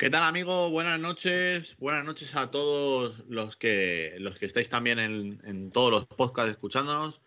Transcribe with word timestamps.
¿Qué 0.00 0.08
tal, 0.08 0.22
amigo? 0.22 0.70
Buenas 0.70 0.98
noches. 0.98 1.76
Buenas 1.76 2.06
noches 2.06 2.34
a 2.34 2.50
todos 2.50 3.22
los 3.28 3.56
que, 3.56 4.14
los 4.18 4.38
que 4.38 4.46
estáis 4.46 4.70
también 4.70 4.98
en, 4.98 5.68
todos 5.68 5.90
los 5.90 6.06
podcasts 6.06 6.52
escuchándonos. 6.52 7.20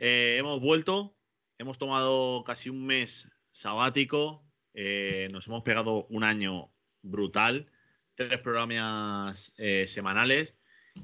Eh, 0.00 0.34
hemos 0.36 0.60
vuelto, 0.60 1.16
hemos 1.56 1.78
tomado 1.78 2.42
casi 2.42 2.68
un 2.68 2.84
mes 2.84 3.28
sabático, 3.52 4.44
eh, 4.74 5.28
nos 5.30 5.46
hemos 5.46 5.62
pegado 5.62 6.08
un 6.10 6.24
año 6.24 6.72
brutal, 7.02 7.70
tres 8.16 8.40
programas 8.40 9.54
eh, 9.56 9.84
semanales 9.86 10.56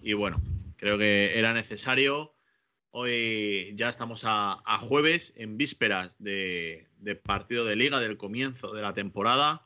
y 0.02 0.14
bueno, 0.14 0.42
creo 0.76 0.98
que 0.98 1.38
era 1.38 1.54
necesario. 1.54 2.34
Hoy 2.90 3.72
ya 3.76 3.88
estamos 3.88 4.24
a, 4.24 4.60
jueves, 4.80 5.34
en 5.36 5.56
vísperas 5.56 6.20
de, 6.20 6.88
de 6.98 7.14
partido 7.14 7.64
de 7.64 7.76
liga, 7.76 8.00
del 8.00 8.16
comienzo 8.16 8.74
de 8.74 8.82
la 8.82 8.92
temporada. 8.92 9.65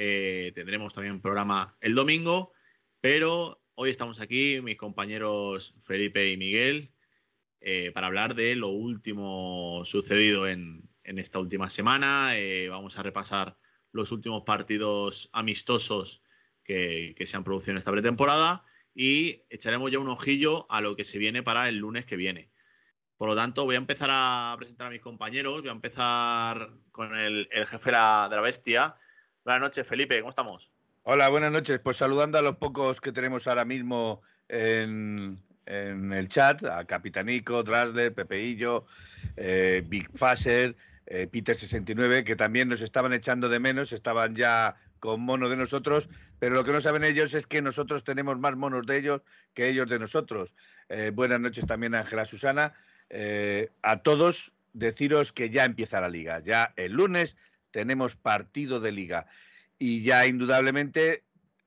Eh, 0.00 0.52
tendremos 0.54 0.94
también 0.94 1.14
un 1.14 1.20
programa 1.20 1.76
el 1.80 1.96
domingo, 1.96 2.52
pero 3.00 3.60
hoy 3.74 3.90
estamos 3.90 4.20
aquí, 4.20 4.60
mis 4.62 4.76
compañeros 4.76 5.74
Felipe 5.80 6.30
y 6.30 6.36
Miguel, 6.36 6.92
eh, 7.60 7.90
para 7.90 8.06
hablar 8.06 8.36
de 8.36 8.54
lo 8.54 8.68
último 8.68 9.80
sucedido 9.82 10.46
en, 10.46 10.88
esta 11.02 11.40
última 11.40 11.68
semana. 11.68 12.38
Eh, 12.38 12.68
vamos 12.68 12.96
a 12.96 13.02
repasar 13.02 13.58
los 13.90 14.12
últimos 14.12 14.44
partidos 14.46 15.30
amistosos 15.32 16.22
que, 16.62 17.16
se 17.18 17.36
han 17.36 17.42
producido 17.42 17.72
en 17.72 17.78
esta 17.78 17.90
pretemporada 17.90 18.64
y 18.94 19.42
echaremos 19.50 19.90
ya 19.90 19.98
un 19.98 20.10
ojillo 20.10 20.70
a 20.70 20.80
lo 20.80 20.94
que 20.94 21.04
se 21.04 21.18
viene 21.18 21.42
para 21.42 21.68
el 21.68 21.78
lunes 21.78 22.04
que 22.04 22.14
viene. 22.14 22.52
Por 23.16 23.28
lo 23.28 23.34
tanto, 23.34 23.64
voy 23.64 23.74
a 23.74 23.78
empezar 23.78 24.10
a 24.12 24.54
presentar 24.58 24.86
a 24.86 24.90
mis 24.90 25.00
compañeros. 25.00 25.60
Voy 25.60 25.70
a 25.70 25.72
empezar 25.72 26.70
con 26.92 27.16
el, 27.16 27.48
jefe 27.50 27.90
de 27.90 27.96
la 27.96 28.40
bestia, 28.40 28.96
Buenas 29.48 29.62
noches, 29.62 29.86
Felipe, 29.86 30.20
¿cómo 30.20 30.28
estamos? 30.28 30.70
Hola, 31.04 31.30
buenas 31.30 31.50
noches. 31.50 31.80
Pues 31.82 31.96
saludando 31.96 32.36
a 32.36 32.42
los 32.42 32.56
pocos 32.56 33.00
que 33.00 33.12
tenemos 33.12 33.46
ahora 33.46 33.64
mismo 33.64 34.20
en, 34.46 35.42
el 35.64 36.28
chat, 36.28 36.62
a 36.64 36.84
Capitanico, 36.84 37.62
Drasler, 37.62 38.12
Pepeillo, 38.12 38.84
eh, 39.38 39.82
Big 39.86 40.06
Faser, 40.14 40.76
eh, 41.06 41.26
Peter69, 41.32 42.24
que 42.24 42.36
también 42.36 42.68
nos 42.68 42.82
estaban 42.82 43.14
echando 43.14 43.48
de 43.48 43.58
menos, 43.58 43.92
estaban 43.92 44.34
ya 44.34 44.76
con 45.00 45.22
mono 45.22 45.48
de 45.48 45.56
nosotros, 45.56 46.10
pero 46.38 46.54
lo 46.54 46.62
que 46.62 46.72
no 46.72 46.82
saben 46.82 47.02
ellos 47.02 47.32
es 47.32 47.46
que 47.46 47.62
nosotros 47.62 48.04
tenemos 48.04 48.38
más 48.38 48.54
monos 48.54 48.84
de 48.84 48.98
ellos 48.98 49.22
que 49.54 49.70
ellos 49.70 49.88
de 49.88 49.98
nosotros. 49.98 50.54
Eh, 50.90 51.10
buenas 51.14 51.40
noches 51.40 51.64
también, 51.64 51.94
Ángela 51.94 52.26
Susana. 52.26 52.74
a 53.82 53.96
todos, 54.02 54.52
deciros 54.74 55.32
que 55.32 55.48
ya 55.48 55.64
empieza 55.64 56.02
la 56.02 56.10
liga. 56.10 56.40
Ya 56.40 56.74
el 56.76 56.92
lunes 56.92 57.38
tenemos 57.70 58.16
partido 58.16 58.80
de 58.80 58.92
liga 58.92 59.26
y 59.78 60.02
ya 60.02 60.26
indudablemente 60.26 61.24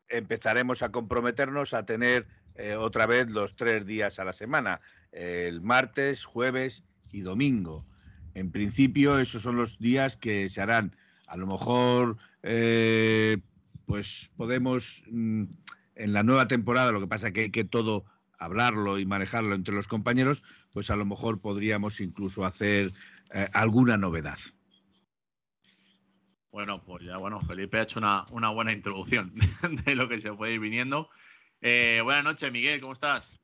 empezaremos 0.09 0.81
a 0.81 0.91
comprometernos 0.91 1.73
a 1.73 1.85
tener 1.85 2.27
eh, 2.55 2.75
otra 2.75 3.05
vez 3.05 3.29
los 3.29 3.55
tres 3.55 3.85
días 3.85 4.19
a 4.19 4.25
la 4.25 4.33
semana, 4.33 4.81
el 5.11 5.61
martes, 5.61 6.25
jueves 6.25 6.83
y 7.11 7.21
domingo. 7.21 7.85
En 8.33 8.51
principio, 8.51 9.19
esos 9.19 9.41
son 9.41 9.55
los 9.55 9.79
días 9.79 10.17
que 10.17 10.49
se 10.49 10.61
harán. 10.61 10.95
A 11.27 11.37
lo 11.37 11.47
mejor, 11.47 12.17
eh, 12.43 13.37
pues 13.85 14.31
podemos 14.35 15.03
mm, 15.09 15.43
en 15.95 16.13
la 16.13 16.23
nueva 16.23 16.47
temporada, 16.47 16.91
lo 16.91 16.99
que 16.99 17.07
pasa 17.07 17.31
que 17.31 17.41
hay 17.41 17.51
que 17.51 17.63
todo 17.63 18.05
hablarlo 18.37 18.99
y 18.99 19.05
manejarlo 19.05 19.53
entre 19.53 19.75
los 19.75 19.87
compañeros, 19.87 20.43
pues 20.73 20.89
a 20.89 20.95
lo 20.95 21.05
mejor 21.05 21.39
podríamos 21.39 22.01
incluso 22.01 22.43
hacer 22.45 22.91
eh, 23.33 23.47
alguna 23.53 23.97
novedad. 23.97 24.39
Bueno, 26.51 26.83
pues 26.83 27.05
ya, 27.05 27.15
bueno, 27.15 27.39
Felipe 27.39 27.77
ha 27.77 27.83
hecho 27.83 27.99
una, 27.99 28.49
buena 28.49 28.73
introducción 28.73 29.33
de 29.85 29.95
lo 29.95 30.09
que 30.09 30.19
se 30.19 30.33
puede 30.33 30.53
ir 30.53 30.59
viniendo. 30.59 31.09
Eh, 31.61 32.01
buenas 32.03 32.25
noches, 32.25 32.51
Miguel, 32.51 32.81
¿cómo 32.81 32.91
estás? 32.91 33.39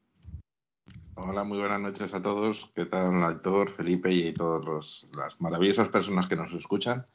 Hola, 1.16 1.46
muy 1.46 1.58
buenas 1.58 1.80
noches 1.80 2.14
a 2.14 2.22
todos. 2.22 2.70
¿Qué 2.76 2.86
tal, 2.86 3.24
actor 3.24 3.72
Felipe 3.72 4.12
y 4.12 4.34
todas 4.34 5.08
las 5.16 5.40
maravillosas 5.40 5.88
personas 5.88 6.28
que 6.28 6.36
nos 6.36 6.54
escuchan? 6.54 7.08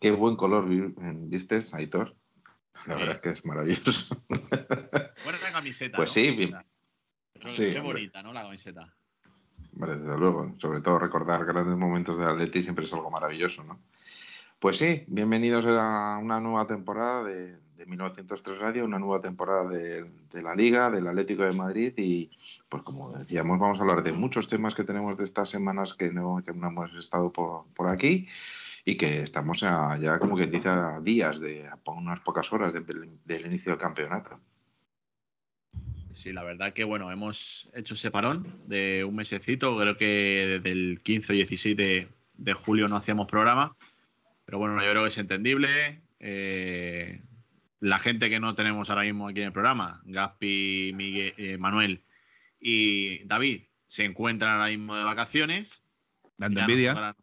Qué 0.00 0.12
buen 0.12 0.36
color 0.36 0.66
vistes, 0.68 1.74
Aitor. 1.74 2.14
La 2.86 2.94
verdad 2.94 3.16
es 3.16 3.20
que 3.20 3.30
es 3.30 3.44
maravilloso. 3.44 4.16
Buena 4.28 5.38
camiseta. 5.52 5.96
Pues 5.96 6.12
sí, 6.12 6.30
bien. 6.30 6.56
Qué 7.56 7.80
bonita, 7.80 8.22
¿no? 8.22 8.32
La 8.32 8.42
camiseta. 8.42 8.94
Vale, 9.72 9.96
desde 9.96 10.18
luego. 10.18 10.54
Sobre 10.60 10.80
todo 10.80 11.00
recordar 11.00 11.44
grandes 11.44 11.76
momentos 11.76 12.16
de 12.16 12.24
Atleti 12.24 12.62
siempre 12.62 12.84
es 12.84 12.92
algo 12.92 13.10
maravilloso, 13.10 13.64
¿no? 13.64 13.80
Pues 14.62 14.76
sí, 14.76 15.02
bienvenidos 15.08 15.66
a 15.66 16.20
una 16.22 16.38
nueva 16.38 16.68
temporada 16.68 17.24
de, 17.24 17.58
1903 17.84 18.60
Radio, 18.60 18.84
una 18.84 19.00
nueva 19.00 19.18
temporada 19.18 19.68
de, 19.68 20.06
la 20.40 20.54
Liga, 20.54 20.88
del 20.88 21.08
Atlético 21.08 21.42
de 21.42 21.50
Madrid 21.50 21.92
y, 21.96 22.30
pues 22.68 22.84
como 22.84 23.10
decíamos, 23.10 23.58
vamos 23.58 23.80
a 23.80 23.82
hablar 23.82 24.04
de 24.04 24.12
muchos 24.12 24.46
temas 24.46 24.76
que 24.76 24.84
tenemos 24.84 25.18
de 25.18 25.24
estas 25.24 25.50
semanas 25.50 25.94
que 25.94 26.12
no, 26.12 26.40
hemos 26.46 26.94
estado 26.94 27.32
por, 27.32 27.88
aquí 27.88 28.28
y 28.84 28.96
que 28.96 29.24
estamos 29.24 29.58
ya, 29.58 30.18
como 30.20 30.36
que 30.36 30.46
dice, 30.46 30.68
a 30.68 31.00
días, 31.00 31.40
de 31.40 31.68
unas 31.86 32.20
pocas 32.20 32.52
horas 32.52 32.72
del 32.72 33.46
inicio 33.46 33.72
del 33.72 33.80
campeonato. 33.80 34.38
Sí, 36.14 36.32
la 36.32 36.44
verdad 36.44 36.72
que 36.72 36.84
bueno, 36.84 37.10
hemos 37.10 37.68
hecho 37.74 37.94
ese 37.94 38.12
parón 38.12 38.60
de 38.68 39.02
un 39.02 39.16
mesecito, 39.16 39.76
creo 39.76 39.96
que 39.96 40.60
desde 40.62 40.70
el 40.70 41.00
15 41.02 41.32
o 41.32 41.34
16 41.34 41.76
de 41.76 42.52
julio 42.54 42.86
no 42.86 42.94
hacíamos 42.94 43.26
programa 43.26 43.76
pero 44.44 44.58
bueno, 44.58 44.82
yo 44.82 44.90
creo 44.90 45.02
que 45.02 45.08
es 45.08 45.18
entendible. 45.18 46.02
Eh, 46.20 47.22
la 47.80 47.98
gente 47.98 48.30
que 48.30 48.40
no 48.40 48.54
tenemos 48.54 48.90
ahora 48.90 49.02
mismo 49.02 49.28
aquí 49.28 49.40
en 49.40 49.46
el 49.46 49.52
programa, 49.52 50.02
Gaspi, 50.04 50.92
Miguel, 50.94 51.34
eh, 51.36 51.58
Manuel 51.58 52.04
y 52.60 53.24
David, 53.24 53.62
se 53.86 54.04
encuentran 54.04 54.52
ahora 54.52 54.68
mismo 54.68 54.96
de 54.96 55.04
vacaciones. 55.04 55.82
Dando 56.36 56.60
envidia. 56.60 57.16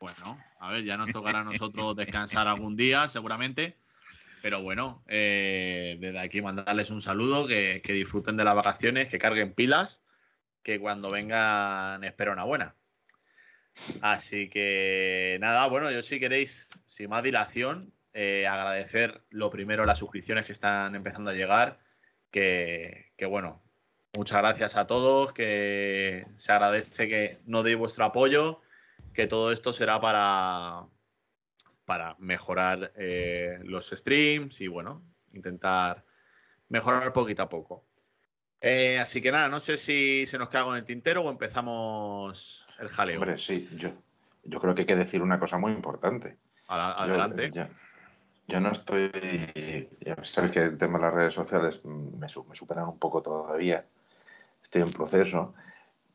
Bueno, 0.00 0.38
a 0.60 0.70
ver, 0.70 0.84
ya 0.84 0.96
nos 0.96 1.10
tocará 1.10 1.40
a 1.40 1.44
nosotros 1.44 1.96
descansar 1.96 2.48
algún 2.48 2.76
día, 2.76 3.08
seguramente. 3.08 3.76
Pero 4.42 4.62
bueno, 4.62 5.02
eh, 5.08 5.96
desde 6.00 6.18
aquí 6.20 6.40
mandarles 6.40 6.90
un 6.90 7.00
saludo, 7.00 7.46
que, 7.46 7.82
que 7.82 7.92
disfruten 7.92 8.36
de 8.36 8.44
las 8.44 8.54
vacaciones, 8.54 9.08
que 9.08 9.18
carguen 9.18 9.52
pilas, 9.52 10.02
que 10.62 10.78
cuando 10.78 11.10
vengan 11.10 12.04
espero 12.04 12.32
una 12.32 12.44
buena. 12.44 12.76
Así 14.00 14.48
que 14.48 15.38
nada, 15.40 15.66
bueno, 15.68 15.90
yo 15.90 16.02
si 16.02 16.20
queréis, 16.20 16.70
sin 16.86 17.10
más 17.10 17.22
dilación, 17.22 17.92
eh, 18.12 18.46
agradecer 18.46 19.22
lo 19.30 19.50
primero 19.50 19.84
las 19.84 19.98
suscripciones 19.98 20.46
que 20.46 20.52
están 20.52 20.94
empezando 20.94 21.30
a 21.30 21.34
llegar, 21.34 21.78
que, 22.30 23.12
bueno, 23.28 23.62
muchas 24.16 24.38
gracias 24.38 24.76
a 24.76 24.86
todos, 24.86 25.32
que 25.32 26.26
se 26.34 26.52
agradece 26.52 27.08
que 27.08 27.38
no 27.46 27.62
deis 27.62 27.76
vuestro 27.78 28.04
apoyo, 28.04 28.60
que 29.14 29.26
todo 29.26 29.52
esto 29.52 29.72
será 29.72 30.00
para, 30.00 30.86
para 31.84 32.16
mejorar 32.18 32.90
eh, 32.96 33.58
los 33.62 33.88
streams 33.88 34.60
y 34.60 34.68
bueno, 34.68 35.02
intentar 35.32 36.04
mejorar 36.68 37.12
poquito 37.12 37.42
a 37.42 37.48
poco. 37.48 37.87
Eh, 38.60 38.98
así 38.98 39.20
que 39.20 39.30
nada, 39.30 39.48
no 39.48 39.60
sé 39.60 39.76
si 39.76 40.26
se 40.26 40.38
nos 40.38 40.48
queda 40.48 40.64
con 40.64 40.76
el 40.76 40.84
tintero 40.84 41.22
o 41.22 41.30
empezamos 41.30 42.66
el 42.80 42.88
jaleo. 42.88 43.20
Hombre, 43.20 43.38
sí, 43.38 43.68
yo, 43.76 43.90
yo 44.44 44.60
creo 44.60 44.74
que 44.74 44.82
hay 44.82 44.86
que 44.86 44.96
decir 44.96 45.22
una 45.22 45.38
cosa 45.38 45.58
muy 45.58 45.72
importante. 45.72 46.36
adelante. 46.66 47.52
Yo, 48.48 48.60
no 48.60 48.72
estoy. 48.72 49.10
Ya 50.00 50.16
sabes 50.24 50.50
que 50.50 50.60
el 50.60 50.78
tema 50.78 50.98
de 50.98 51.04
las 51.04 51.14
redes 51.14 51.34
sociales 51.34 51.84
me, 51.84 52.18
me 52.18 52.28
superan 52.28 52.88
un 52.88 52.98
poco 52.98 53.22
todavía. 53.22 53.84
Estoy 54.62 54.82
en 54.82 54.90
proceso. 54.90 55.54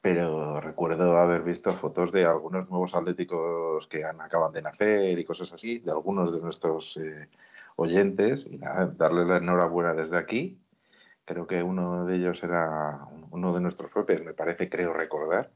Pero 0.01 0.59
recuerdo 0.59 1.15
haber 1.15 1.43
visto 1.43 1.73
fotos 1.75 2.11
de 2.11 2.25
algunos 2.25 2.69
nuevos 2.69 2.93
atléticos 2.93 3.87
que 3.87 4.03
han, 4.03 4.19
acaban 4.19 4.51
de 4.51 4.61
nacer 4.61 5.17
y 5.17 5.23
cosas 5.23 5.53
así, 5.53 5.79
de 5.79 5.91
algunos 5.91 6.33
de 6.33 6.41
nuestros 6.41 6.97
eh, 6.97 7.29
oyentes. 7.77 8.45
Y 8.49 8.57
nada, 8.57 8.87
darles 8.87 9.27
la 9.27 9.37
enhorabuena 9.37 9.93
desde 9.93 10.17
aquí 10.17 10.59
creo 11.25 11.47
que 11.47 11.63
uno 11.63 12.05
de 12.05 12.15
ellos 12.15 12.43
era 12.43 12.99
uno 13.31 13.53
de 13.53 13.61
nuestros 13.61 13.91
propios, 13.91 14.21
me 14.23 14.33
parece, 14.33 14.69
creo 14.69 14.93
recordar. 14.93 15.49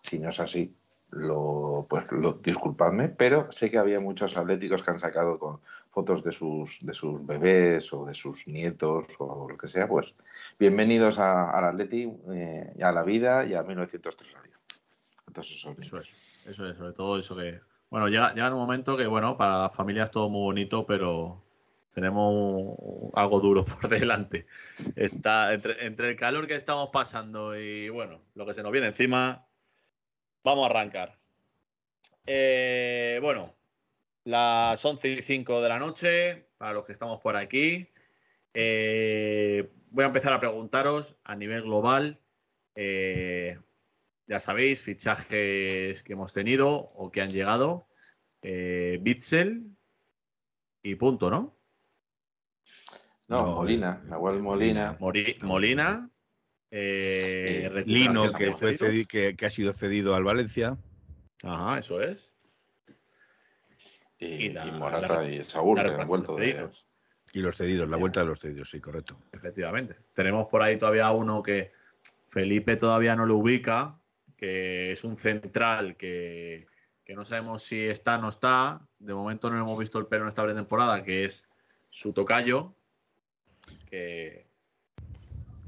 Si 0.00 0.18
no 0.18 0.30
es 0.30 0.40
así, 0.40 0.74
lo, 1.10 1.86
pues 1.88 2.10
lo, 2.10 2.34
disculpadme, 2.34 3.08
pero 3.08 3.50
sé 3.52 3.70
que 3.70 3.78
había 3.78 4.00
muchos 4.00 4.36
atléticos 4.36 4.82
que 4.82 4.90
han 4.90 4.98
sacado 4.98 5.38
con 5.38 5.60
fotos 5.90 6.24
de 6.24 6.32
sus, 6.32 6.78
de 6.80 6.94
sus 6.94 7.24
bebés 7.24 7.92
o 7.92 8.06
de 8.06 8.14
sus 8.14 8.46
nietos 8.46 9.04
o 9.18 9.48
lo 9.48 9.58
que 9.58 9.68
sea, 9.68 9.86
pues 9.86 10.14
bienvenidos 10.58 11.18
al 11.18 11.64
Atleti, 11.64 12.10
eh, 12.32 12.74
a 12.82 12.92
la 12.92 13.02
vida 13.04 13.44
y 13.44 13.54
a 13.54 13.62
1903 13.62 14.32
Radio. 14.32 14.56
Entonces, 15.26 15.64
eso, 15.78 15.98
es, 15.98 16.46
eso 16.48 16.66
es, 16.66 16.76
sobre 16.76 16.92
todo 16.92 17.18
eso 17.18 17.36
que, 17.36 17.60
bueno, 17.90 18.08
llega, 18.08 18.32
llega 18.32 18.50
un 18.50 18.60
momento 18.60 18.96
que, 18.96 19.06
bueno, 19.06 19.36
para 19.36 19.58
la 19.60 19.68
familia 19.68 20.04
es 20.04 20.10
todo 20.10 20.30
muy 20.30 20.42
bonito, 20.42 20.86
pero 20.86 21.42
tenemos 21.92 22.76
algo 23.14 23.40
duro 23.40 23.64
por 23.80 23.88
delante. 23.88 24.46
Está 24.96 25.52
entre, 25.52 26.10
el 26.10 26.16
calor 26.16 26.46
que 26.46 26.54
estamos 26.54 26.88
pasando 26.92 27.58
y 27.58 27.88
bueno, 27.88 28.22
lo 28.34 28.46
que 28.46 28.54
se 28.54 28.62
nos 28.62 28.72
viene 28.72 28.88
encima, 28.88 29.46
vamos 30.42 30.64
a 30.64 30.70
arrancar. 30.70 31.18
Eh, 32.26 33.18
bueno, 33.22 33.54
Las 34.24 34.84
11 34.84 35.08
y 35.08 35.22
5 35.22 35.60
de 35.60 35.68
la 35.68 35.78
noche, 35.78 36.48
para 36.58 36.72
los 36.72 36.86
que 36.86 36.92
estamos 36.92 37.20
por 37.20 37.36
aquí. 37.36 37.88
Eh, 38.54 39.70
voy 39.90 40.04
a 40.04 40.06
empezar 40.06 40.32
a 40.32 40.40
preguntaros 40.40 41.16
a 41.24 41.36
nivel 41.36 41.62
global. 41.62 42.20
eh, 42.74 43.58
ya 44.26 44.40
sabéis, 44.40 44.82
fichajes 44.82 46.02
que 46.02 46.12
hemos 46.12 46.32
tenido 46.32 46.70
o 46.94 47.10
que 47.10 47.20
han 47.20 47.32
llegado. 47.32 47.88
Bitzel 48.40 49.76
y 50.82 50.94
punto, 50.94 51.30
¿no? 51.30 51.61
No, 53.32 53.46
No, 53.46 53.54
Molina, 53.56 54.00
eh, 54.04 54.08
Nahuel 54.10 54.40
Molina. 54.42 54.96
Mori- 55.00 55.38
Molina. 55.40 56.10
eh, 56.70 57.68
recuperación 57.70 57.86
Lino, 58.26 58.32
que, 58.34 58.52
fue 58.52 58.76
cedidos. 58.76 58.94
cedi- 58.94 59.06
que, 59.06 59.36
que 59.36 59.46
ha 59.46 59.50
sido 59.50 59.72
cedido 59.72 60.14
al 60.14 60.24
Valencia. 60.24 60.76
Ajá, 61.42 61.78
eso 61.78 62.00
es. 62.02 62.34
Y, 64.18 64.26
y 64.26 64.50
la- 64.50 64.66
y 64.66 64.72
Morata 64.72 65.22
la- 65.22 65.30
y 65.30 65.44
Saúl, 65.44 65.76
La 65.78 65.84
que 65.84 66.00
han 66.02 66.06
vuelto 66.08 66.36
de, 66.36 66.52
cedidos. 66.52 66.90
Y 67.32 67.40
los 67.40 67.56
cedidos, 67.56 67.88
la 67.88 67.96
vuelta 67.96 68.20
de 68.20 68.26
los 68.26 68.40
cedidos, 68.40 68.68
sí, 68.70 68.80
correcto. 68.80 69.18
Efectivamente. 69.32 69.96
Tenemos 70.12 70.46
por 70.48 70.62
ahí 70.62 70.76
todavía 70.76 71.10
uno 71.12 71.42
que 71.42 71.72
Felipe 72.26 72.76
todavía 72.76 73.16
no 73.16 73.24
lo 73.24 73.36
ubica, 73.36 73.98
que 74.36 74.92
es 74.92 75.04
un 75.04 75.16
central 75.16 75.96
que, 75.96 76.66
que 77.04 77.14
no 77.14 77.24
sabemos 77.24 77.62
si 77.62 77.80
está 77.86 78.18
o 78.18 78.20
no 78.20 78.28
está. 78.28 78.86
De 78.98 79.14
momento 79.14 79.48
no 79.50 79.58
hemos 79.58 79.78
visto 79.78 79.98
el 79.98 80.06
pelo 80.06 80.22
en 80.24 80.28
esta 80.28 80.44
pretemporada, 80.44 81.02
que 81.02 81.24
es 81.24 81.46
su 81.88 82.12
tocayo. 82.12 82.74
Que 83.88 84.46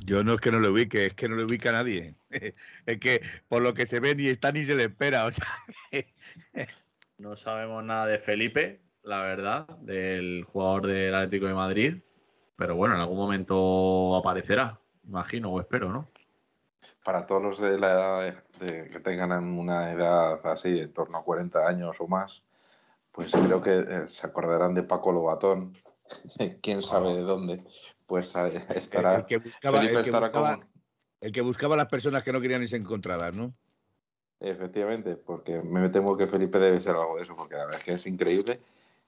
Yo 0.05 0.25
no 0.25 0.35
es 0.35 0.41
que 0.41 0.51
no 0.51 0.59
lo 0.59 0.73
ubique, 0.73 1.07
es 1.07 1.15
que 1.15 1.29
no 1.29 1.37
lo 1.37 1.45
ubica 1.45 1.73
nadie. 1.73 2.15
es 2.87 3.01
que 3.01 3.23
por 3.49 3.63
lo 3.63 3.75
que 3.75 3.87
se 3.87 4.01
ve 4.01 4.15
ni 4.15 4.29
está 4.29 4.53
ni 4.53 4.65
se 4.65 4.75
le 4.75 4.85
espera. 4.85 5.27
O 5.27 5.31
sea, 5.31 5.47
no 7.19 7.37
sabemos 7.37 7.85
nada 7.85 8.07
de 8.07 8.19
Felipe, 8.19 8.81
la 9.03 9.23
verdad, 9.23 9.67
del 9.79 10.45
jugador 10.45 10.87
del 10.87 11.15
Atlético 11.15 11.47
de 11.47 11.55
Madrid. 11.55 11.97
Pero 12.57 12.77
bueno, 12.77 12.95
en 12.95 13.01
algún 13.01 13.19
momento 13.19 14.15
aparecerá, 14.15 14.79
imagino 15.05 15.51
o 15.51 15.61
espero, 15.61 15.91
¿no? 15.91 16.09
Para 17.05 17.27
todos 17.27 17.43
los 17.43 17.61
de 17.61 17.79
la 17.79 17.93
edad 18.23 18.45
de- 18.61 18.89
que 18.91 19.01
tengan 19.01 19.33
una 19.33 19.93
edad 19.93 20.41
así, 20.47 20.71
de 20.71 20.83
en 20.83 20.93
torno 20.93 21.19
a 21.19 21.25
40 21.25 21.67
años 21.67 22.01
o 22.01 22.07
más, 22.07 22.43
pues 23.13 23.33
creo 23.33 23.61
que 23.61 23.79
eh, 23.79 24.09
se 24.09 24.27
acordarán 24.27 24.75
de 24.75 24.83
Paco 24.83 25.13
Lobatón. 25.13 25.77
Quién 26.63 26.83
sabe 26.83 27.15
de 27.15 27.23
dónde. 27.23 27.65
Pues 28.07 28.35
estará. 28.75 29.17
el 29.17 29.25
que 29.27 29.39
buscaba, 29.39 29.79
Felipe 29.79 29.99
el 29.99 30.03
que 30.05 30.11
estará 30.11 30.27
buscaba- 30.29 30.55
como. 30.57 30.71
el 31.21 31.33
que 31.33 31.41
buscaba 31.41 31.75
a 31.75 31.79
las 31.79 31.87
personas 31.89 32.23
que 32.23 32.33
no 32.33 32.41
querían 32.41 32.63
irse 32.63 32.77
encontradas, 32.77 33.33
¿no? 33.35 33.55
Efectivamente, 34.41 35.17
porque 35.17 35.63
me 35.63 35.89
temo 35.89 36.17
que 36.17 36.27
Felipe 36.27 36.59
debe 36.59 36.81
ser 36.81 36.97
algo 36.97 37.17
de 37.17 37.23
eso, 37.23 37.35
porque 37.37 37.55
la 37.55 37.65
verdad 37.65 37.79
es 37.81 37.85
que 37.85 37.93
es 37.95 38.07
increíble 38.07 38.61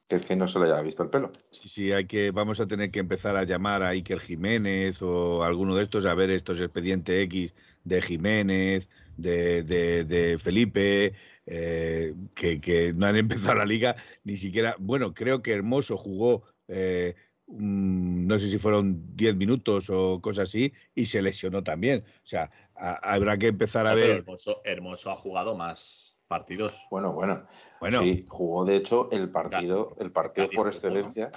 que 0.09 0.17
es 0.17 0.25
que 0.25 0.37
no 0.37 0.47
se 0.47 0.61
le 0.61 0.67
haya 0.67 0.81
visto 0.83 1.03
el 1.03 1.11
pelo. 1.11 1.33
Sí, 1.51 1.69
sí, 1.69 1.93
hay 1.93 2.07
que, 2.07 2.31
vamos 2.31 2.61
a 2.61 2.67
tener 2.69 2.93
que 2.93 3.01
empezar 3.01 3.37
a 3.37 3.43
llamar 3.43 3.83
a 3.83 3.89
Iker 3.89 4.21
Jiménez 4.21 5.03
o 5.03 5.43
alguno 5.43 5.75
de 5.75 5.83
estos 5.83 6.07
a 6.07 6.15
ver 6.15 6.31
estos 6.31 6.61
expedientes 6.61 7.25
X 7.25 7.55
de 7.83 8.01
Jiménez, 8.01 8.89
de, 9.17 9.65
de- 9.65 10.05
de 10.05 10.39
Felipe, 10.39 11.13
eh, 11.45 12.15
que, 12.37 12.61
que 12.61 12.93
no 12.95 13.07
han 13.07 13.17
empezado 13.17 13.57
la 13.57 13.67
liga 13.67 13.97
ni 14.23 14.37
siquiera. 14.37 14.77
Bueno, 14.79 15.13
creo 15.13 15.43
que 15.43 15.53
Hermoso 15.53 15.97
jugó, 15.97 16.45
eh, 16.69 17.17
no 17.49 18.39
sé 18.39 18.51
si 18.51 18.59
fueron 18.59 19.17
10 19.17 19.37
minutos 19.37 19.89
o 19.91 20.21
cosas 20.21 20.49
así, 20.49 20.73
y 20.95 21.07
se 21.07 21.23
lesionó 21.23 21.63
también. 21.63 22.05
O 22.23 22.27
sea, 22.27 22.51
a- 22.75 23.15
habrá 23.15 23.39
que 23.39 23.49
empezar 23.49 23.87
a 23.87 23.95
pero 23.95 24.07
ver. 24.07 24.17
Hermoso, 24.19 24.61
Hermoso 24.65 25.11
ha 25.11 25.15
jugado 25.17 25.55
más 25.55 26.19
partidos. 26.27 26.87
Bueno, 26.91 27.13
bueno, 27.13 27.47
Bueno, 27.81 28.01
sí, 28.03 28.25
jugó 28.29 28.65
de 28.65 28.77
hecho 28.77 29.09
el 29.13 29.31
partido, 29.31 29.95
el 30.01 30.11
partido 30.11 30.49
por 30.55 30.67
excelencia. 30.69 31.31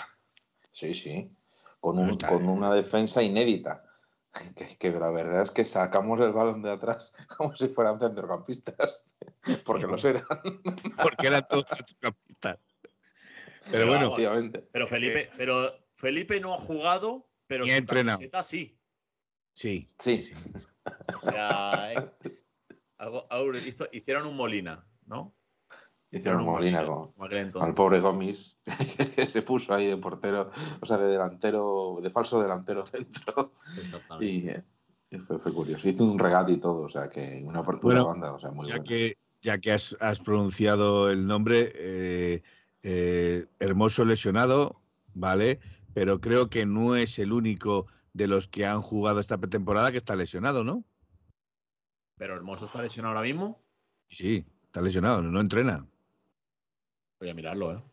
Sí, 0.72 0.94
sí, 0.94 1.32
con, 1.80 2.00
un- 2.00 2.18
con 2.18 2.48
una 2.48 2.74
defensa 2.74 3.22
inédita. 3.24 3.84
Que, 4.56 4.78
que 4.78 4.92
la 4.92 5.10
verdad 5.10 5.42
es 5.42 5.50
que 5.50 5.66
sacamos 5.66 6.20
el 6.22 6.32
balón 6.32 6.62
de 6.62 6.70
atrás 6.70 7.14
como 7.38 7.56
si 7.56 7.68
fueran 7.68 8.00
centrocampistas, 8.00 9.04
porque 9.66 9.88
los 9.88 10.06
eran. 10.06 10.24
porque 11.02 11.28
eran 11.28 11.48
todos 11.50 11.66
centrocampistas. 11.68 12.60
Pero 12.92 13.72
Pero 13.72 13.86
bueno, 13.88 14.02
vamos, 14.02 14.20
Efectivamente. 14.20 14.68
Pero 14.72 14.88
Felipe, 14.88 15.30
pero 15.36 15.72
Felipe 16.00 16.40
no 16.40 16.54
ha 16.54 16.58
jugado, 16.58 17.28
pero 17.46 17.66
su 17.68 17.74
entrenado. 17.74 18.18
camiseta 18.20 18.42
sí. 18.42 18.80
sí. 19.54 19.92
Sí, 20.00 20.32
O 21.14 21.20
sea, 21.20 21.94
eh, 21.94 22.12
algo, 22.98 23.28
algo 23.30 23.52
hizo- 23.58 23.90
hicieron 23.92 24.26
un 24.26 24.38
Molina, 24.38 24.88
¿no? 25.08 25.36
hicieron 26.12 26.44
Molina 26.46 26.86
con, 26.86 27.10
al 27.62 27.74
pobre 27.76 28.00
Gomis, 28.00 28.58
que 29.16 29.28
se 29.28 29.42
puso 29.42 29.74
ahí 29.74 29.88
de 29.88 29.98
portero, 29.98 30.50
o 30.80 30.86
sea, 30.86 30.98
de 30.98 31.08
delantero, 31.10 31.98
de 32.02 32.10
falso 32.12 32.42
delantero 32.42 32.86
centro. 32.86 33.52
Exactamente. 33.78 34.26
Y, 34.26 34.48
eh, 34.48 35.20
fue, 35.28 35.38
fue 35.40 35.52
curioso. 35.54 35.88
Hizo 35.90 36.06
un 36.06 36.18
regate 36.18 36.54
y 36.54 36.58
todo, 36.58 36.84
o 36.84 36.90
sea, 36.90 37.10
que 37.10 37.42
una 37.44 37.60
apertura 37.60 37.96
Bueno, 38.04 38.08
banda, 38.08 38.32
o 38.34 38.40
sea, 38.40 38.52
muy 38.52 38.68
ya 38.68 38.76
buena. 38.78 38.84
que, 38.86 39.18
ya 39.42 39.58
que 39.58 39.74
has, 39.74 39.98
has 40.00 40.20
pronunciado 40.22 41.10
el 41.10 41.28
nombre, 41.28 41.74
eh, 41.76 42.42
eh, 42.84 43.46
Hermoso 43.60 44.06
lesionado, 44.06 44.80
¿vale? 45.14 45.60
Pero 45.94 46.22
creo 46.22 46.50
que 46.50 46.66
no 46.66 46.96
es 46.96 47.20
el 47.20 47.32
único 47.34 47.88
de 48.14 48.28
los 48.28 48.48
que 48.48 48.66
han 48.66 48.82
jugado 48.82 49.20
esta 49.20 49.38
pretemporada 49.38 49.92
que 49.92 49.98
está 49.98 50.16
lesionado, 50.16 50.64
¿no? 50.64 50.84
Pero 52.18 52.36
Hermoso 52.36 52.66
está 52.66 52.82
lesionado 52.82 53.16
ahora 53.16 53.28
mismo. 53.28 53.62
Sí, 54.10 54.46
está 54.66 54.82
lesionado, 54.82 55.22
no 55.22 55.40
entrena. 55.40 55.86
Voy 57.20 57.30
a 57.30 57.34
mirarlo, 57.34 57.74
¿eh? 57.74 57.84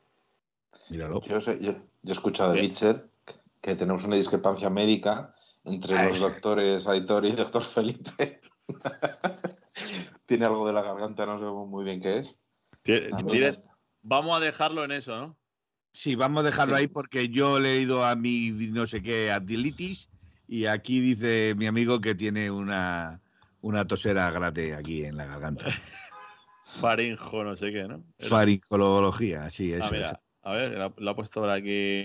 Míralo. 0.91 1.21
Yo, 1.23 1.41
sé- 1.41 1.59
yo, 1.61 1.73
yo 1.73 1.81
he 2.05 2.13
escuchado 2.13 2.53
de. 2.53 2.61
Bitzer 2.61 3.09
que 3.61 3.75
tenemos 3.75 4.05
una 4.05 4.17
discrepancia 4.17 4.71
médica 4.71 5.35
entre 5.65 5.97
Ay. 5.97 6.09
los 6.09 6.21
doctores 6.21 6.87
Aitor 6.87 7.25
y 7.25 7.33
doctor 7.37 7.63
Felipe. 7.63 8.41
Tiene 10.27 10.47
algo 10.47 10.67
de 10.67 10.73
la 10.73 10.83
garganta, 10.83 11.27
no 11.27 11.39
sé 11.39 11.45
muy 11.45 11.85
bien 11.85 12.01
qué 12.01 12.19
es. 12.19 12.35
Tiene- 12.83 13.13
tiene- 13.25 13.63
vamos 14.03 14.37
a 14.37 14.45
dejarlo 14.45 14.85
en 14.85 14.93
eso, 14.93 15.17
¿no? 15.19 15.37
Sí, 15.97 16.15
vamos 16.15 16.43
a 16.43 16.47
dejarlo 16.47 16.77
Sí. 16.77 16.81
ahí 16.83 16.89
porque 16.89 17.31
yo 17.31 17.59
le 17.59 17.73
he 17.73 17.81
ido 17.81 18.05
a 18.05 18.15
mi 18.17 18.51
no 18.51 18.87
sé 18.87 19.03
qué, 19.03 19.31
adilitis, 19.31 20.11
y 20.47 20.67
aquí 20.67 21.01
dice 21.01 21.55
mi 21.57 21.65
amigo 21.67 22.03
que 22.03 22.15
tiene 22.15 22.51
una, 22.51 23.23
una 23.63 23.87
tosera 23.87 24.31
grande 24.31 24.75
aquí 24.75 25.05
en 25.05 25.17
la 25.17 25.25
garganta. 25.25 25.65
Farinjo, 26.65 27.45
no 27.45 27.55
sé 27.57 27.73
qué, 27.73 27.85
¿no? 27.89 28.05
Era- 28.19 28.29
Faringología, 28.29 29.51
sí, 29.51 29.73
eso 29.73 29.85
ah, 29.85 29.87
es. 29.87 29.93
mira, 29.93 30.23
a 30.43 30.53
ver, 30.53 30.93
lo, 30.99 31.11
ha 31.11 31.17
puesto 31.17 31.41
por 31.41 31.49
aquí. 31.49 32.03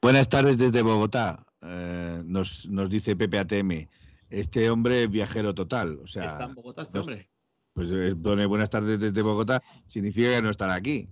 Buenas 0.00 0.30
tardes 0.30 0.56
desde 0.56 0.80
Bogotá, 0.80 1.44
eh, 1.60 2.22
nos, 2.24 2.66
nos 2.70 2.88
dice 2.88 3.14
Pepe 3.14 3.38
ATM. 3.40 3.88
Este 4.30 4.70
hombre 4.70 5.02
es 5.02 5.10
viajero 5.10 5.54
total, 5.54 5.98
o 6.02 6.06
sea, 6.06 6.24
¿Está 6.24 6.44
en 6.44 6.54
Bogotá 6.54 6.80
este 6.80 6.96
no- 6.96 7.02
hombre? 7.02 7.28
pues 7.74 7.90
eh, 7.92 8.14
pone 8.16 8.46
buenas 8.46 8.70
tardes 8.70 8.98
desde 8.98 9.20
Bogotá, 9.20 9.62
significa 9.86 10.30
que 10.34 10.40
no 10.40 10.48
estará 10.48 10.72
aquí. 10.74 11.10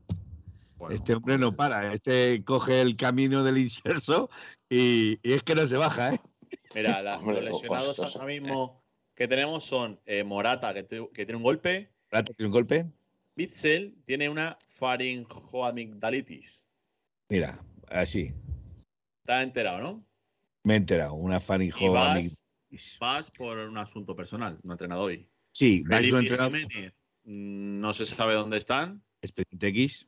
Bueno, 0.80 0.96
este 0.96 1.14
hombre 1.14 1.36
no 1.36 1.52
para, 1.52 1.92
este 1.92 2.42
coge 2.42 2.80
el 2.80 2.96
camino 2.96 3.44
del 3.44 3.58
inserso 3.58 4.30
y, 4.70 5.18
y 5.22 5.34
es 5.34 5.42
que 5.42 5.54
no 5.54 5.66
se 5.66 5.76
baja, 5.76 6.14
¿eh? 6.14 6.20
Mira, 6.74 7.18
Hombre, 7.18 7.42
los 7.42 7.62
lesionados 7.62 8.00
ahora 8.00 8.24
mismo 8.24 8.82
que 9.14 9.28
tenemos 9.28 9.62
son 9.62 10.00
eh, 10.06 10.24
Morata, 10.24 10.72
que, 10.72 10.84
tiene 10.84 11.36
un 11.36 11.42
golpe. 11.42 11.92
Rata 12.10 12.32
tiene 12.32 12.46
un 12.46 12.54
golpe. 12.54 12.86
Bitzel 13.36 13.94
tiene 14.06 14.30
una 14.30 14.58
faringoamigdalitis. 14.66 16.66
Mira, 17.28 17.62
así, 17.88 18.34
¿Estás 19.22 19.44
enterado, 19.44 19.82
no? 19.82 20.06
me 20.64 20.74
he 20.74 20.76
enterado, 20.78 21.12
una 21.12 21.36
Y 21.36 21.40
faringo. 21.40 21.92
vas, 21.92 22.42
vas 22.98 23.30
por 23.30 23.58
un 23.58 23.76
asunto 23.76 24.16
personal, 24.16 24.58
no 24.62 24.72
entrenado 24.72 25.02
hoy. 25.02 25.28
Sí, 25.52 25.84
Felipe 25.86 26.20
entrenado. 26.20 26.50
Jiménez, 26.50 27.04
mm, 27.24 27.78
no 27.78 27.92
se 27.92 28.06
sabe 28.06 28.32
dónde 28.32 28.56
están. 28.56 29.04
Expediente 29.20 29.66
X. 29.68 30.06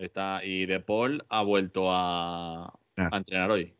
Está, 0.00 0.42
y 0.44 0.64
De 0.66 0.80
Paul 0.80 1.24
ha 1.28 1.42
vuelto 1.42 1.90
a, 1.90 2.66
Ah. 2.96 3.08
a 3.12 3.16
entrenar 3.18 3.50
hoy. 3.50 3.76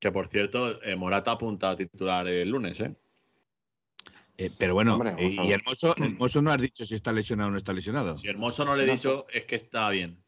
Que 0.00 0.12
por 0.12 0.28
cierto, 0.28 0.80
eh, 0.84 0.94
Morata 0.96 1.32
apunta 1.32 1.70
a 1.70 1.76
titular 1.76 2.26
el 2.28 2.48
lunes, 2.48 2.78
¿eh? 2.80 2.94
Eh, 4.36 4.50
pero 4.56 4.74
bueno, 4.74 4.94
Hombre, 4.94 5.14
eh, 5.18 5.36
y. 5.42 5.50
Hermoso, 5.52 5.94
Hermoso 5.96 6.40
no 6.40 6.52
has 6.52 6.60
dicho 6.62 6.86
si 6.86 6.94
está 6.94 7.12
lesionado 7.12 7.48
o 7.48 7.52
no 7.52 7.58
está 7.58 7.72
lesionado. 7.72 8.14
Si 8.14 8.28
Hermoso 8.28 8.64
no 8.64 8.76
le 8.76 8.84
he 8.84 8.86
No 8.86 8.92
dicho, 8.92 9.26
es 9.30 9.44
que 9.44 9.56
está 9.56 9.90
bien. 9.90 10.22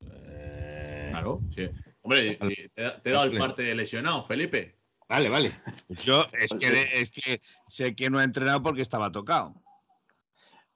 Eh, 0.00 1.08
Claro, 1.10 1.40
sí. 1.50 1.68
Hombre, 2.02 2.38
sí, 2.40 2.54
te, 2.74 2.86
he- 2.86 2.90
te 3.00 3.10
he 3.10 3.12
dado 3.12 3.24
el 3.24 3.36
parte 3.38 3.62
de 3.62 3.74
lesionado, 3.74 4.22
Felipe. 4.22 4.78
Vale, 5.08 5.28
vale. 5.28 5.52
Yo 5.88 6.24
es 6.38 6.52
que, 6.52 6.88
es 6.92 7.10
que 7.10 7.40
sé 7.68 7.96
que 7.96 8.08
no 8.10 8.18
ha 8.20 8.24
entrenado 8.24 8.62
porque 8.62 8.82
estaba 8.82 9.10
tocado. 9.10 9.60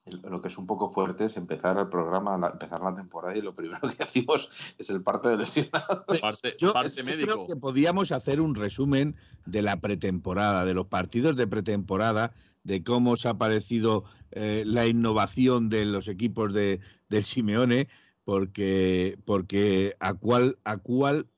Lo 0.06 0.42
que 0.42 0.48
es 0.48 0.58
un 0.58 0.66
poco 0.66 0.90
fuerte 0.90 1.26
es 1.26 1.36
empezar 1.36 1.78
el 1.78 1.88
programa, 1.88 2.36
la- 2.36 2.48
empezar 2.50 2.80
la 2.80 2.92
temporada 2.94 3.36
y 3.36 3.40
lo 3.42 3.54
primero 3.54 3.80
que 3.88 3.96
decimos 4.04 4.48
es 4.76 4.90
el 4.90 5.00
parte 5.02 5.28
de 5.28 5.36
lesionado. 5.36 6.04
Parte, 6.20 6.56
Yo 6.58 6.72
parte 6.72 6.96
yo 6.96 7.04
médico. 7.04 7.26
creo 7.32 7.46
que 7.46 7.56
podíamos 7.56 8.10
hacer 8.10 8.40
un 8.40 8.56
resumen 8.56 9.14
de 9.46 9.62
la 9.62 9.80
pretemporada, 9.80 10.64
de 10.64 10.74
los 10.74 10.86
partidos 10.88 11.36
de 11.36 11.46
pretemporada 11.46 12.32
de 12.64 12.82
cómo 12.82 13.12
os 13.12 13.26
ha 13.26 13.38
parecido 13.38 14.04
eh, 14.32 14.64
la 14.66 14.86
innovación 14.86 15.68
de 15.68 15.84
los 15.84 16.08
equipos 16.08 16.52
de, 16.52 16.80
del 17.08 17.22
Simeone, 17.24 17.88
porque, 18.24 19.18
porque 19.24 19.94
a 20.00 20.14
cuál, 20.14 20.58
a 20.64 20.78
cuál 20.78 21.28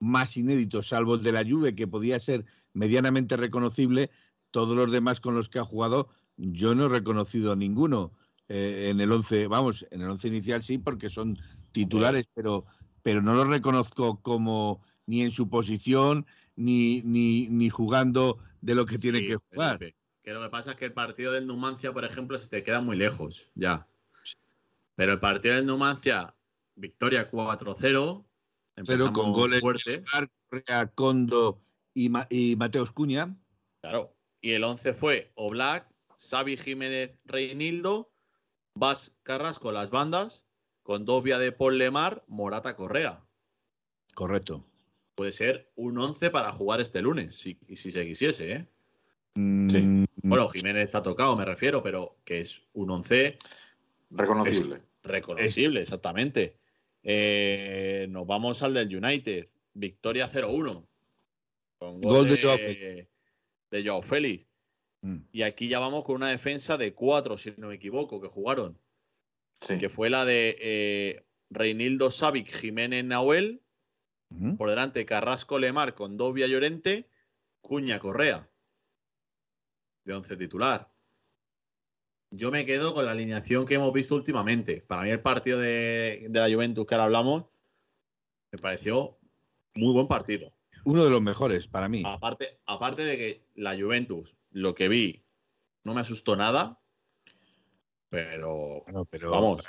más 0.00 0.36
inédito, 0.36 0.82
salvo 0.82 1.14
el 1.14 1.22
de 1.22 1.32
la 1.32 1.44
Juve, 1.44 1.74
que 1.74 1.86
podía 1.86 2.18
ser 2.18 2.44
medianamente 2.74 3.36
reconocible, 3.38 4.10
todos 4.50 4.76
los 4.76 4.92
demás 4.92 5.20
con 5.20 5.34
los 5.34 5.48
que 5.48 5.58
ha 5.58 5.64
jugado, 5.64 6.08
yo 6.36 6.74
no 6.74 6.86
he 6.86 6.88
reconocido 6.88 7.56
ninguno. 7.56 8.12
Eh, 8.48 8.90
en 8.90 9.00
el 9.00 9.10
11, 9.10 9.46
vamos, 9.46 9.86
en 9.90 10.02
el 10.02 10.10
11 10.10 10.28
inicial 10.28 10.62
sí, 10.62 10.78
porque 10.78 11.08
son 11.08 11.38
titulares, 11.72 12.28
pero, 12.34 12.66
pero 13.02 13.22
no 13.22 13.34
los 13.34 13.48
reconozco 13.48 14.20
como 14.20 14.82
ni 15.06 15.22
en 15.22 15.30
su 15.30 15.48
posición, 15.48 16.26
ni, 16.56 17.02
ni, 17.02 17.48
ni 17.48 17.70
jugando 17.70 18.38
de 18.60 18.74
lo 18.74 18.86
que 18.86 18.98
tiene 18.98 19.20
que 19.20 19.36
jugar. 19.36 19.78
Que 20.22 20.32
lo 20.32 20.42
que 20.42 20.48
pasa 20.50 20.72
es 20.72 20.76
que 20.76 20.84
el 20.84 20.92
partido 20.92 21.32
del 21.32 21.46
Numancia, 21.46 21.92
por 21.92 22.04
ejemplo, 22.04 22.38
se 22.38 22.48
te 22.48 22.62
queda 22.62 22.80
muy 22.80 22.96
lejos, 22.96 23.50
ya. 23.54 23.88
Pero 24.94 25.12
el 25.12 25.18
partido 25.18 25.56
del 25.56 25.66
Numancia, 25.66 26.34
victoria 26.76 27.30
4-0. 27.30 28.24
Pero 28.86 29.12
con 29.12 29.32
goles 29.32 29.60
fuerte. 29.60 30.04
de 30.50 30.90
Condo 30.94 31.60
y, 31.94 32.10
y 32.30 32.56
Mateos 32.56 32.92
Cuña. 32.92 33.36
Claro. 33.80 34.14
Y 34.40 34.52
el 34.52 34.64
11 34.64 34.92
fue 34.92 35.30
Oblak, 35.34 35.91
Xavi 36.22 36.56
Jiménez 36.56 37.18
Reinildo, 37.24 38.12
Vas 38.74 39.16
Carrasco 39.22 39.72
las 39.72 39.90
bandas, 39.90 40.46
con 40.82 41.04
Dobia 41.04 41.38
de 41.38 41.52
Paul 41.52 41.78
Lemar, 41.78 42.24
Morata 42.28 42.74
Correa. 42.74 43.24
Correcto. 44.14 44.64
Puede 45.14 45.32
ser 45.32 45.70
un 45.74 45.98
11 45.98 46.30
para 46.30 46.52
jugar 46.52 46.80
este 46.80 47.02
lunes, 47.02 47.34
si, 47.34 47.58
si 47.74 47.90
se 47.90 48.06
quisiese, 48.06 48.52
¿eh? 48.52 48.68
Mm, 49.34 50.04
Bueno, 50.22 50.48
Jiménez 50.48 50.84
está 50.84 51.02
tocado, 51.02 51.36
me 51.36 51.44
refiero, 51.44 51.82
pero 51.82 52.16
que 52.24 52.40
es 52.40 52.62
un 52.72 52.90
11 52.90 53.38
Reconocible. 54.10 54.82
reconocible, 55.02 55.80
exactamente. 55.82 56.56
Eh, 57.02 58.06
nos 58.10 58.26
vamos 58.26 58.62
al 58.62 58.74
del 58.74 58.94
United. 58.94 59.48
Victoria 59.74 60.28
0-1. 60.28 60.86
Con 61.78 62.00
gol, 62.00 62.28
Gol 62.28 62.28
de 62.28 63.08
de 63.70 63.84
Joao 63.84 64.02
Félix. 64.02 64.46
Mm. 65.02 65.18
Y 65.32 65.42
aquí 65.42 65.68
ya 65.68 65.78
vamos 65.78 66.04
con 66.04 66.16
una 66.16 66.28
defensa 66.28 66.76
de 66.76 66.94
cuatro, 66.94 67.36
si 67.36 67.52
no 67.56 67.68
me 67.68 67.74
equivoco, 67.74 68.20
que 68.20 68.28
jugaron. 68.28 68.78
Sí. 69.60 69.78
Que 69.78 69.88
fue 69.88 70.10
la 70.10 70.24
de 70.24 70.56
eh, 70.60 71.24
Reinildo 71.50 72.10
Savic, 72.10 72.50
Jiménez 72.50 73.04
Nahuel. 73.04 73.60
Por 74.56 74.70
delante 74.70 75.04
Carrasco 75.04 75.58
Lemar 75.58 75.94
con 75.94 76.16
Dobia 76.16 76.46
Llorente, 76.46 77.06
Cuña 77.60 77.98
Correa. 77.98 78.48
De 80.04 80.14
11 80.14 80.38
titular. 80.38 80.90
Yo 82.30 82.50
me 82.50 82.64
quedo 82.64 82.94
con 82.94 83.04
la 83.04 83.12
alineación 83.12 83.66
que 83.66 83.74
hemos 83.74 83.92
visto 83.92 84.14
últimamente. 84.14 84.80
Para 84.80 85.02
mí 85.02 85.10
el 85.10 85.20
partido 85.20 85.58
de, 85.58 86.28
de 86.30 86.40
la 86.40 86.50
Juventus 86.50 86.86
que 86.86 86.94
ahora 86.94 87.04
hablamos 87.04 87.44
me 88.52 88.58
pareció 88.58 89.18
muy 89.74 89.92
buen 89.92 90.06
partido. 90.06 90.52
Uno 90.84 91.04
de 91.04 91.10
los 91.10 91.22
mejores 91.22 91.68
para 91.68 91.88
mí. 91.88 92.02
Aparte, 92.04 92.60
aparte 92.66 93.04
de 93.04 93.16
que 93.16 93.46
la 93.54 93.76
Juventus, 93.76 94.36
lo 94.50 94.74
que 94.74 94.88
vi, 94.88 95.24
no 95.84 95.94
me 95.94 96.00
asustó 96.00 96.36
nada. 96.36 96.80
Pero 98.08 98.82
Bueno, 98.84 99.04
pero 99.06 99.30
vamos, 99.30 99.68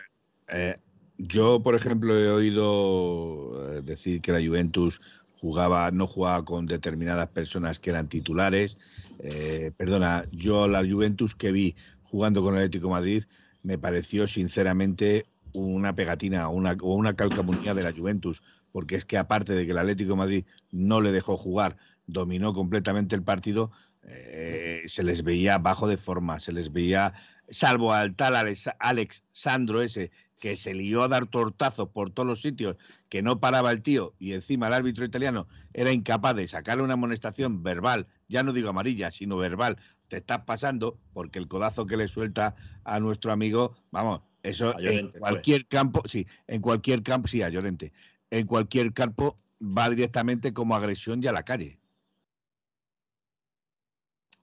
eh, 0.50 0.76
yo, 1.18 1.62
por 1.62 1.76
ejemplo, 1.76 2.18
he 2.18 2.30
oído 2.30 3.72
eh, 3.72 3.82
decir 3.82 4.22
que 4.22 4.32
la 4.32 4.46
Juventus 4.46 5.00
jugaba, 5.40 5.92
no 5.92 6.08
jugaba 6.08 6.44
con 6.44 6.66
determinadas 6.66 7.30
personas 7.30 7.80
que 7.80 7.92
eran 7.92 8.10
titulares. 8.10 8.78
Eh, 9.20 9.72
perdona, 9.78 10.26
yo 10.32 10.68
la 10.68 10.80
Juventus 10.80 11.36
que 11.36 11.52
vi 11.52 11.76
jugando 12.04 12.42
con 12.42 12.56
el 12.56 12.62
Atlético 12.62 12.88
de 12.88 12.94
Madrid 12.94 13.24
me 13.62 13.78
pareció 13.78 14.28
sinceramente 14.28 15.26
una 15.54 15.96
pegatina 15.96 16.50
o 16.50 16.54
una, 16.54 16.76
o 16.82 16.96
una 16.96 17.16
calcamonía 17.16 17.74
de 17.74 17.84
la 17.84 17.94
Juventus, 17.94 18.42
porque 18.74 18.96
es 18.96 19.06
que 19.06 19.18
aparte 19.18 19.54
de 19.54 19.66
que 19.66 19.72
el 19.72 19.78
Atlético 19.78 20.12
de 20.12 20.18
Madrid 20.18 20.46
no 20.72 21.00
le 21.00 21.14
dejó 21.14 21.38
jugar, 21.38 21.78
dominó 22.06 22.54
completamente 22.54 23.16
el 23.16 23.24
partido, 23.24 23.72
eh, 24.06 24.82
se 24.88 25.04
les 25.04 25.24
veía 25.24 25.58
bajo 25.60 25.88
de 25.88 25.96
forma, 25.96 26.40
se 26.40 26.52
les 26.52 26.74
veía, 26.74 27.14
salvo 27.50 27.94
al 27.94 28.16
tal 28.18 28.36
Alex, 28.36 28.70
Alex 28.80 29.24
Sandro 29.32 29.82
ese, 29.82 30.12
que 30.42 30.58
se 30.58 30.74
lió 30.74 31.04
a 31.04 31.08
dar 31.08 31.28
tortazos 31.28 31.90
por 31.90 32.10
todos 32.10 32.28
los 32.28 32.42
sitios, 32.42 32.76
que 33.08 33.22
no 33.22 33.40
paraba 33.40 33.72
el 33.72 33.82
tío, 33.82 34.16
y 34.20 34.34
encima 34.34 34.68
el 34.68 34.74
árbitro 34.74 35.06
italiano 35.06 35.48
era 35.74 35.92
incapaz 35.92 36.36
de 36.36 36.48
sacarle 36.48 36.84
una 36.84 36.96
amonestación 36.96 37.64
verbal, 37.64 38.08
ya 38.28 38.44
no 38.44 38.52
digo 38.52 38.70
amarilla, 38.70 39.12
sino 39.12 39.38
verbal, 39.38 39.78
te 40.10 40.18
estás 40.18 40.40
pasando, 40.46 41.00
porque 41.14 41.40
el 41.40 41.48
codazo 41.48 41.86
que 41.86 41.96
le 41.96 42.08
suelta 42.08 42.56
a 42.84 43.00
nuestro 43.00 43.32
amigo, 43.32 43.76
vamos, 43.92 44.22
eso 44.42 44.78
en 44.80 45.10
fue. 45.12 45.20
cualquier 45.20 45.66
campo, 45.68 46.04
sí, 46.06 46.28
en 46.48 46.62
cualquier 46.62 47.02
campo, 47.04 47.30
sí, 47.30 47.42
a 47.42 47.50
Llorente, 47.50 47.94
en 48.34 48.48
cualquier 48.48 48.94
campo 48.94 49.38
va 49.62 49.92
directamente 49.92 50.54
como 50.54 50.76
agresión 50.76 51.24
y 51.24 51.28
a 51.28 51.32
la 51.32 51.44
calle. 51.44 51.80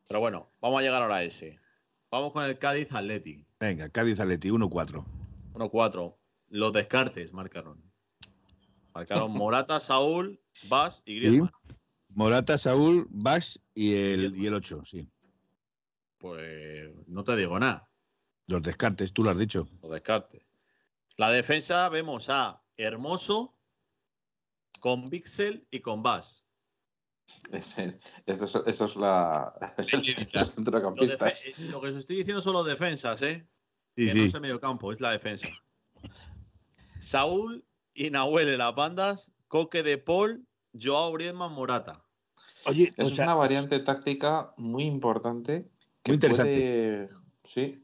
pero 0.06 0.20
bueno, 0.20 0.48
vamos 0.60 0.78
a 0.78 0.82
llegar 0.82 1.02
ahora 1.02 1.16
a 1.16 1.22
ese. 1.24 1.58
Vamos 2.10 2.32
con 2.32 2.44
el 2.44 2.58
Cádiz 2.58 2.92
Atleti. 2.92 3.46
Venga, 3.58 3.88
Cádiz 3.88 4.20
Atleti 4.20 4.48
1-4. 4.48 5.04
1-4. 5.54 6.14
Los 6.48 6.72
descartes 6.72 7.32
marcaron. 7.32 7.82
Marcaron 8.94 9.32
Morata, 9.32 9.80
Saúl, 9.80 10.40
Vas 10.68 11.02
y 11.04 11.16
Griezmann. 11.16 11.50
Morata, 12.08 12.58
Saúl, 12.58 13.06
Bash 13.10 13.56
y 13.74 13.94
el, 13.94 14.36
y 14.36 14.46
el 14.46 14.54
8, 14.54 14.84
sí. 14.84 15.10
Pues 16.18 16.92
no 17.06 17.24
te 17.24 17.34
digo 17.36 17.58
nada. 17.58 17.88
Los 18.46 18.62
descartes, 18.62 19.12
tú 19.12 19.22
lo 19.22 19.30
has 19.30 19.38
dicho. 19.38 19.68
Los 19.82 19.92
descartes. 19.92 20.42
La 21.16 21.30
defensa 21.30 21.88
vemos 21.88 22.28
a 22.30 22.62
Hermoso 22.76 23.59
con 24.80 25.08
Pixel 25.10 25.66
y 25.70 25.80
con 25.80 26.02
Vas. 26.02 26.44
Ese- 27.52 28.00
Eso 28.26 28.44
es, 28.44 28.54
eso 28.66 28.84
es 28.86 28.96
la. 28.96 29.54
los 30.32 30.54
centrocampistas. 30.54 31.32
eh, 31.32 31.54
Lo 31.70 31.80
que 31.80 31.88
os 31.88 31.96
estoy 31.96 32.16
diciendo 32.16 32.42
son 32.42 32.54
los 32.54 32.66
defensas, 32.66 33.22
¿eh? 33.22 33.46
Sí, 33.96 34.06
que 34.06 34.12
sí. 34.12 34.18
no 34.18 34.24
es 34.24 34.34
el 34.34 34.40
mediocampo, 34.40 34.90
es 34.92 35.00
la 35.00 35.10
defensa. 35.12 35.48
Saúl 36.98 37.64
y 37.94 38.10
Nahuel 38.10 38.48
en 38.48 38.58
las 38.58 38.74
bandas, 38.74 39.32
Coque 39.48 39.82
de 39.82 39.98
Paul, 39.98 40.46
Joao 40.78 41.12
Griezmann, 41.12 41.52
Morata. 41.52 42.04
Oye, 42.66 42.90
Es 42.96 43.08
o 43.12 43.14
sea, 43.14 43.24
una 43.24 43.34
variante 43.34 43.78
táctica 43.80 44.52
muy 44.56 44.84
importante. 44.84 45.68
Muy 46.06 46.14
interesante. 46.14 46.52
puede, 46.52 47.10
sí, 47.44 47.82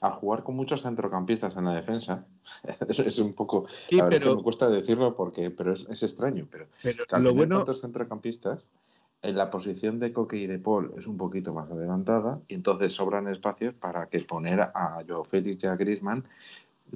a 0.00 0.10
jugar 0.10 0.42
con 0.42 0.56
muchos 0.56 0.82
centrocampistas 0.82 1.56
en 1.56 1.64
la 1.66 1.74
defensa. 1.74 2.26
Es, 2.88 3.18
un 3.18 3.32
poco. 3.32 3.66
sí, 3.88 3.96
la 3.96 4.04
verdad 4.04 4.14
es 4.14 4.20
que 4.20 4.24
pero, 4.26 4.36
me 4.36 4.42
cuesta 4.42 4.68
decirlo 4.68 5.14
porque, 5.16 5.50
pero 5.50 5.72
es, 5.74 5.86
es 5.88 6.02
extraño. 6.02 6.46
Pero 6.50 6.66
pero 6.82 7.22
lo 7.22 7.34
bueno, 7.34 7.58
tantos 7.58 7.80
centrocampistas, 7.80 8.64
en 9.22 9.36
la 9.36 9.50
posición 9.50 9.98
de 9.98 10.12
Coque 10.12 10.36
y 10.36 10.46
de 10.46 10.58
Paul 10.58 10.92
es 10.96 11.06
un 11.06 11.16
poquito 11.16 11.52
más 11.54 11.70
adelantada 11.70 12.40
y 12.48 12.54
entonces 12.54 12.92
sobran 12.94 13.28
espacios 13.28 13.74
para 13.74 14.08
que 14.08 14.20
poner 14.20 14.60
a 14.60 15.02
Joao 15.06 15.24
Félix 15.24 15.64
y 15.64 15.66
a 15.66 15.76
Griezmann 15.76 16.24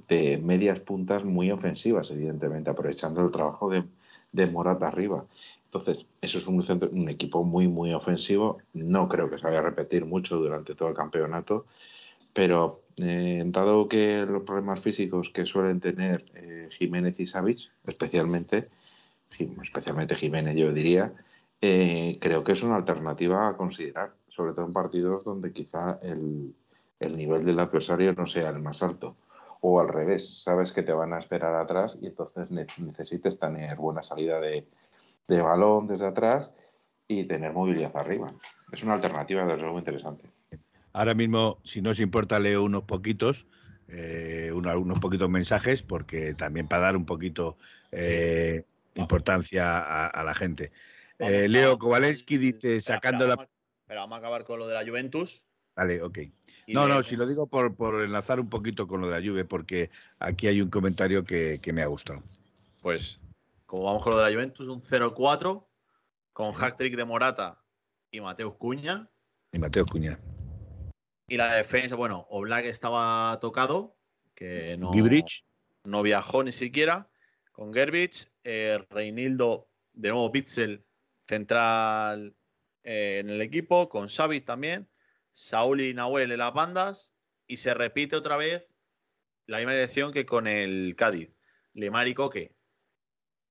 de 0.08 0.38
medias 0.38 0.78
puntas 0.80 1.24
muy 1.24 1.50
ofensivas, 1.50 2.10
evidentemente, 2.10 2.70
aprovechando 2.70 3.22
el 3.24 3.30
trabajo 3.32 3.68
de, 3.68 3.84
de 4.32 4.46
Morata 4.46 4.86
arriba. 4.88 5.24
Entonces, 5.64 6.06
eso 6.20 6.38
es 6.38 6.46
un, 6.46 6.62
centro- 6.62 6.90
un 6.92 7.08
equipo 7.08 7.42
muy, 7.42 7.66
muy 7.68 7.92
ofensivo. 7.94 8.58
No 8.72 9.08
creo 9.08 9.28
que 9.28 9.38
se 9.38 9.44
vaya 9.44 9.58
a 9.58 9.62
repetir 9.62 10.04
mucho 10.04 10.36
durante 10.36 10.74
todo 10.74 10.88
el 10.88 10.94
campeonato, 10.94 11.66
pero 12.32 12.82
eh, 13.02 13.42
dado 13.46 13.88
que 13.88 14.24
los 14.26 14.42
problemas 14.42 14.80
físicos 14.80 15.30
que 15.30 15.46
suelen 15.46 15.80
tener 15.80 16.24
eh, 16.34 16.68
Jiménez 16.70 17.18
y 17.20 17.26
Savic, 17.26 17.70
especialmente, 17.86 18.68
especialmente 19.62 20.14
Jiménez, 20.14 20.56
yo 20.56 20.72
diría, 20.72 21.12
eh, 21.60 22.18
creo 22.20 22.42
que 22.42 22.52
es 22.52 22.62
una 22.62 22.76
alternativa 22.76 23.48
a 23.48 23.56
considerar, 23.56 24.12
sobre 24.28 24.52
todo 24.52 24.66
en 24.66 24.72
partidos 24.72 25.24
donde 25.24 25.52
quizá 25.52 25.98
el, 26.02 26.54
el 26.98 27.16
nivel 27.16 27.44
del 27.44 27.58
adversario 27.60 28.12
no 28.14 28.26
sea 28.26 28.50
el 28.50 28.60
más 28.60 28.82
alto. 28.82 29.16
O 29.60 29.78
al 29.78 29.88
revés, 29.88 30.42
sabes 30.42 30.72
que 30.72 30.82
te 30.82 30.92
van 30.92 31.12
a 31.12 31.18
esperar 31.18 31.54
atrás 31.54 31.98
y 32.00 32.06
entonces 32.06 32.50
ne- 32.50 32.66
necesites 32.78 33.38
tener 33.38 33.76
buena 33.76 34.02
salida 34.02 34.40
de, 34.40 34.66
de 35.28 35.42
balón 35.42 35.86
desde 35.86 36.06
atrás 36.06 36.50
y 37.06 37.24
tener 37.24 37.52
movilidad 37.52 37.94
arriba. 37.96 38.32
Es 38.72 38.82
una 38.82 38.94
alternativa, 38.94 39.44
desde 39.44 39.60
luego, 39.60 39.78
interesante. 39.78 40.24
Ahora 40.92 41.14
mismo, 41.14 41.60
si 41.64 41.80
no 41.82 41.90
os 41.90 42.00
importa, 42.00 42.38
leo 42.38 42.62
unos 42.64 42.84
poquitos, 42.84 43.46
eh, 43.88 44.50
uno- 44.54 44.78
unos 44.78 45.00
poquitos 45.00 45.28
mensajes, 45.28 45.82
porque 45.82 46.34
también 46.34 46.68
para 46.68 46.82
dar 46.82 46.96
un 46.96 47.06
poquito 47.06 47.56
eh, 47.92 48.64
importancia 48.94 49.78
a, 49.78 50.06
a 50.06 50.24
la 50.24 50.34
gente. 50.34 50.72
Eh, 51.18 51.48
Leo 51.48 51.78
Kowalewski 51.78 52.38
dice, 52.38 52.76
Espera, 52.76 52.96
sacando 52.96 53.24
espera, 53.24 53.36
la... 53.36 53.50
espera, 53.82 54.00
vamos 54.00 54.16
a 54.16 54.18
acabar 54.18 54.44
con 54.44 54.58
lo 54.58 54.66
de 54.68 54.74
la 54.74 54.84
Juventus. 54.86 55.44
Vale, 55.76 56.02
ok. 56.02 56.18
No, 56.68 56.86
no, 56.86 57.02
si 57.02 57.16
lo 57.16 57.26
digo 57.26 57.46
por, 57.46 57.74
por 57.74 58.02
enlazar 58.02 58.38
un 58.38 58.48
poquito 58.48 58.86
con 58.86 59.00
lo 59.00 59.08
de 59.08 59.20
la 59.20 59.26
Juve, 59.26 59.44
porque 59.44 59.90
aquí 60.18 60.46
hay 60.46 60.60
un 60.60 60.70
comentario 60.70 61.24
que, 61.24 61.58
que 61.60 61.72
me 61.72 61.82
ha 61.82 61.86
gustado. 61.86 62.22
Pues, 62.80 63.20
como 63.66 63.84
vamos 63.84 64.02
con 64.02 64.12
lo 64.12 64.18
de 64.18 64.24
la 64.24 64.32
Juventus, 64.32 64.68
un 64.68 64.80
0-4 64.82 65.68
con 66.32 66.52
hack-trick 66.52 66.96
de 66.96 67.04
Morata 67.04 67.62
y 68.10 68.20
Mateus 68.20 68.54
Cuña. 68.54 69.10
Y 69.52 69.58
Mateo 69.58 69.84
Cuña. 69.84 70.18
Y 71.30 71.36
la 71.36 71.54
defensa, 71.54 71.94
bueno, 71.94 72.26
Oblak 72.28 72.64
estaba 72.64 73.38
tocado, 73.40 73.96
que 74.34 74.76
no, 74.76 74.90
no 75.84 76.02
viajó 76.02 76.42
ni 76.42 76.50
siquiera. 76.50 77.08
Con 77.52 77.72
Gerbich, 77.72 78.32
eh, 78.42 78.84
Reinildo, 78.90 79.70
de 79.92 80.08
nuevo 80.08 80.28
Bitzel, 80.30 80.84
central 81.28 82.34
eh, 82.82 83.18
en 83.20 83.30
el 83.30 83.42
equipo, 83.42 83.88
con 83.88 84.08
Savic 84.08 84.44
también, 84.44 84.90
Saúl 85.30 85.82
y 85.82 85.94
Nahuel 85.94 86.32
en 86.32 86.38
las 86.38 86.52
bandas, 86.52 87.14
y 87.46 87.58
se 87.58 87.74
repite 87.74 88.16
otra 88.16 88.36
vez 88.36 88.66
la 89.46 89.58
misma 89.58 89.74
dirección 89.74 90.12
que 90.12 90.26
con 90.26 90.48
el 90.48 90.96
Cádiz. 90.96 91.30
Lemar 91.74 92.08
y 92.08 92.14
Coque, 92.14 92.56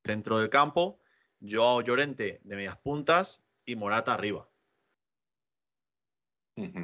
centro 0.03 0.39
del 0.39 0.49
campo, 0.49 0.99
Joao 1.41 1.79
Llorente 1.79 2.41
de 2.43 2.55
medias 2.57 2.75
puntas 2.75 3.41
y 3.63 3.77
Morata 3.77 4.13
arriba. 4.13 4.48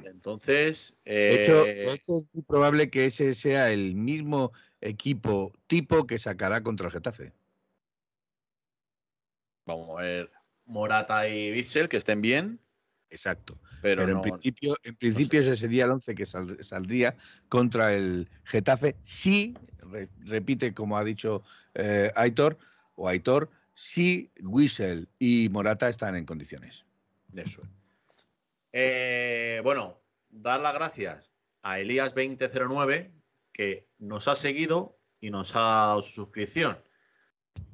Entonces, 0.06 0.98
De 1.06 1.44
hecho, 1.44 1.66
eh, 1.66 1.74
de 1.76 1.94
hecho, 1.94 2.18
es 2.18 2.28
muy 2.34 2.44
probable 2.44 2.90
que 2.90 3.06
ese 3.06 3.34
sea 3.34 3.72
el 3.72 3.96
mismo 3.96 4.52
equipo 4.82 5.54
tipo 5.68 6.06
que 6.08 6.18
sacará 6.20 6.62
contra 6.62 6.88
el 6.88 6.94
Getafe. 6.94 7.34
vamos 9.66 9.98
a 10.00 10.04
ver 10.04 10.32
Morata 10.66 11.28
y 11.28 11.52
Bitzel 11.52 11.90
que 11.90 11.98
estén 11.98 12.22
bien, 12.22 12.60
Exacto. 13.10 13.58
pero, 13.82 14.04
Pero, 14.04 14.14
no- 14.14 14.16
en 14.18 14.22
principio, 14.22 14.76
en 14.84 14.96
principio 14.96 15.42
ese 15.42 15.56
sería 15.58 15.86
el 15.86 15.92
11 15.92 16.16
que 16.16 16.26
sal- 16.26 16.58
saldría 16.64 17.16
contra 17.50 17.94
el 17.94 18.30
Getafe. 18.44 18.96
Sí, 19.04 19.56
re- 19.80 20.10
repite 20.20 20.74
como 20.74 20.98
ha 20.98 21.04
dicho 21.04 21.44
eh, 21.76 22.12
Aitor 22.16 22.58
o 22.96 23.08
Aitor, 23.08 23.50
si 23.74 24.32
Wiesel 24.42 25.08
y 25.20 25.50
Morata 25.50 25.88
están 25.90 26.16
en 26.16 26.26
condiciones. 26.26 26.86
Eso. 27.34 27.62
Eh, 28.78 29.62
bueno, 29.64 30.02
dar 30.30 30.60
las 30.60 30.74
gracias 30.74 31.32
a 31.62 31.80
Elías2009 31.80 33.10
que 33.54 33.88
nos 34.00 34.28
ha 34.28 34.36
seguido 34.36 35.00
y 35.22 35.30
nos 35.30 35.56
ha 35.56 35.60
dado 35.62 36.02
su 36.02 36.12
suscripción. 36.12 36.78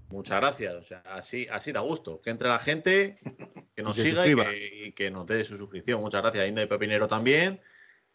Muchas 0.10 0.40
gracias. 0.40 0.76
O 0.76 0.84
sea, 0.84 1.00
así, 1.08 1.48
así 1.52 1.72
da 1.72 1.80
gusto. 1.80 2.22
Que 2.22 2.30
entre 2.30 2.50
la 2.50 2.60
gente, 2.60 3.16
que 3.76 3.82
nos 3.82 3.96
siga 3.98 4.28
y 4.28 4.36
que, 4.36 4.72
y 4.88 4.92
que 4.92 5.10
nos 5.10 5.26
dé 5.26 5.44
su 5.44 5.58
suscripción. 5.58 6.02
Muchas 6.02 6.22
gracias 6.22 6.44
a 6.44 6.48
Inda 6.48 6.62
y 6.62 6.68
Pepinero 6.68 7.08
también. 7.08 7.60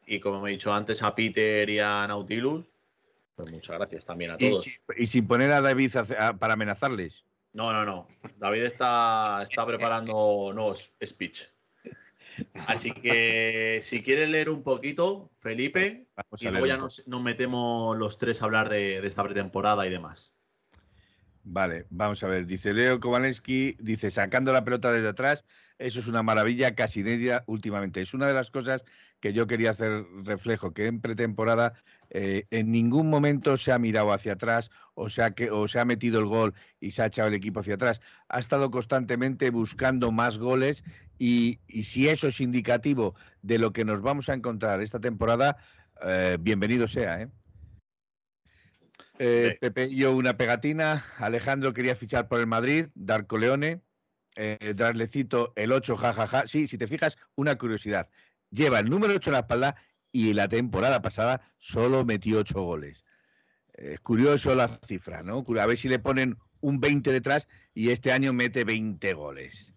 Y 0.07 0.21
como 0.21 0.41
me 0.41 0.51
he 0.51 0.53
dicho 0.53 0.73
antes, 0.73 1.03
a 1.03 1.13
Peter 1.13 1.69
y 1.69 1.81
a 1.81 2.07
Nautilus. 2.07 2.73
Pues 3.35 3.51
muchas 3.51 3.77
gracias 3.79 4.05
también 4.05 4.31
a 4.31 4.37
Y, 4.39 4.51
todos. 4.51 4.69
y 4.97 5.07
sin 5.09 5.27
poner 5.27 5.51
a 5.51 5.61
David 5.61 5.97
a 5.97 6.01
hace- 6.03 6.17
a- 6.17 6.35
para 6.39 6.53
amenazarles. 6.55 7.25
No, 7.53 7.73
no, 7.73 7.85
no. 7.85 8.07
David 8.37 8.63
está, 8.63 9.41
está 9.43 9.67
preparando 10.07 10.53
nuevos 10.55 10.93
speech. 11.05 11.49
Así 12.67 12.93
que 12.93 13.79
si 13.83 14.03
quieres 14.03 14.29
leer 14.29 14.51
un 14.51 14.63
poquito, 14.63 15.31
Felipe, 15.39 16.09
Vamos 16.17 16.43
y 16.43 16.49
luego 16.49 16.67
ya 16.67 16.77
nos, 16.77 17.07
nos 17.07 17.23
metemos 17.23 17.97
los 17.97 18.19
tres 18.19 18.43
a 18.43 18.47
hablar 18.47 18.69
de, 18.69 19.01
de 19.01 19.07
esta 19.07 19.23
pretemporada 19.23 19.87
y 19.87 19.91
demás. 19.91 20.35
Vale, 21.49 21.87
vamos 21.91 22.25
a 22.25 22.27
ver. 22.27 22.45
Dice 22.45 22.73
Leo 22.73 22.99
Kowalski, 22.99 23.77
dice, 23.79 24.11
sacando 24.11 24.53
la 24.53 24.65
pelota 24.65 24.91
desde 24.91 25.09
atrás, 25.09 25.45
eso 25.79 26.01
es 26.01 26.09
una 26.09 26.25
maravilla 26.25 26.75
casi 26.75 27.01
inédita 27.01 27.45
últimamente. 27.47 28.01
Es 28.01 28.15
una 28.15 28.27
de 28.27 28.35
las 28.35 28.51
cosas 28.51 28.85
que 29.21 29.33
yo 29.33 29.47
quería 29.47 29.71
hacer 29.71 30.05
reflejo, 30.25 30.73
que 30.73 30.87
en 30.87 31.01
pretemporada 31.01 31.75
eh, 32.11 32.47
en 32.51 32.73
ningún 32.73 33.09
momento 33.11 33.57
se 33.57 33.71
ha 33.71 33.79
mirado 33.79 34.13
hacia 34.13 34.33
atrás 34.33 34.71
o 34.95 35.09
se, 35.09 35.23
ha 35.23 35.31
que, 35.33 35.53
o 35.53 35.69
se 35.69 35.79
ha 35.79 35.85
metido 35.85 36.19
el 36.19 36.27
gol 36.27 36.53
y 36.81 36.91
se 36.91 37.03
ha 37.03 37.07
echado 37.07 37.29
el 37.29 37.35
equipo 37.35 37.61
hacia 37.61 37.75
atrás. 37.75 38.01
Ha 38.29 38.41
estado 38.41 38.71
constantemente 38.73 39.51
buscando 39.51 40.11
más 40.11 40.39
goles 40.39 40.83
y, 41.19 41.61
y 41.67 41.85
si 41.85 42.09
eso 42.09 42.29
es 42.29 42.41
indicativo 42.41 43.15
de 43.43 43.59
lo 43.59 43.73
que 43.73 43.85
nos 43.85 44.03
vamos 44.03 44.29
a 44.29 44.35
encontrar 44.35 44.81
esta 44.83 45.01
temporada, 45.01 45.57
eh, 46.03 46.37
bienvenido 46.41 46.89
sea, 46.89 47.23
¿eh? 47.23 47.29
Eh, 49.19 49.53
Sí. 49.53 49.59
Pepe 49.61 49.87
y 49.87 49.97
yo 49.97 50.15
una 50.15 50.37
pegatina. 50.37 51.05
Alejandro 51.19 51.73
quería 51.73 51.97
fichar 51.97 52.29
por 52.29 52.41
el 52.41 52.47
Madrid. 52.47 52.89
Darko 52.95 53.39
Leone. 53.39 53.81
Eh, 54.37 54.75
Draslecito 54.77 55.53
el 55.57 55.73
8, 55.73 55.97
jajaja. 55.97 56.47
Sí, 56.47 56.67
si 56.67 56.77
te 56.77 56.87
fijas, 56.87 57.17
una 57.35 57.57
curiosidad. 57.57 58.09
Lleva 58.51 58.79
el 58.79 58.91
número 58.91 59.15
8 59.15 59.31
en 59.31 59.33
la 59.33 59.41
espalda 59.41 59.77
y 60.13 60.35
la 60.35 60.49
temporada 60.49 61.01
pasada 61.01 61.41
solo 61.57 62.05
metió 62.05 62.41
8 62.41 62.61
goles. 62.61 63.05
Es 63.73 64.01
curioso 64.01 64.55
la 64.55 64.69
cifra, 64.69 65.23
¿no? 65.23 65.45
A 65.59 65.67
ver 65.67 65.77
si 65.79 65.89
le 65.89 65.99
ponen 65.99 66.39
un 66.61 66.81
20 66.81 67.13
detrás 67.13 67.49
y 67.75 67.91
este 67.91 68.13
año 68.13 68.33
mete 68.33 68.65
20 68.65 69.15
goles. 69.15 69.76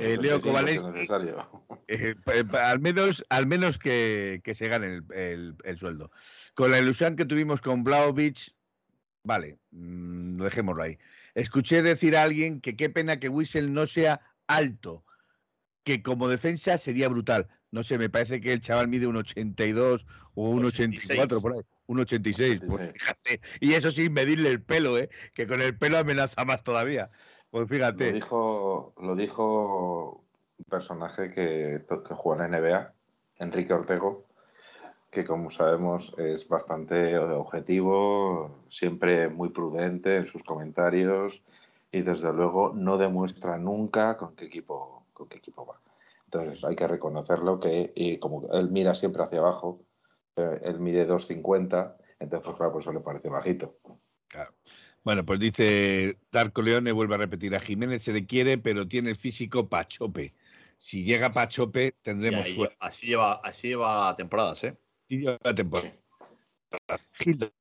Eh, 0.00 0.16
Leo 0.20 0.40
75 0.40 0.42
si 0.66 0.74
es 0.74 0.80
Kowalski. 0.80 0.86
necesario. 0.86 1.68
Eh, 1.88 2.14
pa- 2.50 2.70
al 2.70 2.80
menos, 2.80 3.24
al 3.28 3.46
menos 3.46 3.78
que, 3.78 4.40
que 4.44 4.54
se 4.54 4.68
gane 4.68 4.86
el, 4.86 5.04
el- 5.14 5.56
el 5.64 5.78
sueldo. 5.78 6.10
Con 6.54 6.70
la 6.70 6.78
ilusión 6.78 7.16
que 7.16 7.24
tuvimos 7.24 7.60
con 7.60 7.84
Blaovic, 7.84 8.52
vale, 9.24 9.58
mm, 9.70 10.36
dejémoslo 10.42 10.82
ahí. 10.82 10.98
Escuché 11.34 11.82
decir 11.82 12.16
a 12.16 12.22
alguien 12.22 12.60
que 12.60 12.76
qué 12.76 12.88
pena 12.90 13.18
que 13.18 13.28
Wissel 13.28 13.72
no 13.72 13.86
sea 13.86 14.20
alto, 14.46 15.04
que 15.82 16.02
como 16.02 16.28
defensa 16.28 16.78
sería 16.78 17.08
brutal. 17.08 17.48
No 17.70 17.82
sé, 17.82 17.98
me 17.98 18.08
parece 18.08 18.40
que 18.40 18.52
el 18.52 18.60
chaval 18.60 18.86
mide 18.88 19.06
un 19.08 19.16
82 19.16 20.06
o 20.34 20.50
un 20.50 20.64
84 20.64 21.40
por 21.40 21.54
ahí. 21.54 21.60
Un 21.86 21.98
86, 22.00 22.60
pues 22.60 22.70
86. 22.90 22.92
fíjate. 22.98 23.40
Y 23.60 23.74
eso 23.74 23.90
sin 23.90 24.12
medirle 24.12 24.48
el 24.50 24.62
pelo, 24.62 24.96
¿eh? 24.96 25.10
que 25.34 25.46
con 25.46 25.60
el 25.60 25.76
pelo 25.76 25.98
amenaza 25.98 26.44
más 26.44 26.62
todavía. 26.62 27.08
Pues 27.54 27.70
Lo 27.70 27.76
fíjate. 27.76 28.12
dijo, 28.12 28.94
lo 29.00 29.14
dijo 29.14 30.24
un 30.58 30.64
personaje 30.64 31.30
que, 31.30 31.84
que 31.86 32.14
juega 32.16 32.46
en 32.46 32.50
NBA, 32.50 32.92
Enrique 33.38 33.72
Ortego, 33.72 34.24
que 35.08 35.22
como 35.22 35.52
sabemos 35.52 36.12
es 36.18 36.48
bastante 36.48 37.16
objetivo, 37.16 38.50
siempre 38.70 39.28
muy 39.28 39.50
prudente 39.50 40.16
en 40.16 40.26
sus 40.26 40.42
comentarios 40.42 41.44
y 41.92 42.02
desde 42.02 42.32
luego 42.32 42.72
no 42.74 42.98
demuestra 42.98 43.56
nunca 43.56 44.16
con 44.16 44.34
qué 44.34 44.46
equipo, 44.46 45.04
con 45.12 45.28
qué 45.28 45.38
equipo 45.38 45.64
va. 45.64 45.78
Entonces 46.24 46.64
hay 46.64 46.74
que 46.74 46.88
reconocerlo 46.88 47.60
que 47.60 47.92
y 47.94 48.18
como 48.18 48.52
él 48.52 48.68
mira 48.72 48.96
siempre 48.96 49.22
hacia 49.22 49.38
abajo, 49.38 49.78
eh, 50.34 50.58
él 50.64 50.80
mide 50.80 51.06
2.50, 51.06 51.94
entonces 52.18 52.46
pues, 52.46 52.56
claro, 52.56 52.72
pues 52.72 52.84
eso 52.84 52.92
le 52.92 52.98
parece 52.98 53.28
bajito. 53.28 53.76
Bueno, 55.04 55.24
pues 55.26 55.38
dice 55.38 56.18
Darko 56.32 56.62
Leone, 56.62 56.90
vuelve 56.90 57.14
a 57.14 57.18
repetir, 57.18 57.54
a 57.54 57.60
Jiménez 57.60 58.02
se 58.02 58.12
le 58.12 58.24
quiere, 58.24 58.56
pero 58.56 58.88
tiene 58.88 59.10
el 59.10 59.16
físico 59.16 59.68
pachope. 59.68 60.34
Si 60.78 61.04
llega 61.04 61.30
pachope, 61.30 61.92
tendremos 62.02 62.48
suerte. 62.48 62.74
así, 62.80 63.08
lleva, 63.08 63.34
así 63.44 63.68
lleva 63.68 64.16
temporadas, 64.16 64.64
¿eh? 64.64 64.76
Sí, 65.08 65.18
lleva 65.18 65.38
la 65.44 65.54
temporada. 65.54 65.94
Gilda, 67.12 67.52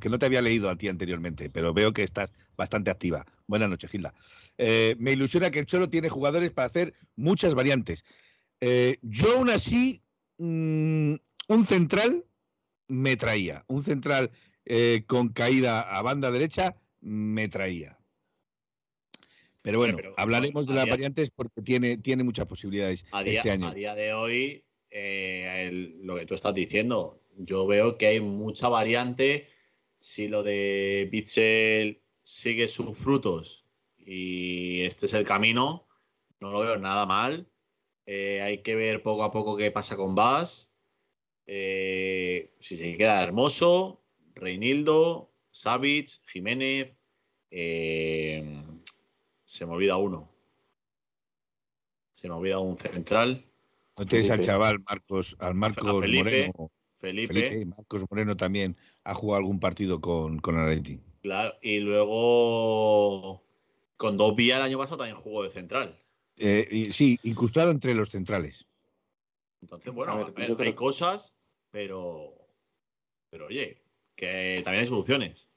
que 0.00 0.08
no 0.08 0.18
te 0.18 0.26
había 0.26 0.40
leído 0.40 0.70
a 0.70 0.76
ti 0.76 0.88
anteriormente, 0.88 1.50
pero 1.50 1.74
veo 1.74 1.92
que 1.92 2.02
estás 2.02 2.32
bastante 2.56 2.90
activa. 2.90 3.26
Buenas 3.46 3.68
noches, 3.68 3.90
Gilda. 3.90 4.14
Eh, 4.56 4.96
me 4.98 5.12
ilusiona 5.12 5.50
que 5.50 5.58
el 5.58 5.66
Cholo 5.66 5.90
tiene 5.90 6.08
jugadores 6.08 6.50
para 6.52 6.66
hacer 6.66 6.94
muchas 7.16 7.54
variantes. 7.54 8.04
Eh, 8.60 8.98
yo 9.02 9.36
aún 9.36 9.50
así, 9.50 10.02
mm, 10.38 11.14
un 11.48 11.66
central 11.66 12.24
me 12.88 13.16
traía. 13.16 13.64
Un 13.68 13.82
central 13.82 14.30
eh, 14.72 15.02
con 15.06 15.30
caída 15.30 15.80
a 15.80 16.00
banda 16.00 16.30
derecha 16.30 16.76
me 17.00 17.48
traía. 17.48 17.98
Pero 19.62 19.78
bueno, 19.78 19.96
pero, 19.96 20.14
hablaremos 20.16 20.64
de 20.66 20.74
las 20.74 20.84
día- 20.84 20.92
variantes 20.92 21.30
porque 21.30 21.60
tiene, 21.60 21.98
tiene 21.98 22.22
muchas 22.22 22.46
posibilidades 22.46 23.04
A 23.10 23.24
día, 23.24 23.38
este 23.38 23.50
año. 23.50 23.66
a 23.66 23.74
día 23.74 23.94
de 23.96 24.12
hoy, 24.14 24.64
eh, 24.90 25.66
el- 25.68 25.98
lo 26.06 26.16
que 26.16 26.24
tú 26.24 26.34
estás 26.34 26.54
diciendo, 26.54 27.20
yo 27.36 27.66
veo 27.66 27.98
que 27.98 28.06
hay 28.06 28.20
mucha 28.20 28.68
variante. 28.68 29.48
Si 29.96 30.28
lo 30.28 30.42
de 30.44 31.08
Bitzel 31.10 32.00
sigue 32.22 32.68
sus 32.68 32.96
frutos 32.96 33.66
y 33.98 34.82
este 34.82 35.06
es 35.06 35.14
el 35.14 35.24
camino, 35.24 35.88
no 36.38 36.52
lo 36.52 36.60
veo 36.60 36.78
nada 36.78 37.06
mal. 37.06 37.50
Eh, 38.06 38.40
hay 38.40 38.58
que 38.62 38.76
ver 38.76 39.02
poco 39.02 39.24
a 39.24 39.30
poco 39.32 39.56
qué 39.56 39.70
pasa 39.72 39.96
con 39.96 40.14
Bass. 40.14 40.70
Eh, 41.46 42.54
si 42.60 42.76
se 42.76 42.96
queda 42.96 43.22
hermoso, 43.22 43.99
Reinildo, 44.40 45.30
Savic, 45.50 46.08
Jiménez. 46.26 46.98
eh, 47.50 48.62
se 49.44 49.66
me 49.66 49.72
olvida 49.72 49.96
uno. 49.96 50.30
Se 52.12 52.28
me 52.28 52.34
olvida 52.34 52.58
un 52.58 52.76
central. 52.76 53.44
No 53.98 54.06
tienes 54.06 54.30
al 54.30 54.40
chaval 54.40 54.80
Marcos, 54.88 55.36
al 55.40 55.54
Marcos 55.54 56.00
Felipe. 56.00 56.22
Moreno. 56.48 56.70
Felipe. 56.96 57.32
Felipe, 57.34 57.66
Marcos 57.66 58.02
Moreno 58.10 58.36
también 58.36 58.76
ha 59.04 59.14
jugado 59.14 59.38
algún 59.38 59.58
partido 59.58 60.00
con, 60.00 60.38
con 60.38 60.58
Atleti. 60.58 61.00
Claro, 61.22 61.54
y 61.62 61.80
luego 61.80 63.42
con 63.96 64.16
dos 64.16 64.36
vías 64.36 64.58
el 64.58 64.64
año 64.66 64.78
pasado 64.78 64.98
también 64.98 65.16
jugó 65.16 65.42
de 65.42 65.50
central. 65.50 65.98
Eh, 66.36 66.66
y 66.70 66.92
sí, 66.92 67.18
incrustado 67.22 67.70
entre 67.70 67.94
los 67.94 68.10
centrales. 68.10 68.66
Entonces, 69.62 69.92
bueno, 69.92 70.12
A 70.12 70.14
a 70.14 70.18
ver, 70.18 70.32
ver, 70.32 70.48
yo 70.48 70.56
creo 70.56 70.66
hay 70.68 70.72
que- 70.72 70.76
cosas, 70.76 71.34
pero, 71.70 72.34
pero 73.30 73.46
oye, 73.46 73.82
que 74.20 74.60
también 74.62 74.82
hay 74.82 74.86
soluciones. 74.86 75.48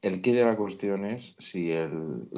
El 0.00 0.22
quid 0.22 0.36
de 0.36 0.44
la 0.44 0.56
cuestión 0.56 1.04
es 1.04 1.34
si 1.38 1.72
el, 1.72 2.28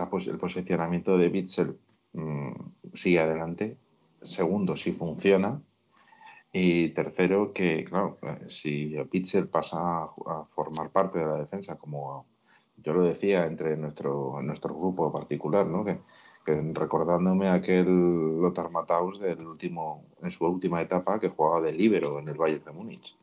posicionamiento 0.41 1.19
de 1.19 1.29
Bitzel 1.29 1.79
mm, 2.15 2.53
sigue 2.95 3.21
adelante. 3.21 3.77
Segundo, 4.23 4.77
si 4.77 4.93
funciona. 4.93 5.61
Y 6.53 6.89
tercero, 6.91 7.53
que 7.53 7.85
claro, 7.85 8.19
eh, 8.23 8.47
si 8.49 8.97
Pitzel 9.11 9.49
pasa 9.49 10.05
a, 10.05 10.45
formar 10.55 10.91
parte 10.91 11.19
de 11.19 11.27
la 11.27 11.37
defensa, 11.37 11.77
como 11.77 12.27
yo 12.79 12.95
lo 12.95 13.05
decía 13.05 13.45
entre 13.45 13.77
nuestro, 13.77 14.41
nuestro 14.43 14.75
grupo 14.75 15.13
particular, 15.13 15.67
¿no? 15.67 15.85
Que, 15.85 16.01
recordándome 16.73 17.49
aquel 17.49 18.41
Lothar 18.41 18.71
Matthaus 18.71 19.21
del 19.21 19.47
último, 19.47 20.07
en 20.23 20.33
su 20.33 20.45
última 20.47 20.81
etapa 20.81 21.21
que 21.21 21.29
jugaba 21.29 21.61
de 21.61 21.73
líbero 21.73 22.19
en 22.19 22.27
el 22.29 22.39
Bayern 22.39 22.65
de 22.65 22.73
Múnich. 22.73 23.20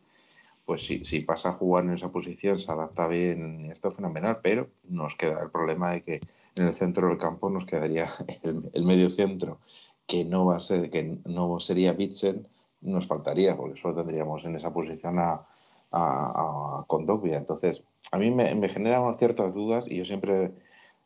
Pues 0.68 0.86
si, 0.86 1.06
si 1.06 1.22
pasa 1.22 1.50
a 1.50 1.54
jugar 1.54 1.86
en 1.86 1.94
esa 1.94 2.12
posición, 2.12 2.60
se 2.60 2.70
adapta 2.70 3.08
bien, 3.08 3.72
esto 3.72 3.90
fenomenal, 3.90 4.40
pero 4.44 4.68
nos 4.84 5.16
queda 5.16 5.42
el 5.42 5.50
problema 5.50 5.94
de 5.94 6.02
que 6.02 6.20
en 6.56 6.68
el 6.68 6.74
centro 6.74 7.08
del 7.08 7.18
campo 7.18 7.50
nos 7.50 7.66
quedaría 7.66 8.10
el, 8.44 8.84
medio 8.84 9.10
centro, 9.10 9.60
que 10.06 10.26
no 10.26 10.46
va 10.46 10.58
a 10.58 10.60
ser, 10.60 10.90
que 10.90 11.20
no 11.24 11.62
sería 11.62 11.94
Bitsen, 11.94 12.50
nos 12.82 13.08
faltaría, 13.08 13.56
porque 13.56 13.80
solo 13.80 13.96
tendríamos 13.96 14.44
en 14.44 14.58
esa 14.58 14.74
posición 14.74 15.20
a, 15.20 15.48
a, 15.94 16.86
Entonces, 17.24 17.82
a 18.12 18.18
mí 18.18 18.30
me, 18.30 18.54
me, 18.54 18.68
generan 18.68 19.18
ciertas 19.18 19.54
dudas 19.54 19.86
y 19.88 19.96
yo 19.96 20.04
siempre 20.04 20.52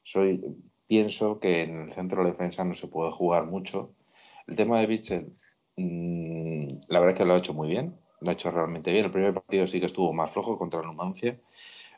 soy 0.04 0.44
pienso 0.88 1.40
que 1.40 1.62
en 1.62 1.82
el 1.82 1.94
centro 1.94 2.24
de 2.24 2.32
defensa 2.32 2.64
no 2.64 2.74
se 2.74 2.88
puede 2.88 3.12
jugar 3.12 3.46
mucho. 3.46 3.94
El 4.48 4.56
tema 4.56 4.80
de 4.80 4.88
Bitsen, 4.88 5.38
mm, 5.78 6.68
la 6.88 7.00
verdad 7.00 7.14
es 7.14 7.18
que 7.20 7.26
lo 7.26 7.36
ha 7.36 7.38
hecho 7.38 7.54
muy 7.54 7.70
bien, 7.70 8.01
lo 8.22 8.30
ha 8.30 8.34
hecho 8.34 8.52
realmente 8.52 8.92
bien. 8.92 9.06
El 9.06 9.12
primer 9.12 9.34
partido 9.34 9.68
sí 9.68 9.80
que 9.80 9.88
estuvo 9.88 10.14
más 10.14 10.32
flojo 10.32 10.58
contra 10.58 10.82
Numancia, 10.82 11.38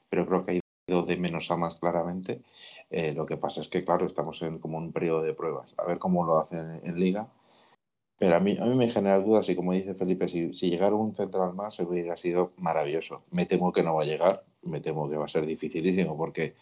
pero 0.10 0.26
creo 0.26 0.46
que 0.46 0.52
ha 0.52 0.60
ido 0.88 1.04
de 1.04 1.18
menos 1.18 1.52
a 1.52 1.58
más 1.58 1.76
claramente. 1.76 2.42
Eh, 2.90 3.14
lo 3.14 3.26
que 3.26 3.38
pasa 3.38 3.62
es 3.62 3.68
que, 3.68 3.84
claro, 3.84 4.06
estamos 4.06 4.42
en 4.42 4.60
como 4.60 4.78
un 4.78 4.92
periodo 4.92 5.22
de 5.22 5.34
pruebas. 5.34 5.74
A 5.78 5.86
ver 5.86 6.00
cómo 6.00 6.26
lo 6.26 6.40
hacen 6.40 6.82
en, 6.84 7.00
Liga. 7.00 7.28
Pero 8.18 8.36
a 8.36 8.40
mí, 8.40 8.58
a 8.60 8.66
mí 8.66 8.76
me 8.76 8.90
genera 8.90 9.20
dudas 9.20 9.50
y 9.50 9.56
como 9.56 9.74
dice 9.74 9.96
Felipe, 9.96 10.28
si, 10.28 10.54
si 10.54 10.70
llegara 10.70 10.96
un 10.96 11.14
central 11.14 11.54
más 11.54 11.80
hubiera 11.80 12.16
sido 12.16 12.54
maravilloso. 12.58 13.24
Me 13.32 13.46
temo 13.46 13.74
que 13.74 13.84
no 13.84 13.96
va 13.96 14.04
a 14.04 14.06
llegar, 14.06 14.44
me 14.62 14.80
temo 14.80 15.10
que 15.10 15.18
va 15.18 15.26
a 15.26 15.28
ser 15.28 15.46
dificilísimo 15.46 16.16
porque 16.16 16.56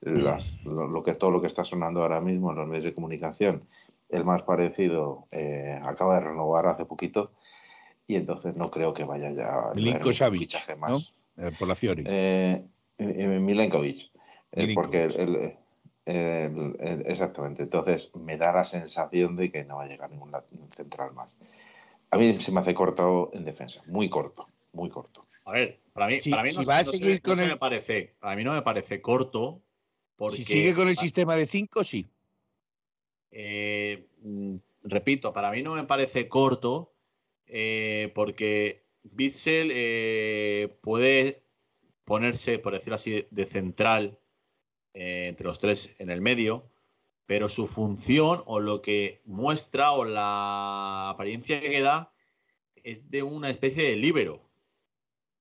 lo, 0.00 1.02
que 1.02 1.10
es 1.10 1.18
todo 1.18 1.30
lo 1.30 1.40
que 1.40 1.46
está 1.46 1.64
sonando 1.64 2.02
ahora 2.02 2.20
mismo 2.20 2.50
en 2.50 2.58
los 2.58 2.68
medios 2.68 2.84
de 2.84 2.94
comunicación, 2.94 3.62
el 4.08 4.24
más 4.24 4.42
parecido 4.42 5.26
eh, 5.30 5.80
acaba 5.82 6.16
de 6.16 6.26
renovar 6.26 6.66
hace 6.66 6.84
poquito 6.84 7.32
y 8.06 8.14
entonces 8.14 8.54
no 8.56 8.70
creo 8.70 8.94
que 8.94 9.04
vaya 9.04 9.30
ya 9.30 9.72
Milinko 9.74 10.12
Savic, 10.12 10.76
más. 10.76 11.12
Eh, 11.36 11.50
por 11.58 11.68
la 11.68 11.74
Fiori. 11.74 12.04
Eh, 12.06 12.64
eh 12.98 13.26
Milenkovic. 13.26 14.10
porque 14.74 15.04
el, 15.04 15.56
exactamente. 17.06 17.64
Entonces 17.64 18.10
me 18.14 18.36
da 18.36 18.52
la 18.52 18.64
sensación 18.64 19.36
de 19.36 19.50
que 19.50 19.64
no 19.64 19.76
va 19.76 19.84
a 19.84 19.88
llegar 19.88 20.10
ningún 20.10 20.32
central 20.76 21.12
más. 21.14 21.34
A 22.10 22.18
mí 22.18 22.40
se 22.40 22.52
me 22.52 22.60
hace 22.60 22.74
corto 22.74 23.30
en 23.34 23.44
defensa, 23.44 23.82
muy 23.86 24.08
corto, 24.08 24.48
muy 24.72 24.88
corto. 24.88 25.22
A 25.44 25.52
ver, 25.52 25.80
para 25.92 26.06
mí, 26.06 26.18
para 26.30 26.42
mí 26.42 26.50
no, 26.54 26.64
va 26.64 26.78
a 26.78 26.84
seguir 26.84 27.20
con 27.22 27.38
me 27.38 27.56
parece, 27.56 28.14
a 28.20 28.36
mí 28.36 28.44
no 28.44 28.52
me 28.52 28.62
parece 28.62 29.00
corto. 29.00 29.62
Porque, 30.14 30.36
si 30.38 30.44
sigue 30.44 30.74
con 30.74 30.88
el 30.88 30.96
sistema 30.96 31.36
de 31.36 31.46
5, 31.46 31.84
sí. 31.84 32.06
Mm, 34.22 34.56
repito, 34.84 35.32
para 35.32 35.50
mí 35.50 35.62
no 35.62 35.74
me 35.74 35.84
parece 35.84 36.26
corto 36.26 36.95
eh, 37.46 38.10
porque 38.14 38.86
Bitzel 39.02 39.70
eh, 39.72 40.76
puede 40.80 41.42
ponerse, 42.04 42.58
por 42.58 42.72
decirlo 42.72 42.96
así, 42.96 43.26
de 43.30 43.46
central 43.46 44.18
eh, 44.94 45.26
entre 45.28 45.46
los 45.46 45.58
tres 45.58 45.94
en 45.98 46.10
el 46.10 46.20
medio, 46.20 46.70
pero 47.26 47.48
su 47.48 47.66
función 47.66 48.42
o 48.46 48.60
lo 48.60 48.82
que 48.82 49.20
muestra 49.24 49.92
o 49.92 50.04
la 50.04 51.10
apariencia 51.10 51.60
que 51.60 51.80
da 51.80 52.12
es 52.76 53.08
de 53.08 53.22
una 53.22 53.50
especie 53.50 53.82
de 53.90 53.96
líbero. 53.96 54.48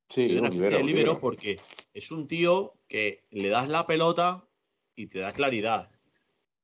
Sí, 0.09 0.27
de 0.27 0.39
una 0.39 0.49
especie 0.49 0.77
de 0.79 0.83
líbero 0.83 1.19
porque 1.19 1.59
es 1.93 2.11
un 2.11 2.27
tío 2.27 2.73
que 2.87 3.23
le 3.31 3.49
das 3.49 3.69
la 3.69 3.87
pelota 3.87 4.47
y 4.95 5.07
te 5.07 5.19
da 5.19 5.31
claridad, 5.31 5.91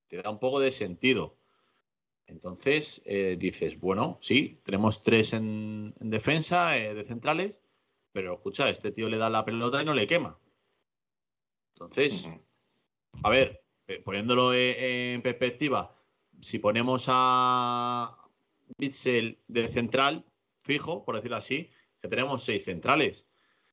te 0.08 0.22
da 0.22 0.30
un 0.30 0.40
poco 0.40 0.60
de 0.60 0.72
sentido. 0.72 1.38
Entonces 2.32 3.02
eh, 3.06 3.36
dices, 3.38 3.80
bueno, 3.80 4.18
sí, 4.22 4.60
tenemos 4.64 5.04
tres 5.04 5.34
en, 5.34 5.88
defensa 6.00 6.78
eh, 6.78 6.94
de 6.94 7.04
centrales, 7.04 7.62
pero 8.12 8.34
escucha, 8.36 8.70
este 8.70 8.92
tío 8.92 9.10
le 9.10 9.18
da 9.18 9.30
la 9.30 9.46
pelota 9.46 9.82
y 9.82 9.86
no 9.86 9.94
le 9.94 10.08
quema. 10.08 10.40
Entonces, 11.76 12.30
a 13.24 13.30
ver, 13.30 13.64
poniéndolo 14.04 14.54
e, 14.54 15.14
en 15.14 15.22
perspectiva, 15.22 15.94
si 16.40 16.60
ponemos 16.60 17.06
a 17.08 18.16
Bitzel 18.78 19.38
de 19.48 19.68
central, 19.68 20.26
fijo, 20.64 21.04
por 21.04 21.16
decirlo 21.16 21.38
así, 21.38 21.70
que 22.02 22.08
tenemos 22.08 22.44
seis 22.44 22.64
centrales. 22.66 23.28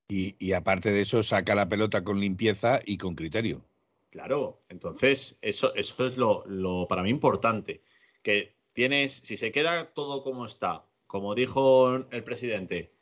Y, 0.09 0.53
aparte 0.53 0.91
de 0.91 1.03
eso, 1.03 1.23
saca 1.23 1.55
la 1.55 1.69
pelota 1.69 2.03
con 2.03 2.19
limpieza 2.19 2.81
y 2.85 2.97
con 2.97 3.15
criterio. 3.15 3.63
Claro, 4.11 4.59
entonces 4.71 5.37
eso, 5.43 5.75
eso 5.75 6.07
es 6.07 6.17
lo, 6.17 6.43
lo 6.47 6.89
para 6.89 7.03
mí 7.03 7.11
importante 7.11 7.83
que 8.23 8.55
tienes, 8.73 9.13
si 9.13 9.37
se 9.37 9.53
queda 9.53 9.93
todo 9.93 10.23
como 10.23 10.47
está, 10.47 10.87
como 11.07 11.35
dijo 11.35 11.95
el 11.95 12.25
presidente, 12.25 12.93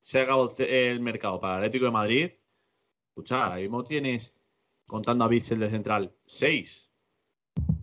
se 0.00 0.20
ha 0.20 0.26
el 0.58 1.00
mercado 1.00 1.38
para 1.38 1.54
el 1.54 1.58
Atlético 1.60 1.84
de 1.86 1.90
Madrid, 1.90 2.30
escucha, 3.08 3.44
ahora 3.44 3.56
mismo 3.56 3.84
tienes, 3.84 4.34
contando 4.86 5.24
a 5.24 5.28
Bissell 5.28 5.60
de 5.60 5.70
central, 5.70 6.14
seis. 6.22 6.90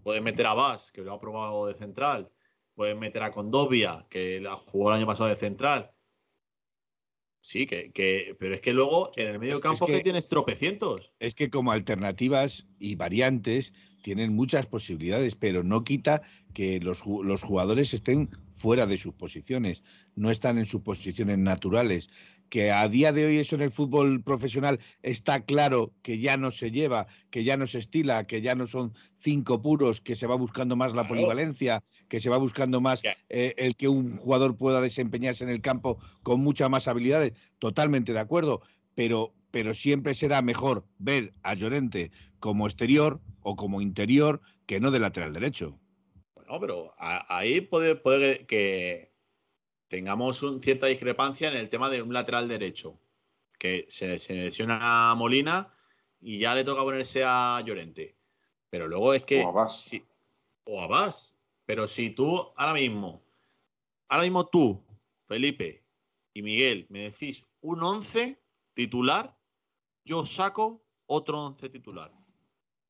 Puedes 0.04 0.22
meter 0.22 0.48
a 0.48 0.54
Vaz, 0.54 0.92
que 0.92 1.02
lo 1.02 1.14
ha 1.14 1.20
probado 1.20 1.68
de 1.68 1.74
central. 1.74 2.32
Puedes 2.76 2.96
meter 2.96 3.24
a 3.24 3.32
Condovia, 3.32 4.06
que 4.10 4.40
la 4.40 4.56
jugó 4.56 4.90
el 4.90 4.98
año 4.98 5.06
pasado 5.06 5.30
de 5.30 5.36
central. 5.36 5.92
Sí, 7.48 7.66
que, 7.66 8.36
pero 8.38 8.56
es 8.56 8.60
que 8.60 8.74
luego 8.74 9.10
en 9.16 9.28
el 9.28 9.40
medio 9.40 9.62
campo 9.62 9.86
que, 9.88 10.02
tienes 10.02 10.28
tropecientos. 10.28 11.14
Es 11.22 11.34
que 11.34 11.50
como 11.50 11.72
alternativas 11.72 12.68
y 12.78 12.96
variantes 12.96 13.74
tienen 14.02 14.36
muchas 14.36 14.66
posibilidades, 14.66 15.36
pero 15.36 15.64
no 15.64 15.86
quita 15.86 16.24
que 16.54 16.82
los, 16.82 17.06
los, 17.06 17.44
jugadores 17.44 17.94
estén 17.94 18.30
fuera 18.52 18.86
de 18.86 18.98
sus 18.98 19.14
posiciones, 19.14 19.82
no 20.14 20.30
están 20.30 20.58
en 20.58 20.66
sus 20.66 20.82
posiciones 20.82 21.38
naturales. 21.38 22.10
Que 22.50 22.72
a 22.72 22.88
día 22.88 23.12
de 23.12 23.26
hoy 23.26 23.38
eso 23.38 23.56
en 23.56 23.62
el 23.62 23.72
fútbol 23.72 24.24
profesional 24.24 24.80
está 25.02 25.42
claro 25.42 25.94
que 26.02 26.20
ya 26.20 26.38
no 26.38 26.52
se 26.52 26.72
lleva, 26.72 27.08
que 27.30 27.44
ya 27.44 27.58
no 27.58 27.68
se 27.68 27.80
estila, 27.80 28.26
que 28.26 28.42
ya 28.42 28.56
no 28.56 28.68
son 28.68 28.94
cinco 29.16 29.62
puros, 29.62 30.02
que 30.02 30.16
se 30.16 30.28
va 30.28 30.36
buscando 30.36 30.76
más 30.76 30.94
la 30.94 31.08
polivalencia, 31.08 31.84
que 32.08 32.20
se 32.20 32.30
va 32.30 32.38
buscando 32.38 32.80
más 32.80 33.02
eh, 33.04 33.54
el 33.58 33.76
que 33.76 33.88
un 33.88 34.18
jugador 34.18 34.56
pueda 34.56 34.82
desempeñarse 34.82 35.44
en 35.44 35.50
el 35.50 35.62
campo 35.62 36.00
con 36.24 36.40
muchas 36.42 36.70
más 36.70 36.88
habilidades. 36.88 37.34
Totalmente 37.60 38.14
de 38.14 38.20
acuerdo, 38.20 38.62
pero 38.96 39.34
pero 39.52 39.74
siempre 39.74 40.14
será 40.14 40.42
mejor 40.42 40.86
ver 40.98 41.34
a 41.44 41.54
Llorente 41.54 42.12
como 42.40 42.68
exterior 42.68 43.22
o 43.42 43.56
como 43.56 43.82
interior 43.82 44.42
que 44.66 44.80
no 44.80 44.92
de 44.92 45.00
lateral 45.00 45.34
derecho. 45.34 45.80
Bueno, 46.36 46.60
pero 46.60 46.94
ahí 46.98 47.62
puede, 47.62 47.96
puede 47.96 48.46
que 48.46 49.07
tengamos 49.88 50.44
un, 50.44 50.62
cierta 50.62 50.88
discrepancia 50.88 51.48
en 51.50 51.56
el 51.58 51.70
tema 51.70 51.90
de 51.90 52.02
un 52.02 52.14
lateral 52.14 52.48
derecho, 52.48 53.00
que 53.58 53.86
se, 53.88 54.20
se 54.20 54.34
lesiona 54.34 55.12
a 55.12 55.16
Molina 55.16 55.74
y 56.20 56.40
ya 56.40 56.54
le 56.54 56.64
toca 56.64 56.84
ponerse 56.84 57.24
a 57.26 57.62
Llorente. 57.66 58.16
Pero 58.70 58.88
luego 58.88 59.14
es 59.14 59.24
que... 59.24 59.44
O 59.44 59.60
a 59.60 59.70
Si, 59.70 60.06
o 60.66 60.82
a 60.82 61.12
Pero 61.66 61.88
si 61.88 62.10
tú 62.10 62.52
ahora 62.56 62.74
mismo, 62.74 63.24
ahora 64.08 64.24
mismo 64.24 64.46
tú, 64.48 64.84
Felipe 65.26 65.84
y 66.34 66.42
Miguel, 66.42 66.86
me 66.90 67.10
decís 67.10 67.46
un 67.62 67.82
11 67.82 68.40
titular, 68.74 69.38
yo 70.04 70.26
saco 70.26 70.86
otro 71.06 71.46
once 71.46 71.70
titular 71.70 72.12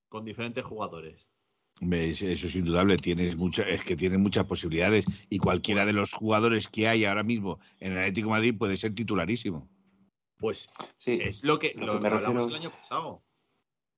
con 0.09 0.25
diferentes 0.25 0.65
jugadores. 0.65 1.31
Eso 1.79 2.25
es 2.25 2.55
indudable, 2.55 2.95
tienes 2.97 3.37
mucha, 3.37 3.61
es 3.63 3.83
que 3.83 3.95
tienes 3.95 4.19
muchas 4.19 4.45
posibilidades 4.45 5.05
y 5.29 5.37
cualquiera 5.37 5.85
de 5.85 5.93
los 5.93 6.11
jugadores 6.11 6.67
que 6.67 6.87
hay 6.87 7.05
ahora 7.05 7.23
mismo 7.23 7.59
en 7.79 7.91
el 7.91 7.99
Atlético 7.99 8.29
Madrid 8.31 8.57
puede 8.57 8.77
ser 8.77 8.95
titularísimo. 8.95 9.67
Pues 10.39 10.69
sí, 10.97 11.19
es 11.21 11.43
lo 11.43 11.59
que, 11.59 11.73
lo, 11.75 11.93
hablamos 11.93 12.47
el 12.47 12.55
año 12.55 12.71
pasado. 12.71 13.21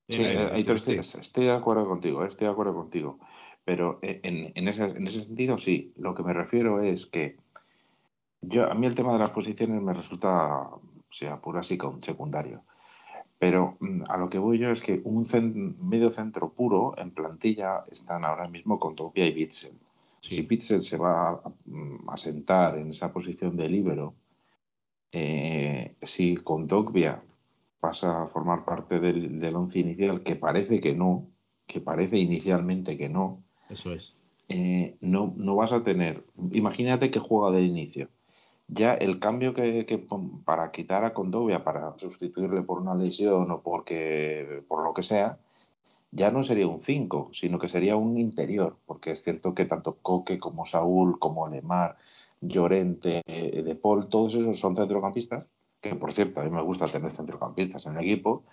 Sí, 0.08 0.22
eh, 0.22 0.50
estoy, 0.56 1.44
de 1.44 1.52
acuerdo 1.52 1.86
contigo, 1.86 2.24
eh, 2.24 2.28
estoy 2.28 2.46
de 2.46 2.52
acuerdo 2.52 2.74
contigo. 2.74 3.18
Pero 3.64 4.00
eh, 4.02 4.20
en, 4.24 4.68
ese, 4.68 4.84
en, 4.84 5.06
ese, 5.06 5.22
sentido, 5.22 5.56
sí. 5.56 5.92
Lo 5.96 6.14
que 6.14 6.22
me 6.22 6.32
refiero 6.32 6.82
es 6.82 7.06
que 7.06 7.36
yo, 8.40 8.70
a 8.70 8.74
mí 8.74 8.86
el 8.86 8.94
tema 8.94 9.12
de 9.12 9.20
las 9.20 9.30
posiciones 9.30 9.80
me 9.80 9.92
resulta, 9.92 10.62
o 10.62 10.82
sea, 11.10 11.40
puro 11.40 11.60
así 11.60 11.78
con 11.78 12.02
secundario. 12.02 12.64
Pero 13.40 13.78
mm, 13.80 14.02
a 14.06 14.18
lo 14.18 14.28
que 14.28 14.38
voy 14.38 14.58
yo 14.58 14.70
es 14.70 14.82
que 14.82 15.00
un 15.02 15.26
medio 15.80 16.10
centro 16.10 16.52
puro 16.52 16.94
en 16.98 17.10
plantilla 17.10 17.86
están 17.90 18.24
ahora 18.24 18.46
mismo 18.46 18.78
con 18.78 18.94
Topia 18.94 19.26
y 19.26 19.32
Bitzel. 19.32 19.72
Si 20.20 20.42
Bitzel 20.42 20.82
se 20.82 20.98
va 20.98 21.42
mm, 21.64 22.10
a, 22.10 22.16
sentar 22.18 22.76
en 22.76 22.90
esa 22.90 23.10
posición 23.10 23.56
de 23.56 23.68
líbero, 23.70 24.14
eh, 25.10 25.96
si 26.02 26.36
con 26.36 26.66
Dogbia 26.66 27.22
pasa 27.80 28.24
a 28.24 28.26
formar 28.26 28.66
parte 28.66 29.00
del, 29.00 29.40
del, 29.40 29.56
once 29.56 29.78
inicial, 29.78 30.22
que 30.22 30.36
parece 30.36 30.78
que 30.78 30.94
no, 30.94 31.26
que 31.66 31.80
parece 31.80 32.18
inicialmente 32.18 32.98
que 32.98 33.08
no. 33.08 33.42
Eso 33.70 33.94
es. 33.94 34.18
Eh, 34.50 34.96
no, 35.00 35.32
no 35.38 35.56
vas 35.56 35.72
a 35.72 35.82
tener. 35.82 36.24
Imagínate 36.52 37.10
que 37.10 37.20
juega 37.20 37.56
de 37.56 37.62
inicio. 37.62 38.10
Ya 38.72 38.94
el 38.94 39.18
cambio 39.18 39.52
que, 39.54 39.84
que 39.86 39.98
para 40.44 40.70
quitar 40.70 41.04
a 41.04 41.12
Condovia, 41.12 41.64
para 41.64 41.98
sustituirle 41.98 42.62
por 42.62 42.78
una 42.80 42.94
lesión 42.94 43.50
o 43.50 43.60
porque 43.62 44.62
por 44.68 44.84
lo 44.84 44.94
que 44.94 45.02
sea, 45.02 45.38
ya 46.12 46.30
no 46.30 46.42
sería 46.42 46.66
un 46.66 46.82
5, 46.82 47.30
sino 47.32 47.58
que 47.58 47.68
sería 47.68 47.96
un 47.96 48.18
interior, 48.18 48.76
porque 48.86 49.12
es 49.12 49.22
cierto 49.22 49.54
que 49.54 49.64
tanto 49.66 49.98
Coque 50.02 50.38
como 50.38 50.66
Saúl, 50.66 51.18
como 51.18 51.48
Lemar, 51.48 51.96
Llorente, 52.40 53.22
eh, 53.26 53.62
De 53.62 53.76
Paul, 53.76 54.08
todos 54.08 54.34
esos 54.34 54.58
son 54.58 54.76
centrocampistas, 54.76 55.46
que 55.80 55.94
por 55.94 56.12
cierto, 56.12 56.40
a 56.40 56.44
mí 56.44 56.50
me 56.50 56.62
gusta 56.62 56.90
tener 56.90 57.10
centrocampistas 57.10 57.86
en 57.86 57.96
el 57.96 58.04
equipo, 58.04 58.44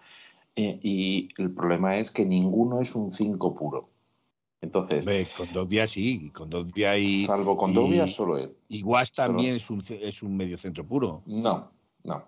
eh, 0.56 0.80
y 0.82 1.30
el 1.38 1.52
problema 1.52 1.98
es 1.98 2.12
que 2.12 2.26
ninguno 2.26 2.82
es 2.82 2.96
un 2.96 3.12
5 3.12 3.56
puro. 3.56 3.90
Entonces. 4.62 5.06
con 5.06 5.46
Condovia 5.46 5.86
sí, 5.86 6.32
Condovia 6.32 6.98
y. 6.98 7.26
Salvo 7.26 7.58
Condovia, 7.58 8.08
solo 8.08 8.38
él. 8.38 8.56
Y 8.68 8.82
Guas 8.82 9.12
también 9.12 9.56
es 9.56 9.70
un, 9.70 9.84
es 9.88 10.24
un 10.24 10.36
medio 10.36 10.58
centro 10.58 10.86
puro. 10.86 11.22
No, 11.26 11.72
no. 12.04 12.26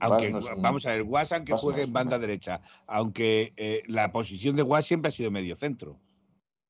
Aunque, 0.00 0.38
vamos 0.58 0.84
a 0.84 0.90
ver, 0.90 1.04
Guas 1.04 1.32
aunque 1.32 1.54
juegue 1.54 1.84
en 1.84 1.92
banda 1.92 2.18
derecha, 2.18 2.60
aunque 2.86 3.54
eh, 3.56 3.82
la 3.86 4.12
posición 4.12 4.54
de 4.54 4.62
Guas 4.62 4.84
siempre 4.84 5.08
ha 5.08 5.12
sido 5.12 5.30
medio 5.30 5.56
centro. 5.56 5.96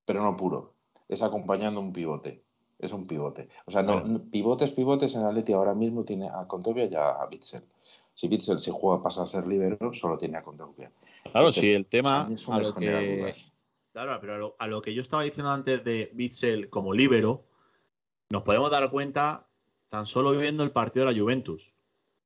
Pero 0.05 0.23
no 0.23 0.37
puro, 0.37 0.73
es 1.09 1.21
acompañando 1.21 1.81
un 1.81 1.91
pivote, 1.91 2.41
es 2.77 2.93
un 2.93 3.05
pivote. 3.05 3.49
O 3.65 3.71
sea, 3.71 3.83
no, 3.83 4.21
pivotes, 4.31 4.71
pivotes 4.71 5.15
en 5.15 5.23
Atleti 5.23 5.51
ahora 5.51 5.73
mismo 5.73 6.05
tiene 6.05 6.29
a 6.29 6.47
Condovia 6.47 6.85
y 6.85 6.95
a 6.95 7.25
Bitzel. 7.29 7.63
Si 8.13 8.27
Bitzel 8.27 8.59
se 8.59 8.71
juega 8.71 9.01
pasa 9.01 9.23
a 9.23 9.25
ser 9.25 9.47
libero, 9.47 9.93
solo 9.93 10.17
tiene 10.17 10.37
a 10.37 10.43
Condovia. 10.43 10.91
Claro, 11.31 11.51
sí, 11.51 11.73
el 11.73 11.85
tema 11.85 12.29
a 12.47 12.59
lo 12.59 12.73
que, 12.73 13.33
claro, 13.91 14.17
pero 14.21 14.55
a 14.57 14.67
lo, 14.67 14.81
que 14.81 14.93
yo 14.93 15.01
estaba 15.01 15.23
diciendo 15.23 15.51
antes 15.51 15.83
de 15.83 16.11
Bitzel 16.13 16.69
como 16.69 16.93
libero, 16.93 17.45
nos 18.29 18.43
podemos 18.43 18.71
dar 18.71 18.89
cuenta 18.89 19.49
tan 19.87 20.05
solo 20.05 20.31
viendo 20.31 20.63
el 20.63 20.71
partido 20.71 21.05
de 21.05 21.13
la 21.13 21.19
Juventus. 21.19 21.73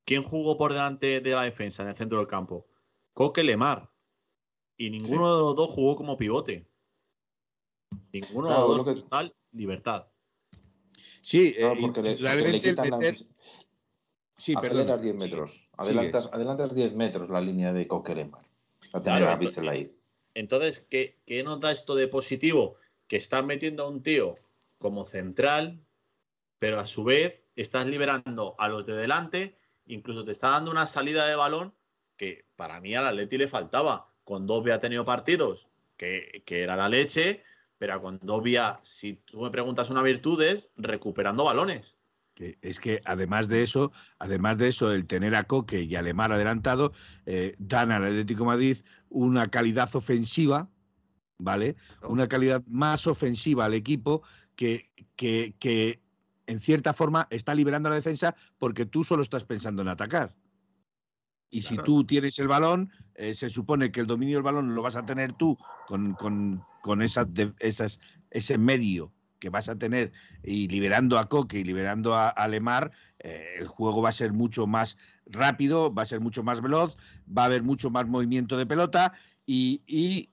¿Quién 0.06 0.24
jugó 0.24 0.58
por 0.58 0.74
delante 0.74 1.22
de 1.22 1.32
la 1.32 1.44
defensa 1.44 1.82
en 1.84 1.90
el 1.90 1.96
centro 1.96 2.18
del 2.18 2.28
campo? 2.28 2.68
Coque 3.14 3.44
Lemar. 3.44 3.90
Y 4.76 4.90
ninguno 4.90 5.34
de 5.34 5.40
los 5.40 5.56
dos 5.56 5.72
jugó 5.72 5.96
como 5.96 6.18
pivote. 6.18 6.68
Ninguno 8.12 8.50
de 8.50 8.56
los 8.56 8.86
dos 8.86 9.02
total 9.04 9.34
libertad. 9.52 10.08
Sí, 11.22 11.56
eh, 11.58 11.74
porque 11.80 12.02
le, 12.02 12.18
Sí, 14.36 14.56
aceleras 14.58 15.02
10 15.02 15.16
metros. 15.16 15.70
adelantas, 15.78 16.30
adelantas 16.34 16.76
10 16.76 16.96
metros 16.96 17.30
la 17.30 17.40
línea 17.40 17.72
de 17.72 17.88
Coque 17.88 18.14
Lemar. 18.14 18.44
Entonces, 20.34 20.86
¿qué, 20.90 21.16
¿qué 21.26 21.44
nos 21.44 21.60
da 21.60 21.72
esto 21.72 21.96
de 21.96 22.08
positivo? 22.08 22.76
Que 23.08 23.18
estás 23.18 23.44
metiendo 23.44 23.84
a 23.84 23.90
un 23.90 24.04
tío 24.04 24.36
como 24.78 25.06
central, 25.06 25.80
pero 26.58 26.80
a 26.80 26.86
su 26.86 27.04
vez 27.04 27.46
estás 27.56 27.86
liberando 27.86 28.56
a 28.58 28.68
los 28.68 28.86
de 28.86 28.96
delante 28.96 29.58
incluso 29.86 30.24
te 30.24 30.32
está 30.32 30.50
dando 30.50 30.72
una 30.72 30.86
salida 30.86 31.28
de 31.28 31.36
balón 31.36 31.74
que 32.18 32.46
para 32.56 32.80
mí 32.82 32.96
al 32.96 33.08
Atleti 33.08 33.38
le 33.38 33.48
faltaba. 33.48 34.10
Con 34.24 34.48
Dobia 34.48 34.76
ha 34.76 34.80
tenido 34.80 35.04
partidos 35.04 35.68
que, 35.98 36.44
era 36.48 36.76
la 36.76 36.90
leche, 36.90 37.44
pero 37.78 38.00
con 38.00 38.20
Dobia, 38.22 38.80
si 38.82 39.14
tú 39.14 39.42
me 39.42 39.52
preguntas 39.52 39.90
una 39.90 40.02
virtud, 40.02 40.42
es 40.42 40.72
recuperando 40.76 41.44
balones. 41.44 41.98
Es 42.36 42.80
que 42.80 43.02
además 43.06 43.48
de 43.48 43.62
eso, 43.62 43.92
además 44.18 44.58
de 44.58 44.70
eso, 44.70 44.92
el 44.92 45.06
tener 45.06 45.36
a 45.36 45.44
Coque 45.44 45.84
y 45.84 45.96
a 45.96 46.02
Lemar 46.02 46.32
adelantado, 46.32 46.92
eh, 47.26 47.56
dan 47.60 47.92
al 47.92 48.06
Atlético 48.06 48.46
Madrid 48.46 48.78
una 49.10 49.50
calidad 49.50 49.96
ofensiva, 49.96 50.70
¿vale? 51.38 51.76
Una 52.02 52.28
calidad 52.28 52.64
más 52.68 53.06
ofensiva 53.06 53.66
al 53.66 53.76
equipo 53.76 54.24
que, 54.56 54.92
que, 55.16 55.56
que 55.60 56.02
en 56.48 56.60
cierta 56.60 56.94
forma, 56.94 57.28
está 57.30 57.56
liberando 57.56 57.90
la 57.90 57.96
defensa 57.96 58.36
porque 58.58 58.86
tú 58.86 59.04
solo 59.04 59.24
estás 59.24 59.44
pensando 59.44 59.82
en 59.82 59.88
atacar. 59.88 60.36
Y 61.50 61.62
si 61.62 61.78
tú 61.78 62.04
tienes 62.04 62.40
el 62.40 62.48
balón, 62.48 62.92
eh, 63.14 63.36
se 63.36 63.48
supone 63.48 63.92
que 63.92 64.00
el 64.00 64.08
dominio 64.08 64.38
del 64.38 64.44
balón 64.44 64.74
lo 64.74 64.82
vas 64.82 64.96
a 64.96 65.06
tener 65.06 65.34
tú 65.34 65.56
con, 65.86 66.14
con, 66.14 66.64
con 66.82 67.04
esas, 67.04 67.28
ese 68.32 68.58
medio 68.58 69.13
que 69.44 69.50
vas 69.50 69.68
a 69.68 69.78
tener 69.78 70.14
y 70.42 70.70
liberando 70.70 71.20
a 71.20 71.28
Coque 71.28 71.60
y 71.60 71.66
liberando 71.66 72.16
a, 72.16 72.48
Lemar, 72.48 72.92
eh, 73.20 73.58
el 73.60 73.68
juego 73.68 74.02
va 74.02 74.08
a 74.08 74.14
ser 74.14 74.32
mucho 74.32 74.68
más 74.68 74.98
rápido, 75.26 75.94
va 75.94 76.04
a 76.04 76.06
ser 76.06 76.22
mucho 76.22 76.44
más 76.44 76.62
veloz, 76.62 76.96
va 77.28 77.42
a 77.42 77.46
haber 77.48 77.62
mucho 77.62 77.90
más 77.90 78.08
movimiento 78.08 78.56
de 78.56 78.66
pelota 78.66 79.12
y, 79.46 79.82
y 79.86 80.30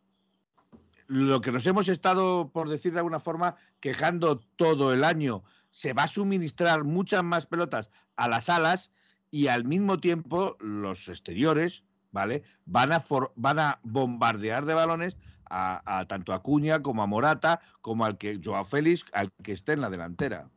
lo 1.08 1.40
que 1.40 1.50
nos 1.50 1.66
hemos 1.66 1.88
estado, 1.88 2.52
por 2.52 2.68
decir 2.68 2.92
de 2.92 3.00
alguna 3.00 3.18
forma, 3.18 3.56
quejando 3.80 4.38
todo 4.54 4.92
el 4.92 5.02
año 5.02 5.42
se 5.72 5.92
va 5.92 6.04
a 6.04 6.06
suministrar 6.06 6.84
muchas 6.84 7.24
más 7.24 7.46
pelotas 7.46 7.90
a 8.14 8.28
las 8.28 8.48
alas 8.48 8.92
y 9.32 9.48
al 9.48 9.64
mismo 9.64 9.98
tiempo 9.98 10.56
los 10.60 11.08
exteriores, 11.08 11.82
¿vale? 12.12 12.44
Van 12.64 12.92
a, 12.92 13.02
van 13.34 13.58
a 13.58 13.80
bombardear 13.82 14.66
de 14.66 14.74
balones 14.74 15.16
a, 15.50 16.04
tanto 16.08 16.32
a 16.32 16.42
Cuña 16.42 16.82
como 16.82 17.02
a 17.02 17.06
Morata, 17.06 17.60
como 17.80 18.04
al 18.04 18.16
que 18.16 18.40
Joao 18.42 18.64
Félix, 18.64 19.04
al 19.12 19.32
que 19.42 19.52
esté 19.52 19.72
en 19.72 19.80
la 19.80 19.90
delantera. 19.90 20.50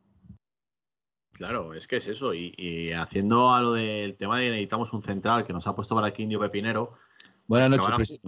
Claro, 1.34 1.74
es 1.74 1.88
que 1.88 1.96
es 1.96 2.08
eso. 2.08 2.34
Y, 2.34 2.92
haciendo 2.92 3.52
a 3.52 3.62
lo 3.62 3.74
del 3.74 4.16
tema 4.16 4.40
de 4.40 4.50
necesitamos 4.50 4.94
un 4.94 5.02
central 5.02 5.44
que 5.44 5.54
nos 5.54 5.66
ha 5.68 5.74
puesto 5.76 5.96
para 5.96 6.08
aquí 6.08 6.24
Indio 6.24 6.40
Pepinero. 6.40 6.94
Buenas 7.48 7.70
noches, 7.72 8.20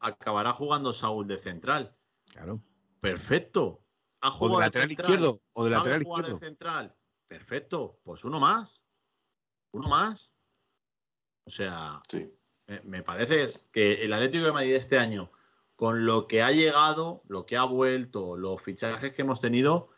acabará 0.00 0.52
jugando 0.52 0.92
Saúl 0.92 1.26
de 1.26 1.38
central. 1.38 1.96
Claro. 2.26 2.62
Perfecto 3.00 3.84
ha 4.24 4.30
jugado 4.30 4.56
o 4.56 4.60
de 4.60 4.66
lateral 4.66 4.90
izquierdo 4.90 5.40
o 5.52 5.64
de 5.64 5.70
lateral 5.70 6.02
jugar 6.02 6.26
De 6.26 6.34
central. 6.34 6.96
Perfecto, 7.26 8.00
pues 8.02 8.24
uno 8.24 8.40
más. 8.40 8.80
Uno 9.72 9.88
más. 9.88 10.32
O 11.44 11.50
sea, 11.50 12.00
me, 12.84 13.02
parece 13.02 13.52
que 13.70 14.04
el 14.04 14.12
Atlético 14.12 14.46
de 14.46 14.52
Madrid 14.52 14.74
este 14.74 14.98
año, 14.98 15.30
con 15.76 16.06
lo 16.06 16.26
que 16.28 16.42
ha 16.42 16.52
llegado, 16.52 17.22
lo 17.26 17.46
que 17.46 17.56
ha 17.56 17.64
vuelto, 17.64 18.36
los 18.36 18.62
fichajes 18.62 19.14
que 19.14 19.22
hemos 19.22 19.40
tenido, 19.40 19.88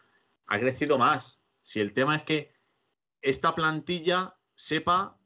ha 0.47 0.59
crecido 0.59 0.99
más. 0.99 1.43
Si 1.61 1.81
el 1.81 1.93
tema 1.93 2.17
es 2.17 2.23
que 2.23 2.55
esta 3.21 3.55
plantilla 3.55 4.39
sepa 4.55 5.19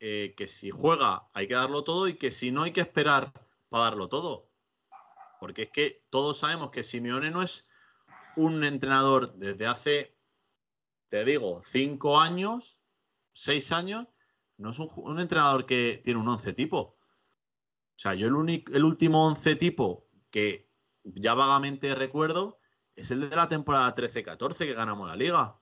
eh, 0.00 0.34
que 0.36 0.48
si 0.48 0.70
juega 0.70 1.28
hay 1.32 1.46
que 1.46 1.54
darlo 1.54 1.84
todo 1.84 2.08
y 2.08 2.14
que 2.14 2.32
si 2.32 2.50
no 2.50 2.62
hay 2.62 2.72
que 2.72 2.80
esperar 2.80 3.32
para 3.68 3.84
darlo 3.84 4.08
todo. 4.08 4.50
Porque 5.38 5.62
es 5.62 5.70
que 5.70 6.04
todos 6.10 6.38
sabemos 6.38 6.70
que 6.70 6.82
Simeone 6.82 7.30
no 7.30 7.42
es 7.42 7.68
un 8.36 8.64
entrenador 8.64 9.34
desde 9.34 9.66
hace, 9.66 10.16
te 11.08 11.24
digo, 11.24 11.60
cinco 11.62 12.20
años, 12.20 12.80
seis 13.32 13.72
años, 13.72 14.06
no 14.56 14.70
es 14.70 14.78
un, 14.78 15.18
entrenador 15.18 15.66
que 15.66 16.00
tiene 16.02 16.20
un 16.20 16.28
once 16.28 16.52
tipo. 16.52 16.96
O 17.96 17.98
sea, 17.98 18.14
yo 18.14 18.26
el, 18.26 18.34
único, 18.34 18.72
el 18.72 18.84
último 18.84 19.26
once 19.26 19.56
tipo 19.56 20.08
que 20.30 20.70
ya 21.04 21.34
vagamente 21.34 21.94
recuerdo 21.94 22.58
es 22.94 23.10
el 23.10 23.28
de 23.28 23.36
la 23.36 23.48
temporada 23.48 23.94
13-14 23.94 24.58
que 24.58 24.74
ganamos 24.74 25.08
la 25.08 25.16
liga. 25.16 25.60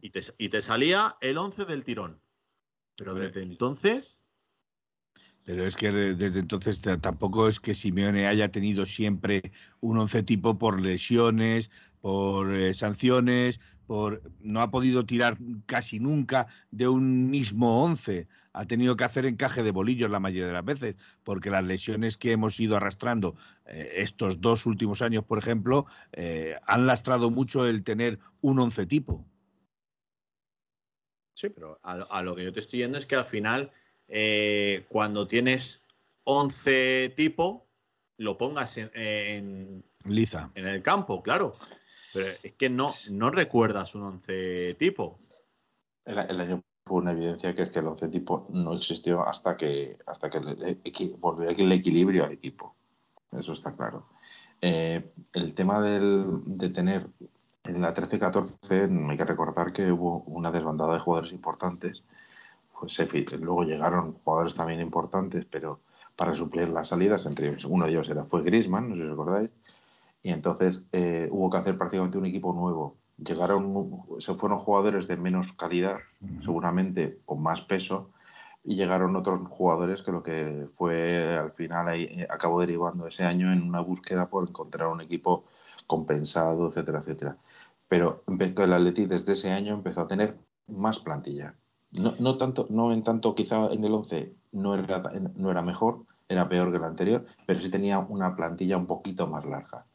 Y, 0.00 0.10
te, 0.10 0.20
y, 0.38 0.48
te, 0.48 0.60
salía 0.60 1.16
el 1.20 1.38
11 1.38 1.64
del 1.64 1.84
tirón. 1.84 2.22
Pero 2.96 3.14
desde 3.14 3.42
entonces 3.42 4.24
pero 5.48 5.64
es 5.64 5.76
que 5.76 5.90
desde 5.90 6.40
entonces 6.40 6.82
tampoco 7.00 7.48
es 7.48 7.58
que 7.58 7.74
Simeone 7.74 8.26
haya 8.26 8.50
tenido 8.50 8.84
siempre 8.84 9.40
un 9.80 9.96
once 9.96 10.22
tipo 10.22 10.58
por 10.58 10.78
lesiones, 10.78 11.70
por 12.02 12.54
eh, 12.54 12.74
sanciones, 12.74 13.58
por 13.86 14.20
no 14.40 14.60
ha 14.60 14.70
podido 14.70 15.06
tirar 15.06 15.38
casi 15.64 16.00
nunca 16.00 16.48
de 16.70 16.86
un 16.86 17.30
mismo 17.30 17.82
once. 17.82 18.28
Ha 18.52 18.66
tenido 18.66 18.94
que 18.98 19.04
hacer 19.04 19.24
encaje 19.24 19.62
de 19.62 19.70
bolillos 19.70 20.10
la 20.10 20.20
mayoría 20.20 20.48
de 20.48 20.52
las 20.52 20.66
veces, 20.66 20.96
porque 21.24 21.48
las 21.48 21.64
lesiones 21.64 22.18
que 22.18 22.32
hemos 22.32 22.60
ido 22.60 22.76
arrastrando 22.76 23.34
eh, 23.64 23.92
estos 23.96 24.42
dos 24.42 24.66
últimos 24.66 25.00
años, 25.00 25.24
por 25.24 25.38
ejemplo, 25.38 25.86
eh, 26.12 26.56
han 26.66 26.86
lastrado 26.86 27.30
mucho 27.30 27.66
el 27.66 27.84
tener 27.84 28.18
un 28.42 28.58
once 28.58 28.84
tipo. 28.84 29.24
Sí, 31.32 31.48
pero 31.48 31.78
a 31.82 32.22
lo 32.22 32.36
que 32.36 32.44
yo 32.44 32.52
te 32.52 32.60
estoy 32.60 32.80
yendo 32.80 32.98
es 32.98 33.06
que 33.06 33.16
al 33.16 33.24
final 33.24 33.70
eh, 34.08 34.84
cuando 34.88 35.26
tienes 35.26 35.86
11 36.24 37.14
tipo, 37.16 37.68
lo 38.16 38.36
pongas 38.36 38.76
en, 38.78 39.84
Liza. 40.04 40.50
en 40.54 40.66
el 40.66 40.82
campo, 40.82 41.22
claro. 41.22 41.54
Pero 42.12 42.28
es 42.42 42.52
que 42.52 42.70
no, 42.70 42.92
no 43.10 43.30
recuerdas 43.30 43.94
un 43.94 44.02
11 44.02 44.74
tipo. 44.74 45.20
El, 46.04 46.18
año 46.18 46.62
fue 46.84 46.98
una 46.98 47.12
evidencia 47.12 47.54
que 47.54 47.62
es 47.64 47.70
que 47.70 47.80
el 47.80 47.86
11 47.86 48.08
tipo 48.08 48.46
no 48.50 48.74
existió 48.74 49.26
hasta 49.26 49.56
que, 49.56 49.98
hasta 50.06 50.30
que 50.30 50.40
volvió 51.18 51.50
el 51.50 51.72
equilibrio 51.72 52.24
al 52.24 52.32
equipo. 52.32 52.74
Eso 53.30 53.52
está 53.52 53.76
claro. 53.76 54.08
Eh, 54.60 55.12
el 55.34 55.54
tema 55.54 55.80
de 55.80 56.70
tener 56.70 57.06
en 57.68 57.82
la 57.82 57.94
13-14, 57.94 59.10
hay 59.10 59.16
que 59.16 59.24
recordar 59.24 59.72
que 59.72 59.92
hubo 59.92 60.22
una 60.26 60.50
desbandada 60.50 60.94
de 60.94 61.00
jugadores 61.00 61.32
importantes 61.32 62.02
pues 62.78 63.40
luego 63.40 63.64
llegaron 63.64 64.14
jugadores 64.24 64.54
también 64.54 64.80
importantes, 64.80 65.44
pero 65.44 65.80
para 66.16 66.34
suplir 66.34 66.68
las 66.68 66.88
salidas, 66.88 67.26
entre 67.26 67.56
uno 67.66 67.84
de 67.84 67.90
ellos 67.92 68.08
era, 68.08 68.24
fue 68.24 68.42
Grisman, 68.42 68.88
no 68.88 68.94
sé 68.96 69.02
si 69.02 69.06
os 69.06 69.12
acordáis, 69.12 69.52
y 70.22 70.30
entonces 70.30 70.84
eh, 70.92 71.28
hubo 71.30 71.50
que 71.50 71.58
hacer 71.58 71.78
prácticamente 71.78 72.18
un 72.18 72.26
equipo 72.26 72.52
nuevo 72.52 72.96
llegaron, 73.18 74.04
se 74.18 74.34
fueron 74.34 74.58
jugadores 74.58 75.08
de 75.08 75.16
menos 75.16 75.52
calidad, 75.52 75.98
seguramente 76.44 77.20
con 77.24 77.42
más 77.42 77.60
peso, 77.62 78.10
y 78.64 78.76
llegaron 78.76 79.16
otros 79.16 79.40
jugadores 79.48 80.02
que 80.02 80.12
lo 80.12 80.22
que 80.22 80.68
fue 80.72 81.36
al 81.36 81.52
final 81.52 81.88
ahí, 81.88 82.04
eh, 82.04 82.26
acabó 82.30 82.60
derivando 82.60 83.06
ese 83.06 83.24
año 83.24 83.52
en 83.52 83.62
una 83.62 83.80
búsqueda 83.80 84.28
por 84.28 84.48
encontrar 84.48 84.88
un 84.88 85.00
equipo 85.00 85.44
compensado, 85.86 86.68
etcétera, 86.68 86.98
etcétera. 86.98 87.36
Pero 87.88 88.22
el 88.26 88.72
Atleti 88.72 89.06
desde 89.06 89.32
ese 89.32 89.50
año 89.50 89.74
empezó 89.74 90.02
a 90.02 90.06
tener 90.06 90.36
más 90.66 90.98
plantilla. 90.98 91.54
No, 91.92 92.14
no, 92.18 92.36
tanto, 92.36 92.66
no 92.70 92.92
en 92.92 93.02
tanto 93.02 93.34
quizá 93.34 93.72
en 93.72 93.82
el 93.84 93.92
11 93.92 94.34
no 94.52 94.74
era, 94.74 95.02
no 95.34 95.50
era 95.50 95.62
mejor, 95.62 96.04
era 96.28 96.48
peor 96.48 96.70
que 96.70 96.76
el 96.76 96.84
anterior, 96.84 97.24
pero 97.46 97.58
sí 97.58 97.70
tenía 97.70 97.98
una 97.98 98.36
plantilla 98.36 98.76
un 98.76 98.86
poquito 98.86 99.26
más 99.26 99.44
larga. 99.46 99.86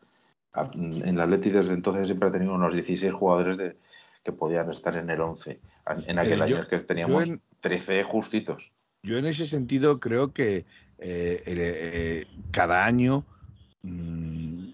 En 0.75 1.07
el 1.07 1.21
Atleti 1.21 1.49
desde 1.49 1.73
entonces 1.73 2.07
siempre 2.07 2.29
ha 2.29 2.31
tenido 2.31 2.53
unos 2.53 2.73
16 2.73 3.13
jugadores 3.13 3.57
de, 3.57 3.77
que 4.23 4.31
podían 4.31 4.69
estar 4.69 4.97
en 4.97 5.09
el 5.09 5.19
11. 5.19 5.59
En 6.07 6.19
aquel 6.19 6.39
eh, 6.39 6.43
año 6.43 6.67
que 6.67 6.79
teníamos 6.79 7.27
13 7.59 8.03
justitos. 8.03 8.71
Yo 9.03 9.17
en 9.17 9.25
ese 9.25 9.45
sentido 9.45 9.99
creo 9.99 10.31
que 10.31 10.65
eh, 10.99 11.43
eh, 11.45 12.27
cada 12.51 12.85
año, 12.85 13.25
mm, 13.81 14.69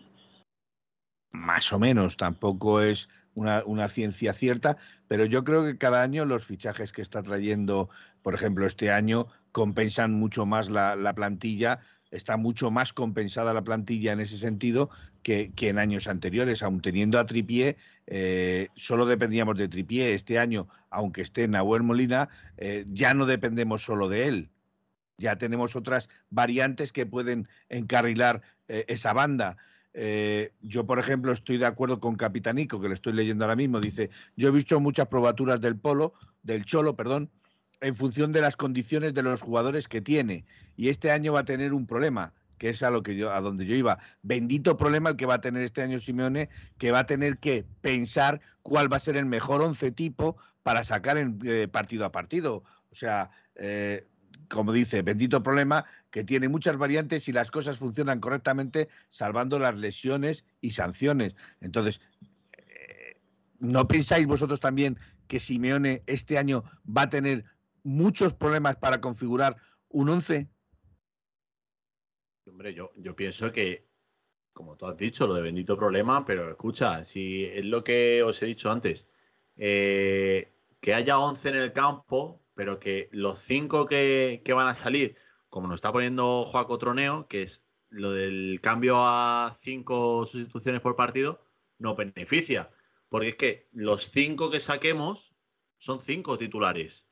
más 1.32 1.73
o 1.73 1.79
menos, 1.79 2.17
tampoco 2.17 2.82
es 2.82 3.10
una, 3.39 3.89
ciencia 3.89 4.34
cierta, 4.34 4.78
pero 5.08 5.25
yo 5.25 5.43
creo 5.43 5.63
que 5.63 5.78
cada 5.78 6.04
año 6.04 6.25
los 6.25 6.45
fichajes 6.45 6.91
que 6.91 7.02
está 7.02 7.23
trayendo, 7.23 7.89
por 8.21 8.34
ejemplo, 8.34 8.65
este 8.65 8.91
año, 8.91 9.28
compensan 9.52 10.12
mucho 10.12 10.45
más 10.45 10.69
la, 10.69 11.13
plantilla, 11.15 11.80
está 12.12 12.38
mucho 12.38 12.71
más 12.71 12.93
compensada 12.93 13.54
la 13.54 13.63
plantilla 13.63 14.12
en 14.12 14.19
ese 14.19 14.38
sentido 14.38 14.89
que, 15.23 15.52
en 15.60 15.78
años 15.80 16.08
anteriores, 16.08 16.63
aun 16.63 16.82
teniendo 16.82 17.19
a 17.19 17.25
Tripié, 17.25 17.78
eh, 18.08 18.67
solo 18.75 19.06
dependíamos 19.06 19.58
de 19.58 19.67
Tripié. 19.67 20.13
Este 20.13 20.39
año, 20.39 20.67
aunque 20.89 21.21
esté 21.21 21.47
Nahuel 21.47 21.84
Molina, 21.84 22.30
eh, 22.58 22.86
ya 22.91 23.13
no 23.13 23.25
dependemos 23.25 23.84
solo 23.84 24.10
de 24.10 24.28
él. 24.28 24.49
Ya 25.17 25.38
tenemos 25.38 25.75
otras 25.75 26.10
variantes 26.30 26.93
que 26.93 27.06
pueden 27.06 27.47
encarrilar 27.67 28.41
eh, 28.67 28.86
esa 28.88 29.13
banda. 29.13 29.58
Eh, 29.93 30.52
yo, 30.62 30.86
por 30.86 30.99
ejemplo, 30.99 31.32
estoy 31.32 31.58
de 31.58 31.65
acuerdo 31.65 31.99
con 31.99 32.15
Capitanico, 32.15 32.80
que 32.80 32.88
le 32.88 32.93
estoy 32.93 33.13
leyendo 33.13 33.45
ahora 33.45 33.56
mismo. 33.56 33.80
Dice, 33.80 34.10
yo 34.36 34.49
he 34.49 34.52
visto 34.52 34.80
muchas 34.80 35.08
probaturas 35.08 35.60
del 35.62 35.78
polo, 35.78 36.13
del 36.43 36.65
cholo, 36.65 36.95
perdón, 36.95 37.30
en 37.82 37.95
función 37.95 38.32
de 38.32 38.41
las 38.41 38.56
condiciones 38.56 39.13
de 39.13 39.23
los 39.23 39.41
jugadores 39.41 39.88
que 39.88 40.02
tiene. 40.02 40.45
Y 40.75 40.89
este 40.89 41.12
año 41.12 41.34
va 41.34 41.41
a 41.41 41.45
tener 41.45 41.73
un 41.73 41.88
problema, 41.88 42.34
que 42.58 42.69
es 42.69 42.84
a 42.84 42.91
lo 42.91 43.04
que 43.04 43.15
yo, 43.15 43.34
a 43.34 43.41
donde 43.41 43.65
yo 43.65 43.75
iba. 43.75 43.99
Bendito 44.21 44.78
problema 44.78 45.10
el 45.10 45.15
que 45.15 45.25
va 45.25 45.36
a 45.36 45.41
tener 45.41 45.63
este 45.63 45.82
año 45.82 45.99
Simeone, 45.99 46.49
que 46.78 46.91
va 46.91 46.99
a 46.99 47.06
tener 47.06 47.38
que 47.38 47.65
pensar 47.82 48.41
cuál 48.62 48.91
va 48.91 48.97
a 48.97 49.02
ser 49.02 49.17
el 49.17 49.25
mejor 49.25 49.62
once 49.62 49.91
tipo 49.91 50.38
para 50.63 50.84
sacar 50.84 51.17
en, 51.17 51.39
eh, 51.43 51.67
partido 51.67 52.06
a 52.06 52.12
partido. 52.12 52.63
O 52.91 52.95
sea, 52.95 53.32
eh, 53.56 54.08
como 54.49 54.73
dice, 54.73 55.01
bendito 55.01 55.41
problema 55.41 55.85
que 56.09 56.23
tiene 56.23 56.49
muchas 56.49 56.77
variantes 56.77 57.27
y 57.27 57.31
las 57.31 57.51
cosas 57.51 57.77
funcionan 57.77 58.19
correctamente 58.19 58.89
salvando 59.07 59.59
las 59.59 59.77
lesiones 59.77 60.43
y 60.59 60.71
sanciones. 60.71 61.35
Entonces, 61.62 62.01
eh, 62.57 63.17
¿no 63.59 63.88
pensáis 63.88 64.27
vosotros 64.27 64.59
también 64.59 64.97
que 65.27 65.39
Simeone 65.39 66.03
este 66.07 66.38
año 66.38 66.63
va 66.85 67.03
a 67.03 67.09
tener 67.09 67.45
muchos 67.83 68.33
problemas 68.33 68.75
para 68.77 68.99
configurar 68.99 69.55
un 69.89 70.09
11? 70.09 70.49
Hombre, 72.47 72.73
yo, 72.73 73.15
pienso 73.15 73.51
que, 73.51 73.88
como 74.53 74.75
tú 74.75 74.88
has 74.88 74.97
dicho, 74.97 75.27
lo 75.27 75.35
de 75.35 75.43
bendito 75.43 75.77
problema, 75.77 76.25
pero 76.25 76.49
escucha, 76.49 77.03
si 77.03 77.45
es 77.45 77.63
lo 77.63 77.83
que 77.83 78.23
os 78.23 78.41
he 78.41 78.47
dicho 78.47 78.71
antes, 78.71 79.07
eh, 79.55 80.51
que 80.81 80.95
haya 80.95 81.19
11 81.19 81.49
en 81.49 81.55
el 81.55 81.71
campo 81.71 82.41
pero 82.60 82.78
que 82.78 83.08
los 83.13 83.39
cinco 83.39 83.86
que, 83.86 84.43
van 84.54 84.67
a 84.67 84.76
salir, 84.76 85.15
como 85.48 85.69
nos 85.69 85.76
está 85.76 85.93
poniendo 85.93 86.43
Joaco 86.43 86.78
Troneo, 86.78 87.26
que 87.30 87.41
es 87.41 87.63
lo 87.89 88.12
del 88.12 88.60
cambio 88.62 88.98
a 88.98 89.56
cinco 89.58 90.28
sustituciones 90.28 90.82
por 90.82 90.98
partido, 90.98 91.41
no 91.78 91.95
beneficia. 91.95 92.69
Porque 93.08 93.30
es 93.30 93.36
que 93.38 93.69
los 93.72 94.12
cinco 94.12 94.52
que 94.52 94.60
saquemos 94.60 95.34
son 95.78 96.02
cinco 96.02 96.38
titulares. 96.38 97.08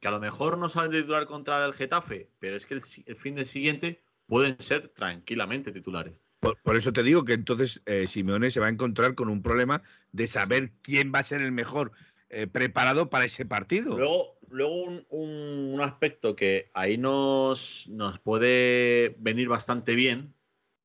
Que 0.00 0.08
a 0.08 0.10
lo 0.10 0.18
mejor 0.18 0.58
no 0.58 0.68
saben 0.68 0.90
titular 0.90 1.24
contra 1.24 1.64
el 1.64 1.72
Getafe, 1.72 2.28
pero 2.40 2.56
es 2.56 2.66
que 2.66 2.74
el, 2.74 2.82
fin 2.82 3.36
del 3.36 3.46
siguiente 3.46 4.02
pueden 4.26 4.60
ser 4.60 4.88
tranquilamente 4.88 5.70
titulares. 5.70 6.20
Por, 6.40 6.76
eso 6.76 6.92
te 6.92 7.04
digo 7.04 7.24
que 7.24 7.34
entonces 7.34 7.80
eh, 7.86 8.08
Simeone 8.08 8.50
se 8.50 8.58
va 8.58 8.66
a 8.66 8.70
encontrar 8.70 9.14
con 9.14 9.28
un 9.28 9.40
problema 9.40 9.82
de 10.10 10.26
saber 10.26 10.72
quién 10.82 11.12
va 11.14 11.20
a 11.20 11.22
ser 11.22 11.42
el 11.42 11.52
mejor 11.52 11.92
eh, 12.32 12.48
preparado 12.48 13.08
para 13.08 13.26
ese 13.26 13.44
partido. 13.44 13.96
Luego, 13.96 14.39
luego 14.50 15.04
un, 15.08 15.80
aspecto 15.80 16.36
que 16.36 16.66
ahí 16.74 16.98
nos, 16.98 17.88
nos 17.88 18.18
puede 18.18 19.16
venir 19.18 19.48
bastante 19.48 19.94
bien 19.94 20.34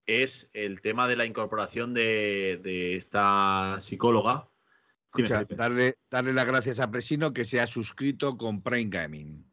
es 0.06 0.49
el 0.54 0.82
tema 0.82 1.08
de 1.08 1.17
la 1.17 1.25
incorporación 1.25 1.93
de, 1.93 2.95
esta 2.95 3.78
psicóloga. 3.80 4.49
darle, 5.49 5.97
darle 6.10 6.34
las 6.34 6.45
gracias 6.45 6.80
a 6.80 6.91
Presino 6.91 7.34
que 7.34 7.43
se 7.43 7.60
ha 7.60 7.67
suscrito 7.67 8.38
con 8.38 8.62
Prime 8.62 8.89
Gaming. 8.89 9.45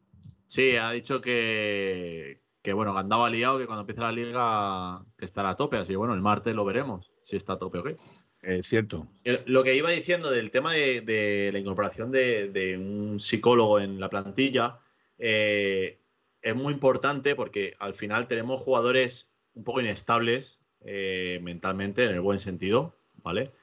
Sí, 0.47 0.75
ha 0.77 0.91
dicho 0.91 1.19
que, 1.19 2.43
que 2.61 2.73
bueno, 2.73 2.93
que 2.93 2.99
andaba 2.99 3.29
liado, 3.29 3.57
que 3.57 3.65
cuando 3.65 3.81
empiece 3.81 4.01
la 4.01 4.11
liga 4.11 5.05
que 5.17 5.25
estará 5.25 5.49
a 5.49 5.57
tope. 5.57 5.77
Así 5.77 5.93
que 5.93 5.97
bueno, 5.97 6.13
el 6.13 6.21
martes 6.21 6.55
lo 6.55 6.63
veremos 6.63 7.11
si 7.21 7.35
está 7.35 7.53
a 7.53 7.57
tope 7.57 7.79
o 7.79 7.83
qué. 7.83 7.97
Es 8.43 8.67
cierto. 8.67 9.07
Lo 9.45 9.63
que 9.63 9.73
iba 9.73 9.89
diciendo 9.89 10.29
del 10.29 10.51
tema 10.51 10.73
de, 10.73 11.49
la 11.53 11.59
incorporación 11.59 12.11
de, 12.11 12.77
un 12.77 13.17
psicólogo 13.19 13.79
en 13.79 14.01
la 14.01 14.09
plantilla 14.09 14.79
eh, 15.17 16.01
es 16.41 16.53
muy 16.53 16.73
importante 16.73 17.35
porque 17.35 17.73
al 17.79 17.93
final 17.93 18.27
tenemos 18.27 18.61
jugadores 18.61 19.33
un 19.55 19.63
poco 19.63 19.79
inestables 19.79 20.59
eh, 20.81 21.39
mentalmente, 21.41 22.03
en 22.03 22.11
el 22.11 22.19
buen 22.19 22.37
sentido, 22.37 22.97
¿vale? 23.23 23.53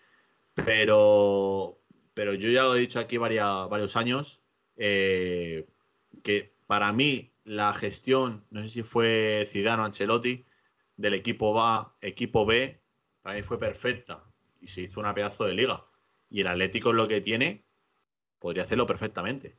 Pero, 0.54 1.78
pero 2.14 2.32
yo 2.32 2.48
ya 2.48 2.62
lo 2.62 2.74
he 2.74 2.80
dicho 2.80 3.00
aquí 3.00 3.18
varios 3.18 3.96
años, 3.96 4.40
eh, 4.78 5.66
que 6.22 6.54
para 6.66 6.90
mí 6.94 7.34
la 7.44 7.74
gestión, 7.74 8.46
no 8.50 8.62
sé 8.62 8.68
si 8.70 8.82
fue 8.82 9.46
Zidane 9.46 9.82
o 9.82 9.84
Ancelotti, 9.84 10.46
del 10.96 11.12
equipo 11.12 11.60
A, 11.60 11.94
equipo 12.00 12.46
B, 12.46 12.80
para 13.20 13.36
mí 13.36 13.42
fue 13.42 13.58
perfecta 13.58 14.29
y 14.60 14.66
se 14.66 14.82
hizo 14.82 15.00
una 15.00 15.14
pedazo 15.14 15.44
de 15.44 15.54
liga. 15.54 15.86
Y 16.28 16.40
el 16.40 16.46
Atlético 16.46 16.90
es 16.90 16.96
lo 16.96 17.08
que 17.08 17.20
tiene, 17.20 17.64
podría 18.38 18.62
hacerlo 18.62 18.86
perfectamente. 18.86 19.58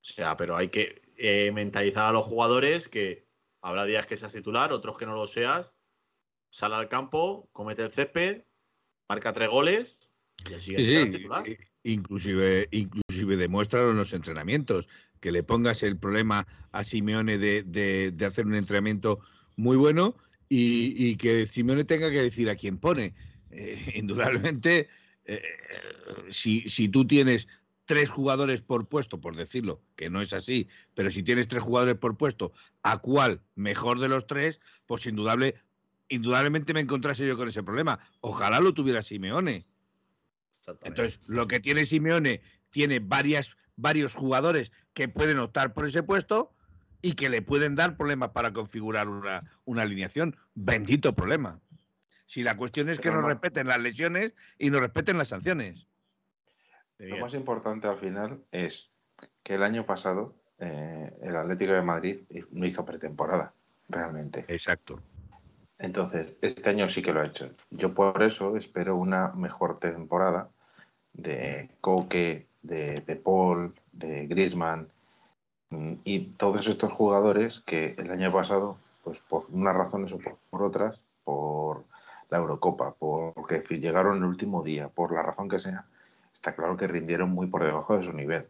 O 0.00 0.04
sea, 0.04 0.36
pero 0.36 0.56
hay 0.56 0.68
que 0.68 0.96
eh, 1.18 1.50
mentalizar 1.52 2.06
a 2.06 2.12
los 2.12 2.26
jugadores 2.26 2.88
que 2.88 3.26
habrá 3.60 3.84
días 3.84 4.06
que 4.06 4.16
seas 4.16 4.32
titular, 4.32 4.72
otros 4.72 4.96
que 4.98 5.06
no 5.06 5.14
lo 5.14 5.26
seas. 5.26 5.72
Sal 6.50 6.74
al 6.74 6.88
campo, 6.88 7.48
comete 7.52 7.82
el 7.82 7.90
césped, 7.90 8.44
marca 9.08 9.32
tres 9.32 9.50
goles 9.50 10.12
y 10.48 10.54
el 10.54 10.62
siguiente 10.62 11.18
titular. 11.18 11.44
Inclusive, 11.82 12.68
inclusive 12.70 13.36
demuéstralo 13.36 13.90
en 13.90 13.96
los 13.96 14.12
entrenamientos, 14.12 14.88
que 15.20 15.32
le 15.32 15.42
pongas 15.42 15.82
el 15.82 15.98
problema 15.98 16.46
a 16.72 16.84
Simeone 16.84 17.38
de, 17.38 18.14
hacer 18.24 18.46
un 18.46 18.54
entrenamiento 18.54 19.20
muy 19.56 19.76
bueno 19.76 20.16
y, 20.48 20.94
y, 21.04 21.16
que 21.16 21.46
Simeone 21.46 21.84
tenga 21.84 22.10
que 22.10 22.22
decir 22.22 22.48
a 22.48 22.56
quién 22.56 22.78
pone. 22.78 23.14
Eh, 23.50 23.92
indudablemente, 23.94 24.88
eh, 25.24 25.42
si, 26.30 26.68
si 26.68 26.88
tú 26.88 27.06
tienes 27.06 27.48
tres 27.86 28.10
jugadores 28.10 28.60
por 28.60 28.88
puesto, 28.88 29.20
por 29.20 29.36
decirlo, 29.36 29.80
que 29.94 30.10
no 30.10 30.20
es 30.20 30.32
así, 30.32 30.68
pero 30.94 31.10
si 31.10 31.22
tienes 31.22 31.48
tres 31.48 31.62
jugadores 31.62 31.96
por 31.96 32.16
puesto, 32.16 32.52
¿a 32.82 32.98
cuál 32.98 33.40
mejor 33.54 34.00
de 34.00 34.08
los 34.08 34.26
tres? 34.26 34.60
Pues 34.86 35.06
indudable, 35.06 35.54
indudablemente 36.08 36.74
me 36.74 36.80
encontrase 36.80 37.26
yo 37.26 37.36
con 37.36 37.48
ese 37.48 37.62
problema. 37.62 38.00
Ojalá 38.20 38.60
lo 38.60 38.74
tuviera 38.74 39.02
Simeone. 39.02 39.64
Entonces, 40.82 41.20
lo 41.26 41.46
que 41.46 41.60
tiene 41.60 41.84
Simeone 41.84 42.42
tiene 42.70 42.98
varias, 42.98 43.56
varios 43.76 44.14
jugadores 44.14 44.72
que 44.92 45.08
pueden 45.08 45.38
optar 45.38 45.72
por 45.72 45.86
ese 45.86 46.02
puesto 46.02 46.52
y 47.02 47.12
que 47.12 47.28
le 47.28 47.40
pueden 47.40 47.76
dar 47.76 47.96
problemas 47.96 48.30
para 48.30 48.52
configurar 48.52 49.08
una, 49.08 49.40
una 49.64 49.82
alineación. 49.82 50.36
Bendito 50.54 51.14
problema. 51.14 51.60
Si 52.26 52.42
la 52.42 52.56
cuestión 52.56 52.88
es 52.88 53.00
que 53.00 53.10
nos 53.10 53.24
respeten 53.24 53.68
las 53.68 53.78
lesiones 53.78 54.34
y 54.58 54.70
nos 54.70 54.80
respeten 54.80 55.16
las 55.16 55.28
sanciones. 55.28 55.86
Lo 56.98 57.18
más 57.18 57.34
importante 57.34 57.86
al 57.86 57.98
final 57.98 58.42
es 58.50 58.90
que 59.42 59.54
el 59.54 59.62
año 59.62 59.86
pasado 59.86 60.34
eh, 60.58 61.12
el 61.22 61.36
Atlético 61.36 61.72
de 61.72 61.82
Madrid 61.82 62.20
no 62.50 62.66
hizo 62.66 62.84
pretemporada, 62.84 63.52
realmente. 63.88 64.44
Exacto. 64.48 65.00
Entonces, 65.78 66.34
este 66.40 66.70
año 66.70 66.88
sí 66.88 67.02
que 67.02 67.12
lo 67.12 67.20
ha 67.20 67.26
hecho. 67.26 67.50
Yo 67.70 67.92
por 67.92 68.22
eso 68.22 68.56
espero 68.56 68.96
una 68.96 69.28
mejor 69.32 69.78
temporada 69.78 70.48
de 71.12 71.68
Coque, 71.80 72.46
de, 72.62 73.02
de 73.06 73.16
Paul, 73.16 73.74
de 73.92 74.26
Griezmann 74.26 74.88
mm, 75.70 75.94
y 76.04 76.20
todos 76.36 76.66
estos 76.66 76.92
jugadores 76.92 77.60
que 77.66 77.94
el 77.98 78.10
año 78.10 78.32
pasado, 78.32 78.78
pues 79.04 79.20
por 79.20 79.46
unas 79.50 79.76
razones 79.76 80.12
o 80.12 80.18
por 80.50 80.62
otras, 80.62 81.00
por 81.24 81.84
la 82.30 82.38
Eurocopa, 82.38 82.94
porque 82.94 83.62
llegaron 83.78 84.18
el 84.18 84.24
último 84.24 84.62
día, 84.62 84.88
por 84.88 85.12
la 85.12 85.22
razón 85.22 85.48
que 85.48 85.58
sea, 85.58 85.86
está 86.32 86.54
claro 86.54 86.76
que 86.76 86.86
rindieron 86.86 87.30
muy 87.30 87.46
por 87.46 87.64
debajo 87.64 87.96
de 87.96 88.04
su 88.04 88.12
nivel. 88.12 88.46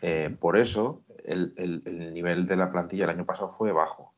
Eh, 0.00 0.34
por 0.38 0.56
eso 0.56 1.02
el, 1.24 1.54
el, 1.56 2.12
nivel 2.12 2.46
de 2.46 2.56
la 2.56 2.72
plantilla 2.72 3.04
el 3.04 3.10
año 3.10 3.24
pasado 3.24 3.52
fue 3.52 3.72
bajo. 3.72 4.12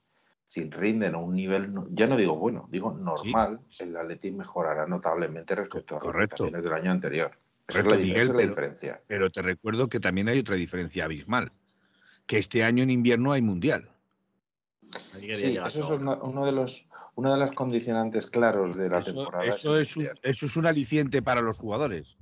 Si 0.46 0.68
rinden 0.70 1.14
a 1.14 1.18
un 1.18 1.34
nivel, 1.34 1.72
ya 1.90 2.06
no 2.06 2.16
digo 2.16 2.36
bueno, 2.36 2.68
digo 2.70 2.92
normal, 2.92 3.60
el 3.78 3.96
Atleti 3.96 4.30
mejorará 4.30 4.86
notablemente 4.86 5.54
respecto 5.54 5.98
a 5.98 6.50
las 6.50 6.62
del 6.62 6.72
año 6.72 6.90
anterior. 6.90 7.32
Esa 7.66 7.80
es 7.80 7.86
la, 7.86 7.96
diferencia. 7.96 9.00
Pero 9.06 9.30
te 9.30 9.40
recuerdo 9.40 9.88
que 9.88 10.00
también 10.00 10.28
hay 10.28 10.38
otra 10.38 10.56
diferencia 10.56 11.06
abismal, 11.06 11.52
que 12.26 12.38
este 12.38 12.62
año 12.62 12.82
en 12.82 12.90
invierno 12.90 13.32
hay 13.32 13.40
mundial. 13.40 13.90
Sí, 15.18 15.56
eso 15.56 15.66
es 15.66 16.00
uno 16.00 16.46
de 16.46 16.52
los, 16.52 16.86
una 17.16 17.32
de 17.32 17.38
las 17.38 17.52
condicionantes 17.52 18.26
claros 18.26 18.76
de 18.76 18.88
la 18.88 19.00
temporada. 19.00 19.44
Eso 19.44 19.78
es, 19.78 19.96
un, 19.96 20.08
eso 20.22 20.46
es 20.46 20.56
un 20.56 20.66
aliciente 20.66 21.22
para 21.22 21.40
los 21.40 21.56
jugadores. 21.56 22.16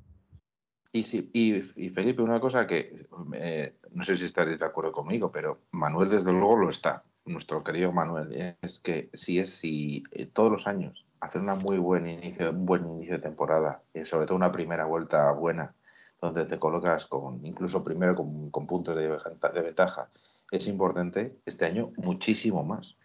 Y, 0.93 1.05
sí, 1.05 1.30
y, 1.32 1.88
Felipe, 1.90 2.20
una 2.20 2.38
cosa 2.38 2.66
que 2.66 3.07
eh, 3.34 3.74
no 3.93 4.05
sé 4.05 4.16
si 4.16 4.26
estaréis 4.26 4.59
de 4.59 4.66
acuerdo 4.66 4.93
conmigo, 4.93 5.32
pero 5.32 5.61
Manuel 5.70 6.11
desde 6.11 6.32
luego 6.32 6.57
lo 6.57 6.70
está, 6.70 7.03
nuestro 7.24 7.64
querido 7.64 7.93
Manuel, 7.93 8.57
es 8.61 8.78
que 8.80 9.09
si 9.14 9.38
es 9.38 9.51
si 9.51 10.03
eh, 10.12 10.26
todos 10.26 10.53
los 10.53 10.66
años 10.66 11.07
hacer 11.20 11.40
una 11.40 11.55
muy 11.55 11.78
buen 11.78 12.07
inicio, 12.07 12.51
un 12.51 12.66
buen 12.66 12.84
inicio 12.84 13.14
de 13.14 13.22
temporada, 13.22 13.82
y 13.95 14.05
sobre 14.05 14.26
todo 14.26 14.36
una 14.36 14.53
primera 14.53 14.84
vuelta 14.84 15.30
buena, 15.32 15.72
donde 16.20 16.45
te 16.45 16.59
colocas 16.59 17.07
con 17.07 17.45
incluso 17.47 17.82
primero 17.82 18.14
con, 18.14 18.51
con 18.51 18.66
puntos 18.66 18.95
de, 18.95 19.09
de 19.09 19.62
ventaja, 19.62 20.11
es 20.51 20.66
importante 20.68 21.38
este 21.47 21.64
año 21.64 21.93
muchísimo 21.97 22.62
más, 22.64 22.97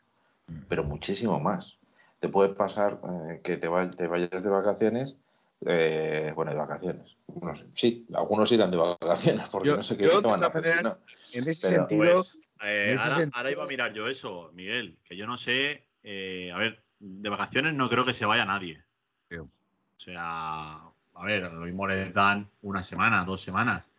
pero 0.67 0.83
muchísimo 0.83 1.39
más. 1.39 1.76
Te 2.20 2.30
puede 2.30 2.49
pasar 2.49 2.99
eh, 3.03 3.41
que 3.43 3.57
te, 3.57 3.70
te, 3.95 4.07
vayas 4.07 4.43
de 4.43 4.49
vacaciones, 4.49 5.18
eh, 5.65 6.32
bueno, 6.36 6.51
de 6.51 6.57
vacaciones. 6.57 7.15
Sí, 7.76 8.07
algunos 8.13 8.51
irán 8.51 8.72
de 8.72 8.78
vacaciones 8.78 9.47
porque 9.49 9.70
no 9.70 9.84
sé 9.84 9.97
qué 9.97 10.07
van 10.07 10.43
a 10.43 10.47
hacer. 10.47 10.86
En 11.34 11.47
ese 11.47 11.70
sentido. 11.70 12.13
Pues, 12.13 12.39
eh, 12.63 12.95
ahora, 12.99 13.51
iba 13.51 13.63
a 13.63 13.68
mirar 13.68 13.93
yo 13.93 14.07
eso, 14.07 14.51
Miguel, 14.53 14.97
que 15.03 15.15
yo 15.15 15.28
no 15.28 15.38
sé. 15.38 15.88
a 16.03 16.57
ver, 16.57 16.84
de 16.99 17.30
vacaciones 17.30 17.76
no 17.76 17.88
creo 17.89 18.05
que 18.05 18.13
se 18.13 18.26
vaya 18.26 18.45
nadie. 18.45 18.84
O 19.32 19.99
sea, 19.99 20.80
a 21.15 21.26
ver, 21.26 21.51
lo 21.51 21.65
mismo 21.65 21.88
le 21.88 22.11
dan 22.11 22.49
una 22.61 22.82
semana, 22.82 23.24
dos 23.26 23.41
semanas. 23.41 23.91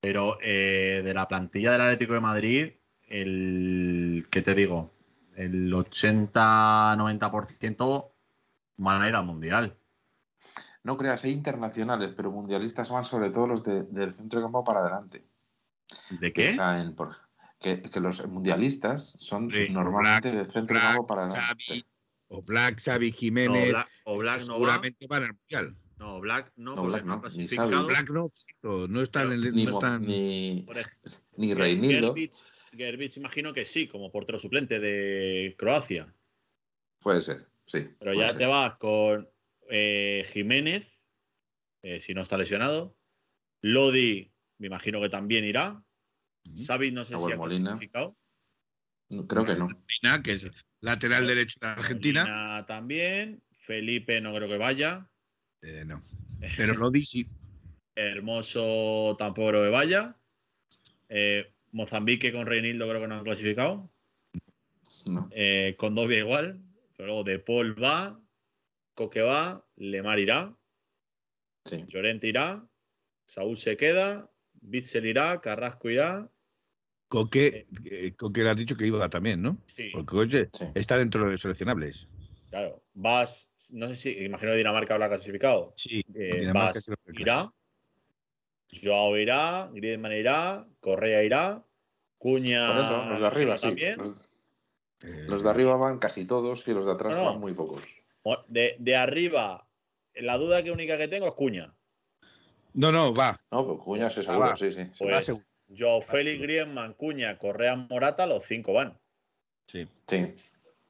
Pero 0.00 0.38
de 0.42 1.12
la 1.14 1.26
plantilla 1.26 1.72
del 1.72 1.80
Atlético 1.80 2.14
de 2.14 2.20
Madrid, 2.20 2.72
el, 3.08 4.24
¿qué 4.30 4.42
te 4.42 4.54
digo? 4.54 4.93
El 5.36 5.72
80-90% 5.72 8.10
van 8.76 9.02
a 9.02 9.08
ir 9.08 9.14
al 9.14 9.24
Mundial. 9.24 9.78
No 10.82 10.98
creas, 10.98 11.24
hay 11.24 11.32
internacionales, 11.32 12.12
pero 12.14 12.30
mundialistas 12.30 12.90
van 12.90 13.06
sobre 13.06 13.30
todo 13.30 13.46
los 13.46 13.64
del 13.64 14.14
centro 14.14 14.40
de 14.40 14.44
campo 14.44 14.62
para 14.64 14.80
adelante. 14.80 15.24
¿De 16.10 16.32
qué? 16.32 16.56
que, 17.60 18.00
los 18.00 18.26
mundialistas 18.26 19.14
son 19.16 19.48
normalmente 19.70 20.30
del 20.30 20.50
centro 20.50 20.76
de 20.76 20.82
campo 20.82 21.06
para 21.06 21.24
adelante. 21.24 21.86
o 22.28 22.42
Black, 22.42 22.82
Xavi 22.82 23.12
Jiménez. 23.12 23.74
o 24.04 24.18
Black, 24.18 24.40
no 24.40 24.54
seguramente 24.54 25.06
van 25.06 25.24
al 25.24 25.34
Mundial. 25.34 25.76
No, 25.96 26.20
Black 26.20 26.52
no, 26.56 26.74
no 26.74 26.82
Black 26.82 27.04
no, 27.04 27.20
clasificado. 27.20 27.86
Black 27.86 28.10
no, 28.10 28.28
no 28.88 29.00
están 29.00 29.32
en 29.32 29.32
el. 29.32 29.54
Ni, 29.54 29.64
no 29.64 29.78
están... 29.78 30.02
ni, 30.02 30.66
ni 31.36 31.54
Reinildo. 31.54 32.08
Gerbich 32.08 32.44
imagino 33.16 33.52
que 33.52 33.64
sí, 33.64 33.86
como 33.86 34.10
portero 34.10 34.38
suplente 34.38 34.80
de 34.80 35.54
Croacia. 35.58 36.12
Puede 37.00 37.20
ser, 37.20 37.46
sí. 37.66 37.88
Pero 37.98 38.14
ya 38.14 38.36
te 38.36 38.46
vas 38.46 38.74
con 38.76 39.28
eh, 39.70 40.24
Jiménez, 40.32 41.08
eh, 41.82 42.00
si 42.00 42.14
no 42.14 42.22
está 42.22 42.36
lesionado. 42.36 42.96
Lodi, 43.60 44.32
me 44.58 44.66
imagino 44.66 45.00
que 45.00 45.08
también 45.08 45.44
irá. 45.44 45.82
Xavi 46.54 46.90
no 46.90 47.04
sé 47.04 47.16
si 47.18 47.32
ha 47.32 47.36
clasificado. 47.36 48.16
creo 49.28 49.46
que 49.46 49.54
no. 49.54 49.68
Molina, 49.68 50.22
que 50.22 50.32
es 50.32 50.50
lateral 50.80 51.26
derecho 51.26 51.58
de 51.60 51.66
Argentina. 51.68 52.24
Molina 52.24 52.66
también. 52.66 53.42
Felipe 53.58 54.20
no 54.20 54.34
creo 54.34 54.48
que 54.48 54.58
vaya. 54.58 55.08
Eh, 55.62 55.84
no. 55.86 56.02
Pero 56.56 56.74
Lodi 56.74 57.04
sí. 57.04 57.26
Hermoso 57.96 59.14
tampoco 59.18 59.50
creo 59.50 59.64
que 59.64 59.70
vaya. 59.70 60.16
Eh, 61.08 61.53
Mozambique 61.74 62.32
con 62.32 62.46
Reinildo 62.46 62.88
creo 62.88 63.00
que 63.00 63.08
no 63.08 63.16
han 63.16 63.24
clasificado. 63.24 63.90
No. 65.06 65.28
Eh, 65.32 65.74
con 65.76 65.94
Dobia 65.94 66.18
igual. 66.18 66.62
Pero 66.96 67.08
luego 67.08 67.24
De 67.24 67.40
Paul 67.40 67.82
va, 67.82 68.20
Coque 68.94 69.22
va, 69.22 69.66
Lemar 69.76 70.20
irá. 70.20 70.56
Sí. 71.64 71.84
Llorente 71.88 72.28
irá. 72.28 72.64
Saúl 73.26 73.56
se 73.56 73.76
queda. 73.76 74.30
Bitzel 74.52 75.06
irá. 75.06 75.40
Carrasco 75.40 75.90
irá. 75.90 76.30
Coque, 77.08 77.66
eh, 77.90 78.14
Coque 78.16 78.44
le 78.44 78.50
has 78.50 78.56
dicho 78.56 78.76
que 78.76 78.86
iba 78.86 79.08
también, 79.10 79.42
¿no? 79.42 79.58
Sí. 79.74 79.90
Porque 79.92 80.16
oye, 80.16 80.50
está 80.74 80.96
dentro 80.96 81.24
de 81.24 81.32
los 81.32 81.40
seleccionables. 81.40 82.08
Claro. 82.50 82.84
Vas, 82.94 83.50
no 83.72 83.88
sé 83.88 83.96
si, 83.96 84.24
imagino 84.24 84.52
que 84.52 84.58
Dinamarca 84.58 84.94
habrá 84.94 85.08
clasificado. 85.08 85.74
Sí. 85.76 86.04
Eh, 86.14 86.52
vas, 86.54 86.88
irá. 87.14 87.52
Joao 88.82 89.16
irá, 89.16 89.68
Griezmann 89.72 90.12
irá, 90.12 90.66
Correa 90.80 91.22
irá, 91.22 91.62
Cuña. 92.18 92.72
Por 92.72 92.80
eso, 92.84 93.10
los 93.10 93.20
de 93.20 93.26
arriba 93.26 93.58
sí. 93.58 93.76
Los, 95.26 95.42
de 95.42 95.50
arriba 95.50 95.76
van 95.76 95.98
casi 95.98 96.26
todos 96.26 96.66
y 96.66 96.72
los 96.72 96.86
de 96.86 96.92
atrás 96.92 97.14
van 97.14 97.40
muy 97.40 97.52
pocos. 97.52 97.82
De, 98.48 98.76
de, 98.78 98.96
arriba, 98.96 99.68
la 100.14 100.38
duda 100.38 100.62
que 100.62 100.70
única 100.70 100.96
que 100.96 101.08
tengo 101.08 101.26
es 101.26 101.34
Cuña. 101.34 101.74
No, 102.72 102.90
no, 102.90 103.14
va. 103.14 103.40
No, 103.50 103.66
pues 103.66 103.80
Cuña 103.80 104.10
se 104.10 104.22
seguro, 104.22 104.56
sí, 104.56 104.72
sí. 104.72 104.84
Pues 104.98 105.42
Joao 105.76 106.00
Félix, 106.00 106.40
Griezmann, 106.40 106.94
Cuña, 106.94 107.38
Correa, 107.38 107.76
Morata, 107.76 108.26
los 108.26 108.44
cinco 108.44 108.72
van. 108.72 108.98
Sí. 109.66 109.86
Sí. 110.06 110.34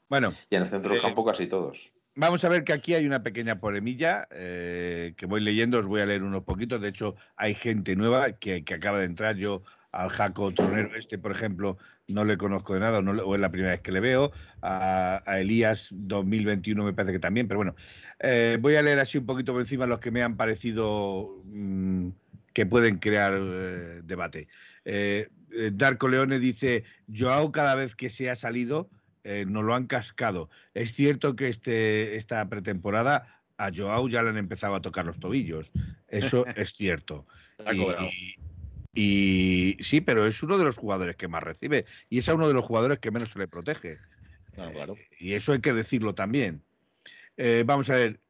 Bueno. 0.08 0.32
Y 0.50 0.56
en 0.56 0.62
el 0.62 0.68
centro 0.68 0.90
del 0.90 0.98
eh, 0.98 1.02
campo 1.02 1.24
casi 1.24 1.46
todos. 1.46 1.90
Vamos 2.16 2.44
a 2.44 2.48
ver 2.48 2.62
que 2.62 2.72
aquí 2.72 2.94
hay 2.94 3.06
una 3.06 3.24
pequeña 3.24 3.58
polemilla 3.58 4.28
eh, 4.30 5.14
que 5.16 5.26
voy 5.26 5.40
leyendo, 5.40 5.80
os 5.80 5.86
voy 5.86 6.00
a 6.00 6.06
leer 6.06 6.22
unos 6.22 6.44
poquitos. 6.44 6.80
De 6.80 6.88
hecho, 6.88 7.16
hay 7.34 7.54
gente 7.54 7.96
nueva 7.96 8.30
que, 8.32 8.64
acaba 8.72 9.00
de 9.00 9.06
entrar. 9.06 9.34
Yo 9.34 9.64
al 9.90 10.10
Jaco 10.10 10.54
Tornero 10.54 10.94
este, 10.96 11.18
por 11.18 11.32
ejemplo, 11.32 11.76
no 12.06 12.24
le 12.24 12.38
conozco 12.38 12.74
de 12.74 12.80
nada 12.80 13.00
o 13.00 13.34
es 13.34 13.40
la 13.40 13.50
primera 13.50 13.72
vez 13.72 13.80
que 13.80 13.90
le 13.90 13.98
veo. 13.98 14.30
A, 14.62 15.22
Elías 15.40 15.88
2021 15.90 16.84
me 16.84 16.92
parece 16.92 17.14
que 17.14 17.18
también, 17.18 17.48
pero 17.48 17.58
bueno, 17.58 17.74
eh, 18.20 18.58
voy 18.60 18.76
a 18.76 18.82
leer 18.82 19.00
así 19.00 19.18
un 19.18 19.26
poquito 19.26 19.52
por 19.52 19.62
encima 19.62 19.86
los 19.86 19.98
que 19.98 20.12
me 20.12 20.22
han 20.22 20.36
parecido 20.36 21.42
mm, 21.46 22.10
que 22.52 22.64
pueden 22.64 22.98
crear 22.98 23.32
eh, 23.36 24.02
debate. 24.04 24.46
Darko 25.72 26.06
Leone 26.06 26.38
dice, 26.38 26.84
Joao 27.12 27.50
cada 27.50 27.74
vez 27.74 27.96
que 27.96 28.08
se 28.08 28.30
ha 28.30 28.36
salido 28.36 28.88
eh, 29.24 29.46
nos 29.48 29.64
lo 29.64 29.74
han 29.74 29.86
cascado. 29.86 30.50
Es 30.74 30.92
cierto 30.92 31.34
que 31.34 31.48
este, 31.48 32.16
esta 32.16 32.46
pretemporada 32.50 33.42
a 33.56 33.70
Joao 33.74 34.06
ya 34.08 34.22
le 34.22 34.28
han 34.28 34.36
empezado 34.36 34.74
a 34.74 34.82
tocar 34.82 35.06
los 35.06 35.18
tobillos. 35.18 35.72
Eso 36.08 36.44
es 36.56 36.74
cierto. 36.74 37.26
Y, 38.92 39.76
sí, 39.80 40.02
pero 40.02 40.26
es 40.26 40.42
uno 40.42 40.58
de 40.58 40.64
los 40.64 40.76
jugadores 40.76 41.16
que 41.16 41.26
más 41.26 41.42
recibe 41.42 41.86
y 42.10 42.18
es 42.18 42.28
uno 42.28 42.46
de 42.46 42.54
los 42.54 42.64
jugadores 42.64 42.98
que 42.98 43.10
menos 43.10 43.30
se 43.30 43.38
le 43.38 43.48
protege. 43.48 43.96
claro. 44.52 44.94
Eh, 44.94 45.08
y 45.18 45.32
eso 45.32 45.52
hay 45.52 45.60
que 45.60 45.72
decirlo 45.72 46.14
también. 46.14 46.62
Eh, 47.36 47.64
vamos 47.66 47.88
a 47.90 47.96
ver. 47.96 48.20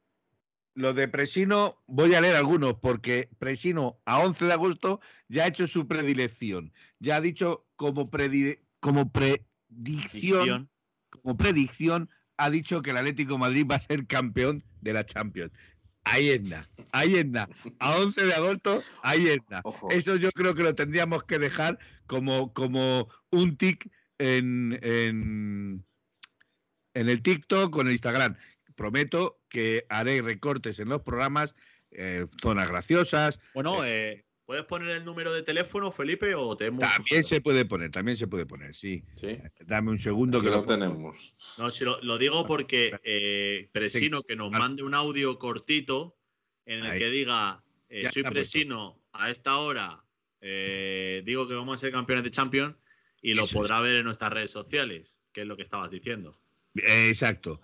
Lo 0.75 0.93
de 0.93 1.07
Presino, 1.07 1.81
voy 1.87 2.15
a 2.15 2.21
leer 2.21 2.35
algunos 2.35 2.73
porque 2.73 3.29
Presino 3.39 3.97
a 4.03 4.19
11 4.19 4.45
de 4.45 4.53
agosto 4.53 4.99
ya 5.29 5.43
ha 5.43 5.47
hecho 5.47 5.67
su 5.67 5.87
predilección. 5.87 6.73
Ya 6.99 7.15
ha 7.17 7.21
dicho 7.21 7.65
como, 7.77 8.09
como 8.81 9.11
predicción 9.11 10.69
como 11.21 11.37
predicción, 11.37 12.09
ha 12.37 12.49
dicho 12.49 12.81
que 12.81 12.91
el 12.91 12.97
Atlético 12.97 13.37
Madrid 13.37 13.65
va 13.69 13.75
a 13.75 13.79
ser 13.79 14.05
campeón 14.07 14.61
de 14.81 14.93
la 14.93 15.05
Champions. 15.05 15.51
Ahí 16.03 16.29
es 16.29 16.43
nada, 16.43 16.69
ahí 16.91 17.15
es 17.15 17.25
nada. 17.25 17.49
A 17.79 17.97
11 17.97 18.25
de 18.25 18.33
agosto, 18.33 18.83
ahí 19.01 19.27
es 19.27 19.39
nada. 19.49 19.63
Eso 19.89 20.15
yo 20.17 20.31
creo 20.31 20.53
que 20.53 20.61
lo 20.61 20.75
tendríamos 20.75 21.23
que 21.23 21.39
dejar 21.39 21.79
como, 22.05 22.53
como 22.53 23.09
un 23.31 23.57
tic 23.57 23.89
en, 24.19 24.77
en, 24.83 25.83
el 26.93 27.21
TikTok 27.21 27.75
o 27.75 27.81
en 27.81 27.87
el 27.87 27.93
Instagram. 27.93 28.37
Prometo 28.75 29.39
que 29.49 29.85
haré 29.89 30.21
recortes 30.21 30.79
en 30.79 30.89
los 30.89 31.01
programas, 31.01 31.55
eh, 31.89 32.25
zonas 32.39 32.67
graciosas. 32.67 33.39
Bueno, 33.55 33.83
eh, 33.83 34.11
eh 34.11 34.25
¿Puedes 34.45 34.65
poner 34.65 34.89
el 34.89 35.03
número 35.03 35.33
de 35.33 35.41
teléfono, 35.41 35.91
Felipe, 35.91 36.35
o 36.35 36.55
te 36.55 36.69
También 36.69 37.23
se 37.23 37.41
puede 37.41 37.65
poner, 37.65 37.89
también 37.89 38.15
se 38.15 38.27
puede 38.27 38.45
poner, 38.45 38.75
sí. 38.75 39.03
Dame 39.65 39.89
un 39.89 39.97
segundo 39.97 40.39
que 40.39 40.51
lo, 40.51 40.63
tenemos. 40.63 41.33
No, 41.57 41.71
si 41.71 41.83
lo, 41.83 42.17
digo 42.19 42.45
porque 42.45 42.95
eh, 43.03 43.69
Presino 43.71 44.21
que 44.21 44.35
nos 44.35 44.51
mande 44.51 44.83
un 44.83 44.93
audio 44.93 45.39
cortito 45.39 46.15
en 46.65 46.85
el 46.85 46.99
que 46.99 47.09
diga 47.09 47.59
eh, 47.89 48.07
soy 48.11 48.21
Presino 48.21 49.01
a 49.13 49.31
esta 49.31 49.57
hora, 49.57 50.03
eh, 50.41 51.23
digo 51.25 51.47
que 51.47 51.55
vamos 51.55 51.75
a 51.75 51.77
ser 51.79 51.91
campeones 51.91 52.23
de 52.23 52.29
Champions 52.29 52.75
y 53.23 53.33
lo 53.33 53.47
podrá 53.47 53.81
ver 53.81 53.95
en 53.95 54.05
nuestras 54.05 54.31
redes 54.31 54.51
sociales, 54.51 55.21
que 55.33 55.41
es 55.41 55.47
lo 55.47 55.55
que 55.55 55.63
estabas 55.63 55.89
diciendo. 55.89 56.39
Exacto. 56.75 57.61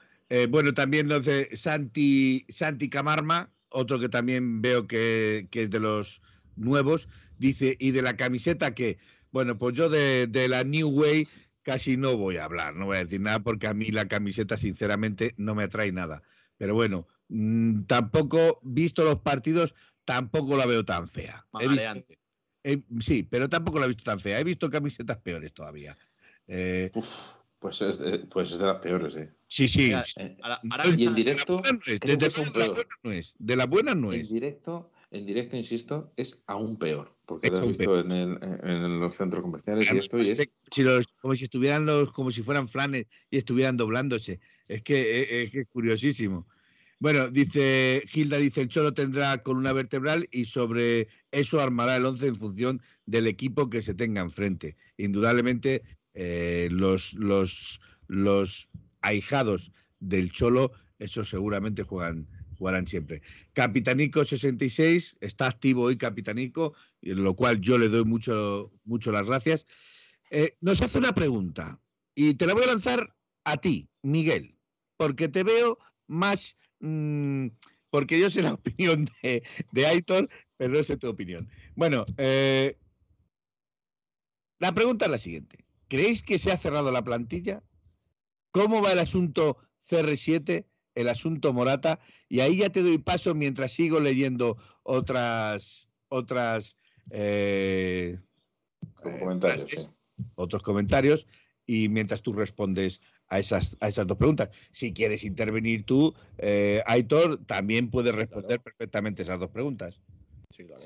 bueno, 0.49 0.73
también 0.73 1.07
los 1.07 1.25
de 1.25 1.55
Santi, 1.55 2.43
Santi 2.49 2.89
Camarma, 2.89 3.53
otro 3.69 3.99
que 3.99 4.09
también 4.09 4.63
veo 4.63 4.88
que, 4.88 5.47
que 5.51 5.61
es 5.61 5.69
de 5.69 5.79
los 5.79 6.21
nuevos, 6.56 7.08
dice, 7.38 7.76
¿y 7.80 7.91
de 7.91 8.02
la 8.02 8.16
camiseta 8.18 8.74
que 8.74 8.97
Bueno, 9.32 9.58
pues 9.58 9.76
yo 9.76 9.89
de, 9.89 10.28
de, 10.28 10.47
la 10.47 10.64
New 10.64 10.89
Way 10.89 11.28
casi 11.64 11.97
no 11.97 12.18
voy 12.18 12.38
a 12.38 12.45
hablar, 12.45 12.76
no 12.76 12.88
voy 12.88 12.97
a 12.97 13.04
decir 13.04 13.22
nada 13.22 13.39
porque 13.39 13.68
a 13.68 13.74
mí 13.74 13.91
la 13.91 14.08
camiseta 14.08 14.58
sinceramente 14.58 15.34
no 15.38 15.56
me 15.56 15.64
atrae 15.64 15.91
nada. 15.91 16.22
Pero 16.58 16.76
bueno, 16.76 17.08
mmm, 17.30 17.84
tampoco, 17.84 18.60
visto 18.64 19.04
los 19.04 19.20
partidos, 19.20 19.74
tampoco 20.06 20.56
la 20.56 20.66
veo 20.66 20.86
tan 20.86 21.08
fea. 21.08 21.45
He 21.60 21.68
visto, 21.68 22.14
he, 22.64 22.84
sí, 22.99 23.24
pero 23.24 23.49
tampoco 23.49 23.80
la 23.80 23.86
he 23.86 23.89
visto 23.89 24.04
tan 24.04 24.20
fea. 24.20 24.39
He 24.39 24.43
visto 24.43 24.70
camisetas 24.70 25.18
peores 25.18 25.54
todavía. 25.54 25.97
Eh, 26.47 26.91
Uf, 26.93 27.34
pues, 27.60 27.82
es 27.82 27.99
de, 27.99 28.20
pues 28.20 28.52
es 28.52 28.58
de 28.60 28.66
las 28.66 28.80
peores, 28.80 29.16
¿eh? 29.16 29.32
Sí, 29.47 29.68
sí. 29.68 29.88
Mira, 29.88 30.04
eh, 30.18 30.38
ahora, 30.41 30.60
y 30.97 31.06
en 31.06 31.16
directo. 31.16 31.62
De, 31.62 31.99
de, 31.99 32.18
de, 32.18 32.86
no 33.04 33.12
es. 33.12 33.36
de 33.39 33.56
la 33.56 33.66
buena 33.66 33.95
no 33.95 34.14
es. 34.14 34.28
En 34.28 34.34
directo 34.34 34.91
en 35.12 35.26
directo, 35.26 35.57
insisto, 35.57 36.12
es 36.16 36.41
aún 36.47 36.78
peor, 36.78 37.14
porque 37.26 37.49
es 37.49 37.53
lo 37.53 37.59
has 37.59 37.68
visto 37.68 37.99
en, 37.99 38.12
el, 38.12 38.39
en, 38.64 38.99
los 38.99 39.16
centros 39.16 39.41
comerciales 39.41 39.86
claro, 39.86 39.97
y 39.97 39.99
esto 39.99 40.18
y 40.18 40.22
es... 40.22 40.49
si 40.72 40.84
los, 40.84 41.14
como 41.16 41.36
si 41.36 41.43
estuvieran 41.43 41.86
los, 41.86 42.12
como 42.12 42.32
si 42.32 42.41
fueran 42.41 42.68
flanes 42.68 43.05
y 43.30 43.38
estuvieran 43.38 43.78
doblándose. 43.78 44.39
Es 44.68 44.82
que 44.82 45.22
es, 45.22 45.32
es, 45.32 45.53
es 45.53 45.68
curiosísimo. 45.68 46.47
Bueno, 46.99 47.30
dice 47.30 48.03
Gilda, 48.07 48.38
dice 48.38 48.62
el 48.62 48.70
Cholo 48.70 48.93
tendrá 48.93 49.41
columna 49.41 49.74
vertebral 49.74 50.30
y 50.32 50.45
sobre 50.45 51.07
eso 51.32 51.59
armará 51.59 51.97
el 51.97 52.05
11 52.05 52.28
en 52.28 52.36
función 52.36 52.82
del 53.05 53.28
equipo 53.28 53.70
que 53.70 53.82
se 53.82 53.95
tenga 53.95 54.22
enfrente. 54.22 54.78
Indudablemente, 54.97 55.82
eh, 56.14 56.70
los, 56.72 57.14
los, 57.14 57.82
los 58.07 58.70
ahijados 59.01 59.72
del 59.99 60.32
Cholo, 60.32 60.72
esos 60.99 61.30
seguramente 61.30 61.84
juegan 61.84 62.28
jugarán 62.62 62.86
siempre. 62.86 63.24
Capitanico 63.53 64.24
66, 64.24 65.18
está 65.20 65.47
activo 65.47 65.82
hoy 65.86 65.97
Capitanico, 65.97 66.76
lo 67.01 67.36
cual 67.36 67.59
yo 67.59 67.80
le 67.80 67.89
doy 67.89 68.03
mucho, 68.05 68.72
mucho 68.84 69.12
las 69.12 69.26
gracias. 69.26 69.66
Eh, 70.30 70.55
nos 70.62 70.80
hace 70.84 70.99
una 70.99 71.16
pregunta 71.16 71.82
y 72.14 72.36
te 72.36 72.45
la 72.45 72.53
voy 72.53 72.64
a 72.66 72.68
lanzar 72.68 73.16
a 73.45 73.57
ti, 73.57 73.89
Miguel, 74.03 74.55
porque 74.95 75.28
te 75.28 75.41
veo 75.41 75.80
más, 76.05 76.55
mmm, 76.82 77.47
porque 77.89 78.20
yo 78.20 78.30
sé 78.30 78.43
la 78.43 78.53
opinión 78.62 79.09
de, 79.24 79.41
de 79.72 79.86
Aitor, 79.88 80.30
pero 80.57 80.76
no 80.76 80.84
sé 80.84 80.97
tu 80.97 81.09
opinión. 81.09 81.49
Bueno, 81.76 82.05
eh, 82.18 82.78
la 84.59 84.72
pregunta 84.76 85.05
es 85.05 85.12
la 85.12 85.18
siguiente. 85.18 85.66
¿Creéis 85.88 86.22
que 86.22 86.38
se 86.38 86.51
ha 86.51 86.57
cerrado 86.57 86.91
la 86.91 87.03
plantilla? 87.03 87.64
¿Cómo 88.51 88.84
va 88.84 88.91
el 88.91 88.99
asunto 88.99 89.57
CR7? 89.89 90.68
El 90.96 91.10
asunto 91.10 91.54
Morata 91.54 92.00
y 92.28 92.39
ahí 92.42 92.58
ya 92.58 92.70
te 92.70 92.82
doy 92.82 92.98
paso 92.98 93.34
mientras 93.34 93.72
sigo 93.72 94.00
leyendo 94.00 94.58
otras 94.84 95.88
otras 96.10 96.78
eh, 97.10 98.20
comentarios, 99.02 99.39
frases, 99.39 99.94
sí. 100.18 100.24
otros 100.36 100.62
comentarios 100.62 101.28
y 101.66 101.89
mientras 101.89 102.22
tú 102.22 102.34
respondes 102.34 103.02
a 103.32 103.39
esas, 103.39 103.78
a 103.80 103.88
esas 103.88 104.06
dos 104.06 104.18
preguntas. 104.18 104.50
Si 104.72 104.94
quieres 104.94 105.24
intervenir 105.24 105.86
tú, 105.86 106.14
eh, 106.38 106.84
Aitor, 106.86 107.46
también 107.46 107.89
puedes 107.89 108.14
responder 108.14 108.60
claro. 108.60 108.64
perfectamente 108.64 109.22
esas 109.22 109.39
dos 109.39 109.50
preguntas. 109.50 110.02
Sí, 110.50 110.66
claro. 110.66 110.82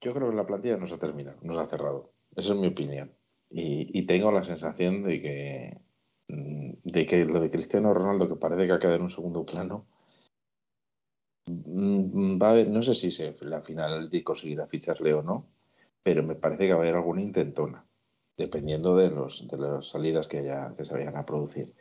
Yo 0.00 0.14
creo 0.14 0.30
que 0.30 0.36
la 0.36 0.46
plantilla 0.46 0.76
no 0.76 0.86
se 0.86 0.94
ha 0.94 0.98
terminado, 0.98 1.38
no 1.42 1.54
se 1.54 1.60
ha 1.60 1.66
cerrado. 1.66 2.12
Esa 2.36 2.52
es 2.52 2.58
mi 2.60 2.68
opinión. 2.68 3.12
Y, 3.50 3.98
y 3.98 4.06
tengo 4.06 4.30
la 4.30 4.44
sensación 4.44 5.02
de 5.02 5.20
que 5.20 5.81
de 6.32 7.06
que 7.06 7.24
lo 7.24 7.40
de 7.40 7.50
Cristiano 7.50 7.92
Ronaldo, 7.92 8.28
que 8.28 8.36
parece 8.36 8.66
que 8.66 8.72
ha 8.72 8.78
quedado 8.78 8.96
en 8.96 9.02
un 9.02 9.10
segundo 9.10 9.44
plano, 9.44 9.84
mm, 11.46 12.40
va 12.40 12.48
a 12.48 12.50
haber, 12.52 12.68
no 12.68 12.82
sé 12.82 12.94
si 12.94 13.10
se, 13.10 13.34
la 13.42 13.60
final 13.60 14.08
de 14.08 14.24
conseguirá 14.24 14.66
ficharle 14.66 15.12
o 15.12 15.22
no, 15.22 15.46
pero 16.02 16.22
me 16.22 16.34
parece 16.34 16.66
que 16.66 16.72
va 16.72 16.80
a 16.80 16.82
haber 16.82 16.94
alguna 16.94 17.22
intentona, 17.22 17.84
dependiendo 18.36 18.96
de, 18.96 19.10
los, 19.10 19.46
de 19.46 19.58
las 19.58 19.88
salidas 19.88 20.26
que, 20.26 20.38
haya, 20.38 20.74
que 20.76 20.84
se 20.84 20.94
vayan 20.94 21.16
a 21.16 21.26
producir. 21.26 21.74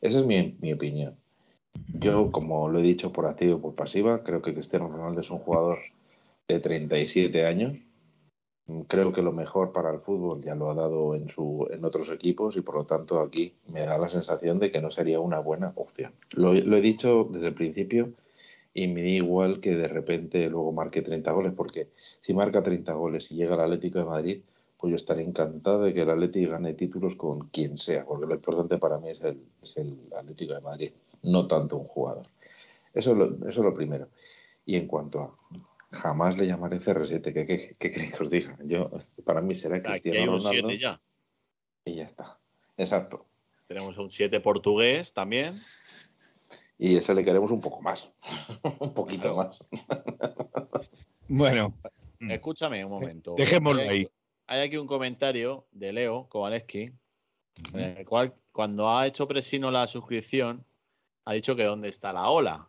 Esa 0.00 0.20
es 0.20 0.26
mi, 0.26 0.56
mi 0.60 0.72
opinión. 0.72 1.16
Yo, 1.98 2.30
como 2.30 2.68
lo 2.68 2.80
he 2.80 2.82
dicho 2.82 3.12
por 3.12 3.26
activo 3.26 3.56
y 3.56 3.60
por 3.60 3.74
pasiva, 3.74 4.22
creo 4.22 4.42
que 4.42 4.54
Cristiano 4.54 4.88
Ronaldo 4.88 5.20
es 5.20 5.30
un 5.30 5.38
jugador 5.38 5.78
de 6.48 6.60
37 6.60 7.46
años 7.46 7.76
creo 8.88 9.12
que 9.12 9.22
lo 9.22 9.32
mejor 9.32 9.72
para 9.72 9.90
el 9.90 10.00
fútbol 10.00 10.42
ya 10.42 10.54
lo 10.54 10.70
ha 10.70 10.74
dado 10.74 11.14
en, 11.14 11.28
su, 11.28 11.68
en 11.70 11.84
otros 11.84 12.10
equipos 12.10 12.56
y 12.56 12.62
por 12.62 12.74
lo 12.74 12.84
tanto 12.84 13.20
aquí 13.20 13.54
me 13.68 13.80
da 13.80 13.96
la 13.96 14.08
sensación 14.08 14.58
de 14.58 14.70
que 14.70 14.80
no 14.80 14.90
sería 14.90 15.20
una 15.20 15.38
buena 15.38 15.72
opción. 15.76 16.12
Lo, 16.32 16.52
he 16.54 16.80
dicho 16.80 17.28
desde 17.30 17.48
el 17.48 17.54
principio 17.54 18.12
y 18.74 18.88
me 18.88 19.02
da 19.02 19.08
igual 19.08 19.60
que 19.60 19.76
de 19.76 19.88
repente 19.88 20.48
luego 20.50 20.72
marque 20.72 21.00
30 21.00 21.30
goles, 21.30 21.52
porque 21.56 21.88
si 22.20 22.34
marca 22.34 22.62
30 22.62 22.92
goles 22.94 23.30
y 23.30 23.36
llega 23.36 23.54
al 23.54 23.60
Atlético 23.60 24.00
de 24.00 24.04
Madrid, 24.04 24.42
pues 24.76 24.90
yo 24.90 24.96
estaré 24.96 25.22
encantado 25.22 25.82
de 25.82 25.94
que 25.94 26.02
el 26.02 26.10
Atlético 26.10 26.52
gane 26.52 26.74
títulos 26.74 27.14
con 27.14 27.48
quien 27.48 27.78
sea, 27.78 28.04
porque 28.04 28.26
lo 28.26 28.34
importante 28.34 28.78
para 28.78 28.98
mí 28.98 29.10
es 29.10 29.22
el, 29.22 29.40
es 29.62 29.76
el 29.76 29.96
Atlético 30.14 30.54
de 30.54 30.60
Madrid, 30.60 30.90
no 31.22 31.46
tanto 31.46 31.76
un 31.76 31.84
jugador. 31.84 32.26
Eso 32.92 33.12
es, 33.12 33.16
lo, 33.16 33.26
eso 33.48 33.60
es 33.60 33.64
lo 33.64 33.72
primero. 33.72 34.08
Y 34.66 34.76
en 34.76 34.86
cuanto 34.86 35.20
a 35.20 35.36
jamás 35.96 36.38
le 36.38 36.46
llamaré 36.46 36.78
CR7. 36.78 37.32
¿Qué, 37.32 37.46
qué, 37.46 37.76
qué 37.78 37.90
queréis 37.90 38.14
que 38.14 38.22
os 38.22 38.30
diga? 38.30 38.56
Yo, 38.64 38.90
para 39.24 39.40
mí 39.40 39.54
será 39.54 39.82
Cristiano 39.82 39.94
Aquí 39.94 40.22
hay 40.22 40.28
un 40.28 40.38
Ronaldo. 40.38 40.68
7 40.68 40.78
ya. 40.78 41.00
Y 41.84 41.94
ya 41.96 42.04
está. 42.04 42.38
Exacto. 42.76 43.26
Tenemos 43.66 43.98
un 43.98 44.08
7 44.08 44.40
portugués 44.40 45.12
también. 45.12 45.58
Y 46.78 46.96
ese 46.96 47.14
le 47.14 47.24
queremos 47.24 47.50
un 47.50 47.60
poco 47.60 47.80
más. 47.80 48.08
un 48.80 48.94
poquito 48.94 49.34
claro. 49.34 49.36
más. 49.36 49.58
bueno. 51.28 51.74
Escúchame 52.20 52.84
un 52.84 52.92
momento. 52.92 53.34
Dejémoslo 53.36 53.82
ahí. 53.82 54.08
Hay 54.46 54.62
aquí 54.62 54.76
un 54.76 54.86
comentario 54.86 55.66
de 55.72 55.92
Leo 55.92 56.28
Kowaleski, 56.28 56.92
en 57.74 57.80
el 57.80 58.06
cual, 58.06 58.32
cuando 58.52 58.88
ha 58.88 59.06
hecho 59.06 59.26
Presino 59.26 59.70
la 59.70 59.86
suscripción, 59.86 60.64
ha 61.24 61.32
dicho 61.32 61.56
que 61.56 61.64
dónde 61.64 61.88
está 61.88 62.12
la 62.12 62.30
ola. 62.30 62.68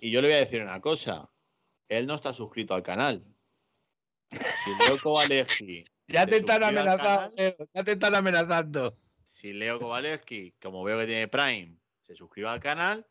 Y 0.00 0.10
yo 0.10 0.20
le 0.20 0.28
voy 0.28 0.36
a 0.36 0.40
decir 0.40 0.62
una 0.62 0.80
cosa 0.80 1.28
él 1.88 2.06
no 2.06 2.14
está 2.14 2.32
suscrito 2.32 2.74
al 2.74 2.82
canal. 2.82 3.24
Si 4.30 4.70
Leo 4.78 4.98
Kowaleski. 5.02 5.84
ya 6.08 6.26
te 6.26 6.36
están 6.36 6.62
amenazando, 6.62 7.34
canal, 7.36 7.68
ya 7.72 7.84
te 7.84 7.92
están 7.92 8.14
amenazando. 8.14 8.98
Si 9.22 9.52
Leo 9.52 9.78
Kowaleski, 9.78 10.52
como 10.60 10.84
veo 10.84 10.98
que 10.98 11.06
tiene 11.06 11.28
Prime, 11.28 11.78
se 12.00 12.14
suscribe 12.14 12.48
al 12.48 12.60
canal, 12.60 13.06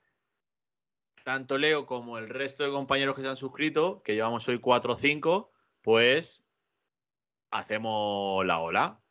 tanto 1.23 1.57
Leo 1.57 1.85
como 1.85 2.17
el 2.17 2.29
resto 2.29 2.63
de 2.63 2.71
compañeros 2.71 3.15
que 3.15 3.21
se 3.21 3.27
han 3.27 3.37
suscrito, 3.37 4.01
que 4.03 4.15
llevamos 4.15 4.47
hoy 4.47 4.59
4 4.59 4.93
o 4.93 4.95
5, 4.95 5.51
pues 5.81 6.45
hacemos 7.51 8.45
la 8.45 8.59
ola. 8.59 9.01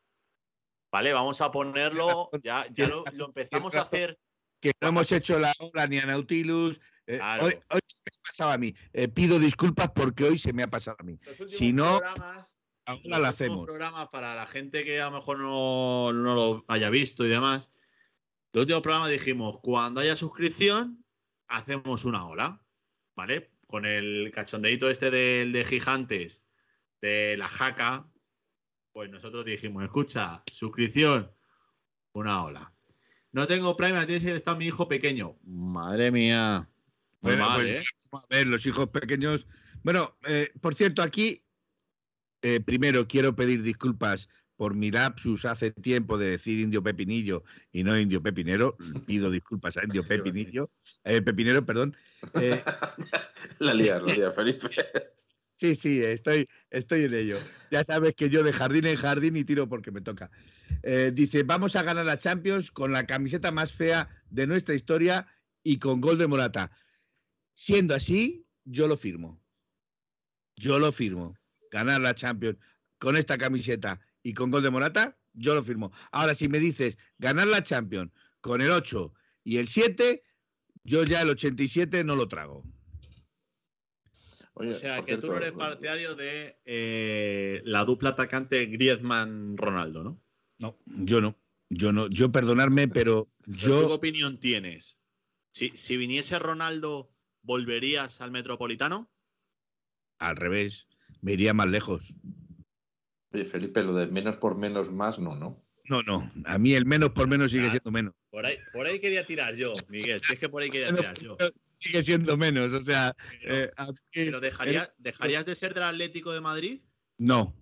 Vale, 0.90 1.12
vamos 1.12 1.40
a 1.40 1.50
ponerlo, 1.50 2.30
ya, 2.42 2.66
ya 2.70 2.88
lo, 2.88 3.04
lo 3.12 3.26
empezamos 3.26 3.74
a 3.74 3.82
hacer 3.82 4.18
que 4.60 4.72
no 4.80 4.88
hemos 4.88 5.12
hecho 5.12 5.38
la 5.38 5.52
obra 5.58 5.86
ni 5.86 5.98
a 5.98 6.06
Nautilus. 6.06 6.80
Eh, 7.06 7.18
claro. 7.18 7.46
hoy, 7.46 7.54
hoy, 7.70 7.80
se 7.86 8.02
me 8.04 8.12
ha 8.18 8.22
pasado 8.22 8.50
a 8.50 8.58
mí. 8.58 8.74
Eh, 8.92 9.08
pido 9.08 9.38
disculpas 9.38 9.90
porque 9.94 10.24
hoy 10.24 10.38
se 10.38 10.52
me 10.52 10.62
ha 10.62 10.70
pasado 10.70 10.96
a 11.00 11.04
mí. 11.04 11.18
Si 11.46 11.72
no, 11.72 12.00
ahora 12.86 13.18
lo 13.18 13.26
hacemos. 13.26 13.66
programas 13.66 14.08
para 14.08 14.34
la 14.34 14.46
gente 14.46 14.84
que 14.84 15.00
a 15.00 15.06
lo 15.06 15.12
mejor 15.12 15.38
no, 15.38 16.12
no, 16.12 16.34
lo 16.34 16.64
haya 16.68 16.90
visto 16.90 17.24
y 17.24 17.28
demás. 17.28 17.70
Los 18.52 18.62
últimos 18.62 18.82
programas 18.82 19.10
dijimos, 19.10 19.58
cuando 19.60 20.00
haya 20.00 20.16
suscripción, 20.16 21.04
hacemos 21.48 22.04
una 22.04 22.26
hora. 22.26 22.62
¿Vale? 23.14 23.52
Con 23.66 23.86
el 23.86 24.30
cachondeito 24.30 24.90
este 24.90 25.10
del 25.10 25.52
de 25.52 25.64
gigantes, 25.64 26.44
de 27.00 27.36
la 27.36 27.48
jaca, 27.48 28.08
pues 28.92 29.10
nosotros 29.10 29.44
dijimos, 29.44 29.84
escucha, 29.84 30.42
suscripción, 30.52 31.32
una 32.12 32.44
hora. 32.44 32.72
No 33.32 33.46
tengo 33.46 33.76
Prime, 33.76 33.92
la 33.92 34.06
tienes 34.06 34.24
que 34.24 34.32
está 34.32 34.54
mi 34.54 34.66
hijo 34.66 34.88
pequeño. 34.88 35.38
Madre 35.44 36.10
mía. 36.10 36.68
Bueno, 37.20 37.48
mal, 37.48 37.60
pues, 37.60 37.82
¿eh? 37.82 37.86
A 38.12 38.36
ver, 38.36 38.46
los 38.46 38.66
hijos 38.66 38.88
pequeños. 38.88 39.46
Bueno, 39.82 40.16
eh, 40.26 40.50
por 40.60 40.74
cierto, 40.74 41.02
aquí, 41.02 41.44
eh, 42.42 42.60
primero 42.60 43.06
quiero 43.08 43.34
pedir 43.34 43.62
disculpas 43.62 44.28
por 44.56 44.74
mi 44.74 44.90
lapsus 44.90 45.44
hace 45.44 45.70
tiempo 45.70 46.18
de 46.18 46.30
decir 46.30 46.58
indio 46.60 46.82
pepinillo 46.82 47.44
y 47.72 47.82
no 47.84 47.98
indio 47.98 48.22
pepinero. 48.22 48.76
Pido 49.06 49.30
disculpas 49.30 49.76
a 49.76 49.84
indio 49.84 50.02
pepinillo. 50.08 50.70
Eh, 51.04 51.22
pepinero, 51.22 51.64
perdón. 51.64 51.96
la 53.58 53.74
lía, 53.74 54.00
la 54.00 54.14
lía, 54.14 54.32
Felipe. 54.32 54.68
Sí, 55.58 55.74
sí, 55.74 56.02
estoy, 56.02 56.46
estoy 56.68 57.04
en 57.04 57.14
ello. 57.14 57.38
Ya 57.70 57.82
sabes 57.82 58.14
que 58.14 58.28
yo 58.28 58.42
de 58.42 58.52
jardín 58.52 58.86
en 58.86 58.96
jardín 58.96 59.38
y 59.38 59.44
tiro 59.44 59.66
porque 59.66 59.90
me 59.90 60.02
toca. 60.02 60.30
Eh, 60.82 61.12
dice, 61.14 61.44
vamos 61.44 61.76
a 61.76 61.82
ganar 61.82 62.04
la 62.04 62.18
Champions 62.18 62.70
con 62.70 62.92
la 62.92 63.06
camiseta 63.06 63.50
más 63.50 63.72
fea 63.72 64.06
de 64.28 64.46
nuestra 64.46 64.74
historia 64.74 65.26
y 65.62 65.78
con 65.78 66.02
gol 66.02 66.18
de 66.18 66.26
Morata. 66.26 66.70
Siendo 67.58 67.94
así, 67.94 68.46
yo 68.66 68.86
lo 68.86 68.98
firmo. 68.98 69.42
Yo 70.56 70.78
lo 70.78 70.92
firmo. 70.92 71.34
Ganar 71.70 72.02
la 72.02 72.14
Champions 72.14 72.58
con 72.98 73.16
esta 73.16 73.38
camiseta 73.38 73.98
y 74.22 74.34
con 74.34 74.50
gol 74.50 74.62
de 74.62 74.68
Morata, 74.68 75.18
yo 75.32 75.54
lo 75.54 75.62
firmo. 75.62 75.90
Ahora, 76.12 76.34
si 76.34 76.50
me 76.50 76.58
dices 76.58 76.98
ganar 77.16 77.46
la 77.46 77.62
Champions 77.62 78.12
con 78.42 78.60
el 78.60 78.70
8 78.70 79.10
y 79.44 79.56
el 79.56 79.68
7, 79.68 80.22
yo 80.84 81.04
ya 81.04 81.22
el 81.22 81.30
87 81.30 82.04
no 82.04 82.14
lo 82.14 82.28
trago. 82.28 82.62
o 84.52 84.72
sea, 84.74 85.02
que 85.02 85.16
tú 85.16 85.28
no 85.28 85.38
eres 85.38 85.52
partidario 85.52 86.14
de 86.14 86.60
eh, 86.66 87.62
la 87.64 87.86
dupla 87.86 88.10
atacante 88.10 88.66
Griezmann-Ronaldo, 88.66 90.04
¿no? 90.04 90.22
No, 90.58 90.76
yo 91.06 91.22
no. 91.22 91.34
Yo 91.70 91.90
no. 91.90 92.06
Yo 92.08 92.30
perdonarme, 92.30 92.86
pero 92.86 93.32
yo. 93.46 93.88
¿Qué 93.88 93.94
opinión 93.94 94.38
tienes? 94.38 94.98
Si, 95.52 95.70
si 95.70 95.96
viniese 95.96 96.38
Ronaldo, 96.38 97.15
¿volverías 97.46 98.20
al 98.20 98.32
Metropolitano? 98.32 99.08
Al 100.18 100.36
revés, 100.36 100.88
me 101.22 101.32
iría 101.32 101.54
más 101.54 101.68
lejos. 101.68 102.14
Oye, 103.32 103.44
Felipe, 103.44 103.82
lo 103.82 103.94
de 103.94 104.06
menos 104.06 104.36
por 104.36 104.56
menos 104.56 104.90
más, 104.92 105.18
no, 105.18 105.36
¿no? 105.36 105.64
No, 105.88 106.02
no. 106.02 106.28
A 106.46 106.58
mí 106.58 106.74
el 106.74 106.84
menos 106.84 107.10
por 107.10 107.28
menos 107.28 107.52
sigue 107.52 107.70
siendo 107.70 107.90
menos. 107.92 108.12
Por 108.30 108.44
ahí, 108.44 108.56
por 108.72 108.86
ahí 108.86 108.98
quería 108.98 109.24
tirar 109.24 109.54
yo, 109.54 109.72
Miguel. 109.88 110.20
Si 110.20 110.32
es 110.32 110.40
que 110.40 110.48
por 110.48 110.62
ahí 110.62 110.70
quería 110.70 110.92
tirar 110.92 111.18
yo. 111.18 111.36
Sigue 111.74 112.02
siendo 112.02 112.36
menos. 112.36 112.72
O 112.72 112.80
sea. 112.80 113.14
Pero, 114.12 114.38
eh, 114.38 114.52
dejarías 114.98 115.46
de 115.46 115.54
ser 115.54 115.74
del 115.74 115.84
Atlético 115.84 116.32
de 116.32 116.40
Madrid? 116.40 116.80
No. 117.18 117.54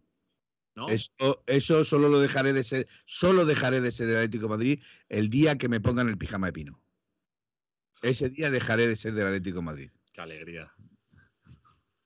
¿No? 0.74 0.89
Eso, 0.89 1.45
eso 1.47 1.85
solo 1.85 2.09
lo 2.09 2.18
dejaré 2.18 2.53
de 2.53 2.64
ser, 2.64 2.89
solo 3.05 3.45
dejaré 3.45 3.80
de 3.80 3.93
ser 3.93 4.09
del 4.09 4.16
Atlético 4.16 4.45
de 4.45 4.49
Madrid 4.49 4.82
el 5.09 5.30
día 5.30 5.57
que 5.57 5.68
me 5.68 5.80
pongan 5.80 6.09
el 6.09 6.18
pijama 6.18 6.47
de 6.47 6.53
pino. 6.53 6.84
Ese 8.05 8.28
día 8.28 8.50
dejaré 8.50 8.86
de 8.86 8.96
ser 8.96 9.14
del 9.14 9.26
Atlético 9.26 9.61
de 9.61 9.64
Madrid. 9.64 9.90
Qué 10.12 10.20
alegría. 10.20 10.70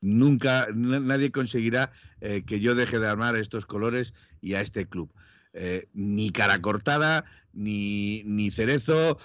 Nunca, 0.01 0.68
nadie 0.72 1.32
conseguirá 1.32 1.90
eh, 2.20 2.44
que 2.46 2.61
yo 2.61 2.76
deje 2.76 3.01
de 3.01 3.09
armar 3.09 3.34
estos 3.34 3.66
colores 3.66 4.14
y 4.40 4.55
a 4.55 4.61
este 4.61 4.88
club. 4.88 5.12
Eh, 5.55 5.88
ni 5.92 6.30
cara 6.30 6.62
cortada, 6.62 7.24
ni, 7.53 8.22
ni 8.24 8.53
cerezo, 8.53 9.18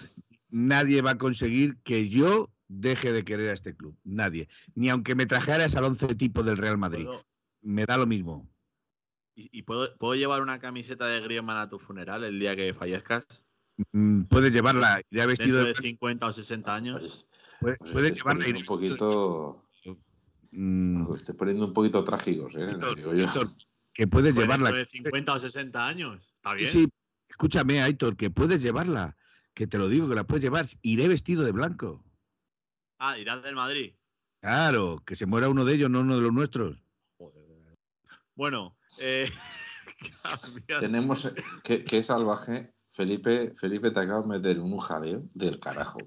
nadie 0.49 1.03
va 1.03 1.11
a 1.11 1.17
conseguir 1.19 1.77
que 1.83 2.09
yo 2.09 2.51
deje 2.67 3.13
de 3.13 3.23
querer 3.23 3.49
a 3.51 3.53
este 3.53 3.75
club. 3.75 3.95
Nadie. 4.03 4.49
Ni 4.73 4.89
aunque 4.89 5.13
me 5.13 5.27
trajeras 5.27 5.75
al 5.75 5.83
once 5.83 6.15
tipo 6.15 6.41
del 6.41 6.57
Real 6.57 6.79
Madrid. 6.79 7.07
Me 7.61 7.85
da 7.85 7.97
lo 7.97 8.07
mismo. 8.07 8.49
¿Y, 9.35 9.61
puedo, 9.61 9.95
puedo, 9.97 10.15
llevar 10.15 10.41
una 10.41 10.57
camiseta 10.57 11.05
de 11.07 11.21
Griezmann 11.21 11.57
a 11.57 11.69
tu 11.69 11.77
funeral 11.77 12.23
el 12.23 12.39
día 12.39 12.55
que 12.55 12.73
fallezcas? 12.73 13.43
Mm, 13.91 14.23
puedes 14.23 14.51
llevarla 14.51 15.01
ya 15.09 15.25
vestido 15.25 15.63
de 15.63 15.73
50 15.73 16.25
o 16.25 16.31
60 16.31 16.75
años. 16.75 17.27
Puedes, 17.59 17.77
puedes 17.91 18.13
llevarla 18.13 18.45
un 18.45 18.65
poquito 18.65 19.63
Mm. 20.55 21.15
Estoy 21.15 21.35
poniendo 21.35 21.65
un 21.65 21.73
poquito 21.73 22.03
trágicos, 22.03 22.53
¿eh? 22.55 22.77
que 23.93 24.07
puedes 24.07 24.35
llevarla. 24.35 24.71
De 24.71 24.85
50 24.85 25.33
o 25.33 25.39
60 25.39 25.87
años, 25.87 26.31
está 26.35 26.53
bien. 26.53 26.69
Sí, 26.69 26.89
escúchame, 27.27 27.81
Aitor, 27.81 28.15
que 28.15 28.29
puedes 28.29 28.61
llevarla. 28.61 29.17
Que 29.53 29.67
te 29.67 29.77
lo 29.77 29.87
digo, 29.87 30.09
que 30.09 30.15
la 30.15 30.25
puedes 30.25 30.43
llevar. 30.43 30.65
Iré 30.81 31.07
vestido 31.07 31.43
de 31.43 31.51
blanco. 31.51 32.03
Ah, 32.97 33.17
irás 33.17 33.43
del 33.43 33.55
Madrid. 33.55 33.93
Claro, 34.41 35.03
que 35.05 35.15
se 35.15 35.25
muera 35.25 35.49
uno 35.49 35.63
de 35.63 35.75
ellos, 35.75 35.89
no 35.89 36.01
uno 36.01 36.15
de 36.15 36.21
los 36.21 36.33
nuestros. 36.33 36.83
Bueno, 38.35 38.75
eh, 38.99 39.29
tenemos. 40.79 41.31
que 41.63 41.83
qué 41.83 42.03
salvaje 42.03 42.73
Felipe, 42.93 43.53
Felipe 43.59 43.89
te 43.89 43.99
acabo 43.99 44.21
de 44.21 44.37
meter 44.37 44.59
un 44.59 44.77
jaleo 44.77 45.23
del 45.33 45.59
carajo. 45.59 45.97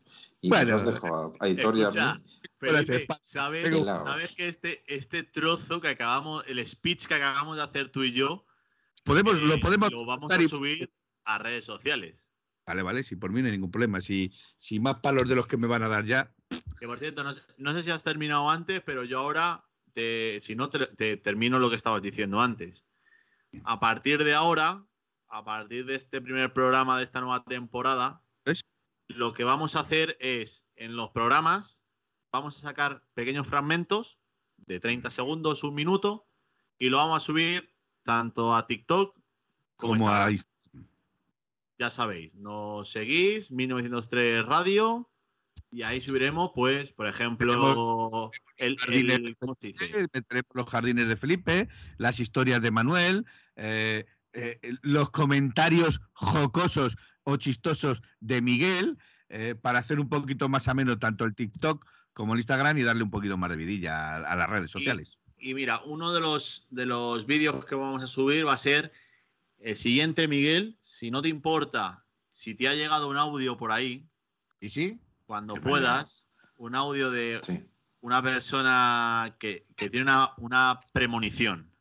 Y 0.40 0.48
bueno, 0.48 0.78
nos 0.78 1.04
a 1.04 1.32
Aitor 1.40 1.76
y 1.76 1.82
a 1.82 1.88
mí. 1.88 2.22
Felipe, 2.58 3.06
¿sabes, 3.20 4.32
que 4.32 4.48
este, 4.48 4.82
este 4.86 5.24
trozo 5.24 5.80
que 5.80 5.88
acabamos, 5.88 6.44
el 6.46 6.64
speech 6.64 7.06
que 7.06 7.14
acabamos 7.14 7.56
de 7.56 7.64
hacer 7.64 7.90
tú 7.90 8.04
y 8.04 8.12
yo, 8.12 8.46
podemos, 9.04 9.40
lo 9.42 9.54
eh, 9.54 9.60
podemos 9.60 9.90
lo 9.90 10.06
vamos 10.06 10.32
a 10.32 10.48
subir 10.48 10.92
a 11.24 11.38
redes 11.38 11.64
sociales. 11.64 12.30
Vale, 12.66 12.82
vale, 12.82 13.02
si 13.02 13.16
por 13.16 13.32
mí 13.32 13.40
no 13.42 13.46
hay 13.46 13.52
ningún 13.52 13.70
problema. 13.70 14.00
Si, 14.00 14.32
si 14.58 14.78
más 14.78 14.96
palos 15.00 15.28
de 15.28 15.34
los 15.34 15.46
que 15.46 15.56
me 15.56 15.66
van 15.66 15.82
a 15.82 15.88
dar 15.88 16.04
ya. 16.04 16.32
Que 16.78 16.86
por 16.86 16.98
cierto, 16.98 17.24
no, 17.24 17.74
sé 17.74 17.82
si 17.82 17.90
has 17.90 18.04
terminado 18.04 18.48
antes, 18.48 18.80
pero 18.80 19.04
yo 19.04 19.18
ahora, 19.18 19.64
si 19.94 20.54
no, 20.56 20.70
te 20.70 21.16
termino 21.16 21.58
lo 21.58 21.68
que 21.68 21.76
estabas 21.76 22.02
diciendo 22.02 22.40
antes. 22.40 22.86
A 23.64 23.80
partir 23.80 24.22
de 24.22 24.34
ahora, 24.34 24.85
a 25.28 25.44
partir 25.44 25.86
de 25.86 25.94
este 25.94 26.20
primer 26.20 26.52
programa 26.52 26.98
de 26.98 27.04
esta 27.04 27.20
nueva 27.20 27.44
temporada, 27.44 28.22
lo 29.08 29.32
que 29.32 29.44
vamos 29.44 29.76
a 29.76 29.80
hacer 29.80 30.16
es, 30.20 30.66
en 30.74 30.96
los 30.96 31.10
programas, 31.10 31.84
vamos 32.32 32.58
a 32.58 32.60
sacar 32.60 33.04
pequeños 33.14 33.46
fragmentos 33.46 34.18
de 34.56 34.80
30 34.80 35.10
segundos, 35.10 35.62
un 35.62 35.74
minuto, 35.74 36.26
y 36.78 36.88
lo 36.88 36.96
vamos 36.96 37.18
a 37.18 37.26
subir 37.26 37.72
tanto 38.02 38.54
a 38.54 38.66
TikTok 38.66 39.16
como, 39.76 40.08
a 40.08 40.30
Instagram. 40.30 40.88
Ya 41.78 41.90
sabéis, 41.90 42.34
nos 42.34 42.88
seguís, 42.90 43.52
1903 43.52 44.44
Radio, 44.44 45.08
y 45.70 45.82
ahí 45.82 46.00
subiremos, 46.00 46.50
pues, 46.54 46.92
por 46.92 47.06
ejemplo, 47.06 48.32
el, 48.56 48.76
los 50.54 50.70
jardines 50.70 51.08
de 51.08 51.16
Felipe, 51.16 51.68
las 51.98 52.18
historias 52.18 52.62
de 52.62 52.70
Manuel, 52.70 53.26
eh, 53.56 54.06
eh, 54.38 54.60
los 54.82 55.08
comentarios 55.08 56.02
jocosos 56.12 56.98
o 57.22 57.38
chistosos 57.38 58.02
de 58.20 58.42
Miguel 58.42 58.98
eh, 59.30 59.54
para 59.54 59.78
hacer 59.78 59.98
un 59.98 60.10
poquito 60.10 60.50
más 60.50 60.68
ameno 60.68 60.98
tanto 60.98 61.24
el 61.24 61.34
TikTok 61.34 61.86
como 62.12 62.34
el 62.34 62.40
Instagram 62.40 62.76
y 62.76 62.82
darle 62.82 63.02
un 63.02 63.10
poquito 63.10 63.38
más 63.38 63.48
de 63.48 63.56
vidilla 63.56 64.16
a, 64.16 64.36
las 64.36 64.50
redes 64.50 64.70
sociales. 64.70 65.16
Y, 65.38 65.54
mira, 65.54 65.80
uno 65.86 66.12
de 66.12 66.20
los, 66.20 66.66
de 66.68 66.84
los 66.84 67.24
vídeos 67.24 67.64
que 67.64 67.76
vamos 67.76 68.02
a 68.02 68.06
subir 68.06 68.46
va 68.46 68.52
a 68.52 68.58
ser 68.58 68.92
el 69.58 69.74
siguiente, 69.74 70.28
Miguel. 70.28 70.76
Si 70.82 71.10
no 71.10 71.22
te 71.22 71.30
importa, 71.30 72.04
si 72.28 72.54
te 72.54 72.68
ha 72.68 72.74
llegado 72.74 73.08
un 73.08 73.16
audio 73.16 73.56
por 73.56 73.72
ahí. 73.72 74.06
¿Y 74.60 74.68
sí? 74.68 75.00
Cuando 75.24 75.54
puedas, 75.54 76.28
un 76.58 76.74
audio 76.74 77.10
de 77.10 77.40
una 78.02 78.22
persona 78.22 79.34
que, 79.38 79.64
tiene 79.76 80.02
una, 80.02 80.34
una 80.36 80.80
premonición. 80.92 81.72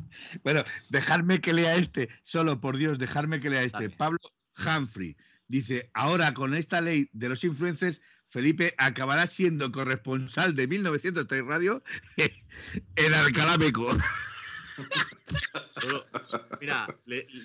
Bueno, 0.42 0.64
dejarme 0.90 1.40
que 1.40 1.52
lea 1.52 1.76
este, 1.76 2.08
solo 2.22 2.60
por 2.60 2.76
Dios, 2.76 2.98
dejarme 2.98 3.40
que 3.40 3.50
lea 3.50 3.62
este. 3.62 3.90
Pablo 3.90 4.18
Humphrey 4.56 5.16
dice, 5.48 5.90
ahora 5.94 6.34
con 6.34 6.54
esta 6.54 6.80
ley 6.80 7.08
de 7.12 7.28
los 7.28 7.42
influencers, 7.44 8.00
Felipe 8.30 8.74
acabará 8.76 9.26
siendo 9.26 9.72
corresponsal 9.72 10.54
de 10.54 10.66
1903 10.66 11.46
Radio 11.46 11.82
en 12.96 13.14
Alcalá 13.14 13.56
mira, 16.60 16.86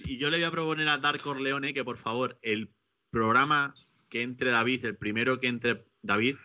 y 0.05 0.17
yo 0.17 0.29
le 0.29 0.37
voy 0.37 0.43
a 0.43 0.51
proponer 0.51 0.87
a 0.89 0.99
Dark 0.99 1.21
Corleone 1.21 1.73
que 1.73 1.83
por 1.83 1.97
favor 1.97 2.37
el 2.43 2.71
programa 3.09 3.73
que 4.09 4.21
entre 4.21 4.51
David, 4.51 4.85
el 4.85 4.97
primero 4.97 5.39
que 5.39 5.47
entre 5.47 5.83
David, 6.03 6.35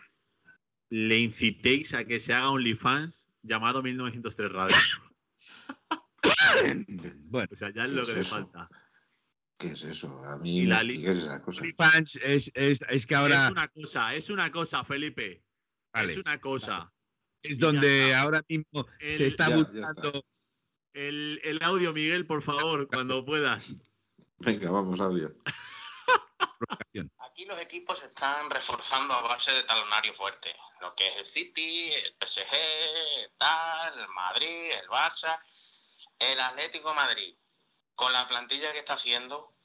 le 0.89 1.19
incitéis 1.19 1.93
a 1.93 2.05
que 2.05 2.19
se 2.19 2.33
haga 2.33 2.49
OnlyFans 2.49 3.29
llamado 3.43 3.83
1903 3.83 4.51
Radio. 4.51 4.75
Bueno, 7.25 7.47
o 7.51 7.55
sea, 7.55 7.69
ya 7.71 7.85
es 7.85 7.91
lo 7.91 8.05
que 8.05 8.13
le 8.13 8.23
falta. 8.23 8.69
¿Qué 9.57 9.67
es 9.67 9.83
eso? 9.83 10.23
A 10.23 10.37
mí, 10.37 10.61
y 10.61 10.65
la 10.65 10.81
¿qué 10.81 10.95
es 10.95 11.03
esa 11.03 11.41
cosa? 11.41 11.63
Es, 12.23 12.51
es, 12.55 12.81
es, 12.87 13.05
que 13.05 13.15
ahora. 13.15 13.45
Es 13.45 13.51
una 13.51 13.67
cosa, 13.67 14.15
es 14.15 14.29
una 14.29 14.49
cosa, 14.51 14.83
Felipe. 14.83 15.43
Es 15.93 16.17
una 16.17 16.39
cosa. 16.39 16.93
Es 17.41 17.59
donde 17.59 18.15
ahora 18.15 18.41
mismo 18.47 18.87
se 18.99 19.27
está 19.27 19.49
buscando. 19.49 20.23
El, 20.93 21.39
el, 21.43 21.61
audio, 21.61 21.93
Miguel, 21.93 22.25
por 22.25 22.41
favor, 22.41 22.87
cuando 22.87 23.23
puedas. 23.23 23.75
Venga, 24.39 24.71
vamos, 24.71 24.99
audio. 24.99 25.35
Aquí 27.19 27.45
los 27.45 27.59
equipos 27.59 28.01
están 28.03 28.49
reforzando 28.49 29.13
a 29.13 29.21
base 29.21 29.51
de 29.51 29.63
talonario 29.63 30.13
fuerte. 30.13 30.49
Lo 30.81 30.95
que 30.95 31.07
es 31.07 31.17
el 31.17 31.25
City, 31.25 31.91
el 31.91 32.15
PSG, 32.19 33.37
tal, 33.37 33.99
el 33.99 34.07
Madrid, 34.09 34.71
el 34.81 34.87
Barça. 34.87 35.39
El 36.19 36.39
Atlético 36.39 36.93
Madrid, 36.93 37.35
con 37.95 38.13
la 38.13 38.27
plantilla 38.27 38.71
que 38.71 38.79
está 38.79 38.93
haciendo, 38.93 39.55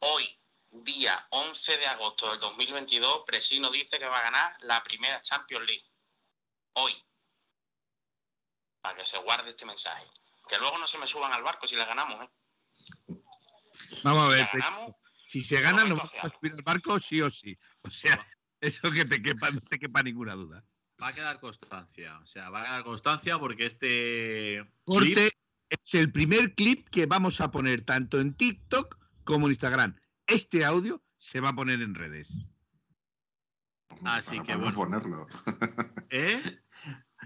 hoy, 0.00 0.38
día 0.70 1.26
11 1.30 1.76
de 1.78 1.86
agosto 1.86 2.30
del 2.30 2.40
2022, 2.40 3.22
Presino 3.26 3.70
dice 3.70 3.98
que 3.98 4.06
va 4.06 4.18
a 4.18 4.22
ganar 4.22 4.56
la 4.60 4.82
primera 4.82 5.20
Champions 5.20 5.66
League. 5.66 5.86
Hoy. 6.74 6.92
Para 8.80 8.98
que 8.98 9.06
se 9.06 9.18
guarde 9.18 9.50
este 9.50 9.64
mensaje. 9.64 10.06
Que 10.48 10.58
luego 10.58 10.78
no 10.78 10.86
se 10.86 10.98
me 10.98 11.06
suban 11.06 11.32
al 11.32 11.42
barco 11.42 11.66
si 11.66 11.76
la 11.76 11.86
ganamos, 11.86 12.24
¿eh? 12.24 12.30
Vamos 14.02 14.26
a 14.26 14.28
ver. 14.28 14.48
si 15.26 15.42
se 15.42 15.60
gana, 15.60 15.84
no 15.84 15.96
vamos 15.96 16.12
a 16.20 16.28
subir 16.28 16.52
al 16.52 16.62
barco 16.62 16.98
sí 17.00 17.20
o 17.20 17.30
sí. 17.30 17.58
O 17.82 17.90
sea, 17.90 18.26
eso 18.60 18.90
que 18.90 19.04
te 19.04 19.20
quepa, 19.22 19.50
no 19.50 19.60
te 19.60 19.78
quepa 19.78 20.02
ninguna 20.02 20.34
duda. 20.34 20.64
Va 21.02 21.08
a 21.08 21.12
quedar 21.12 21.40
constancia. 21.40 22.18
O 22.18 22.26
sea, 22.26 22.48
va 22.50 22.62
a 22.62 22.64
quedar 22.64 22.84
constancia 22.84 23.38
porque 23.38 23.66
este. 23.66 24.64
Corte 24.84 25.32
es 25.82 25.94
el 25.94 26.12
primer 26.12 26.54
clip 26.54 26.88
que 26.88 27.06
vamos 27.06 27.40
a 27.40 27.50
poner 27.50 27.82
tanto 27.82 28.20
en 28.20 28.34
TikTok 28.34 28.98
como 29.24 29.46
en 29.46 29.52
Instagram. 29.52 29.96
Este 30.26 30.64
audio 30.64 31.02
se 31.16 31.40
va 31.40 31.50
a 31.50 31.54
poner 31.54 31.80
en 31.82 31.94
redes. 31.94 32.34
Así 34.04 34.40
que 34.40 34.56
bueno. 34.56 34.74
ponerlo. 34.74 35.26
¿Eh? 36.10 36.42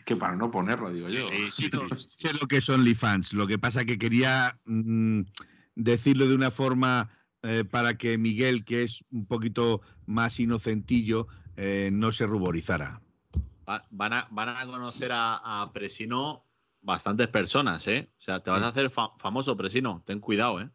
Que 0.07 0.17
para 0.17 0.35
no 0.35 0.51
ponerlo, 0.51 0.91
digo 0.93 1.09
yo. 1.09 1.29
Sí, 1.29 1.51
sí, 1.51 1.71
sé 1.99 2.33
lo 2.35 2.47
que 2.49 2.63
son 2.63 2.81
OnlyFans. 2.81 3.33
Lo 3.35 3.47
que 3.47 3.59
pasa 3.59 3.85
que 3.85 3.99
quería 3.99 4.59
mm, 4.65 5.23
decirlo 5.75 6.27
de 6.27 6.35
una 6.35 6.51
forma 6.51 7.11
eh, 7.43 7.65
para 7.65 7.99
que 7.99 8.17
Miguel, 8.17 8.65
que 8.65 8.85
es 8.85 9.05
un 9.11 9.27
poquito 9.27 9.83
más 10.07 10.41
inocentillo, 10.41 11.27
eh, 11.57 11.91
no 11.93 12.13
se 12.13 12.27
ruborizara. 12.27 13.03
Va- 13.69 13.87
Van 13.91 14.13
a, 14.15 14.29
van 14.31 14.49
a 14.49 14.65
conocer 14.65 15.11
a, 15.13 15.61
a 15.63 15.71
Presino 15.73 16.47
bastantes 16.81 17.29
personas, 17.29 17.87
¿eh? 17.89 18.11
O 18.19 18.21
sea, 18.21 18.43
te 18.43 18.51
vas 18.51 18.63
a 18.63 18.69
hacer 18.69 18.91
fa- 18.91 19.13
famoso, 19.19 19.57
Presino. 19.57 20.03
Ten 20.07 20.21
cuidado, 20.21 20.61
¿eh? 20.61 20.71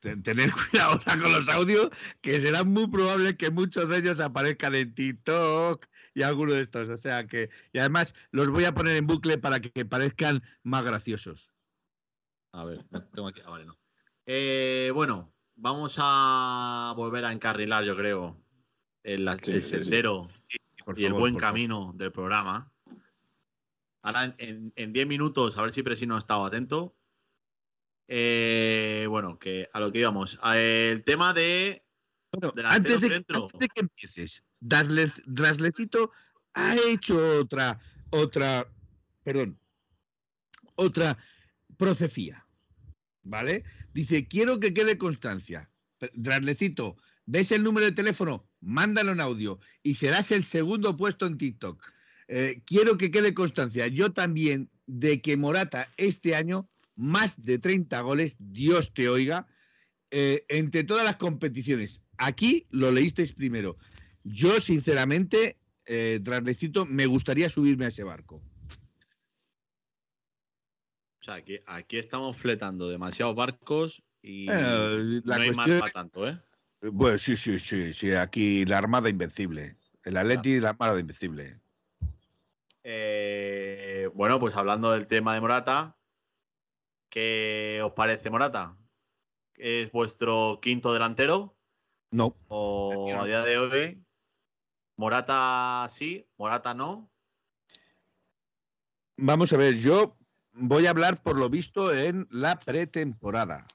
Ten- 0.00 0.22
Tener 0.22 0.50
cuidado 0.70 0.92
ahora 0.92 1.20
con 1.20 1.32
los 1.32 1.48
audios, 1.48 1.90
que 2.20 2.38
será 2.40 2.64
muy 2.64 2.86
probable 2.88 3.36
que 3.36 3.50
muchos 3.50 3.88
de 3.88 3.98
ellos 3.98 4.20
aparezcan 4.20 4.74
en 4.74 4.94
TikTok 4.94 5.86
y 6.14 6.22
alguno 6.22 6.52
de 6.52 6.62
estos. 6.62 6.88
O 6.88 6.96
sea 6.98 7.26
que, 7.26 7.50
y 7.72 7.78
además 7.78 8.14
los 8.30 8.48
voy 8.50 8.64
a 8.64 8.74
poner 8.74 8.96
en 8.96 9.06
bucle 9.06 9.38
para 9.38 9.60
que 9.60 9.84
parezcan 9.84 10.42
más 10.62 10.84
graciosos. 10.84 11.52
A 12.52 12.64
ver, 12.64 12.84
tengo 13.12 13.28
aquí. 13.28 13.40
Ah, 13.44 13.50
vale, 13.50 13.66
no. 13.66 13.76
Eh, 14.26 14.90
bueno, 14.94 15.34
vamos 15.56 15.96
a 16.00 16.92
volver 16.96 17.24
a 17.24 17.32
encarrilar, 17.32 17.84
yo 17.84 17.96
creo, 17.96 18.40
el, 19.02 19.24
la- 19.24 19.36
Sí, 19.36 19.50
el 19.52 19.62
sí, 19.62 19.76
sí. 19.78 19.84
sendero 19.84 20.28
y 20.96 21.04
el 21.04 21.12
buen 21.12 21.34
favor. 21.34 21.40
camino 21.40 21.92
del 21.94 22.12
programa. 22.12 22.72
Ahora, 24.02 24.24
en- 24.24 24.34
en 24.38 24.72
en 24.76 24.92
10 24.92 25.06
minutos, 25.06 25.58
a 25.58 25.62
ver 25.62 25.72
si 25.72 25.82
Presino 25.82 26.14
ha 26.14 26.18
estado 26.18 26.44
atento. 26.44 26.96
Eh, 28.06 29.06
bueno, 29.08 29.38
que 29.38 29.68
a 29.72 29.80
lo 29.80 29.92
que 29.92 30.00
íbamos. 30.00 30.38
El 30.54 31.04
tema 31.04 31.34
de. 31.34 31.84
Bueno, 32.32 32.52
antes, 32.66 33.00
de, 33.00 33.08
centro. 33.08 33.44
antes 33.44 33.58
de 33.58 33.68
que 33.68 33.80
empieces, 33.80 34.44
Draslecito 34.60 36.12
ha 36.54 36.76
hecho 36.86 37.38
otra, 37.40 37.80
otra, 38.10 38.70
perdón, 39.24 39.58
otra 40.74 41.16
profecía, 41.78 42.46
¿vale? 43.22 43.64
Dice, 43.94 44.28
quiero 44.28 44.60
que 44.60 44.74
quede 44.74 44.98
constancia. 44.98 45.70
Draslecito, 46.12 46.96
¿ves 47.24 47.50
el 47.50 47.62
número 47.64 47.86
de 47.86 47.92
teléfono? 47.92 48.46
Mándalo 48.60 49.12
en 49.12 49.20
audio 49.20 49.58
y 49.82 49.94
serás 49.94 50.30
el 50.30 50.44
segundo 50.44 50.96
puesto 50.98 51.26
en 51.26 51.38
TikTok. 51.38 51.82
Eh, 52.28 52.62
quiero 52.66 52.98
que 52.98 53.10
quede 53.10 53.32
constancia, 53.34 53.86
yo 53.86 54.12
también, 54.12 54.70
de 54.86 55.20
que 55.22 55.36
Morata 55.36 55.88
este 55.96 56.34
año, 56.36 56.68
más 56.94 57.42
de 57.42 57.58
30 57.58 58.00
goles, 58.02 58.36
Dios 58.38 58.92
te 58.92 59.08
oiga, 59.08 59.46
eh, 60.10 60.44
entre 60.48 60.84
todas 60.84 61.04
las 61.04 61.16
competiciones. 61.16 62.02
Aquí 62.18 62.66
lo 62.70 62.92
leísteis 62.92 63.32
primero. 63.32 63.78
Yo, 64.24 64.60
sinceramente, 64.60 65.56
eh, 65.86 66.18
Draslecito, 66.22 66.84
me 66.86 67.06
gustaría 67.06 67.48
subirme 67.48 67.86
a 67.86 67.88
ese 67.88 68.02
barco. 68.02 68.42
O 71.20 71.24
sea, 71.24 71.34
aquí, 71.34 71.58
aquí 71.66 71.98
estamos 71.98 72.36
fletando 72.36 72.88
demasiados 72.88 73.34
barcos 73.34 74.02
y 74.22 74.48
Eh, 74.50 75.20
la 75.24 75.36
no 75.36 75.42
hay 75.42 75.52
cuestión- 75.52 75.78
para 75.80 75.92
tanto, 75.92 76.28
¿eh? 76.28 76.38
Bueno, 76.92 77.18
sí, 77.18 77.36
sí, 77.36 77.58
sí, 77.58 77.92
sí. 77.92 78.12
Aquí 78.12 78.64
la 78.64 78.78
Armada 78.78 79.08
Invencible. 79.10 79.76
El 80.04 80.16
Atleti 80.16 80.50
y 80.54 80.60
la 80.60 80.70
Armada 80.70 80.98
Invencible. 81.00 81.60
Eh, 82.90 84.08
bueno, 84.14 84.40
pues 84.40 84.56
hablando 84.56 84.92
del 84.92 85.06
tema 85.06 85.34
de 85.34 85.42
Morata, 85.42 85.98
¿qué 87.10 87.82
os 87.84 87.92
parece 87.92 88.30
Morata? 88.30 88.78
¿Es 89.58 89.92
vuestro 89.92 90.58
quinto 90.62 90.94
delantero? 90.94 91.54
No. 92.10 92.34
¿O 92.48 93.12
a 93.14 93.26
día 93.26 93.42
de 93.42 93.58
hoy 93.58 94.02
Morata 94.96 95.84
sí, 95.90 96.26
Morata 96.38 96.72
no? 96.72 97.12
Vamos 99.18 99.52
a 99.52 99.58
ver, 99.58 99.76
yo 99.76 100.16
voy 100.54 100.86
a 100.86 100.90
hablar 100.90 101.22
por 101.22 101.36
lo 101.36 101.50
visto 101.50 101.94
en 101.94 102.26
la 102.30 102.58
pretemporada. 102.58 103.68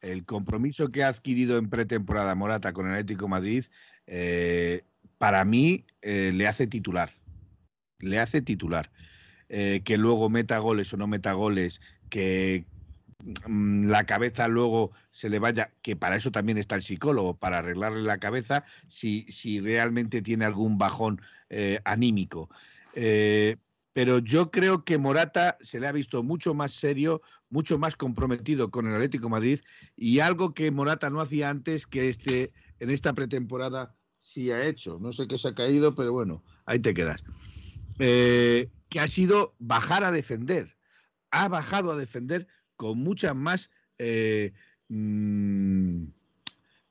El 0.00 0.24
compromiso 0.24 0.88
que 0.88 1.04
ha 1.04 1.08
adquirido 1.08 1.58
en 1.58 1.68
pretemporada 1.68 2.34
Morata 2.34 2.72
con 2.72 2.86
el 2.86 2.92
Atlético 2.92 3.26
de 3.26 3.30
Madrid, 3.30 3.64
eh, 4.06 4.84
para 5.18 5.44
mí 5.44 5.84
eh, 6.00 6.32
le 6.32 6.46
hace 6.46 6.66
titular. 6.66 7.12
Le 8.00 8.18
hace 8.18 8.42
titular. 8.42 8.90
Eh, 9.48 9.82
que 9.84 9.96
luego 9.96 10.28
meta 10.28 10.58
goles 10.58 10.92
o 10.92 10.96
no 10.96 11.06
meta 11.06 11.32
goles, 11.32 11.80
que 12.10 12.64
mm, 13.46 13.88
la 13.88 14.04
cabeza 14.04 14.48
luego 14.48 14.90
se 15.12 15.30
le 15.30 15.38
vaya, 15.38 15.72
que 15.82 15.94
para 15.94 16.16
eso 16.16 16.32
también 16.32 16.58
está 16.58 16.74
el 16.74 16.82
psicólogo, 16.82 17.34
para 17.36 17.58
arreglarle 17.58 18.02
la 18.02 18.18
cabeza 18.18 18.64
si, 18.88 19.22
si 19.30 19.60
realmente 19.60 20.20
tiene 20.20 20.44
algún 20.44 20.78
bajón 20.78 21.20
eh, 21.48 21.78
anímico. 21.84 22.50
Eh, 22.94 23.56
pero 23.92 24.18
yo 24.18 24.50
creo 24.50 24.84
que 24.84 24.98
Morata 24.98 25.56
se 25.60 25.78
le 25.78 25.86
ha 25.86 25.92
visto 25.92 26.22
mucho 26.24 26.52
más 26.52 26.72
serio, 26.72 27.22
mucho 27.48 27.78
más 27.78 27.94
comprometido 27.94 28.70
con 28.70 28.88
el 28.88 28.94
Atlético 28.94 29.28
Madrid 29.28 29.60
y 29.96 30.18
algo 30.18 30.54
que 30.54 30.70
Morata 30.72 31.08
no 31.08 31.20
hacía 31.20 31.50
antes 31.50 31.86
que 31.86 32.08
este 32.08 32.52
en 32.80 32.90
esta 32.90 33.14
pretemporada 33.14 33.94
sí 34.18 34.50
ha 34.50 34.66
hecho. 34.66 34.98
No 35.00 35.12
sé 35.12 35.28
qué 35.28 35.38
se 35.38 35.48
ha 35.48 35.54
caído, 35.54 35.94
pero 35.94 36.12
bueno, 36.12 36.42
ahí 36.66 36.80
te 36.80 36.92
quedas. 36.92 37.22
Eh, 37.98 38.68
que 38.88 39.00
ha 39.00 39.06
sido 39.08 39.54
bajar 39.58 40.04
a 40.04 40.12
defender. 40.12 40.76
Ha 41.30 41.48
bajado 41.48 41.92
a 41.92 41.96
defender 41.96 42.46
con 42.76 42.98
muchas 42.98 43.34
más, 43.34 43.70
eh, 43.98 44.52
mm, 44.88 46.04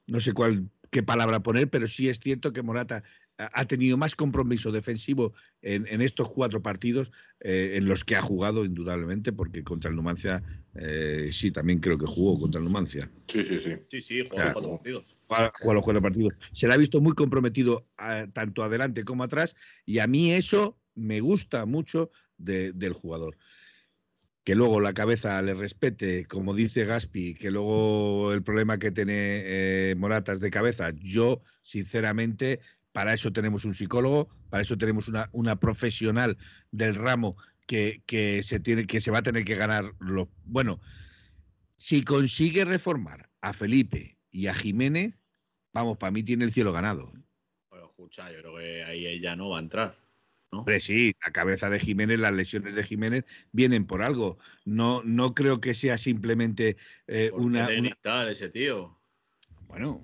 no 0.08 0.20
sé 0.20 0.34
cuál 0.34 0.70
qué 0.92 1.04
palabra 1.04 1.42
poner, 1.42 1.70
pero 1.70 1.88
sí 1.88 2.10
es 2.10 2.20
cierto 2.20 2.54
que 2.54 2.62
Morata 2.62 3.04
ha 3.38 3.66
tenido 3.66 3.98
más 3.98 4.16
compromiso 4.16 4.72
defensivo 4.72 5.34
en, 5.62 5.86
en 5.88 6.02
estos 6.02 6.32
cuatro 6.32 6.62
partidos 6.62 7.12
eh, 7.42 7.74
en 7.76 7.86
los 7.86 8.06
que 8.06 8.16
ha 8.16 8.22
jugado, 8.22 8.64
indudablemente, 8.64 9.34
porque 9.34 9.62
contra 9.64 9.90
el 9.90 9.96
Numancia 9.98 10.42
eh, 10.76 11.30
sí, 11.34 11.52
también 11.52 11.80
creo 11.80 11.98
que 11.98 12.06
jugó 12.06 12.40
contra 12.40 12.60
el 12.60 12.66
Numancia. 12.66 13.12
Sí, 13.28 13.44
sí, 13.46 13.60
sí. 13.62 13.72
Sí, 13.90 14.02
sí, 14.02 14.20
jugó 14.22 14.36
Claro. 14.36 14.54
cuatro 14.54 14.72
partidos. 14.78 15.18
Juega 15.28 15.52
los 15.74 15.84
cuatro 15.84 16.02
partidos. 16.02 16.34
Se 16.54 16.68
le 16.68 16.76
ha 16.76 16.78
visto 16.78 17.02
muy 17.02 17.12
comprometido 17.14 17.86
a- 17.98 18.28
tanto 18.32 18.64
adelante 18.64 19.04
como 19.04 19.24
atrás 19.24 19.56
y 19.86 20.00
a 20.00 20.08
mí 20.08 20.32
eso 20.32 20.78
me 20.96 21.20
gusta 21.20 21.66
mucho 21.66 22.10
de- 22.38 22.74
del 22.74 22.94
jugador. 22.94 23.38
Que 24.44 24.56
luego 24.56 24.80
la 24.80 24.94
cabeza 24.94 25.42
le 25.42 25.54
respete, 25.56 26.26
como 26.26 26.54
dice 26.54 26.86
Gaspi, 26.86 27.34
que 27.34 27.50
luego 27.50 28.32
el 28.32 28.44
problema 28.44 28.78
que 28.78 28.92
tiene 28.92 29.14
eh, 29.18 29.96
Morata 29.98 30.34
es 30.34 30.40
de 30.40 30.52
cabeza. 30.52 30.92
Yo, 31.00 31.42
sinceramente, 31.64 32.60
para 32.92 33.14
eso 33.14 33.34
tenemos 33.34 33.66
un 33.66 33.74
psicólogo, 33.74 34.30
para 34.50 34.62
eso 34.62 34.78
tenemos 34.78 35.08
una, 35.08 35.30
una 35.32 35.56
profesional 35.60 36.38
del 36.72 36.94
ramo 36.96 37.36
que, 37.66 38.04
que 38.06 38.44
se 38.44 38.60
tiene, 38.60 38.86
que 38.86 39.02
se 39.02 39.10
va 39.10 39.18
a 39.20 39.24
tener 39.24 39.46
que 39.46 39.56
ganar 39.56 39.96
lo. 40.00 40.30
Bueno, 40.44 40.80
si 41.76 42.04
consigue 42.04 42.66
reformar 42.66 43.30
a 43.42 43.52
Felipe 43.52 44.20
y 44.30 44.46
a 44.48 44.54
Jiménez, 44.54 45.24
vamos, 45.74 45.98
para 45.98 46.12
mí 46.12 46.22
tiene 46.22 46.46
el 46.46 46.52
cielo 46.54 46.72
ganado. 46.72 47.12
Bueno, 47.70 47.88
escucha, 47.90 48.32
yo 48.32 48.40
creo 48.42 48.58
que 48.58 48.84
ahí 48.84 49.08
ella 49.08 49.36
no 49.36 49.50
va 49.50 49.58
a 49.58 49.62
entrar. 49.62 50.05
¿No? 50.56 50.60
Hombre, 50.62 50.80
sí, 50.80 51.14
la 51.24 51.32
cabeza 51.32 51.70
de 51.70 51.80
Jiménez, 51.80 52.20
las 52.20 52.34
lesiones 52.34 52.76
de 52.76 52.84
Jiménez 52.84 53.26
vienen 53.52 53.86
por 53.86 54.02
algo. 54.02 54.40
No, 54.64 55.02
no 55.04 55.34
creo 55.36 55.60
que 55.62 55.74
sea 55.74 55.98
simplemente 55.98 56.78
eh, 57.08 57.30
¿Por 57.32 57.42
qué 57.42 57.46
una, 57.46 57.68
gritar 57.68 58.28
ese 58.28 58.50
tío? 58.50 58.98
Bueno. 59.68 60.02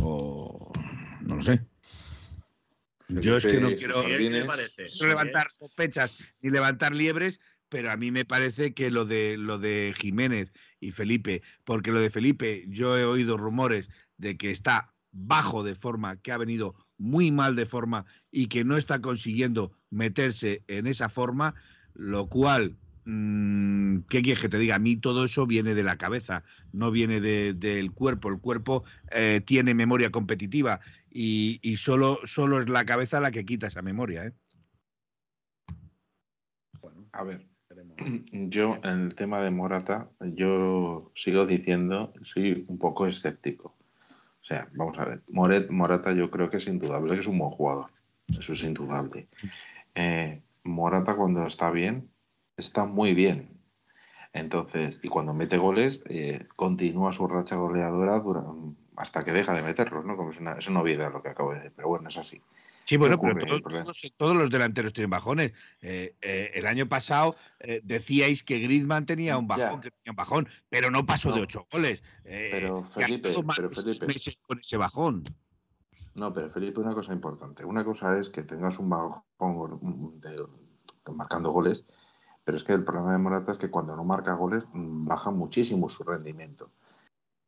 O. 0.00 0.72
No 1.22 1.36
lo 1.36 1.42
sé. 1.42 1.60
Yo 3.08 3.36
es 3.36 3.44
que 3.44 3.60
no 3.60 3.68
¿qué 3.70 4.44
parece? 4.46 4.86
quiero 4.86 5.08
levantar 5.08 5.50
sospechas 5.50 6.16
ni 6.40 6.50
levantar 6.50 6.94
liebres, 6.94 7.40
pero 7.68 7.90
a 7.90 7.96
mí 7.96 8.10
me 8.10 8.24
parece 8.24 8.72
que 8.72 8.90
lo 8.90 9.04
de 9.04 9.36
lo 9.36 9.58
de 9.58 9.94
Jiménez 9.98 10.52
y 10.78 10.92
Felipe, 10.92 11.42
porque 11.64 11.90
lo 11.90 12.00
de 12.00 12.10
Felipe, 12.10 12.64
yo 12.68 12.96
he 12.96 13.04
oído 13.04 13.36
rumores 13.36 13.90
de 14.16 14.36
que 14.36 14.50
está 14.50 14.94
bajo 15.12 15.64
de 15.64 15.74
forma, 15.74 16.20
que 16.20 16.32
ha 16.32 16.38
venido 16.38 16.74
muy 17.00 17.32
mal 17.32 17.56
de 17.56 17.66
forma 17.66 18.04
y 18.30 18.46
que 18.46 18.62
no 18.62 18.76
está 18.76 19.00
consiguiendo 19.00 19.72
meterse 19.90 20.62
en 20.68 20.86
esa 20.86 21.08
forma, 21.08 21.54
lo 21.94 22.28
cual, 22.28 22.76
mm, 23.06 24.00
¿qué 24.08 24.22
quieres 24.22 24.40
que 24.42 24.48
te 24.50 24.58
diga? 24.58 24.76
A 24.76 24.78
mí 24.78 24.96
todo 24.96 25.24
eso 25.24 25.46
viene 25.46 25.74
de 25.74 25.82
la 25.82 25.96
cabeza, 25.96 26.44
no 26.72 26.90
viene 26.90 27.20
de- 27.20 27.54
del 27.54 27.90
cuerpo. 27.92 28.28
El 28.28 28.38
cuerpo 28.38 28.84
eh, 29.10 29.40
tiene 29.44 29.74
memoria 29.74 30.10
competitiva 30.10 30.80
y, 31.10 31.58
y 31.62 31.78
solo, 31.78 32.20
solo 32.24 32.60
es 32.60 32.68
la 32.68 32.84
cabeza 32.84 33.18
la 33.20 33.30
que 33.30 33.44
quita 33.46 33.66
esa 33.68 33.82
memoria. 33.82 34.26
¿eh? 34.26 34.32
A 37.12 37.24
ver, 37.24 37.46
yo 38.32 38.76
en 38.84 39.00
el 39.06 39.14
tema 39.14 39.40
de 39.40 39.50
Morata, 39.50 40.10
yo 40.20 41.10
sigo 41.14 41.46
diciendo, 41.46 42.12
soy 42.22 42.64
un 42.68 42.78
poco 42.78 43.06
escéptico. 43.06 43.79
Sea, 44.50 44.68
vamos 44.72 44.98
a 44.98 45.04
ver, 45.04 45.22
Moret, 45.28 45.70
Morata 45.70 46.10
yo 46.10 46.28
creo 46.28 46.50
que 46.50 46.56
es 46.56 46.66
indudable 46.66 47.14
que 47.14 47.20
es 47.20 47.28
un 47.28 47.38
buen 47.38 47.52
jugador. 47.52 47.86
Eso 48.26 48.52
es 48.52 48.64
indudable. 48.64 49.28
Eh, 49.94 50.42
Morata 50.64 51.14
cuando 51.14 51.46
está 51.46 51.70
bien, 51.70 52.10
está 52.56 52.84
muy 52.84 53.14
bien. 53.14 53.60
Entonces, 54.32 54.98
y 55.04 55.08
cuando 55.08 55.34
mete 55.34 55.56
goles, 55.56 56.00
eh, 56.06 56.48
continúa 56.56 57.12
su 57.12 57.28
racha 57.28 57.54
goleadora 57.54 58.20
hasta 58.96 59.22
que 59.22 59.30
deja 59.30 59.52
de 59.52 59.62
meterlos, 59.62 60.04
¿no? 60.04 60.16
Como 60.16 60.32
es 60.32 60.40
una, 60.40 60.54
es 60.54 60.66
una 60.66 60.80
obviedad 60.80 61.12
lo 61.12 61.22
que 61.22 61.28
acabo 61.28 61.50
de 61.50 61.58
decir, 61.58 61.72
pero 61.76 61.86
bueno, 61.86 62.08
es 62.08 62.18
así. 62.18 62.42
Sí, 62.90 62.96
bueno, 62.96 63.14
ocurre? 63.14 63.44
pero 63.46 63.60
todos, 64.16 64.36
los 64.36 64.50
delanteros 64.50 64.92
tienen 64.92 65.10
bajones. 65.10 65.52
Eh, 65.80 66.16
eh, 66.20 66.50
el 66.54 66.66
año 66.66 66.88
pasado 66.88 67.36
eh, 67.60 67.80
decíais 67.84 68.42
que 68.42 68.58
Griezmann 68.58 69.06
tenía 69.06 69.38
un 69.38 69.46
bajón, 69.46 69.76
Ya. 69.76 69.80
que 69.80 69.90
tenía 69.92 70.10
un 70.10 70.16
bajón, 70.16 70.48
pero 70.68 70.90
no 70.90 71.06
pasó 71.06 71.30
de 71.30 71.42
ocho 71.42 71.68
goles. 71.70 72.02
Pero, 72.24 72.82
Felipe, 72.82 73.32
pero, 73.32 73.70
Felipe. 73.70 74.08
meses 74.08 74.40
con 74.44 74.58
ese 74.58 74.76
bajón. 74.76 75.22
No, 76.16 76.32
pero 76.32 76.50
Felipe, 76.50 76.80
una 76.80 76.92
cosa 76.92 77.12
importante. 77.12 77.64
Una 77.64 77.84
cosa 77.84 78.18
es 78.18 78.28
que 78.28 78.42
tengas 78.42 78.80
un 78.80 78.90
bajón 78.90 80.20
de, 80.20 80.44
marcando 81.14 81.52
goles, 81.52 81.84
pero 82.42 82.58
es 82.58 82.64
que 82.64 82.72
el 82.72 82.82
problema 82.82 83.12
de 83.12 83.18
Morata 83.18 83.52
es 83.52 83.58
que 83.58 83.70
cuando 83.70 83.94
no 83.94 84.02
marca 84.02 84.34
goles 84.34 84.64
mm, 84.72 85.06
baja 85.06 85.30
muchísimo 85.30 85.88
su 85.88 86.02
rendimiento. 86.02 86.72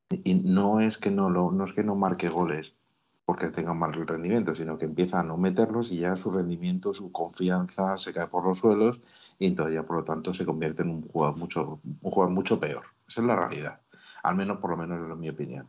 Y 0.09 0.34
no 0.34 0.78
es 0.78 0.99
que 0.99 1.11
no, 1.11 1.30
lo, 1.30 1.51
no, 1.51 1.64
es 1.64 1.72
que 1.72 1.82
no 1.82 1.97
marque 1.97 2.28
goles 2.28 2.76
porque 3.24 3.48
tenga 3.48 3.72
mal 3.74 3.92
rendimiento, 3.92 4.54
sino 4.54 4.76
que 4.78 4.84
empieza 4.84 5.20
a 5.20 5.22
no 5.22 5.36
meterlos 5.36 5.92
y 5.92 5.98
ya 5.98 6.16
su 6.16 6.30
rendimiento, 6.30 6.92
su 6.92 7.12
confianza 7.12 7.96
se 7.96 8.12
cae 8.12 8.26
por 8.26 8.44
los 8.44 8.58
suelos 8.58 9.00
y 9.38 9.46
entonces 9.46 9.74
ya 9.74 9.84
por 9.84 9.98
lo 9.98 10.04
tanto 10.04 10.34
se 10.34 10.44
convierte 10.44 10.82
en 10.82 10.90
un 10.90 11.08
jugador 11.08 11.36
mucho, 11.38 11.80
un 11.84 12.10
jugador 12.10 12.34
mucho 12.34 12.58
peor. 12.58 12.84
Esa 13.08 13.20
es 13.20 13.26
la 13.26 13.36
realidad. 13.36 13.80
Al 14.22 14.36
menos, 14.36 14.58
por 14.58 14.70
lo 14.70 14.76
menos, 14.76 15.10
es 15.10 15.16
mi 15.16 15.28
opinión. 15.28 15.68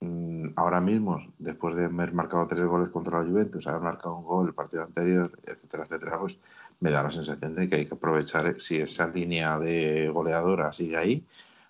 Mm, 0.00 0.50
ahora 0.56 0.80
mismo, 0.80 1.20
después 1.38 1.76
de 1.76 1.84
haber 1.84 2.12
marcado 2.12 2.46
tres 2.48 2.64
goles 2.66 2.90
contra 2.90 3.22
la 3.22 3.28
Juventus, 3.28 3.66
haber 3.66 3.82
marcado 3.82 4.16
un 4.16 4.24
gol 4.24 4.48
el 4.48 4.54
partido 4.54 4.82
anterior, 4.82 5.30
etcétera, 5.44 5.84
etcétera, 5.84 6.18
pues 6.18 6.38
me 6.80 6.90
da 6.90 7.02
la 7.04 7.10
sensación 7.10 7.54
de 7.54 7.68
que 7.68 7.76
hay 7.76 7.86
que 7.86 7.94
aprovechar, 7.94 8.46
eh, 8.46 8.60
si 8.60 8.78
esa 8.78 9.06
línea 9.06 9.58
de 9.58 10.10
goleadora 10.12 10.72
sigue 10.72 10.96
ahí, 10.96 11.26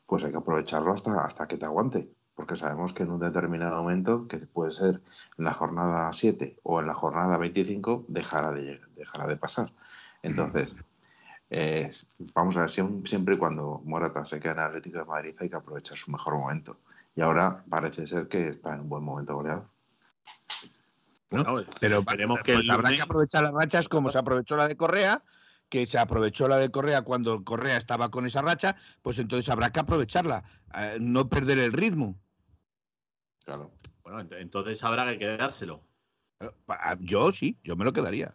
pues 0.07 0.25
hay 0.25 0.31
que 0.31 0.39
aprovecharlo 0.39 0.93
hasta, 0.93 1.25
hasta 1.25 1.47
que 1.47 1.59
te 1.59 1.67
aguante. 1.67 2.09
Porque 2.35 2.57
sabemos 2.57 2.93
que 2.93 3.03
en 3.03 3.11
un 3.11 3.19
determinado 3.19 3.83
momento, 3.83 4.27
que 4.27 4.39
puede 4.39 4.71
ser 4.71 5.01
en 5.39 5.45
la 5.45 5.53
jornada 5.53 6.13
7 6.13 6.59
o 6.63 6.81
en 6.81 6.87
la 6.87 6.95
jornada 6.95 7.37
25, 7.37 8.07
dejará 8.09 8.53
de, 8.53 8.81
dejará 8.97 9.27
de 9.27 9.37
pasar. 9.37 9.73
Entonces, 10.23 10.75
vamos 12.35 12.57
a 12.57 12.61
ver, 12.61 12.71
siempre 12.71 13.35
y 13.35 13.39
cuando 13.39 13.83
Morata 13.85 14.25
se 14.25 14.41
queda 14.41 14.53
en 14.53 14.59
Atlético 14.61 14.99
de 14.99 15.05
Madrid 15.05 15.35
hay 15.39 15.51
que 15.51 15.57
aprovechar 15.57 15.99
su 15.99 16.11
mejor 16.11 16.35
momento. 16.35 16.79
Y 17.15 17.21
ahora 17.21 17.63
parece 17.69 18.07
ser 18.07 18.29
que 18.29 18.49
está 18.49 18.75
en 18.75 18.81
un 18.81 18.89
buen 18.89 19.05
momento 19.05 19.35
goleado. 19.35 19.69
pero 21.81 22.03
veremos 22.03 22.41
que 22.43 22.55
pues 22.55 22.71
habrá 22.71 22.91
que 22.91 23.03
aprovechar 23.03 23.43
las 23.43 23.53
rachas 23.53 23.89
como 23.89 24.09
se 24.09 24.19
aprovechó 24.19 24.57
la 24.57 24.69
de 24.69 24.77
Correa, 24.77 25.23
que 25.69 25.87
se 25.87 25.99
aprovechó 25.99 26.49
la 26.49 26.59
de 26.59 26.71
Correa 26.71 27.03
cuando 27.03 27.45
Correa 27.45 27.77
estaba 27.77 28.11
con 28.11 28.25
esa 28.25 28.41
racha, 28.41 28.77
pues 29.03 29.19
entonces 29.19 29.49
habrá 29.51 29.73
que 29.73 29.81
aprovecharla, 29.81 30.45
eh, 30.75 30.97
no 31.01 31.29
perder 31.29 31.59
el 31.59 31.73
ritmo. 31.73 32.19
Claro. 33.45 33.71
Bueno, 34.03 34.27
entonces 34.39 34.83
habrá 34.85 35.11
que 35.11 35.19
quedárselo. 35.19 35.83
Yo 37.01 37.33
sí, 37.33 37.57
yo 37.63 37.77
me 37.77 37.85
lo 37.85 37.93
quedaría. 37.93 38.35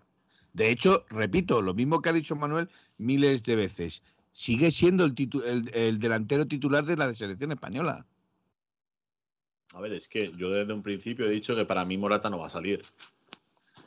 De 0.53 0.69
hecho, 0.69 1.05
repito, 1.09 1.61
lo 1.61 1.73
mismo 1.73 2.01
que 2.01 2.09
ha 2.09 2.13
dicho 2.13 2.35
Manuel 2.35 2.69
miles 2.97 3.43
de 3.43 3.55
veces, 3.55 4.01
sigue 4.31 4.71
siendo 4.71 5.05
el, 5.05 5.15
el, 5.73 5.99
delantero 5.99 6.47
titular 6.47 6.85
de 6.85 6.97
la 6.97 7.13
selección 7.13 7.51
española. 7.51 8.05
A 9.75 9.81
ver, 9.81 9.93
es 9.93 10.07
que 10.07 10.31
yo 10.37 10.49
desde 10.49 10.73
un 10.73 10.81
principio 10.81 11.25
he 11.25 11.29
dicho 11.29 11.55
que 11.55 11.65
para 11.65 11.85
mí 11.85 11.97
Morata 11.97 12.29
no 12.29 12.39
va 12.39 12.47
a 12.47 12.49
salir. 12.49 12.81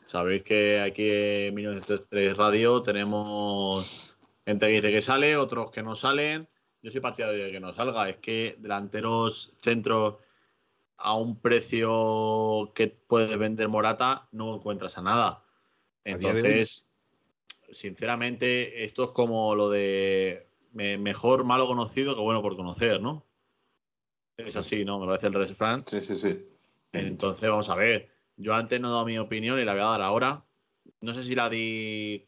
Sabéis 0.04 0.42
que 0.42 0.80
aquí 0.80 1.08
en 1.08 1.54
1903 1.54 2.36
Radio 2.36 2.82
tenemos 2.82 4.16
gente 4.44 4.66
que 4.66 4.72
dice 4.72 4.92
que 4.92 5.02
sale, 5.02 5.36
otros 5.36 5.70
que 5.70 5.82
no 5.82 5.96
salen. 5.96 6.48
Yo 6.82 6.90
soy 6.90 7.00
partidario 7.00 7.44
de 7.44 7.52
que 7.52 7.60
no 7.60 7.72
salga. 7.72 8.08
Es 8.08 8.16
que 8.18 8.56
delanteros 8.58 9.54
centros 9.58 10.16
a 11.00 11.14
un 11.14 11.40
precio 11.40 12.72
que 12.74 12.88
puede 12.88 13.36
vender 13.36 13.68
Morata 13.68 14.28
no 14.32 14.54
encuentras 14.54 14.98
a 14.98 15.02
nada. 15.02 15.44
Entonces, 16.04 16.90
sinceramente, 17.70 18.84
esto 18.84 19.04
es 19.04 19.12
como 19.12 19.54
lo 19.54 19.70
de 19.70 20.48
mejor 20.72 21.44
malo 21.44 21.66
conocido 21.66 22.14
que 22.14 22.20
bueno 22.20 22.42
por 22.42 22.56
conocer, 22.56 23.00
¿no? 23.00 23.26
Es 24.36 24.56
así, 24.56 24.84
¿no? 24.84 24.98
Me 24.98 25.06
parece 25.06 25.26
el 25.26 25.34
refrán. 25.34 25.82
Sí, 25.86 26.00
sí, 26.00 26.14
sí. 26.14 26.46
Entonces, 26.92 27.48
vamos 27.48 27.68
a 27.68 27.74
ver. 27.74 28.10
Yo 28.36 28.54
antes 28.54 28.80
no 28.80 28.88
he 28.88 28.90
dado 28.90 29.04
mi 29.04 29.18
opinión 29.18 29.60
y 29.60 29.64
la 29.64 29.72
voy 29.72 29.82
a 29.82 29.86
dar 29.86 30.02
ahora. 30.02 30.46
No 31.00 31.12
sé 31.12 31.22
si 31.24 31.34
la 31.34 31.50
di, 31.50 32.26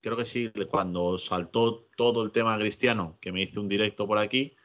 creo 0.00 0.16
que 0.16 0.24
sí, 0.24 0.52
cuando 0.68 1.18
saltó 1.18 1.88
todo 1.96 2.24
el 2.24 2.32
tema 2.32 2.58
cristiano, 2.58 3.18
que 3.20 3.30
me 3.30 3.42
hice 3.42 3.60
un 3.60 3.68
directo 3.68 4.06
por 4.06 4.18
aquí. 4.18 4.56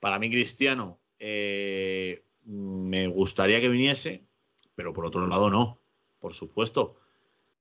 Para 0.00 0.18
mí, 0.18 0.28
cristiano, 0.30 1.00
eh, 1.20 2.24
me 2.44 3.08
gustaría 3.08 3.60
que 3.60 3.68
viniese, 3.68 4.26
pero 4.74 4.92
por 4.92 5.06
otro 5.06 5.26
lado, 5.26 5.50
no, 5.50 5.80
por 6.18 6.34
supuesto. 6.34 6.96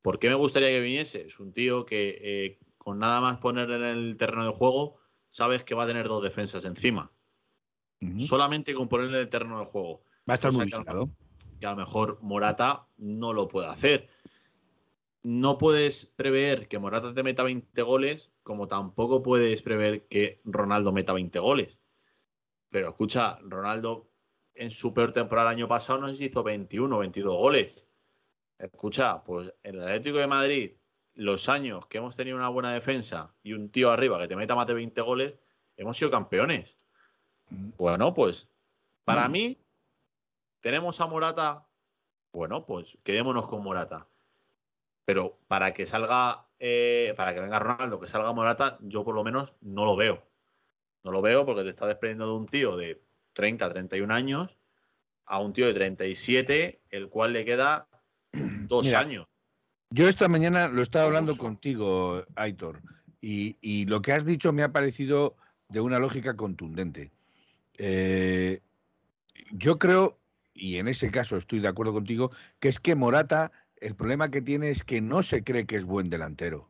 ¿Por 0.01 0.19
qué 0.19 0.27
me 0.29 0.35
gustaría 0.35 0.69
que 0.69 0.81
viniese? 0.81 1.25
Es 1.25 1.39
un 1.39 1.53
tío 1.53 1.85
que 1.85 2.17
eh, 2.21 2.59
con 2.77 2.99
nada 2.99 3.21
más 3.21 3.37
poner 3.37 3.71
en 3.71 3.83
el 3.83 4.17
terreno 4.17 4.45
de 4.45 4.51
juego, 4.51 4.97
sabes 5.29 5.63
que 5.63 5.75
va 5.75 5.83
a 5.83 5.87
tener 5.87 6.07
dos 6.07 6.23
defensas 6.23 6.65
encima. 6.65 7.11
Solamente 8.17 8.73
con 8.73 8.89
ponerle 8.89 9.15
en 9.15 9.21
el 9.21 9.29
terreno 9.29 9.59
de 9.59 9.65
juego. 9.65 10.03
Va 10.29 10.33
a 10.33 10.35
estar 10.35 10.51
muy 10.51 10.65
que, 10.65 10.77
que 11.59 11.65
a 11.65 11.71
lo 11.71 11.77
mejor 11.77 12.19
Morata 12.21 12.89
no 12.97 13.31
lo 13.31 13.47
puede 13.47 13.67
hacer. 13.67 14.09
No 15.21 15.57
puedes 15.57 16.05
prever 16.05 16.67
que 16.67 16.79
Morata 16.79 17.13
te 17.13 17.23
meta 17.23 17.43
20 17.43 17.81
goles, 17.81 18.33
como 18.43 18.67
tampoco 18.67 19.23
puedes 19.23 19.61
prever 19.61 20.05
que 20.09 20.39
Ronaldo 20.43 20.91
meta 20.91 21.13
20 21.13 21.39
goles. 21.39 21.81
Pero 22.67 22.89
escucha, 22.89 23.39
Ronaldo 23.43 24.12
en 24.55 24.71
su 24.71 24.93
peor 24.93 25.11
temporada 25.11 25.51
el 25.51 25.57
año 25.57 25.67
pasado 25.67 25.99
no 25.99 26.07
sé 26.07 26.15
si 26.15 26.25
hizo 26.25 26.43
21 26.43 26.95
o 26.95 26.99
22 26.99 27.35
goles. 27.35 27.87
Escucha, 28.59 29.23
pues 29.23 29.53
en 29.63 29.75
el 29.75 29.83
Atlético 29.83 30.17
de 30.17 30.27
Madrid, 30.27 30.71
los 31.15 31.49
años 31.49 31.85
que 31.87 31.97
hemos 31.97 32.15
tenido 32.15 32.37
una 32.37 32.49
buena 32.49 32.73
defensa 32.73 33.35
y 33.43 33.53
un 33.53 33.69
tío 33.69 33.91
arriba 33.91 34.19
que 34.19 34.27
te 34.27 34.35
meta 34.35 34.55
más 34.55 34.67
de 34.67 34.73
20 34.73 35.01
goles, 35.01 35.37
hemos 35.77 35.97
sido 35.97 36.11
campeones. 36.11 36.77
Bueno, 37.77 38.13
pues 38.13 38.49
para 39.03 39.27
mí, 39.27 39.59
tenemos 40.61 41.01
a 41.01 41.07
Morata. 41.07 41.67
Bueno, 42.31 42.65
pues 42.65 42.97
quedémonos 43.03 43.47
con 43.47 43.63
Morata. 43.63 44.07
Pero 45.05 45.37
para 45.47 45.73
que 45.73 45.85
salga, 45.85 46.47
eh, 46.59 47.13
para 47.17 47.33
que 47.33 47.41
venga 47.41 47.59
Ronaldo, 47.59 47.99
que 47.99 48.07
salga 48.07 48.31
Morata, 48.31 48.77
yo 48.81 49.03
por 49.03 49.13
lo 49.13 49.23
menos 49.23 49.55
no 49.61 49.85
lo 49.85 49.95
veo. 49.97 50.23
No 51.03 51.11
lo 51.11 51.21
veo 51.21 51.45
porque 51.45 51.63
te 51.63 51.69
está 51.69 51.85
desprendiendo 51.85 52.27
de 52.27 52.33
un 52.33 52.47
tío 52.47 52.77
de 52.77 53.03
30, 53.33 53.69
31 53.69 54.13
años 54.13 54.57
a 55.25 55.39
un 55.39 55.53
tío 55.53 55.67
de 55.67 55.73
37, 55.73 56.81
el 56.89 57.09
cual 57.09 57.33
le 57.33 57.45
queda 57.45 57.87
dos 58.67 58.93
años. 58.93 59.27
Yo 59.89 60.07
esta 60.07 60.27
mañana 60.27 60.69
lo 60.69 60.81
estaba 60.81 61.05
hablando 61.05 61.37
contigo, 61.37 62.25
Aitor, 62.35 62.81
y, 63.21 63.85
lo 63.85 64.01
que 64.01 64.11
has 64.11 64.25
dicho 64.25 64.51
me 64.51 64.63
ha 64.63 64.71
parecido 64.71 65.35
de 65.69 65.79
una 65.79 65.99
lógica 65.99 66.35
contundente. 66.35 67.11
Eh, 67.77 68.59
yo 69.51 69.79
creo, 69.79 70.19
y 70.53 70.77
en 70.77 70.87
ese 70.87 71.09
caso 71.11 71.37
estoy 71.37 71.59
de 71.59 71.67
acuerdo 71.67 71.93
contigo, 71.93 72.31
que 72.59 72.69
es 72.69 72.79
que 72.79 72.95
Morata, 72.95 73.51
el 73.77 73.95
problema 73.95 74.29
que 74.29 74.41
tiene 74.41 74.69
es 74.71 74.83
que 74.83 74.99
no 74.99 75.23
se 75.23 75.43
cree 75.43 75.65
que 75.65 75.75
es 75.75 75.85
buen 75.85 76.09
delantero. 76.09 76.69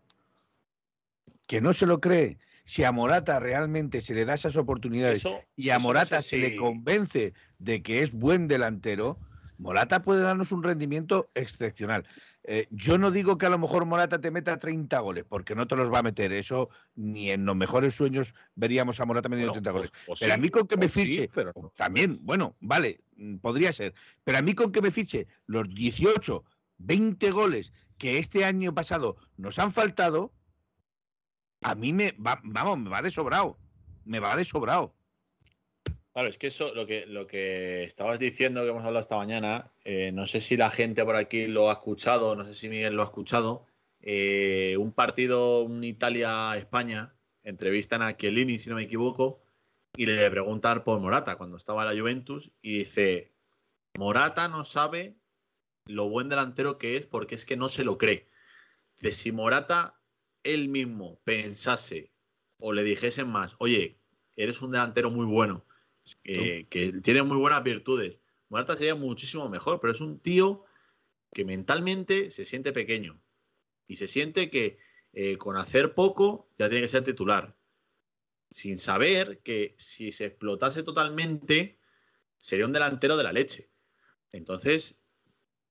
Que 1.48 1.62
no 1.62 1.74
se 1.74 1.86
lo 1.86 2.00
cree 2.00 2.38
si 2.66 2.84
a 2.84 2.92
Morata 2.92 3.40
realmente 3.40 4.02
se 4.02 4.14
le 4.14 4.26
da 4.26 4.36
esas 4.36 4.56
oportunidades 4.56 5.28
y 5.56 5.70
a 5.70 5.80
Morata 5.80 6.22
se 6.22 6.38
le 6.38 6.56
convence 6.56 7.34
de 7.60 7.82
que 7.82 8.02
es 8.02 8.14
buen 8.14 8.48
delantero, 8.48 9.20
Morata 9.58 10.02
puede 10.02 10.22
darnos 10.22 10.52
un 10.52 10.64
rendimiento 10.64 11.30
excepcional. 11.36 12.06
Eh, 12.46 12.68
yo 12.72 12.98
no 12.98 13.12
digo 13.12 13.38
que 13.38 13.46
a 13.46 13.50
lo 13.50 13.58
mejor 13.58 13.86
Morata 13.86 14.20
te 14.20 14.30
meta 14.30 14.60
30 14.60 15.00
goles, 15.00 15.24
porque 15.28 15.56
no 15.56 15.68
te 15.68 15.76
los 15.76 15.92
va 15.92 16.00
a 16.00 16.04
meter. 16.04 16.34
Eso 16.34 16.70
ni 16.96 17.32
en 17.32 17.46
los 17.46 17.56
mejores 17.56 17.96
sueños 17.96 18.36
veríamos 18.56 19.00
a 19.00 19.06
Morata 19.06 19.30
metiendo 19.30 19.54
30 19.54 19.72
goles. 19.72 19.94
pero 20.20 20.34
a 20.34 20.38
mí 20.38 20.50
con 20.50 20.68
que 20.68 20.78
me 20.78 20.90
fiche, 20.90 21.30
pero 21.34 21.54
también, 21.76 22.20
bueno, 22.22 22.56
vale, 22.60 23.00
mm, 23.16 23.38
podría 23.38 23.72
ser. 23.72 23.94
Pero 24.24 24.38
a 24.38 24.42
mí 24.42 24.54
con 24.54 24.72
que 24.72 24.82
me 24.82 24.92
fiche 24.92 25.28
los 25.46 25.74
18, 25.74 26.44
20 26.80 27.32
goles 27.32 27.72
que 27.98 28.18
este 28.18 28.44
año 28.44 28.74
pasado 28.74 29.16
nos 29.38 29.60
han 29.60 29.72
faltado, 29.72 30.34
a 31.64 31.76
mí 31.76 31.94
me 31.94 32.12
va, 32.14 32.40
vamos, 32.44 32.80
me 32.80 32.90
va 32.90 33.02
de 33.02 33.12
sobrado. 33.12 33.58
Me 34.06 34.20
va 34.20 34.36
de 34.36 34.46
sobrado. 34.46 34.94
Claro, 36.14 36.30
es 36.30 36.38
que 36.38 36.48
eso, 36.48 36.74
lo 36.76 36.86
que, 36.86 37.08
lo 37.08 37.26
que 37.26 37.84
estabas 37.84 38.20
diciendo, 38.20 38.62
que 38.62 38.70
hemos 38.70 38.84
hablado 38.84 39.00
esta 39.00 39.16
mañana, 39.16 39.72
eh, 39.84 40.12
no 40.14 40.28
sé 40.28 40.42
si 40.42 40.58
la 40.58 40.70
gente 40.70 41.04
por 41.04 41.16
aquí 41.16 41.48
lo 41.48 41.70
ha 41.70 41.74
escuchado, 41.74 42.36
no 42.36 42.44
sé 42.46 42.54
si 42.54 42.70
Miguel 42.70 42.94
lo 42.94 43.02
ha 43.02 43.06
escuchado. 43.06 43.66
Eh, 44.00 44.76
un 44.78 44.92
partido, 44.92 45.64
un 45.64 45.84
Italia-España, 45.84 47.16
entrevistan 47.44 48.04
a 48.04 48.16
Chiellini, 48.16 48.60
si 48.60 48.70
no 48.70 48.76
me 48.76 48.84
equivoco, 48.84 49.42
y 49.96 50.06
le 50.06 50.30
preguntan 50.30 50.84
por 50.84 51.00
Morata 51.00 51.36
cuando 51.36 51.58
estaba 51.58 51.82
en 51.82 51.96
la 51.96 52.00
Juventus, 52.00 52.52
y 52.62 52.80
dice: 52.80 53.32
Morata 53.98 54.48
no 54.48 54.64
sabe 54.64 55.16
lo 55.86 56.10
buen 56.10 56.30
delantero 56.30 56.78
que 56.78 56.96
es 56.96 57.08
porque 57.08 57.36
es 57.36 57.46
que 57.46 57.58
no 57.58 57.70
se 57.70 57.84
lo 57.84 57.98
cree. 57.98 58.28
De 59.02 59.14
si 59.14 59.32
Morata 59.32 60.00
él 60.44 60.70
mismo 60.70 61.20
pensase 61.24 62.12
o 62.60 62.74
le 62.74 62.84
dijesen 62.84 63.30
más, 63.30 63.56
oye, 63.60 64.00
eres 64.36 64.62
un 64.62 64.72
delantero 64.72 65.12
muy 65.12 65.26
bueno, 65.26 65.66
eh, 66.24 66.68
que 66.70 66.94
tiene 67.02 67.24
muy 67.24 67.38
buenas 67.38 67.64
virtudes, 67.64 68.20
Morata 68.50 68.76
sería 68.76 68.96
muchísimo 68.96 69.50
mejor, 69.50 69.80
pero 69.80 69.92
es 69.92 70.02
un 70.02 70.20
tío 70.20 70.64
que 71.34 71.44
mentalmente 71.44 72.30
se 72.30 72.46
siente 72.46 72.72
pequeño 72.72 73.20
y 73.88 73.96
se 73.96 74.08
siente 74.08 74.50
que 74.50 74.78
eh, 75.14 75.38
con 75.38 75.58
hacer 75.58 75.96
poco 75.96 76.50
ya 76.58 76.70
tiene 76.70 76.84
que 76.84 76.88
ser 76.88 77.04
titular, 77.04 77.58
sin 78.50 78.78
saber 78.78 79.40
que 79.40 79.72
si 79.76 80.12
se 80.12 80.26
explotase 80.26 80.84
totalmente 80.84 81.80
sería 82.38 82.66
un 82.66 82.72
delantero 82.72 83.18
de 83.18 83.24
la 83.24 83.34
leche. 83.34 83.72
Entonces, 84.32 85.00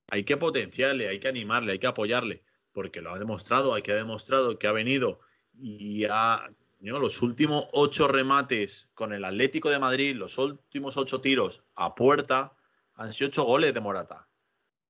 hay 0.08 0.24
que 0.24 0.36
potenciarle, 0.36 1.08
hay 1.08 1.20
que 1.20 1.28
animarle, 1.28 1.72
hay 1.72 1.78
que 1.78 1.86
apoyarle, 1.86 2.42
porque 2.72 3.00
lo 3.00 3.10
ha 3.12 3.18
demostrado, 3.18 3.74
hay 3.74 3.82
que 3.82 3.92
ha 3.92 3.96
demostrado 3.96 4.58
que 4.58 4.66
ha 4.66 4.72
venido 4.72 5.20
y 5.54 6.04
ha, 6.10 6.48
¿no? 6.80 6.98
los 6.98 7.22
últimos 7.22 7.66
ocho 7.72 8.08
remates 8.08 8.88
con 8.94 9.12
el 9.12 9.24
Atlético 9.24 9.70
de 9.70 9.78
Madrid, 9.78 10.16
los 10.16 10.38
últimos 10.38 10.96
ocho 10.96 11.20
tiros 11.20 11.64
a 11.74 11.94
puerta, 11.94 12.56
han 12.94 13.12
sido 13.12 13.28
ocho 13.28 13.44
goles 13.44 13.74
de 13.74 13.80
Morata. 13.80 14.28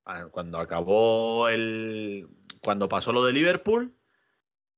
Ah, 0.05 0.27
Cuando 0.31 0.59
acabó 0.59 1.47
el. 1.47 2.27
Cuando 2.61 2.89
pasó 2.89 3.13
lo 3.13 3.23
de 3.25 3.33
Liverpool, 3.33 3.95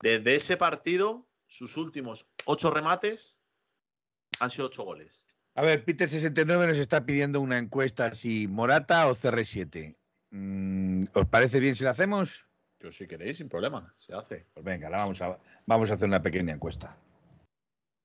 desde 0.00 0.36
ese 0.36 0.56
partido, 0.56 1.28
sus 1.46 1.76
últimos 1.76 2.28
ocho 2.44 2.70
remates 2.70 3.40
han 4.40 4.50
sido 4.50 4.66
ocho 4.66 4.84
goles. 4.84 5.24
A 5.54 5.62
ver, 5.62 5.84
Peter69 5.84 6.68
nos 6.68 6.78
está 6.78 7.06
pidiendo 7.06 7.40
una 7.40 7.58
encuesta 7.58 8.12
si 8.12 8.46
Morata 8.46 9.08
o 9.08 9.16
CR7. 9.16 9.96
Mm, 10.30 11.04
¿Os 11.14 11.26
parece 11.28 11.60
bien 11.60 11.74
si 11.74 11.84
la 11.84 11.90
hacemos? 11.90 12.45
Yo 12.80 12.92
si 12.92 13.06
queréis, 13.06 13.38
sin 13.38 13.48
problema, 13.48 13.92
se 13.96 14.14
hace. 14.14 14.46
Pues 14.52 14.64
venga, 14.64 14.90
la 14.90 14.98
vamos 14.98 15.20
a, 15.22 15.38
vamos 15.66 15.90
a 15.90 15.94
hacer 15.94 16.08
una 16.08 16.22
pequeña 16.22 16.52
encuesta. 16.54 16.96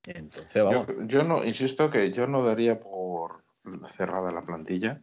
Entonces, 0.05 0.63
vamos. 0.63 0.87
Yo, 0.87 1.03
yo 1.05 1.23
no, 1.23 1.43
insisto 1.43 1.89
que 1.89 2.11
yo 2.11 2.25
no 2.27 2.45
daría 2.45 2.79
por 2.79 3.43
cerrada 3.95 4.31
la 4.31 4.41
plantilla. 4.43 5.01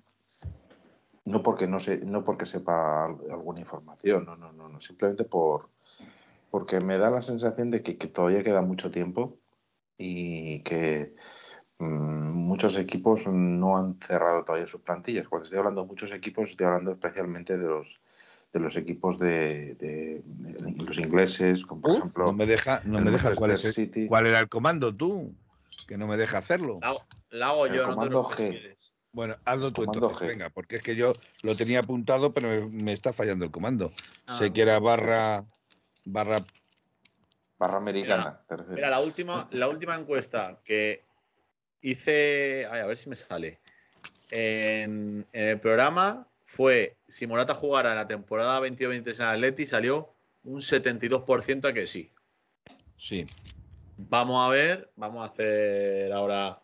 No 1.24 1.42
porque 1.42 1.66
no 1.66 1.78
sé, 1.78 1.98
no 1.98 2.24
porque 2.24 2.46
sepa 2.46 3.04
al- 3.04 3.30
alguna 3.30 3.60
información, 3.60 4.24
no, 4.24 4.36
no, 4.36 4.52
no, 4.52 4.68
no, 4.68 4.80
simplemente 4.80 5.24
por 5.24 5.68
porque 6.50 6.80
me 6.80 6.96
da 6.96 7.10
la 7.10 7.20
sensación 7.20 7.70
de 7.70 7.82
que, 7.82 7.98
que 7.98 8.06
todavía 8.06 8.42
queda 8.42 8.62
mucho 8.62 8.90
tiempo 8.90 9.38
y 9.98 10.62
que 10.62 11.14
mm, 11.78 11.84
muchos 12.32 12.78
equipos 12.78 13.26
no 13.26 13.76
han 13.76 13.98
cerrado 14.00 14.44
todavía 14.44 14.66
sus 14.66 14.80
plantillas. 14.80 15.28
Cuando 15.28 15.44
estoy 15.44 15.58
hablando 15.58 15.82
de 15.82 15.88
muchos 15.88 16.10
equipos, 16.12 16.48
estoy 16.50 16.66
hablando 16.66 16.92
especialmente 16.92 17.58
de 17.58 17.68
los 17.68 18.00
de 18.52 18.60
los 18.60 18.76
equipos 18.76 19.18
de, 19.18 19.74
de- 19.74 20.22
de 20.24 20.84
los 20.84 20.98
ingleses, 20.98 21.64
como 21.66 21.82
por 21.82 21.90
Uh, 21.90 21.98
ejemplo 21.98 22.26
no 22.26 22.32
me 22.32 22.46
deja, 22.46 22.80
no 22.84 22.98
el 22.98 23.04
me 23.04 23.10
deja 23.10 23.34
cuál, 23.34 23.50
es 23.50 23.62
Manchester 23.64 23.68
el- 23.84 23.92
City. 23.92 24.08
cuál 24.08 24.26
era 24.26 24.40
el 24.40 24.48
comando 24.48 24.94
tú, 24.94 25.34
que 25.86 25.96
no 25.98 26.06
me 26.06 26.16
deja 26.16 26.38
hacerlo. 26.38 26.78
La, 26.80 26.88
hago- 26.88 27.04
la 27.30 27.48
hago 27.48 27.66
El 27.66 27.72
yo, 27.74 27.78
no 27.82 27.88
te 27.88 27.94
comando 27.94 28.08
preocupes 28.08 28.36
si 28.38 28.44
G. 28.44 28.92
Bueno, 29.12 29.36
hazlo 29.44 29.72
tú 29.72 29.84
Comando 29.84 30.06
entonces, 30.06 30.26
G. 30.28 30.30
venga, 30.30 30.50
porque 30.50 30.76
es 30.76 30.82
que 30.82 30.94
yo 30.96 31.14
lo 31.42 31.56
tenía 31.56 31.80
apuntado, 31.80 32.32
pero 32.32 32.48
me, 32.48 32.66
me 32.84 32.92
está 32.92 33.12
fallando 33.12 33.44
el 33.44 33.50
comando. 33.50 33.90
Ah, 34.26 34.38
sé 34.38 34.52
que 34.52 34.62
era 34.62 34.78
barra, 34.78 35.44
barra, 36.04 36.38
Barra 37.58 37.78
americana, 37.78 38.40
te. 38.48 38.56
Mira, 38.68 38.88
la 38.88 39.00
última, 39.00 39.48
la 39.50 39.68
última 39.68 39.96
encuesta 39.96 40.60
que 40.64 41.02
hice. 41.80 42.66
ay, 42.70 42.80
a 42.82 42.86
ver 42.86 42.96
si 42.96 43.10
me 43.10 43.16
sale. 43.16 43.58
En, 44.30 45.26
en 45.32 45.48
el 45.48 45.58
programa 45.58 46.28
fue 46.48 46.96
si 47.06 47.26
Morata 47.26 47.54
jugara 47.54 47.90
en 47.90 47.96
la 47.96 48.06
temporada 48.06 48.58
22-23 48.60 49.20
en 49.20 49.26
Atleti, 49.26 49.66
salió 49.66 50.14
un 50.42 50.62
72% 50.62 51.68
a 51.68 51.74
que 51.74 51.86
sí. 51.86 52.10
sí. 52.96 53.26
Vamos 53.98 54.46
a 54.46 54.50
ver, 54.50 54.90
vamos 54.96 55.22
a 55.22 55.26
hacer 55.26 56.10
ahora. 56.10 56.62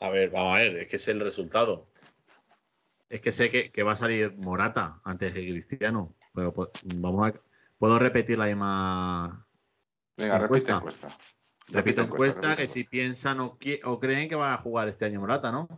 A 0.00 0.08
ver, 0.10 0.30
vamos 0.30 0.54
a 0.54 0.58
ver, 0.58 0.76
es 0.76 0.88
que 0.88 0.94
es 0.94 1.08
el 1.08 1.18
resultado. 1.18 1.88
Es 3.10 3.20
que 3.20 3.32
sé 3.32 3.50
que, 3.50 3.72
que 3.72 3.82
va 3.82 3.92
a 3.92 3.96
salir 3.96 4.36
Morata 4.36 5.00
antes 5.02 5.34
que 5.34 5.48
Cristiano. 5.48 6.14
Pero 6.32 6.54
pues, 6.54 6.68
vamos 6.84 7.28
a. 7.28 7.40
Puedo 7.78 7.98
repetir 7.98 8.38
la 8.38 8.46
misma. 8.46 9.44
Venga, 10.16 10.38
repite 10.38 10.44
encuesta. 10.44 10.76
encuesta. 10.76 11.18
Repito 11.66 12.02
encuesta 12.02 12.40
repite 12.42 12.62
que 12.62 12.66
si 12.68 12.84
piensan 12.84 13.40
o, 13.40 13.58
o 13.84 13.98
creen 13.98 14.28
que 14.28 14.36
va 14.36 14.54
a 14.54 14.58
jugar 14.58 14.86
este 14.86 15.04
año 15.04 15.18
Morata, 15.18 15.50
¿no? 15.50 15.68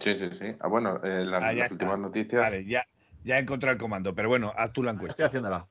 Sí, 0.00 0.16
sí, 0.16 0.30
sí. 0.38 0.56
Ah, 0.60 0.68
bueno, 0.68 1.00
eh, 1.02 1.24
las, 1.24 1.42
Ah, 1.42 1.52
las 1.52 1.72
está. 1.72 1.72
últimas 1.72 1.98
noticias, 1.98 2.40
Vale, 2.42 2.64
ya, 2.64 2.84
ya 3.24 3.36
he 3.36 3.40
encontrado 3.40 3.72
el 3.74 3.80
comando, 3.80 4.14
pero 4.14 4.28
bueno, 4.28 4.52
haz 4.56 4.72
tú 4.72 4.82
la 4.82 4.90
Estoy 4.92 5.04
encuesta. 5.04 5.26
haciéndola. 5.26 5.68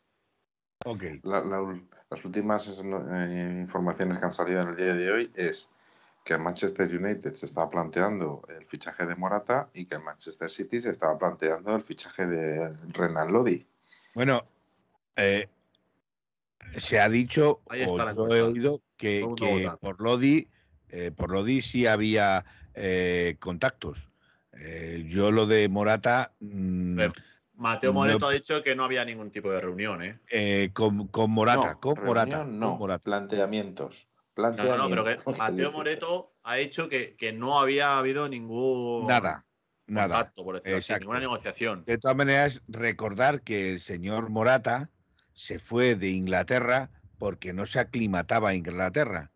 Ok. 0.85 1.03
la- 1.23 1.41
la- 1.43 1.81
las 2.09 2.23
últimas 2.25 2.67
eh, 2.67 3.57
informaciones 3.61 4.17
que 4.19 4.25
han 4.25 4.31
salido 4.31 4.61
en 4.61 4.69
el 4.69 4.75
día 4.75 4.93
de 4.93 5.11
hoy 5.11 5.31
es 5.35 5.69
que 6.23 6.33
el 6.33 6.39
Manchester 6.39 6.87
United 6.93 7.33
se 7.33 7.45
estaba 7.45 7.69
planteando 7.69 8.43
el 8.49 8.65
fichaje 8.65 9.05
de 9.05 9.15
Morata 9.15 9.69
y 9.73 9.85
que 9.85 9.95
el 9.95 10.03
Manchester 10.03 10.49
City 10.49 10.81
se 10.81 10.91
estaba 10.91 11.17
planteando 11.17 11.75
el 11.75 11.83
fichaje 11.83 12.25
de 12.25 12.73
Renan 12.93 13.31
Lodi. 13.31 13.65
Bueno, 14.13 14.45
eh, 15.15 15.47
se 16.77 16.99
ha 16.99 17.09
dicho, 17.09 17.61
Ahí 17.69 17.81
está 17.81 18.03
o 18.03 18.05
la 18.05 18.13
yo 18.13 18.27
he 18.35 18.41
oído 18.41 18.81
que, 18.97 19.27
que 19.37 19.71
por 19.81 20.01
Lodi, 20.01 20.47
eh, 20.89 21.11
por 21.15 21.31
Lodi 21.31 21.61
sí 21.61 21.87
había 21.87 22.45
eh, 22.73 23.35
contactos. 23.39 24.09
Eh, 24.59 25.03
yo 25.07 25.31
lo 25.31 25.45
de 25.45 25.69
Morata 25.69 26.33
mm, 26.39 26.99
Mateo 27.53 27.91
No- 27.91 27.99
Moreto 27.99 28.27
ha 28.27 28.31
dicho 28.31 28.61
que 28.63 28.75
no 28.75 28.83
había 28.83 29.03
ningún 29.05 29.31
tipo 29.31 29.51
de 29.51 29.61
reunión, 29.61 30.03
¿eh? 30.03 30.19
eh, 30.29 30.69
con, 30.73 31.07
con 31.07 31.31
Morata, 31.31 31.73
No, 31.73 31.79
con 31.79 31.95
reunión 31.95 32.07
Morata, 32.07 32.45
no, 32.45 32.69
con 32.71 32.79
Morata. 32.79 33.03
planteamientos. 33.03 34.07
No, 34.35 34.43
no, 34.43 34.77
no, 34.77 34.89
planteamientos. 34.89 35.15
pero 35.15 35.25
que 35.25 35.31
Mateo 35.37 35.71
Moreto 35.71 36.35
ha 36.43 36.55
dicho 36.55 36.89
que, 36.89 37.15
que 37.15 37.33
no 37.33 37.59
había 37.59 37.97
habido 37.97 38.29
ningún 38.29 39.07
Nada, 39.07 39.43
nada. 39.87 40.15
contacto, 40.15 40.43
por 40.43 40.55
decirlo 40.55 40.77
así, 40.77 40.85
Exacto. 40.85 41.01
ninguna 41.01 41.19
negociación. 41.19 41.83
De 41.85 41.97
todas 41.97 42.17
maneras, 42.17 42.61
recordar 42.67 43.41
que 43.41 43.71
el 43.71 43.79
señor 43.79 44.29
Morata 44.29 44.89
se 45.33 45.59
fue 45.59 45.95
de 45.95 46.09
Inglaterra 46.09 46.91
porque 47.17 47.53
no 47.53 47.65
se 47.65 47.79
aclimataba 47.79 48.49
a 48.49 48.55
Inglaterra. 48.55 49.31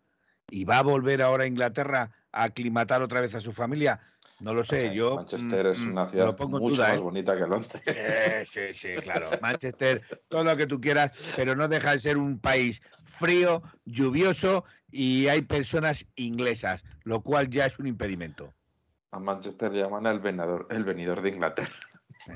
¿Y 0.49 0.65
va 0.65 0.80
a 0.80 0.84
volver 0.84 1.22
ahora 1.22 1.45
a 1.45 1.47
Inglaterra 1.47 2.11
a 2.32 2.43
aclimatar 2.43 3.01
otra 3.01 3.22
vez 3.22 3.34
a 3.36 3.39
su 3.41 3.51
familia? 3.53 4.01
No 4.41 4.53
lo 4.53 4.63
sé, 4.63 4.93
yo. 4.95 5.15
Manchester 5.17 5.65
mm, 5.65 5.69
es 5.69 5.79
mm, 5.79 5.91
una 5.91 6.05
lo 6.05 6.11
ciudad 6.11 6.35
pongo 6.35 6.59
mucho 6.59 6.75
duda, 6.75 6.89
más 6.89 6.97
¿eh? 6.97 7.01
bonita 7.01 7.35
que 7.37 7.41
Londres. 7.47 7.83
Sí, 7.83 8.45
sí, 8.45 8.73
sí, 8.73 8.89
claro. 9.01 9.29
Manchester, 9.41 10.01
todo 10.29 10.43
lo 10.43 10.57
que 10.57 10.67
tú 10.67 10.79
quieras, 10.81 11.11
pero 11.35 11.55
no 11.55 11.67
deja 11.67 11.91
de 11.91 11.99
ser 11.99 12.17
un 12.17 12.39
país 12.39 12.81
frío, 13.03 13.61
lluvioso 13.85 14.65
y 14.91 15.27
hay 15.27 15.41
personas 15.41 16.05
inglesas, 16.15 16.83
lo 17.03 17.21
cual 17.21 17.49
ya 17.49 17.65
es 17.65 17.77
un 17.79 17.87
impedimento. 17.87 18.53
A 19.11 19.19
Manchester 19.19 19.71
llaman 19.73 20.05
el 20.07 20.19
venador, 20.19 20.67
el 20.69 20.83
venidor 20.83 21.21
de 21.21 21.29
Inglaterra. 21.29 21.69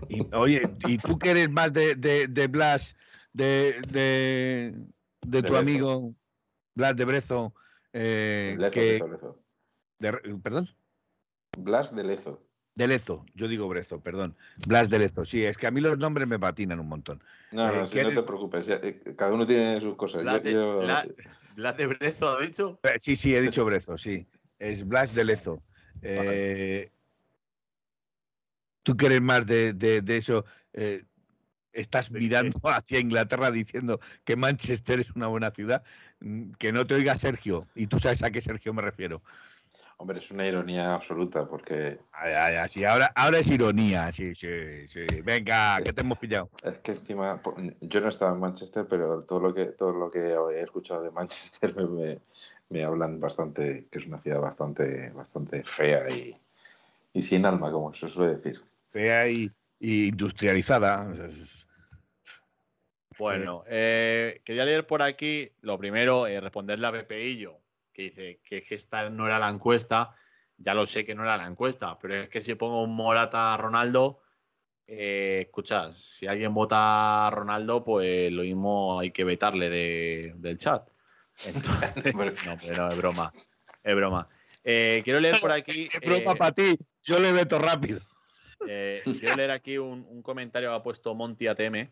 Y, 0.10 0.28
oye, 0.36 0.68
¿y 0.82 0.98
tú 0.98 1.18
que 1.18 1.32
eres 1.32 1.50
más 1.50 1.72
de, 1.74 1.96
de, 1.96 2.28
de 2.28 2.48
Blas, 2.48 2.96
de, 3.34 3.82
de, 3.88 4.74
de 5.22 5.44
tu 5.44 5.54
Brezo. 5.54 5.58
amigo 5.58 6.16
Blas 6.76 6.96
de 6.96 7.06
Brezo? 7.06 7.54
eh, 7.94 8.56
Lezo, 8.60 8.72
que, 8.74 8.94
Lezo, 8.94 9.08
Lezo. 9.08 9.40
de- 10.00 10.40
¿Perdón? 10.44 10.70
Blas 11.58 11.96
de 11.96 12.04
Lezo. 12.04 12.42
De 12.76 12.88
Lezo, 12.88 13.26
yo 13.36 13.48
digo 13.48 13.68
Brezo, 13.70 14.02
perdón. 14.02 14.36
Blas 14.68 14.90
de 14.90 15.00
Lezo, 15.00 15.24
sí, 15.24 15.46
es 15.46 15.58
que 15.58 15.68
a 15.68 15.72
mí 15.72 15.80
los 15.80 15.98
nombres 15.98 16.28
me 16.28 16.38
patinan 16.38 16.80
un 16.80 16.90
montón. 16.90 17.24
No, 17.52 17.72
Eh, 17.72 17.78
no, 17.78 17.88
si 17.88 17.94
¿quién 17.94 18.08
no 18.08 18.14
te 18.22 18.24
preocupes. 18.24 18.66
ya, 18.66 18.76
eh, 18.76 19.02
cada 19.18 19.32
uno 19.34 19.48
tiene 19.48 19.80
sus 19.80 19.96
cosas. 19.96 20.24
Blas 20.24 20.44
de, 20.44 20.54
yo- 20.54 20.82
Blas- 20.82 21.08
Blas 21.56 21.78
de 21.78 21.88
Brezo, 21.88 22.38
¿ha 22.38 22.42
dicho? 22.42 22.80
Eh, 22.84 23.00
Sí, 23.00 23.16
sí, 23.16 23.34
he 23.34 23.42
dicho 23.42 23.64
Brezo, 23.64 23.98
sí. 23.98 24.28
Es 24.60 24.86
Blas 24.86 25.16
de 25.16 25.24
Lezo. 25.24 25.62
Eh, 26.02 26.92
¿Tú 28.84 28.96
que 28.98 29.06
eres 29.08 29.22
más 29.22 29.46
de, 29.46 29.74
de- 29.74 30.02
de 30.02 30.18
eso? 30.18 30.46
eh, 30.74 31.04
¿Estás 31.72 32.10
¿De 32.10 32.20
mirando 32.20 32.58
hacia 32.70 33.00
Inglaterra 33.00 33.52
diciendo 33.52 34.00
que 34.24 34.36
Manchester 34.38 35.00
es 35.02 35.12
una 35.16 35.28
buena 35.28 35.52
ciudad? 35.52 35.84
Mm, 36.20 36.52
Que 36.52 36.72
no 36.72 36.86
te 36.88 36.96
oiga 36.96 37.18
Sergio. 37.18 37.68
Y 37.76 37.88
tú 37.88 38.00
sabes 38.00 38.24
a 38.24 38.32
qué 38.32 38.42
Sergio 38.42 38.74
me 38.74 38.82
refiero. 38.82 39.22
Hombre, 39.98 40.20
es 40.20 40.30
una 40.32 40.46
ironía 40.48 40.94
absoluta 40.94 41.48
porque 41.48 42.00
Ay, 42.12 42.34
ay, 42.34 42.56
ay, 42.56 42.70
sí, 42.70 42.84
ahora, 42.84 43.12
ahora 43.16 43.40
es 43.40 43.50
ironía, 43.50 44.12
sí, 44.12 44.36
sí, 44.36 44.88
sí. 44.88 45.22
Venga, 45.24 45.82
que 45.84 45.94
te 45.94 46.02
hemos 46.02 46.18
pillado. 46.18 46.50
es 46.64 46.78
que 46.80 46.92
encima 46.92 47.42
yo 47.82 48.02
no 48.02 48.10
estaba 48.10 48.32
en 48.34 48.40
Manchester, 48.40 48.86
pero 48.90 49.24
todo 49.24 49.40
lo 49.40 49.54
que 49.54 49.66
todo 49.68 49.92
lo 49.94 50.12
que 50.12 50.20
he 50.20 50.62
escuchado 50.62 51.04
de 51.04 51.12
Manchester 51.12 51.76
me, 51.76 51.86
me- 51.88 52.22
me 52.70 52.84
hablan 52.84 53.20
bastante 53.20 53.88
que 53.92 54.00
es 54.00 54.08
una 54.08 54.20
ciudad 54.22 54.42
bastante 54.42 55.10
bastante 55.12 55.64
fea 55.64 56.10
y, 56.10 56.36
y 57.14 57.22
sin 57.22 57.46
alma, 57.46 57.72
como 57.72 57.94
se 57.94 58.10
suele 58.10 58.36
decir. 58.36 58.62
Fea 58.92 59.30
y, 59.30 59.52
y 59.80 60.08
industrializada. 60.10 61.14
Bueno, 63.18 63.64
eh, 63.68 64.42
quería 64.44 64.66
leer 64.66 64.86
por 64.86 65.02
aquí, 65.02 65.50
lo 65.62 65.78
primero, 65.78 66.28
eh, 66.28 66.42
responderle 66.42 66.88
a 66.88 66.92
Pepeillo, 66.92 67.62
que 67.96 68.04
dice 68.04 68.42
que, 68.44 68.58
es 68.58 68.64
que 68.68 68.76
esta 68.76 69.10
no 69.10 69.26
era 69.26 69.40
la 69.40 69.50
encuesta. 69.50 70.14
Ya 70.58 70.74
lo 70.74 70.86
sé 70.86 71.04
que 71.06 71.16
no 71.16 71.24
era 71.24 71.38
la 71.38 71.48
encuesta, 71.48 71.98
pero 72.00 72.16
es 72.16 72.30
que 72.30 72.42
si 72.42 72.56
pongo 72.56 72.84
un 72.84 72.96
Morata 72.96 73.54
a 73.54 73.58
Ronaldo, 73.58 74.22
eh, 74.88 75.44
escucha, 75.46 75.92
si 75.92 76.28
alguien 76.28 76.54
vota 76.54 77.28
a 77.28 77.32
Ronaldo, 77.32 77.84
pues 77.84 78.32
lo 78.32 78.44
mismo 78.44 79.00
hay 79.00 79.12
que 79.12 79.24
vetarle 79.24 79.70
de- 79.70 80.34
del 80.38 80.58
chat. 80.58 80.90
Entonces, 81.44 82.14
no, 82.46 82.58
pero 82.62 82.92
es 82.92 82.98
broma, 82.98 83.34
es 83.84 83.96
broma. 83.96 84.28
Eh, 84.64 85.02
quiero 85.04 85.20
leer 85.20 85.40
por 85.40 85.52
aquí. 85.52 85.90
Qué 86.00 86.06
broma 86.08 86.32
eh, 86.32 86.36
para 86.38 86.52
ti, 86.54 86.78
yo 87.04 87.20
le 87.20 87.32
meto 87.34 87.60
rápido. 87.60 88.00
eh, 88.68 89.04
quiero 89.20 89.36
leer 89.36 89.52
aquí 89.52 89.78
un, 89.78 90.06
un 90.10 90.22
comentario 90.22 90.70
que 90.70 90.76
ha 90.76 90.84
puesto 90.84 91.14
Monty 91.16 91.48
ATM, 91.48 91.92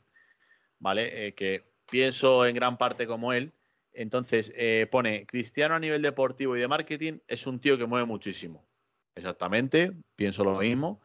¿vale? 0.80 1.28
Eh, 1.28 1.34
que 1.34 1.64
pienso 1.90 2.46
en 2.46 2.56
gran 2.56 2.78
parte 2.78 3.06
como 3.08 3.34
él. 3.34 3.52
Entonces, 3.94 4.52
eh, 4.56 4.88
pone, 4.92 5.26
Cristiano 5.26 5.76
a 5.76 5.80
nivel 5.80 6.02
deportivo 6.02 6.58
y 6.58 6.60
de 6.60 6.68
marketing 6.68 7.20
es 7.28 7.48
un 7.48 7.60
tío 7.60 7.78
que 7.78 7.86
mueve 7.86 8.06
muchísimo. 8.06 8.68
Exactamente, 9.16 9.94
pienso 10.16 10.44
lo 10.44 10.58
mismo. 10.60 11.02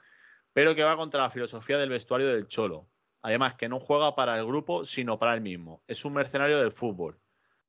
pero 0.52 0.74
que 0.74 0.82
va 0.82 0.96
contra 0.96 1.22
la 1.22 1.30
filosofía 1.30 1.78
del 1.78 1.90
vestuario 1.90 2.26
del 2.28 2.48
Cholo. 2.48 2.88
Además, 3.22 3.54
que 3.54 3.68
no 3.68 3.78
juega 3.78 4.16
para 4.16 4.38
el 4.38 4.46
grupo, 4.46 4.84
sino 4.84 5.18
para 5.18 5.34
él 5.34 5.40
mismo. 5.40 5.82
Es 5.86 6.04
un 6.04 6.14
mercenario 6.14 6.58
del 6.58 6.72
fútbol. 6.72 7.20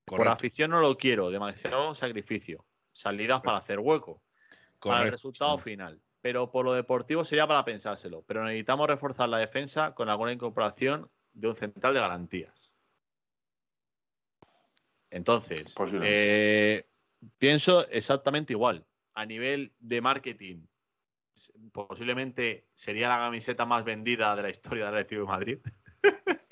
Por 0.05 0.27
afición 0.27 0.71
no 0.71 0.81
lo 0.81 0.97
quiero, 0.97 1.29
demasiado 1.29 1.93
sacrificio. 1.93 2.65
Salidas 2.91 3.41
para 3.41 3.57
hacer 3.57 3.79
hueco. 3.79 4.23
Para 4.79 5.03
el 5.03 5.11
resultado 5.11 5.57
final. 5.57 6.01
Pero 6.21 6.51
por 6.51 6.65
lo 6.65 6.73
deportivo 6.73 7.23
sería 7.23 7.45
para 7.45 7.63
pensárselo. 7.63 8.23
Pero 8.23 8.43
necesitamos 8.43 8.87
reforzar 8.87 9.29
la 9.29 9.37
defensa 9.37 9.93
con 9.93 10.09
alguna 10.09 10.31
incorporación 10.31 11.11
de 11.33 11.47
un 11.49 11.55
central 11.55 11.93
de 11.93 11.99
garantías. 11.99 12.73
Entonces, 15.11 15.75
eh, 16.03 16.85
pienso 17.37 17.87
exactamente 17.89 18.53
igual. 18.53 18.85
A 19.13 19.25
nivel 19.25 19.73
de 19.79 20.01
marketing, 20.01 20.65
posiblemente 21.71 22.67
sería 22.75 23.09
la 23.09 23.17
camiseta 23.17 23.65
más 23.65 23.83
vendida 23.83 24.35
de 24.35 24.43
la 24.43 24.49
historia 24.49 24.85
del 24.85 24.95
Atlético 24.95 25.21
de 25.21 25.27
Madrid. 25.27 25.59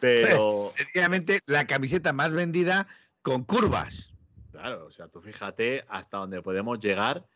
Pero. 0.00 0.72
Sencillamente 0.76 1.40
la 1.46 1.66
camiseta 1.66 2.12
más 2.12 2.32
vendida 2.32 2.86
con 3.22 3.44
curvas. 3.44 4.14
Claro, 4.50 4.86
o 4.86 4.90
sea, 4.90 5.08
tú 5.08 5.20
fíjate 5.20 5.84
hasta 5.88 6.18
dónde 6.18 6.42
podemos 6.42 6.78
llegar. 6.78 7.26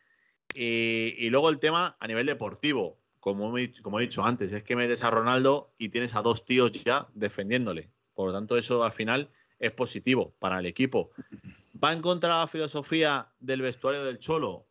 Y, 0.53 1.29
luego 1.29 1.49
el 1.49 1.59
tema 1.59 1.95
a 1.99 2.07
nivel 2.07 2.25
deportivo, 2.25 2.99
como, 3.19 3.53
como 3.81 3.99
he 3.99 4.03
dicho 4.03 4.23
antes, 4.23 4.51
es 4.51 4.63
que 4.63 4.75
metes 4.75 5.03
a 5.03 5.11
Ronaldo 5.11 5.73
y 5.77 5.89
tienes 5.89 6.15
a 6.15 6.21
dos 6.21 6.45
tíos 6.45 6.71
ya 6.71 7.07
defendiéndole. 7.13 7.91
Por 8.13 8.27
lo 8.27 8.33
tanto, 8.33 8.57
eso 8.57 8.83
al 8.83 8.91
final 8.91 9.29
es 9.59 9.71
positivo 9.71 10.35
para 10.39 10.59
el 10.59 10.65
equipo. 10.65 11.11
¿Va 11.83 11.93
en 11.93 12.01
contra 12.01 12.33
de 12.33 12.39
la 12.39 12.47
filosofía 12.47 13.31
del 13.39 13.61
vestuario 13.61 14.03
del 14.03 14.19
Cholo? 14.19 14.67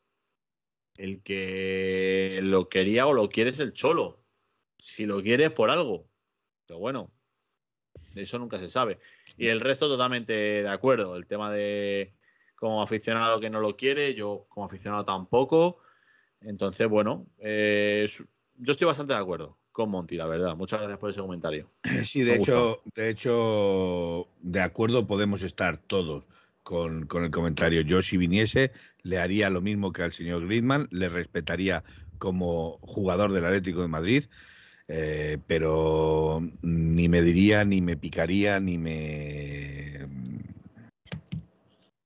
El 0.97 1.23
que 1.23 2.41
lo 2.43 2.69
quería 2.69 3.07
o 3.07 3.15
lo 3.15 3.29
quiere 3.29 3.51
es 3.51 3.61
el 3.61 3.73
Cholo. 3.73 4.25
Si 4.79 5.07
lo 5.07 5.23
quieres 5.23 5.51
por 5.51 5.71
algo. 5.71 6.09
Pero 6.67 6.81
bueno, 6.81 7.13
eso 8.15 8.39
nunca 8.39 8.59
se 8.59 8.69
sabe. 8.69 8.99
Y 9.37 9.49
el 9.49 9.61
resto 9.61 9.89
totalmente 9.89 10.33
de 10.33 10.69
acuerdo. 10.69 11.17
El 11.17 11.27
tema 11.27 11.51
de 11.53 12.15
como 12.57 12.83
aficionado 12.83 13.39
que 13.39 13.51
no 13.51 13.61
lo 13.61 13.77
quiere, 13.77 14.15
yo 14.15 14.47
como 14.49 14.67
aficionado 14.67 15.05
tampoco. 15.05 15.79
Entonces, 16.41 16.89
bueno, 16.89 17.27
eh, 17.39 18.09
yo 18.57 18.73
estoy 18.73 18.87
bastante 18.87 19.15
de 19.15 19.21
acuerdo 19.21 19.57
con 19.79 19.91
Monty, 19.91 20.17
la 20.17 20.27
verdad. 20.27 20.57
Muchas 20.57 20.81
gracias 20.81 20.99
por 20.99 21.11
ese 21.11 21.21
comentario. 21.21 21.71
Sí, 22.05 22.23
de 22.23 22.37
hecho, 22.37 22.83
de 22.95 23.11
hecho, 23.11 24.29
de 24.41 24.61
acuerdo 24.61 25.07
podemos 25.07 25.43
estar 25.43 25.79
todos 25.79 26.25
con, 26.63 27.07
con, 27.07 27.25
el 27.25 27.31
comentario. 27.31 27.81
Yo 27.83 28.03
si 28.03 28.17
viniese, 28.17 28.73
le 29.03 29.19
haría 29.19 29.51
lo 29.51 29.61
mismo 29.61 29.93
que 29.93 30.03
al 30.03 30.13
señor 30.13 30.47
Griezmann, 30.47 30.89
le 30.91 31.09
respetaría 31.09 31.85
como 32.19 32.79
jugador 32.81 33.33
del 33.33 33.45
Atlético 33.45 33.83
de 33.83 33.89
Madrid 33.89 34.25
eh, 34.91 35.37
pero 35.47 36.41
ni 36.63 37.09
me 37.11 37.21
diría, 37.21 37.63
ni 37.65 37.83
me 37.83 37.97
picaría, 37.97 38.59
ni 38.59 38.79
me... 38.79 40.09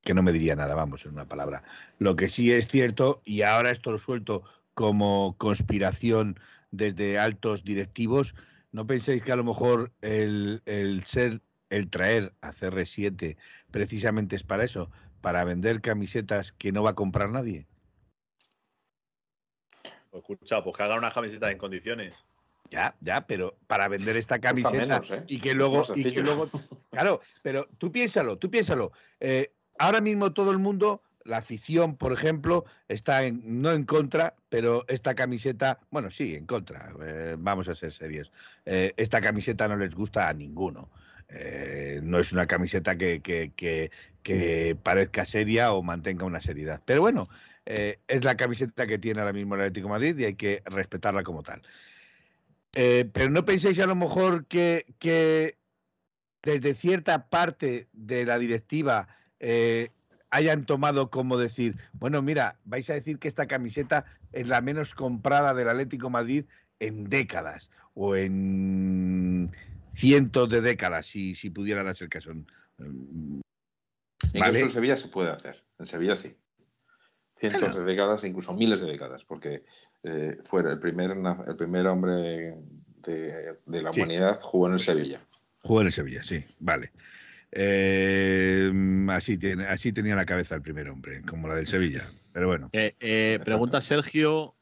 que 0.03 0.15
no 0.15 0.23
me 0.23 0.33
diría 0.33 0.57
nada, 0.57 0.75
vamos, 0.75 1.07
en 1.07 1.13
una 1.13 1.29
palabra. 1.29 1.63
Lo 1.99 2.17
que 2.17 2.29
sí 2.29 2.53
es 2.53 2.67
cierto, 2.67 3.23
y 3.25 3.43
ahora 3.43 3.71
esto 3.71 3.93
lo 3.93 3.99
suelto 3.99 4.43
como 4.75 5.37
conspiración 5.39 6.41
desde 6.73 7.19
altos 7.19 7.63
directivos, 7.63 8.35
¿no 8.73 8.87
penséis 8.87 9.23
que 9.23 9.31
a 9.31 9.37
lo 9.37 9.45
mejor 9.45 9.93
el, 10.01 10.63
el 10.67 11.05
ser, 11.07 11.41
el 11.71 11.89
traer 11.89 12.35
a 12.41 12.53
CR7 12.53 13.37
precisamente 13.71 14.35
es 14.35 14.43
para 14.43 14.65
eso, 14.65 14.91
para 15.21 15.45
vender 15.45 15.81
camisetas 15.81 16.51
que 16.51 16.73
no 16.73 16.83
va 16.83 16.91
a 16.91 16.95
comprar 16.95 17.31
nadie? 17.31 17.69
Pues 20.11 20.25
escucha, 20.29 20.63
pues 20.65 20.77
que 20.77 20.83
haga 20.83 20.97
una 20.97 21.11
camiseta 21.11 21.51
en 21.51 21.59
condiciones. 21.59 22.15
Ya, 22.71 22.97
ya, 23.01 23.27
pero 23.27 23.57
para 23.67 23.87
vender 23.89 24.17
esta 24.17 24.41
camiseta 24.41 25.03
¿eh? 25.11 25.25
y 25.27 25.41
que 25.41 25.55
luego, 25.55 25.87
y 25.95 26.11
que 26.11 26.23
luego, 26.23 26.49
claro, 26.91 27.21
pero 27.43 27.69
tú 27.77 27.93
piénsalo, 27.93 28.39
tú 28.39 28.51
piénsalo. 28.51 28.93
Eh, 29.21 29.53
ahora 29.79 30.01
mismo 30.01 30.33
todo 30.33 30.51
el 30.51 30.59
mundo, 30.59 31.03
la 31.25 31.39
afición, 31.39 31.97
por 31.97 32.13
ejemplo, 32.13 32.65
está 32.89 33.25
en, 33.25 33.63
no 33.63 33.73
en 33.73 33.85
contra, 33.85 34.35
pero 34.49 34.85
esta 34.89 35.15
camiseta, 35.15 35.81
bueno, 35.91 36.11
sí, 36.11 36.35
en 36.35 36.47
contra, 36.47 36.93
eh, 37.03 37.37
vamos 37.39 37.69
a 37.69 37.75
ser 37.75 37.91
serios. 37.91 38.33
esta 38.65 39.21
camiseta 39.21 39.69
no 39.69 39.77
les 39.77 39.95
gusta 39.95 40.29
a 40.29 40.33
ninguno. 40.33 40.91
no 42.03 42.19
es 42.19 42.33
una 42.33 42.47
camiseta 42.47 42.97
que, 42.97 43.21
que, 43.23 43.53
que, 44.23 44.77
parezca 44.83 45.25
seria 45.25 45.73
o 45.73 45.83
mantenga 45.83 46.25
una 46.25 46.41
seriedad. 46.41 46.83
Pero 46.85 47.01
bueno, 47.01 47.29
es 47.65 48.25
la 48.25 48.37
camiseta 48.37 48.87
que 48.87 48.99
tiene 48.99 49.21
ahora 49.21 49.33
mismo 49.33 49.55
el 49.55 49.63
Atlético 49.63 49.89
Madrid 49.89 50.19
y 50.19 50.25
hay 50.25 50.35
que 50.35 50.63
respetarla 50.67 51.23
como 51.23 51.43
tal. 51.43 51.63
Eh, 52.75 53.09
pero 53.13 53.31
no 53.31 53.45
penséis 53.45 53.79
a 53.81 53.87
lo 53.87 53.95
mejor 53.95 54.47
que, 54.47 54.87
desde 56.43 56.75
cierta 56.75 57.29
parte 57.29 57.89
de 57.93 58.25
la 58.25 58.39
directiva 58.39 59.09
eh, 59.41 59.91
hayan 60.33 60.65
tomado 60.65 61.11
como 61.11 61.39
decir, 61.39 61.77
bueno, 61.93 62.23
mira, 62.23 62.57
vais 62.65 62.89
a 62.91 62.95
decir 62.95 63.19
que 63.19 63.29
esta 63.29 63.47
camiseta 63.47 64.07
es 64.33 64.49
la 64.49 64.63
menos 64.63 64.95
comprada 64.95 65.55
del 65.55 65.69
Atlético 65.69 66.09
Madrid 66.11 66.47
en 66.81 67.09
décadas 67.09 67.71
o 67.95 68.17
en 68.17 69.51
cientos 69.93 70.49
de 70.49 70.63
décadas, 70.63 71.07
si, 71.07 71.35
si 71.35 71.51
pudiera 71.51 71.85
darse 71.85 72.05
el 72.05 72.11
caso. 72.11 72.33
Incluso 74.33 74.59
en 74.59 74.71
Sevilla 74.71 74.97
se 74.97 75.09
puede 75.09 75.31
hacer, 75.31 75.63
en 75.79 75.87
Sevilla 75.87 76.17
sí. 76.17 76.35
Cientos 77.37 77.77
de 77.77 77.85
décadas, 77.85 78.25
incluso 78.25 78.55
miles 78.55 78.81
de 78.81 78.87
décadas, 78.87 79.25
porque 79.25 79.65
eh, 80.03 80.39
fue 80.45 80.63
el 80.63 80.79
primer, 80.79 81.11
el 81.47 81.57
primer 81.57 81.87
hombre 81.89 82.57
de, 83.03 83.59
la 83.67 83.91
humanidad, 83.91 84.41
jugó 84.41 84.69
en 84.69 84.75
el 84.75 84.81
Sevilla. 84.81 85.21
Jugó 85.61 85.83
en 85.83 85.89
el 85.89 85.93
Sevilla, 85.93 86.23
sí, 86.23 86.43
vale. 86.59 86.93
Eh, 87.53 88.73
así, 89.11 89.39
tiene, 89.39 89.67
así 89.67 89.93
tenía 89.93 90.15
la 90.15 90.25
cabeza 90.27 90.55
el 90.55 90.63
primer 90.63 90.89
hombre, 90.89 91.23
como 91.23 91.49
la 91.49 91.55
del 91.55 91.67
Sevilla. 91.67 92.05
Pero 92.33 92.49
bueno. 92.49 92.71
Eh, 92.73 93.39
pregunta 93.45 93.81
Sergio 93.81 94.57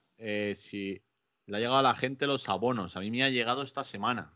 si 0.54 1.02
le 1.46 1.56
ha 1.56 1.60
llegado 1.60 1.78
a 1.78 1.82
la 1.82 1.94
gente 1.94 2.26
los 2.26 2.48
abonos. 2.48 2.96
A 2.96 3.00
mí 3.00 3.10
me 3.10 3.22
ha 3.22 3.30
llegado 3.30 3.62
esta 3.62 3.84
semana. 3.84 4.34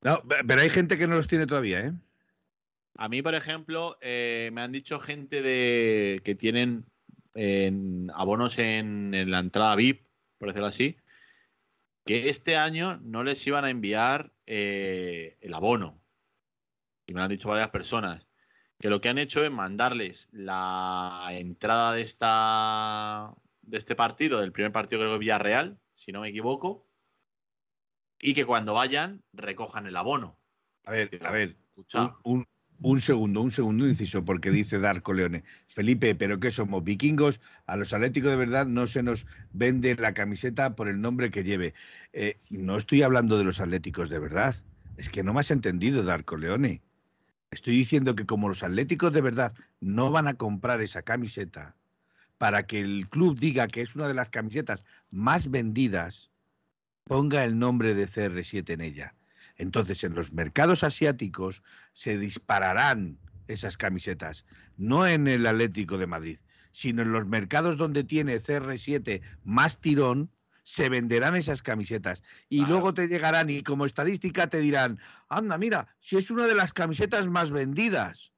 No, 0.00 0.22
pero 0.46 0.60
hay 0.60 0.70
gente 0.70 0.96
que 0.96 1.06
no 1.06 1.16
los 1.16 1.28
tiene 1.28 1.46
todavía, 1.46 1.80
¿eh? 1.80 1.92
A 2.96 3.08
mí, 3.08 3.22
por 3.22 3.34
ejemplo, 3.34 3.96
me 4.02 4.60
han 4.60 4.72
dicho 4.72 4.98
gente 4.98 5.42
de 5.42 6.20
que 6.24 6.34
tienen 6.34 6.86
abonos 8.14 8.58
en, 8.58 9.30
la 9.30 9.38
entrada 9.38 9.76
VIP 9.76 10.08
por 10.38 10.48
decirlo 10.48 10.68
así, 10.68 10.96
que 12.06 12.30
este 12.30 12.56
año 12.56 12.98
no 13.02 13.24
les 13.24 13.44
iban 13.46 13.64
a 13.64 13.70
enviar 13.70 14.32
eh, 14.46 15.36
el 15.40 15.52
abono. 15.52 16.00
Y 17.08 17.14
me 17.14 17.18
lo 17.18 17.24
han 17.24 17.30
dicho 17.30 17.48
varias 17.48 17.70
personas. 17.70 18.28
Que 18.78 18.90
lo 18.90 19.00
que 19.00 19.08
han 19.08 19.18
hecho 19.18 19.42
es 19.42 19.50
mandarles 19.50 20.28
la 20.30 21.28
entrada 21.30 21.94
de, 21.94 22.02
esta, 22.02 23.34
de 23.62 23.78
este 23.78 23.96
partido, 23.96 24.40
del 24.40 24.52
primer 24.52 24.70
partido 24.70 25.00
creo 25.00 25.14
que 25.14 25.18
Villarreal, 25.18 25.80
si 25.94 26.12
no 26.12 26.20
me 26.20 26.28
equivoco, 26.28 26.86
y 28.20 28.34
que 28.34 28.44
cuando 28.44 28.74
vayan 28.74 29.24
recojan 29.32 29.86
el 29.86 29.96
abono. 29.96 30.38
A 30.84 30.92
ver, 30.92 31.18
a 31.24 31.32
ver, 31.32 31.56
un, 32.22 32.46
un 32.80 33.00
segundo, 33.00 33.40
un 33.40 33.50
segundo 33.50 33.88
inciso, 33.88 34.24
porque 34.24 34.50
dice 34.50 34.78
Darko 34.78 35.12
Leone. 35.12 35.44
Felipe, 35.66 36.14
¿pero 36.14 36.38
qué 36.38 36.50
somos? 36.50 36.84
¿Vikingos? 36.84 37.40
A 37.66 37.76
los 37.76 37.92
atléticos 37.92 38.30
de 38.30 38.36
verdad 38.36 38.66
no 38.66 38.86
se 38.86 39.02
nos 39.02 39.26
vende 39.52 39.96
la 39.96 40.14
camiseta 40.14 40.76
por 40.76 40.88
el 40.88 41.00
nombre 41.00 41.30
que 41.30 41.42
lleve. 41.42 41.74
Eh, 42.12 42.38
no 42.50 42.76
estoy 42.76 43.02
hablando 43.02 43.38
de 43.38 43.44
los 43.44 43.60
atléticos 43.60 44.10
de 44.10 44.18
verdad. 44.18 44.54
Es 44.96 45.08
que 45.08 45.22
no 45.22 45.32
me 45.32 45.40
has 45.40 45.50
entendido, 45.50 46.02
Darko 46.02 46.36
Leone. 46.36 46.82
Estoy 47.50 47.76
diciendo 47.76 48.14
que 48.14 48.26
como 48.26 48.48
los 48.48 48.62
atléticos 48.62 49.12
de 49.12 49.22
verdad 49.22 49.54
no 49.80 50.10
van 50.10 50.28
a 50.28 50.34
comprar 50.34 50.82
esa 50.82 51.02
camiseta 51.02 51.76
para 52.36 52.66
que 52.66 52.80
el 52.80 53.08
club 53.08 53.38
diga 53.38 53.68
que 53.68 53.80
es 53.80 53.96
una 53.96 54.06
de 54.06 54.14
las 54.14 54.28
camisetas 54.30 54.84
más 55.10 55.50
vendidas, 55.50 56.30
ponga 57.04 57.44
el 57.44 57.58
nombre 57.58 57.94
de 57.94 58.06
CR7 58.06 58.70
en 58.74 58.80
ella. 58.82 59.14
Entonces, 59.56 60.04
en 60.04 60.14
los 60.14 60.32
mercados 60.32 60.84
asiáticos 60.84 61.62
se 61.94 62.18
dispararán 62.18 63.18
esas 63.48 63.76
camisetas, 63.76 64.44
no 64.76 65.06
en 65.06 65.26
el 65.26 65.46
Atlético 65.46 65.98
de 65.98 66.06
Madrid, 66.06 66.38
sino 66.70 67.02
en 67.02 67.12
los 67.12 67.26
mercados 67.26 67.76
donde 67.76 68.04
tiene 68.04 68.36
CR7 68.36 69.22
más 69.42 69.80
tirón, 69.80 70.30
se 70.68 70.90
venderán 70.90 71.34
esas 71.34 71.62
camisetas 71.62 72.22
y 72.50 72.66
luego 72.66 72.92
te 72.92 73.08
llegarán 73.08 73.48
y 73.48 73.62
como 73.62 73.86
estadística 73.86 74.50
te 74.50 74.58
dirán, 74.58 75.00
anda, 75.30 75.56
mira, 75.56 75.96
si 75.98 76.18
es 76.18 76.30
una 76.30 76.46
de 76.46 76.54
las 76.54 76.74
camisetas 76.74 77.26
más 77.26 77.50
vendidas. 77.50 78.34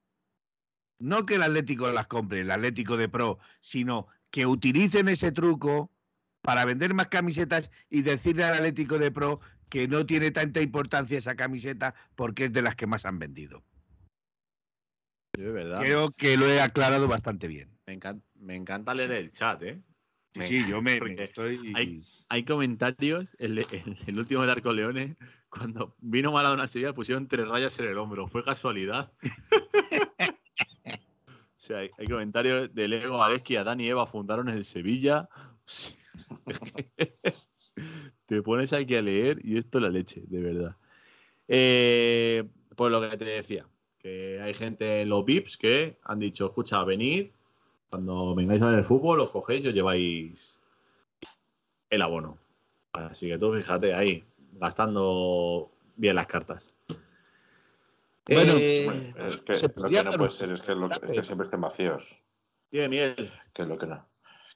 No 1.01 1.27
que 1.27 1.35
el 1.35 1.43
Atlético 1.43 1.91
las 1.91 2.07
compre, 2.07 2.43
el 2.43 2.53
Atlético 2.53 2.97
de 2.97 3.09
Pro, 3.09 3.41
sino 3.61 4.07
que 4.31 4.47
utilicen 4.47 5.09
ese 5.09 5.33
truco 5.33 5.91
para 6.41 6.65
vender 6.65 6.95
más 6.95 7.09
camisetas 7.09 7.73
y 7.89 8.03
decirle 8.03 8.45
al 8.45 8.55
Atlético 8.55 9.01
de 9.01 9.11
Pro 9.11 9.41
que 9.69 9.89
no 9.89 10.07
tiene 10.07 10.31
tanta 10.31 10.61
importancia 10.61 11.19
esa 11.19 11.35
camiseta 11.35 11.97
porque 12.15 12.45
es 12.45 12.53
de 12.53 12.63
las 12.63 12.77
que 12.77 12.87
más 12.87 13.07
han 13.07 13.19
vendido. 13.19 13.65
verdad. 15.37 15.81
Creo 15.81 16.13
que 16.13 16.37
lo 16.37 16.47
he 16.47 16.61
aclarado 16.61 17.09
bastante 17.09 17.49
bien. 17.49 17.77
Me 17.89 17.95
encanta, 17.95 18.25
me 18.37 18.55
encanta 18.55 18.95
leer 18.95 19.11
el 19.11 19.33
chat, 19.33 19.61
¿eh? 19.63 19.83
Sí, 20.35 20.63
sí, 20.63 20.69
yo 20.69 20.81
me, 20.81 20.97
estoy. 20.97 21.73
hay- 21.75 22.03
Hay 22.29 22.45
comentarios, 22.45 23.35
el, 23.39 23.59
el- 23.59 23.97
el 24.07 24.19
último 24.19 24.45
de 24.47 24.53
Arco 24.53 24.73
Leones, 24.73 25.17
cuando 25.49 25.97
vino 25.99 26.31
Maradona 26.31 26.63
a 26.65 26.69
Sevilla 26.69 26.95
pusieron 26.95 27.27
tres 27.27 27.49
rayas 27.49 27.77
en 27.81 27.89
el 27.89 27.99
hombro. 27.99 28.29
¿Fue 28.29 28.45
casualidad? 28.45 29.13
o 30.87 31.57
sea, 31.57 31.79
hay, 31.79 31.91
hay 31.99 32.07
comentarios 32.07 32.73
de 32.75 32.89
Lego 32.89 33.19
Valeski, 33.19 33.57
Adán 33.57 33.81
y 33.81 33.89
Eva 33.89 34.07
fundaron 34.07 34.49
en 34.49 34.63
Sevilla. 34.65 35.29
Te 38.27 38.43
pones 38.43 38.73
aquí 38.73 38.95
a 38.95 39.03
leer 39.03 39.39
y 39.43 39.59
esto 39.59 39.79
es 39.79 39.83
la 39.83 39.91
leche, 39.91 40.23
de 40.27 40.41
verdad. 40.41 40.77
Eh, 41.49 42.45
pues 42.77 42.93
lo 42.93 43.01
que 43.01 43.17
te 43.17 43.25
decía, 43.25 43.67
que 43.99 44.41
hay 44.41 44.55
gente 44.55 45.03
en 45.03 45.09
los 45.09 45.25
VIPs 45.25 45.57
que 45.57 45.99
han 46.05 46.21
dicho, 46.21 46.47
escucha, 46.47 46.85
venid, 46.85 47.31
cuando 47.91 48.35
vengáis 48.35 48.63
a 48.63 48.69
ver 48.71 48.79
el 48.79 48.85
fútbol, 48.85 49.21
os 49.21 49.31
cogéis 49.31 49.65
y 49.65 49.69
os 49.69 49.75
lleváis 49.75 50.59
el 51.91 52.03
abono. 52.03 52.39
Así 52.93 53.29
que 53.29 53.37
tú 53.39 53.53
fíjate 53.53 53.95
ahí, 53.95 54.25
gastando 54.53 55.71
bien 55.97 56.15
las 56.15 56.27
cartas. 56.29 56.73
Bueno, 58.29 58.53
Eh, 58.57 58.83
Bueno, 58.85 59.31
es 59.31 59.39
que 59.41 59.55
se 59.55 59.67
lo 59.77 59.89
que 59.91 60.05
no 60.05 60.11
puede 60.13 60.31
ser 60.31 60.51
es 60.53 60.61
que, 60.63 60.75
lo- 60.75 60.87
es 60.87 60.99
que 61.01 61.25
siempre 61.25 61.45
estén 61.47 61.61
vacíos. 61.61 62.05
dime, 62.71 62.89
Miguel. 62.89 63.33
Que 63.53 63.65
lo 63.65 63.77
que 63.77 63.87
no. 63.87 64.07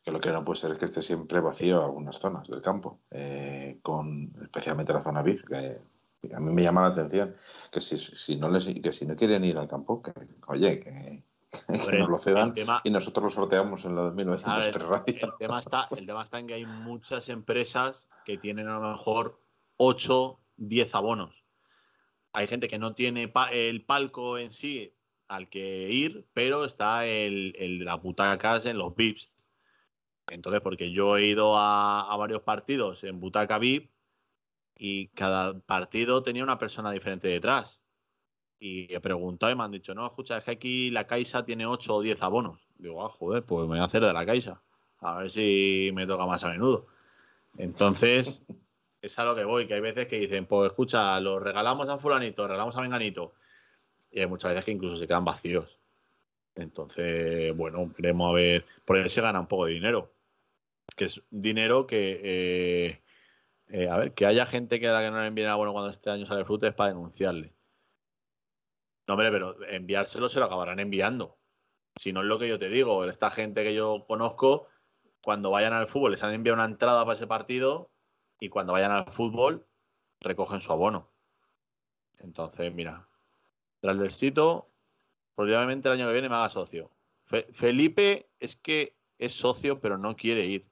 Que 0.04 0.12
lo 0.12 0.20
que 0.20 0.30
no 0.30 0.44
puede 0.44 0.60
ser 0.60 0.70
es 0.72 0.78
que 0.78 0.84
esté 0.84 1.02
siempre 1.02 1.40
vacío 1.40 1.82
algunas 1.82 2.18
zonas 2.20 2.46
del 2.46 2.60
campo, 2.62 3.00
eh, 3.10 3.78
con 3.82 4.32
especialmente 4.42 4.92
la 4.92 5.02
zona 5.02 5.22
VIP, 5.22 5.46
que 5.48 6.34
a 6.34 6.40
mí 6.40 6.52
me 6.52 6.62
llama 6.62 6.82
la 6.82 6.88
atención 6.88 7.34
que 7.72 7.80
si, 7.80 7.96
si 7.98 8.36
no 8.36 8.48
les 8.48 8.66
que 8.66 8.92
si 8.92 9.06
no 9.06 9.16
quieren 9.16 9.44
ir 9.44 9.56
al 9.58 9.66
campo, 9.68 10.02
que 10.02 10.12
oye, 10.46 10.78
que, 10.80 11.22
que 11.66 11.72
Hombre, 11.72 11.98
nos 12.00 12.08
lo 12.08 12.18
cedan 12.18 12.48
el 12.48 12.54
tema- 12.54 12.80
y 12.84 12.90
nosotros 12.90 13.24
lo 13.24 13.30
sorteamos 13.30 13.84
en 13.84 13.94
lo 13.94 14.04
de 14.04 14.08
A 14.10 14.12
1903 14.12 14.74
ver, 14.74 14.82
Radio. 14.88 15.04
el 15.26 15.32
tema, 15.38 15.58
está, 15.60 15.88
el 15.96 16.06
tema 16.06 16.22
está 16.22 16.38
en 16.38 16.46
que 16.46 16.54
hay 16.54 16.66
muchas 16.66 17.28
empresas 17.28 18.08
que 18.24 18.36
tienen 18.38 18.68
a 18.68 18.78
lo 18.78 18.90
mejor 18.92 19.40
8, 19.76 20.40
10 20.56 20.94
abonos. 20.94 21.44
Hay 22.32 22.46
gente 22.46 22.66
que 22.68 22.78
no 22.78 22.94
tiene 22.94 23.28
pa- 23.28 23.50
el 23.50 23.84
palco 23.84 24.38
en 24.38 24.50
sí 24.50 24.92
al 25.28 25.48
que 25.48 25.88
ir, 25.90 26.26
pero 26.32 26.64
está 26.64 27.06
el, 27.06 27.54
el 27.58 27.78
de 27.78 27.84
las 27.84 28.02
butacas 28.02 28.66
en 28.66 28.76
los 28.78 28.94
VIPs. 28.94 29.32
Entonces, 30.28 30.60
porque 30.62 30.90
yo 30.90 31.16
he 31.16 31.26
ido 31.26 31.56
a, 31.56 32.10
a 32.12 32.16
varios 32.16 32.40
partidos 32.40 33.04
en 33.04 33.20
butaca 33.20 33.58
VIP 33.58 33.92
y 34.76 35.08
cada 35.08 35.60
partido 35.60 36.22
tenía 36.22 36.42
una 36.42 36.58
persona 36.58 36.90
diferente 36.90 37.28
detrás. 37.28 37.83
Y 38.66 38.94
he 38.94 38.98
preguntado 38.98 39.52
y 39.52 39.56
me 39.56 39.62
han 39.62 39.70
dicho, 39.72 39.94
no, 39.94 40.06
escucha, 40.06 40.38
es 40.38 40.44
que 40.46 40.52
aquí 40.52 40.90
la 40.90 41.06
Caixa 41.06 41.44
tiene 41.44 41.66
8 41.66 41.96
o 41.96 42.00
10 42.00 42.22
abonos. 42.22 42.66
Digo, 42.78 43.04
ah, 43.04 43.10
joder, 43.10 43.42
pues 43.42 43.64
me 43.64 43.74
voy 43.74 43.78
a 43.80 43.84
hacer 43.84 44.02
de 44.02 44.10
la 44.10 44.24
Caixa. 44.24 44.62
A 45.00 45.18
ver 45.18 45.30
si 45.30 45.90
me 45.92 46.06
toca 46.06 46.24
más 46.24 46.44
a 46.44 46.48
menudo. 46.48 46.86
Entonces, 47.58 48.42
es 49.02 49.18
a 49.18 49.26
lo 49.26 49.34
que 49.34 49.44
voy, 49.44 49.66
que 49.66 49.74
hay 49.74 49.82
veces 49.82 50.06
que 50.08 50.18
dicen, 50.18 50.46
pues 50.46 50.68
escucha, 50.68 51.20
lo 51.20 51.38
regalamos 51.38 51.90
a 51.90 51.98
fulanito, 51.98 52.46
regalamos 52.48 52.74
a 52.78 52.80
menganito. 52.80 53.34
Y 54.10 54.20
hay 54.20 54.26
muchas 54.28 54.52
veces 54.52 54.64
que 54.64 54.70
incluso 54.70 54.96
se 54.96 55.06
quedan 55.06 55.26
vacíos. 55.26 55.78
Entonces, 56.54 57.54
bueno, 57.54 57.92
veremos 57.98 58.30
a 58.30 58.32
ver. 58.32 58.64
Por 58.86 58.96
ahí 58.96 59.10
se 59.10 59.20
gana 59.20 59.40
un 59.40 59.46
poco 59.46 59.66
de 59.66 59.74
dinero. 59.74 60.14
Que 60.96 61.04
es 61.04 61.22
dinero 61.30 61.86
que. 61.86 62.18
eh, 62.24 63.02
eh, 63.68 63.88
a 63.90 63.98
ver, 63.98 64.14
que 64.14 64.24
haya 64.24 64.46
gente 64.46 64.80
que 64.80 64.86
la 64.86 65.02
que 65.02 65.10
no 65.10 65.20
le 65.20 65.26
envíen 65.26 65.48
abono 65.48 65.74
cuando 65.74 65.90
este 65.90 66.08
año 66.08 66.24
sale 66.24 66.40
el 66.40 66.46
fruto 66.46 66.66
es 66.66 66.72
para 66.72 66.94
denunciarle. 66.94 67.52
No, 69.06 69.14
hombre, 69.14 69.30
pero 69.30 69.62
enviárselo 69.66 70.28
se 70.28 70.40
lo 70.40 70.46
acabarán 70.46 70.80
enviando. 70.80 71.38
Si 71.96 72.12
no 72.12 72.20
es 72.22 72.26
lo 72.26 72.38
que 72.38 72.48
yo 72.48 72.58
te 72.58 72.68
digo, 72.68 73.04
esta 73.04 73.30
gente 73.30 73.62
que 73.62 73.74
yo 73.74 74.04
conozco, 74.06 74.68
cuando 75.22 75.50
vayan 75.50 75.72
al 75.72 75.86
fútbol 75.86 76.10
les 76.12 76.22
han 76.22 76.32
enviado 76.34 76.54
una 76.56 76.64
entrada 76.64 77.04
para 77.04 77.14
ese 77.14 77.26
partido 77.26 77.90
y 78.40 78.48
cuando 78.48 78.72
vayan 78.72 78.90
al 78.92 79.10
fútbol 79.10 79.66
recogen 80.20 80.60
su 80.60 80.72
abono. 80.72 81.12
Entonces, 82.18 82.72
mira, 82.74 83.08
Trasversito, 83.80 84.70
probablemente 85.34 85.88
el 85.88 85.94
año 85.94 86.06
que 86.06 86.12
viene 86.14 86.28
me 86.28 86.36
haga 86.36 86.48
socio. 86.48 86.90
Fe- 87.26 87.46
Felipe 87.52 88.30
es 88.40 88.56
que 88.56 88.96
es 89.18 89.34
socio, 89.34 89.80
pero 89.80 89.98
no 89.98 90.16
quiere 90.16 90.46
ir. 90.46 90.66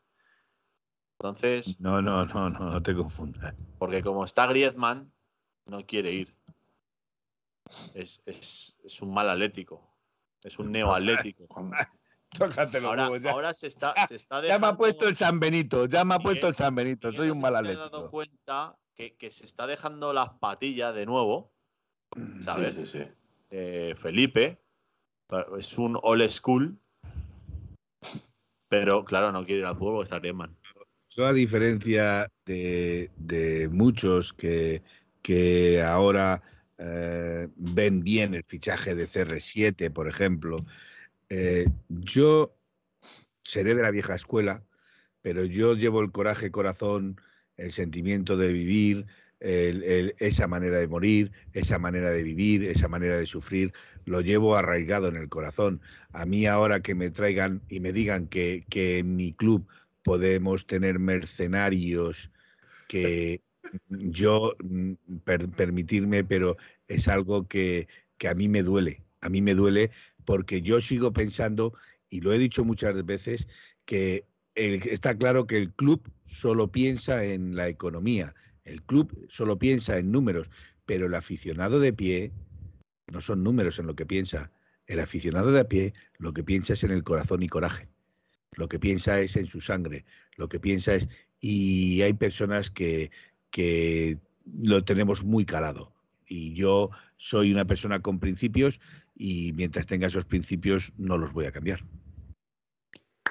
Entonces, 1.19 1.79
No, 1.81 2.03
no, 2.03 2.25
no, 2.27 2.51
no, 2.51 2.59
no 2.73 2.83
te 2.83 2.95
confundas. 2.95 3.55
porque 3.79 4.03
como 4.03 4.25
está 4.25 4.47
Griezmann, 4.47 5.13
no 5.67 5.87
quiere 5.87 6.13
ir. 6.13 6.35
Es, 7.95 8.23
es- 8.27 8.77
es 8.85 9.03
un 9.03 9.13
mal 9.15 9.29
atlético. 9.31 9.97
Es 10.45 10.59
un 10.59 10.71
neoatlético. 10.73 11.47
Cuando- 11.49 11.77
Tócate 12.37 12.81
los 12.81 12.89
Ahora, 12.89 13.05
huevos, 13.11 13.23
ya. 13.23 13.31
ahora 13.31 13.53
se 13.55 13.67
está, 13.67 13.95
se 14.09 14.15
está 14.17 14.37
Ya 14.37 14.41
me 14.43 14.49
ha 14.49 14.55
dejando- 14.57 14.79
puesto 14.79 15.07
el 15.09 15.17
San 15.17 15.39
Benito, 15.39 15.85
ya 15.87 16.05
me 16.05 16.15
ha 16.15 16.19
Miguel, 16.19 16.31
puesto 16.33 16.49
el 16.49 16.55
San 16.55 16.75
Benito, 16.75 17.09
Miguel, 17.09 17.21
soy 17.23 17.31
un 17.31 17.41
mal 17.41 17.57
si 17.59 17.63
te 17.65 17.69
has 17.73 17.77
dado 17.77 17.87
atlético. 17.89 18.11
cuenta 18.11 18.79
que, 18.95 19.17
que 19.17 19.31
se 19.31 19.45
está 19.45 19.67
dejando 19.67 20.13
las 20.15 20.31
patillas 20.41 20.95
de 20.95 21.05
nuevo, 21.07 21.53
¿sabes? 22.41 22.75
Sí, 22.75 22.87
sí, 22.87 22.99
sí. 23.01 23.05
Eh, 23.51 23.93
Felipe 23.95 24.63
es 25.59 25.77
un 25.79 25.99
old 26.03 26.27
school, 26.31 26.79
pero 28.69 29.05
claro, 29.05 29.33
no 29.33 29.45
quiere 29.45 29.61
ir 29.61 29.67
al 29.67 29.77
fútbol 29.77 29.95
porque 29.97 30.05
está 30.05 30.19
Griezmann. 30.19 30.57
Yo, 31.11 31.27
a 31.27 31.33
diferencia 31.35 32.27
de, 32.47 33.11
de 33.17 33.69
muchos 33.69 34.33
que, 34.33 34.83
que 35.21 35.83
ahora 35.83 36.43
eh, 36.85 37.49
ven 37.55 38.01
bien 38.01 38.35
el 38.35 38.43
fichaje 38.43 38.97
de 38.97 39.07
CR7, 39.07 39.93
por 39.93 40.09
ejemplo, 40.09 40.57
eh, 41.29 41.67
yo 41.89 42.57
seré 43.45 43.77
de 43.77 43.83
la 43.83 43.93
vieja 43.93 44.17
escuela, 44.17 44.65
pero 45.21 45.45
yo 45.45 45.75
llevo 45.75 46.01
el 46.01 46.11
coraje, 46.11 46.51
corazón, 46.51 47.21
el 47.57 47.71
sentimiento 47.71 48.37
de 48.37 48.53
vivir, 48.53 49.07
esa 49.45 50.47
manera 50.47 50.79
de 50.79 50.87
morir, 50.87 51.33
esa 51.53 51.79
manera 51.79 52.11
de 52.11 52.23
vivir, 52.23 52.65
esa 52.65 52.87
manera 52.87 53.17
de 53.19 53.27
sufrir, 53.27 53.73
lo 54.05 54.21
llevo 54.21 54.57
arraigado 54.57 55.09
en 55.09 55.17
el 55.17 55.29
corazón. 55.29 55.81
A 56.13 56.27
mí 56.27 56.47
ahora 56.47 56.81
que 56.81 56.95
me 56.95 57.11
traigan 57.11 57.61
y 57.69 57.81
me 57.81 57.93
digan 57.93 58.29
que, 58.29 58.65
que 58.69 58.99
en 58.99 59.17
mi 59.17 59.33
club 59.33 59.67
podemos 60.03 60.67
tener 60.67 61.01
mercenarios 61.01 62.31
que 62.89 63.43
yo 63.89 64.55
mm, 64.63 64.93
per- 65.25 65.51
permitirme, 65.51 66.25
pero 66.25 66.57
es 66.89 67.09
algo 67.09 67.47
que, 67.49 67.89
que 68.19 68.29
a 68.29 68.35
mí 68.35 68.49
me 68.49 68.63
duele, 68.63 69.03
a 69.21 69.29
mí 69.29 69.41
me 69.43 69.55
duele 69.55 69.91
porque 70.25 70.63
yo 70.63 70.81
sigo 70.81 71.13
pensando, 71.13 71.75
y 72.09 72.21
lo 72.21 72.33
he 72.33 72.39
dicho 72.39 72.65
muchas 72.65 73.05
veces, 73.05 73.49
que 73.85 74.25
está 74.55 75.17
claro 75.17 75.47
que 75.47 75.57
el 75.59 75.73
club 75.73 76.03
solo 76.27 76.71
piensa 76.71 77.25
en 77.25 77.57
la 77.57 77.69
economía, 77.69 78.35
el 78.65 78.83
club 78.83 79.27
solo 79.29 79.59
piensa 79.59 79.99
en 79.99 80.13
números, 80.13 80.49
pero 80.87 81.07
el 81.07 81.15
aficionado 81.15 81.81
de 81.81 81.93
pie 81.93 82.33
no 83.13 83.21
son 83.21 83.43
números 83.43 83.79
en 83.79 83.87
lo 83.87 83.95
que 83.95 84.07
piensa. 84.07 84.51
El 84.87 85.01
aficionado 85.01 85.53
de 85.53 85.61
a 85.61 85.69
pie 85.69 85.95
lo 86.19 86.33
que 86.33 86.45
piensa 86.45 86.73
es 86.73 86.85
en 86.85 86.91
el 86.91 87.05
corazón 87.05 87.43
y 87.43 87.49
coraje. 87.49 87.89
Lo 88.53 88.69
que 88.69 88.79
piensa 88.79 89.21
es 89.21 89.37
en 89.37 89.47
su 89.47 89.61
sangre. 89.61 90.05
Lo 90.37 90.49
que 90.49 90.61
piensa 90.61 90.95
es. 90.95 91.09
Y 91.41 92.03
hay 92.03 92.13
personas 92.13 92.71
que, 92.71 93.11
que 93.53 94.19
lo 94.53 94.85
tenemos 94.85 95.23
muy 95.23 95.45
calado. 95.45 95.93
Y 96.27 96.55
yo 96.55 96.91
soy 97.17 97.53
una 97.53 97.65
persona 97.65 98.01
con 98.01 98.19
principios 98.19 98.81
y 99.15 99.53
mientras 99.53 99.87
tenga 99.87 100.09
esos 100.09 100.25
principios 100.25 100.93
no 100.99 101.19
los 101.19 101.33
voy 101.33 101.45
a 101.45 101.53
cambiar. 101.53 101.85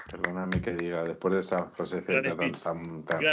Perdóname 0.09 0.61
que 0.61 0.73
diga, 0.73 1.03
después 1.03 1.33
de 1.33 1.39
esa 1.41 1.69
frase 1.71 2.01
tan, 2.01 2.31
speech. 2.31 2.63
tan, 2.63 3.03
tan- 3.03 3.23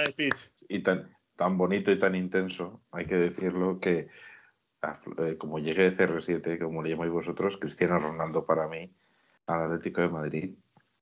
y 0.69 0.83
tan, 0.83 1.17
tan 1.37 1.59
bonito 1.59 1.93
y 1.93 1.99
tan 1.99 2.15
intenso, 2.15 2.83
hay 2.91 3.07
que 3.07 3.17
decirlo 3.17 3.79
que 3.79 4.09
eh, 5.19 5.37
como 5.39 5.59
llegué 5.59 5.91
de 5.91 5.97
CR7, 5.97 6.59
como 6.59 6.83
le 6.83 6.91
llamáis 6.91 7.13
vosotros, 7.13 7.57
Cristiano 7.59 7.99
Ronaldo 7.99 8.47
para 8.47 8.69
mí, 8.69 8.93
al 9.47 9.65
Atlético 9.65 10.01
de 10.01 10.09
Madrid, 10.09 10.55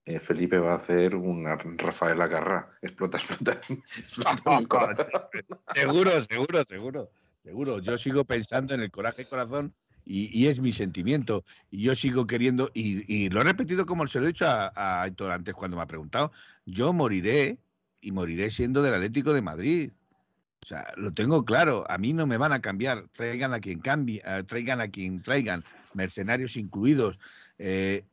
eh, 0.07 0.21
Felipe 0.21 0.59
va 0.59 0.73
a 0.73 0.77
hacer 0.77 1.15
una 1.17 1.57
Rafael 1.57 2.21
Agarra. 2.23 2.71
Explota, 2.81 3.19
explota. 3.19 3.61
explota. 3.69 5.09
Seguro, 5.75 6.23
seguro, 6.23 6.65
seguro, 6.65 7.11
seguro. 7.43 7.79
Yo 7.81 7.99
sigo 7.99 8.25
pensando 8.25 8.75
en 8.75 8.81
el 8.81 8.91
coraje 8.91 9.23
y 9.23 9.27
corazón 9.27 9.75
y, 10.05 10.31
y 10.39 10.47
es 10.47 10.61
mi 10.61 10.73
sentimiento. 10.73 11.45
Y 11.71 11.83
yo 11.83 11.95
sigo 11.97 12.27
queriendo, 12.27 12.71
y, 12.73 13.05
y 13.13 13.29
lo 13.31 13.41
he 13.41 13.45
repetido 13.45 13.85
como 13.85 14.07
se 14.07 14.21
lo 14.21 14.27
he 14.27 14.29
dicho 14.29 14.47
a, 14.47 14.73
a 14.75 15.03
antes 15.05 15.55
cuando 15.55 15.77
me 15.77 15.83
ha 15.83 15.87
preguntado, 15.87 16.33
yo 16.65 16.93
moriré 16.93 17.59
y 18.01 18.13
moriré 18.13 18.51
siendo 18.51 18.83
del 18.83 18.95
Atlético 18.95 19.33
de 19.33 19.43
Madrid. 19.43 19.91
O 20.63 20.67
sea, 20.67 20.87
lo 20.97 21.13
tengo 21.13 21.45
claro, 21.45 21.85
a 21.89 21.99
mí 21.99 22.13
no 22.13 22.27
me 22.27 22.39
van 22.39 22.53
a 22.53 22.61
cambiar, 22.61 23.09
traigan 23.13 23.53
a 23.55 23.61
quien 23.61 23.81
cambie, 23.81 24.23
eh, 24.25 24.43
traigan 24.45 24.81
a 24.81 24.89
quien 24.89 25.23
traigan, 25.23 25.65
mercenarios 25.95 26.57
incluidos. 26.57 27.19
eh, 27.59 28.05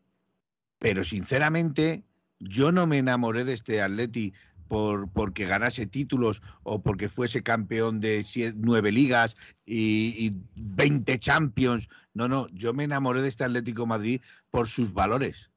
pero 0.84 1.06
sinceramente, 1.06 2.04
yo 2.40 2.74
no 2.74 2.86
me 2.88 2.98
enamoré 2.98 3.46
de 3.46 3.54
este 3.54 3.82
Atleti 3.82 4.34
por, 4.68 5.10
porque 5.10 5.46
ganase 5.46 5.86
títulos 5.86 6.42
o 6.64 6.84
porque 6.84 7.08
fuese 7.08 7.42
campeón 7.42 8.02
de 8.02 8.26
nueve 8.58 8.92
ligas 8.92 9.38
y, 9.66 10.14
y 10.28 10.36
20 10.56 11.18
Champions. 11.20 11.88
No, 12.14 12.28
no, 12.28 12.50
yo 12.50 12.74
me 12.74 12.84
enamoré 12.84 13.22
de 13.22 13.30
este 13.30 13.46
Atlético 13.46 13.86
Madrid 13.86 14.20
por 14.52 14.68
sus 14.68 14.92
valores. 14.92 15.52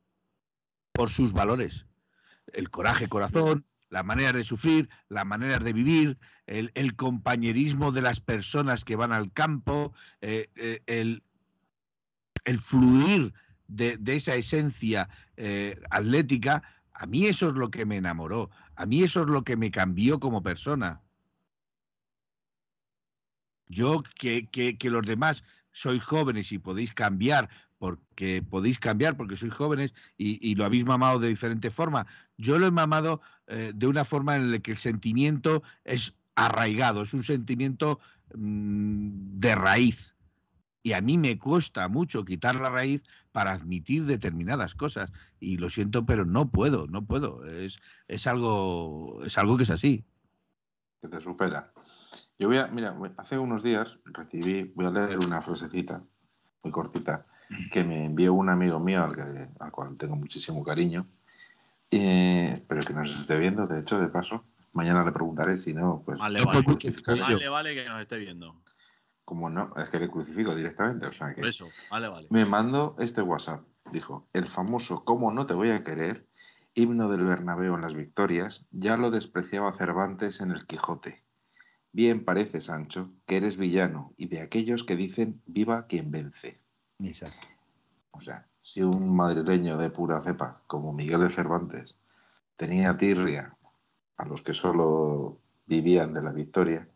Por 0.92 1.10
sus 1.10 1.32
valores. 1.32 1.86
el 2.52 2.70
coraje 2.70 3.08
corazón, 3.08 3.66
la 3.90 4.04
manera 4.04 4.32
de 4.32 4.44
sufrir, 4.44 4.88
la 5.08 5.24
manera 5.24 5.58
de 5.58 5.72
vivir, 5.72 6.18
el, 6.46 6.94
compañerismo 6.94 7.90
de 7.90 8.02
las 8.02 8.20
personas 8.20 8.84
que 8.84 8.94
van 8.94 9.10
al 9.10 9.32
campo, 9.32 9.92
eh, 10.20 10.50
eh, 10.54 10.82
el, 10.86 11.24
el, 12.44 12.60
fluir 12.60 13.34
de, 13.68 13.98
esa 14.06 14.34
esencia 14.34 15.08
eh, 15.36 15.78
atlética, 15.90 16.62
a 16.92 17.06
mí 17.06 17.26
eso 17.26 17.48
es 17.48 17.54
lo 17.54 17.70
que 17.70 17.86
me 17.86 17.96
enamoró, 17.96 18.50
a 18.74 18.86
mí 18.86 19.02
eso 19.02 19.22
es 19.22 19.26
lo 19.28 19.44
que 19.44 19.56
me 19.56 19.70
cambió 19.70 20.20
como 20.20 20.42
persona. 20.42 21.02
Yo 23.68 24.02
que, 24.18 24.46
que, 24.46 24.78
que 24.78 24.90
los 24.90 25.04
demás 25.04 25.42
sois 25.72 26.02
jóvenes 26.02 26.52
y 26.52 26.58
podéis 26.58 26.94
cambiar 26.94 27.50
porque 27.78 28.42
podéis 28.42 28.78
cambiar 28.78 29.16
porque 29.16 29.36
sois 29.36 29.52
jóvenes 29.52 29.92
y, 30.16 30.54
lo 30.54 30.64
habéis 30.64 30.84
mamado 30.84 31.18
de 31.18 31.28
diferente 31.28 31.70
forma. 31.70 32.06
Yo 32.38 32.58
lo 32.58 32.66
he 32.66 32.70
mamado 32.70 33.20
eh, 33.46 33.72
de 33.74 33.86
una 33.86 34.04
forma 34.04 34.36
en 34.36 34.52
la 34.52 34.58
que 34.58 34.72
el 34.72 34.76
sentimiento 34.76 35.62
es 35.84 36.14
arraigado, 36.34 37.02
es 37.02 37.12
un 37.12 37.24
sentimiento 37.24 38.00
mm, 38.34 39.38
de 39.38 39.54
raíz. 39.54 40.15
Y 40.86 40.92
a 40.92 41.00
mí 41.00 41.18
me 41.18 41.36
cuesta 41.36 41.88
mucho 41.88 42.24
quitar 42.24 42.54
la 42.54 42.70
raíz 42.70 43.02
para 43.32 43.50
admitir 43.50 44.04
determinadas 44.04 44.76
cosas. 44.76 45.10
Y 45.40 45.56
lo 45.56 45.68
siento, 45.68 46.06
pero 46.06 46.24
no 46.24 46.52
puedo, 46.52 46.86
no 46.86 47.04
puedo. 47.04 47.44
Es, 47.44 47.80
es, 48.06 48.28
algo, 48.28 49.20
es 49.24 49.36
algo 49.36 49.56
que 49.56 49.64
es 49.64 49.70
así. 49.70 50.04
Que 51.02 51.08
te 51.08 51.20
supera. 51.20 51.72
Yo 52.38 52.46
voy 52.46 52.58
a, 52.58 52.68
mira, 52.68 52.96
hace 53.16 53.36
unos 53.36 53.64
días 53.64 53.98
recibí, 54.04 54.70
voy 54.76 54.86
a 54.86 54.90
leer 54.90 55.18
una 55.18 55.42
frasecita 55.42 56.04
muy 56.62 56.70
cortita 56.70 57.26
que 57.72 57.82
me 57.82 58.04
envió 58.04 58.32
un 58.34 58.48
amigo 58.48 58.78
mío 58.78 59.02
al, 59.02 59.50
al 59.58 59.72
cual 59.72 59.96
tengo 59.96 60.14
muchísimo 60.14 60.62
cariño, 60.62 61.08
eh, 61.90 62.64
pero 62.68 62.82
que 62.82 62.94
nos 62.94 63.10
esté 63.10 63.36
viendo, 63.36 63.66
de 63.66 63.80
hecho, 63.80 63.98
de 63.98 64.06
paso. 64.06 64.44
Mañana 64.72 65.02
le 65.02 65.10
preguntaré 65.10 65.56
si 65.56 65.74
no, 65.74 66.04
pues. 66.06 66.16
Vale, 66.16 66.44
vale. 66.44 66.62
vale, 67.48 67.74
que 67.74 67.88
nos 67.88 68.00
esté 68.00 68.18
viendo. 68.18 68.54
Como 69.26 69.50
no, 69.50 69.74
es 69.76 69.90
que 69.90 69.98
le 69.98 70.08
crucifico 70.08 70.54
directamente. 70.54 71.06
O 71.06 71.12
sea 71.12 71.34
que 71.34 71.42
eso, 71.42 71.68
vale, 71.90 72.08
vale. 72.08 72.28
Me 72.30 72.46
mando 72.46 72.96
este 72.98 73.20
WhatsApp. 73.20 73.62
Dijo: 73.92 74.26
El 74.32 74.48
famoso 74.48 75.04
¿Cómo 75.04 75.30
no 75.32 75.44
te 75.44 75.52
voy 75.52 75.70
a 75.70 75.84
querer? 75.84 76.26
Himno 76.74 77.08
del 77.08 77.24
Bernabéu 77.24 77.74
en 77.74 77.80
las 77.80 77.94
victorias, 77.94 78.66
ya 78.70 78.96
lo 78.96 79.10
despreciaba 79.10 79.74
Cervantes 79.74 80.40
en 80.40 80.50
el 80.50 80.66
Quijote. 80.66 81.24
Bien 81.90 82.24
parece, 82.24 82.60
Sancho, 82.60 83.10
que 83.26 83.38
eres 83.38 83.56
villano 83.56 84.12
y 84.16 84.28
de 84.28 84.42
aquellos 84.42 84.84
que 84.84 84.94
dicen 84.94 85.40
viva 85.46 85.86
quien 85.86 86.10
vence. 86.10 86.60
Exacto. 86.98 87.48
O 88.10 88.20
sea, 88.20 88.46
si 88.62 88.82
un 88.82 89.16
madrileño 89.16 89.78
de 89.78 89.90
pura 89.90 90.20
cepa, 90.20 90.62
como 90.66 90.92
Miguel 90.92 91.22
de 91.22 91.30
Cervantes, 91.30 91.96
tenía 92.56 92.96
tirria 92.96 93.56
a 94.18 94.24
los 94.26 94.42
que 94.42 94.54
solo 94.54 95.40
vivían 95.66 96.12
de 96.12 96.22
la 96.22 96.32
victoria. 96.32 96.88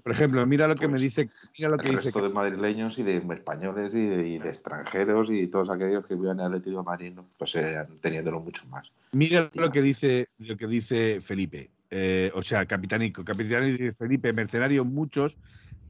Por 0.00 0.12
ejemplo, 0.12 0.44
mira 0.46 0.68
lo 0.68 0.76
que 0.76 0.86
me 0.86 0.92
pues, 0.92 1.02
dice. 1.02 1.28
Mira 1.58 1.70
lo 1.70 1.78
que 1.78 1.88
el 1.88 1.96
dice 1.96 2.10
resto 2.10 2.22
de 2.22 2.28
madrileños 2.28 2.98
y 2.98 3.02
de 3.02 3.16
españoles 3.16 3.94
y 3.94 4.06
de, 4.06 4.36
extranjeros 4.36 5.30
y 5.30 5.46
todos 5.46 5.70
aquellos 5.70 6.06
que 6.06 6.14
vivían 6.14 6.40
en 6.40 6.46
el 6.46 6.52
Atlético 6.54 6.82
Marino, 6.82 7.26
pues 7.38 7.54
teniéndolo 8.00 8.40
mucho 8.40 8.66
más. 8.66 8.90
Mira 9.12 9.50
lo 9.54 9.70
que 9.70 9.82
dice, 9.82 10.28
lo 10.38 10.56
que 10.56 10.66
dice 10.66 11.20
Felipe. 11.20 11.70
Eh, 11.90 12.30
o 12.34 12.42
sea, 12.42 12.66
Capitanico. 12.66 13.24
Capitanico 13.24 13.72
dice 13.72 13.92
Felipe, 13.92 14.32
mercenario 14.32 14.84
muchos, 14.84 15.38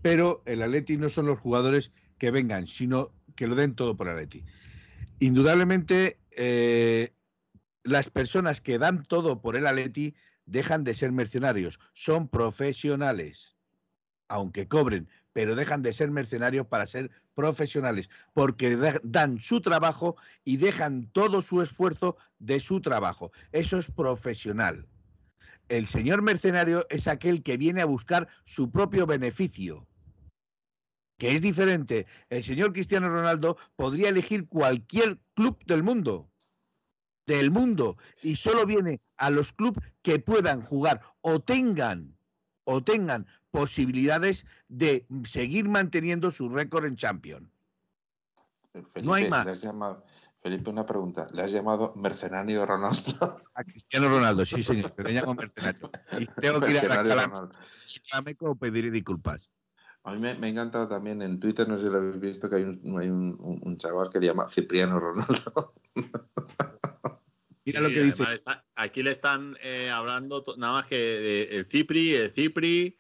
pero 0.03 0.43
el 0.47 0.63
Atleti 0.63 0.97
no 0.97 1.09
son 1.09 1.27
los 1.27 1.39
jugadores 1.39 1.91
que 2.19 2.31
vengan, 2.31 2.67
sino 2.67 3.11
que 3.35 3.47
lo 3.47 3.55
den 3.55 3.75
todo 3.75 3.97
por 3.97 4.09
Atleti. 4.09 4.45
Indudablemente, 5.19 6.19
eh, 6.33 7.13
las 7.83 8.11
personas 8.11 8.61
que 8.61 8.79
dan 8.79 9.03
todo 9.03 9.41
por 9.41 9.57
el 9.57 9.67
Atleti 9.67 10.15
dejan 10.45 10.85
de 10.85 10.95
ser 10.95 11.13
mercenarios, 11.13 11.81
son 11.93 12.29
profesionales, 12.29 13.56
aunque 14.29 14.69
cobren, 14.69 15.09
pero 15.33 15.55
dejan 15.55 15.83
de 15.83 15.93
ser 15.93 16.11
mercenarios 16.11 16.67
para 16.67 16.87
ser 16.87 17.11
profesionales, 17.35 18.09
porque 18.33 18.77
dan 19.03 19.39
su 19.39 19.61
trabajo 19.61 20.17
y 20.45 20.57
dejan 20.57 21.11
todo 21.13 21.43
su 21.43 21.61
esfuerzo 21.63 22.17
de 22.39 22.61
su 22.61 22.81
trabajo. 22.81 23.33
Eso 23.53 23.79
es 23.79 23.91
profesional. 23.91 24.87
El 25.69 25.87
señor 25.87 26.23
mercenario 26.23 26.87
es 26.91 27.09
aquel 27.09 27.43
que 27.43 27.57
viene 27.57 27.83
a 27.83 27.87
buscar 27.87 28.29
su 28.45 28.71
propio 28.71 29.07
beneficio 29.07 29.87
que 31.19 31.35
es 31.35 31.41
diferente. 31.41 32.07
El 32.29 32.43
señor 32.43 32.73
Cristiano 32.73 33.09
Ronaldo 33.09 33.57
podría 33.77 34.09
elegir 34.09 34.49
cualquier 34.49 35.19
club 35.35 35.59
del 35.65 35.83
mundo, 35.83 36.31
del 37.27 37.51
mundo, 37.51 37.97
y 38.23 38.37
solo 38.37 38.67
viene 38.67 39.01
a 39.17 39.31
los 39.31 39.53
clubes 39.53 39.83
que 40.03 40.19
puedan 40.19 40.63
jugar 40.63 41.01
o 41.23 41.41
tengan, 41.41 42.17
o 42.65 42.83
tengan 42.83 43.27
posibilidades 43.57 44.47
de 44.69 45.07
seguir 45.25 45.67
manteniendo 45.67 46.31
su 46.31 46.51
récord 46.51 46.85
en 46.85 46.97
Champions. 46.97 47.49
no 49.03 49.15
hay 49.15 49.31
más. 49.31 49.47
Felipe, 50.43 50.71
una 50.71 50.85
pregunta. 50.85 51.25
¿Le 51.33 51.43
has 51.43 51.51
llamado 51.51 51.95
mercenario 51.97 52.65
Ronaldo? 52.67 53.43
A 53.55 53.65
Cristiano 53.65 54.09
Ronaldo, 54.09 54.45
sí, 54.45 54.63
señor. 54.63 54.93
le 54.99 55.13
llamo 55.13 55.35
mercenario. 55.35 55.91
Y 56.19 56.27
tengo 56.41 56.61
que 56.61 56.71
ir 56.71 56.79
a 56.79 57.03
la 57.03 57.51
o 58.41 58.55
pedir 58.55 58.91
disculpas. 58.93 59.51
A 60.05 60.13
mí 60.13 60.21
me, 60.21 60.35
me, 60.35 60.47
ha 60.47 60.51
encantado 60.51 60.87
también 60.87 61.21
en 61.23 61.41
Twitter, 61.41 61.67
no 61.67 61.79
sé 61.79 61.87
si 61.87 61.91
lo 61.91 61.97
habéis 61.97 62.21
visto, 62.21 62.49
que 62.49 62.57
hay 62.57 62.63
un, 62.63 63.01
hay 63.01 63.09
un, 63.09 63.37
un 63.41 63.79
chaval 63.79 64.09
que 64.11 64.21
le 64.21 64.27
llama 64.27 64.47
Cipriano 64.49 65.01
Ronaldo. 65.01 65.75
Mira 67.65 67.81
lo 67.81 67.89
que 67.89 68.03
dice. 68.03 68.23
aquí 68.77 69.03
le 69.03 69.11
están 69.11 69.57
eh, 69.63 69.91
hablando 69.91 70.45
nada 70.59 70.75
más 70.75 70.87
que 70.87 71.45
el 71.45 71.65
Cipri, 71.65 72.15
el 72.15 72.31
Cipri. 72.31 72.97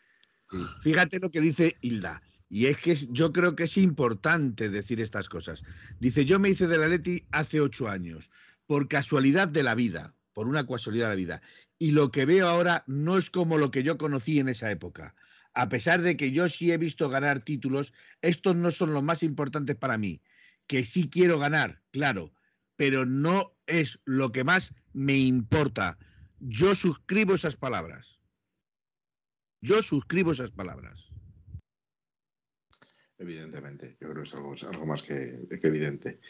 Fíjate 0.80 1.18
lo 1.18 1.30
que 1.30 1.40
dice 1.40 1.76
Hilda. 1.80 2.22
Y 2.48 2.66
es 2.66 2.76
que 2.76 2.94
yo 3.10 3.32
creo 3.32 3.56
que 3.56 3.64
es 3.64 3.76
importante 3.76 4.68
decir 4.68 5.00
estas 5.00 5.28
cosas. 5.28 5.64
Dice, 5.98 6.24
yo 6.24 6.38
me 6.38 6.50
hice 6.50 6.68
de 6.68 6.78
la 6.78 6.86
Leti 6.86 7.24
hace 7.32 7.60
ocho 7.60 7.88
años, 7.88 8.30
por 8.66 8.88
casualidad 8.88 9.48
de 9.48 9.62
la 9.62 9.74
vida, 9.74 10.14
por 10.32 10.46
una 10.46 10.66
casualidad 10.66 11.06
de 11.06 11.10
la 11.10 11.16
vida. 11.16 11.42
Y 11.78 11.90
lo 11.90 12.10
que 12.10 12.24
veo 12.24 12.48
ahora 12.48 12.84
no 12.86 13.18
es 13.18 13.30
como 13.30 13.58
lo 13.58 13.70
que 13.70 13.82
yo 13.82 13.98
conocí 13.98 14.38
en 14.38 14.48
esa 14.48 14.70
época 14.70 15.14
a 15.56 15.70
pesar 15.70 16.02
de 16.02 16.18
que 16.18 16.32
yo 16.32 16.50
sí 16.50 16.70
he 16.70 16.76
visto 16.76 17.08
ganar 17.08 17.40
títulos, 17.40 17.94
estos 18.20 18.54
no 18.56 18.70
son 18.70 18.92
los 18.92 19.02
más 19.02 19.22
importantes 19.22 19.74
para 19.74 19.96
mí. 19.96 20.20
Que 20.66 20.84
sí 20.84 21.08
quiero 21.08 21.38
ganar, 21.38 21.80
claro, 21.92 22.34
pero 22.76 23.06
no 23.06 23.56
es 23.66 23.98
lo 24.04 24.32
que 24.32 24.44
más 24.44 24.74
me 24.92 25.16
importa. 25.16 25.98
Yo 26.40 26.74
suscribo 26.74 27.34
esas 27.34 27.56
palabras. 27.56 28.15
Yo 29.60 29.82
suscribo 29.82 30.32
esas 30.32 30.50
palabras. 30.50 31.10
Evidentemente, 33.18 33.96
yo 34.00 34.10
creo 34.10 34.22
que 34.22 34.28
es 34.28 34.64
algo, 34.64 34.86
más 34.86 35.02
que, 35.02 35.46
evidente. 35.50 36.20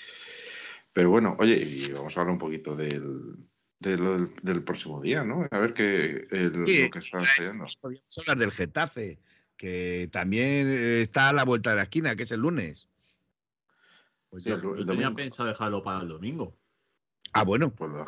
Pero 0.93 1.11
bueno, 1.11 1.37
oye, 1.39 1.57
y 1.57 1.93
vamos 1.93 2.17
a 2.17 2.21
hablar 2.21 2.33
un 2.33 2.39
poquito 2.39 2.77
del, 2.77 3.37
del, 3.81 4.65
próximo 4.65 5.01
día, 5.01 5.25
¿no? 5.25 5.47
A 5.51 5.59
ver 5.59 5.75
qué 5.75 6.27
lo 6.31 6.65
que 6.65 6.99
está 6.99 7.21
sucediendo. 7.21 7.67
Podríamos 7.81 8.19
hablar 8.19 8.39
del 8.39 8.53
Getafe, 8.53 9.19
que 9.57 10.09
también 10.13 10.69
está 10.69 11.31
a 11.31 11.33
la 11.33 11.45
vuelta 11.45 11.71
de 11.71 11.77
la 11.77 11.83
esquina, 11.83 12.15
que 12.15 12.23
es 12.23 12.33
el 12.33 12.41
lunes. 12.41 12.89
Pues 14.31 14.45
yo, 14.45 14.61
tenía 14.87 15.11
pensado 15.13 15.49
dejarlo 15.49 15.83
para 15.83 16.03
el 16.03 16.09
domingo. 16.09 16.57
Ah, 17.33 17.45
bueno. 17.45 17.75
Pues 17.75 17.91
lo, 17.91 18.05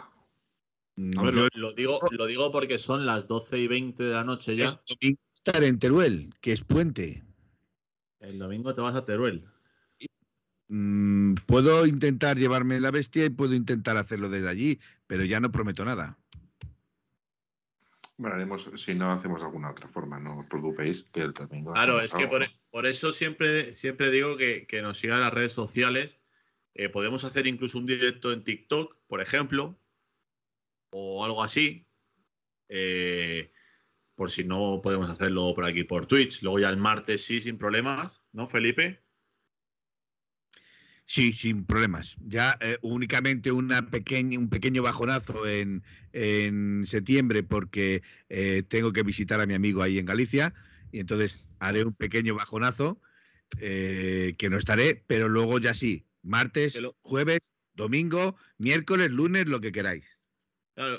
digo, 1.76 2.00
lo 2.10 2.26
digo 2.26 2.50
porque 2.50 2.78
son 2.78 3.06
las 3.06 3.28
12 3.28 3.58
y 3.58 3.68
20 3.68 4.02
de 4.02 4.12
la 4.12 4.24
noche 4.24 4.56
ya. 4.56 4.80
estar 5.34 5.62
en 5.62 5.78
Teruel, 5.78 6.34
que 6.40 6.52
es 6.52 6.64
puente. 6.64 7.22
El 8.20 8.38
domingo 8.38 8.74
te 8.74 8.80
vas 8.80 8.96
a 8.96 9.04
Teruel. 9.04 9.44
Mm, 10.68 11.34
puedo 11.46 11.86
intentar 11.86 12.36
llevarme 12.36 12.80
la 12.80 12.90
bestia 12.90 13.24
y 13.24 13.30
puedo 13.30 13.54
intentar 13.54 13.96
hacerlo 13.96 14.28
desde 14.28 14.48
allí, 14.48 14.80
pero 15.06 15.24
ya 15.24 15.40
no 15.40 15.52
prometo 15.52 15.84
nada. 15.84 16.18
Bueno, 18.18 18.34
haremos, 18.34 18.68
si 18.74 18.94
no 18.94 19.12
hacemos 19.12 19.40
alguna 19.42 19.70
otra 19.70 19.86
forma, 19.86 20.18
no 20.18 20.38
os 20.38 20.46
preocupéis 20.46 21.04
que 21.12 21.20
el 21.22 21.32
domingo. 21.32 21.72
Claro, 21.72 22.00
es 22.00 22.12
que 22.12 22.26
por, 22.26 22.86
eso 22.86 23.12
siempre, 23.12 23.72
siempre 23.72 24.10
digo 24.10 24.36
que, 24.36 24.66
nos 24.82 24.98
sigan 24.98 25.20
las 25.20 25.32
redes 25.32 25.52
sociales. 25.52 26.18
Eh, 26.74 26.88
podemos 26.88 27.24
hacer 27.24 27.46
incluso 27.46 27.78
un 27.78 27.86
directo 27.86 28.32
en 28.32 28.42
TikTok, 28.42 28.98
por 29.06 29.20
ejemplo, 29.20 29.78
o 30.90 31.24
algo 31.24 31.42
así. 31.42 31.86
Eh, 32.68 33.50
por 34.18 34.32
si 34.32 34.42
no 34.42 34.80
podemos 34.82 35.08
hacerlo 35.08 35.54
por 35.54 35.64
aquí 35.64 35.84
por 35.84 36.06
Twitch. 36.06 36.42
Luego 36.42 36.58
ya 36.58 36.68
el 36.70 36.76
martes 36.76 37.24
sí, 37.24 37.40
sin 37.40 37.56
problemas, 37.56 38.20
¿no, 38.32 38.48
Felipe? 38.48 39.00
Sí, 41.06 41.32
sin 41.32 41.64
problemas. 41.64 42.16
Ya 42.26 42.58
eh, 42.60 42.78
únicamente 42.82 43.52
una 43.52 43.88
pequeña, 43.88 44.38
un 44.38 44.50
pequeño 44.50 44.82
bajonazo 44.82 45.46
en, 45.46 45.82
septiembre 46.84 47.44
porque 47.44 48.02
eh, 48.28 48.62
tengo 48.68 48.92
que 48.92 49.04
visitar 49.04 49.40
a 49.40 49.46
mi 49.46 49.54
amigo 49.54 49.82
ahí 49.82 49.98
en 49.98 50.06
Galicia 50.06 50.52
y 50.90 50.98
entonces 50.98 51.46
haré 51.60 51.84
un 51.84 51.94
pequeño 51.94 52.34
bajonazo 52.34 53.00
eh, 53.60 54.34
que 54.36 54.50
no 54.50 54.58
estaré, 54.58 55.02
pero 55.06 55.28
luego 55.28 55.58
ya 55.60 55.74
sí, 55.74 56.06
martes, 56.22 56.78
jueves, 57.02 57.54
domingo, 57.72 58.36
miércoles, 58.58 59.10
lunes, 59.10 59.46
lo 59.46 59.60
que 59.60 59.72
queráis. 59.72 60.17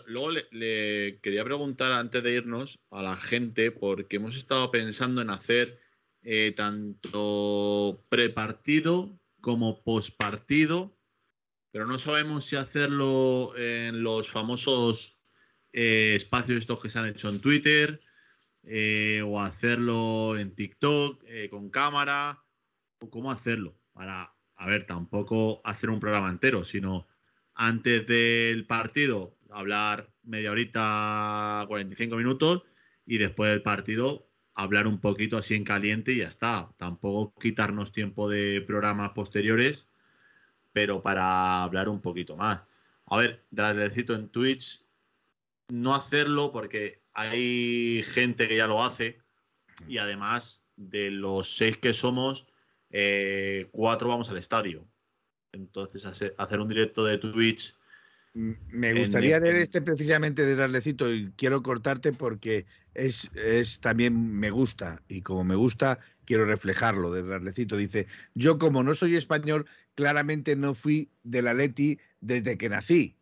Luego 0.07 0.31
le, 0.51 1.19
quería 1.22 1.43
preguntar 1.43 1.91
antes 1.91 2.22
de 2.23 2.34
irnos 2.34 2.80
a 2.91 3.01
la 3.01 3.15
gente, 3.15 3.72
porque 3.72 4.18
hemos 4.18 4.35
estado 4.35 4.72
pensando 4.72 5.22
en 5.22 5.30
hacer 5.30 5.80
eh, 6.22 6.53
tanto 6.56 8.06
prepartido 8.10 9.18
como 9.41 9.84
postpartido, 9.84 10.97
pero 11.72 11.85
no 11.85 11.97
sabemos 11.97 12.45
si 12.45 12.56
hacerlo 12.57 13.56
en 13.56 14.03
los 14.03 14.27
famosos 14.30 15.22
eh, 15.72 16.14
espacios 16.15 16.57
estos 16.57 16.81
que 16.81 16.89
se 16.89 16.99
han 16.99 17.07
hecho 17.07 17.30
en 17.30 17.39
Twitter 17.39 18.01
eh, 18.64 19.23
o 19.26 19.39
hacerlo 19.39 20.38
en 20.38 20.56
TikTok 20.56 21.23
con 21.49 21.69
cámara 21.69 22.43
o 22.99 23.10
cómo 23.10 23.31
hacerlo 23.31 23.80
para, 23.93 24.35
a 24.56 24.68
ver, 24.68 24.85
tampoco 24.85 25.61
hacer 25.64 25.89
un 25.89 26.01
programa 26.01 26.30
entero, 26.30 26.65
sino 26.65 27.07
antes 27.53 28.06
del 28.07 28.65
partido 28.65 29.39
hablar 29.49 30.11
media 30.23 30.51
horita, 30.51 31.65
45 31.67 32.15
minutos 32.15 32.63
y 33.05 33.17
después 33.17 33.51
del 33.51 33.61
partido 33.61 34.30
hablar 34.53 34.88
un 34.88 34.99
poquito 34.99 35.38
así 35.38 35.55
en 35.55 35.63
caliente 35.63 36.11
y 36.13 36.17
ya 36.17 36.27
está. 36.27 36.69
Tampoco 36.77 37.34
quitarnos 37.39 37.91
tiempo 37.91 38.30
de 38.30 38.61
programas 38.61 39.11
posteriores, 39.11 39.88
pero 40.73 41.01
para 41.01 41.63
hablar 41.63 41.89
un 41.89 42.01
poquito 42.01 42.35
más. 42.35 42.63
A 43.05 43.17
ver, 43.17 43.45
necesito 43.51 44.13
en 44.15 44.30
Twitch, 44.30 44.85
no 45.69 45.95
hacerlo 45.95 46.51
porque 46.51 47.01
hay 47.13 48.03
gente 48.03 48.47
que 48.47 48.57
ya 48.57 48.67
lo 48.67 48.84
hace 48.84 49.19
y 49.88 49.97
además 49.97 50.67
de 50.76 51.09
los 51.11 51.55
seis 51.55 51.77
que 51.77 51.93
somos, 51.93 52.45
eh, 52.91 53.67
cuatro 53.71 54.09
vamos 54.09 54.30
al 54.30 54.38
estadio. 54.38 54.88
Entonces, 55.51 56.05
hacer 56.38 56.59
un 56.59 56.67
directo 56.67 57.03
de 57.05 57.17
Twitch 57.17 57.76
me 58.34 58.93
gustaría 58.93 59.39
leer 59.39 59.56
este 59.57 59.81
precisamente 59.81 60.45
de 60.45 60.56
Rarlecito 60.56 61.11
y 61.11 61.31
quiero 61.35 61.64
cortarte 61.64 62.14
porque 62.14 62.65
es, 62.93 63.30
es, 63.34 63.80
también 63.80 64.39
me 64.39 64.51
gusta 64.51 65.01
y 65.07 65.22
como 65.22 65.43
me 65.43 65.56
gusta 65.56 65.99
quiero 66.26 66.45
reflejarlo 66.45 67.11
de 67.11 67.23
Rarlecito. 67.23 67.76
Dice, 67.76 68.07
yo 68.35 68.60
como 68.60 68.84
no 68.84 68.93
soy 68.93 69.15
español, 69.15 69.65
claramente 69.95 70.56
no 70.56 70.76
fui 70.76 71.10
del 71.23 71.47
Atleti 71.47 71.99
desde 72.22 72.57
que 72.57 72.69
nací, 72.69 73.15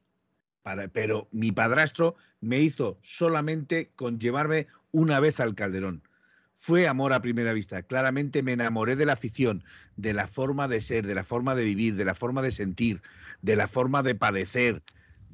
pero 0.92 1.28
mi 1.32 1.52
padrastro 1.52 2.16
me 2.42 2.60
hizo 2.60 3.00
solamente 3.02 3.92
con 3.96 4.20
llevarme 4.20 4.68
una 4.92 5.20
vez 5.20 5.40
al 5.40 5.56
Calderón. 5.56 6.04
Fue 6.54 6.88
amor 6.88 7.14
a 7.14 7.22
primera 7.22 7.54
vista. 7.54 7.84
Claramente 7.84 8.42
me 8.42 8.54
enamoré 8.54 8.96
de 8.96 9.06
la 9.06 9.14
afición, 9.14 9.64
de 9.96 10.14
la 10.14 10.28
forma 10.28 10.68
de 10.68 10.82
ser, 10.82 11.06
de 11.06 11.16
la 11.16 11.24
forma 11.24 11.56
de 11.56 11.64
vivir, 11.64 11.96
de 11.96 12.06
la 12.06 12.16
forma 12.16 12.42
de 12.42 12.52
sentir, 12.52 13.02
de 13.42 13.56
la 13.56 13.68
forma 13.68 14.02
de 14.02 14.16
padecer, 14.16 14.82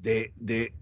de, 0.04 0.74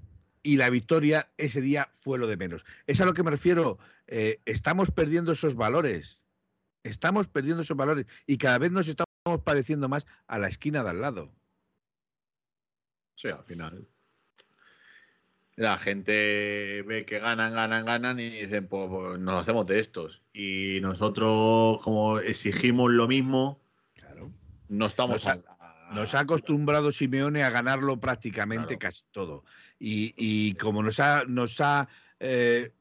y 0.43 0.57
la 0.57 0.69
victoria 0.69 1.29
ese 1.37 1.61
día 1.61 1.89
fue 1.93 2.17
lo 2.17 2.27
de 2.27 2.37
menos. 2.37 2.65
Es 2.87 2.99
a 3.01 3.05
lo 3.05 3.13
que 3.13 3.23
me 3.23 3.31
refiero. 3.31 3.77
Eh, 4.07 4.39
estamos 4.45 4.91
perdiendo 4.91 5.31
esos 5.31 5.55
valores. 5.55 6.19
Estamos 6.83 7.27
perdiendo 7.27 7.61
esos 7.61 7.77
valores 7.77 8.07
y 8.25 8.37
cada 8.37 8.57
vez 8.57 8.71
nos 8.71 8.87
estamos 8.87 9.07
pareciendo 9.43 9.87
más 9.87 10.07
a 10.27 10.39
la 10.39 10.47
esquina 10.47 10.83
de 10.83 10.89
al 10.89 11.01
lado. 11.01 11.29
Sí, 13.15 13.27
al 13.27 13.43
final. 13.43 13.87
La 15.55 15.77
gente 15.77 16.83
ve 16.87 17.05
que 17.05 17.19
ganan, 17.19 17.53
ganan, 17.53 17.85
ganan 17.85 18.19
y 18.19 18.29
dicen, 18.29 18.67
pues, 18.67 18.89
pues 18.89 19.19
nos 19.19 19.41
hacemos 19.41 19.67
de 19.67 19.79
estos. 19.79 20.23
Y 20.33 20.79
nosotros, 20.81 21.79
como 21.83 22.17
exigimos 22.17 22.89
lo 22.89 23.07
mismo, 23.07 23.61
claro. 23.93 24.31
no 24.69 24.87
estamos. 24.87 25.23
Nos 25.23 25.60
ha 26.13 26.19
acostumbrado 26.19 26.91
Simeone 26.91 27.43
a 27.43 27.49
ganarlo 27.49 27.99
prácticamente 27.99 28.77
casi 28.77 29.03
todo. 29.11 29.43
Y, 29.79 30.53
como 30.55 30.83
nos 30.83 30.99
ha, 30.99 31.23
nos 31.27 31.59
ha 31.59 31.87
eh, 32.19 32.71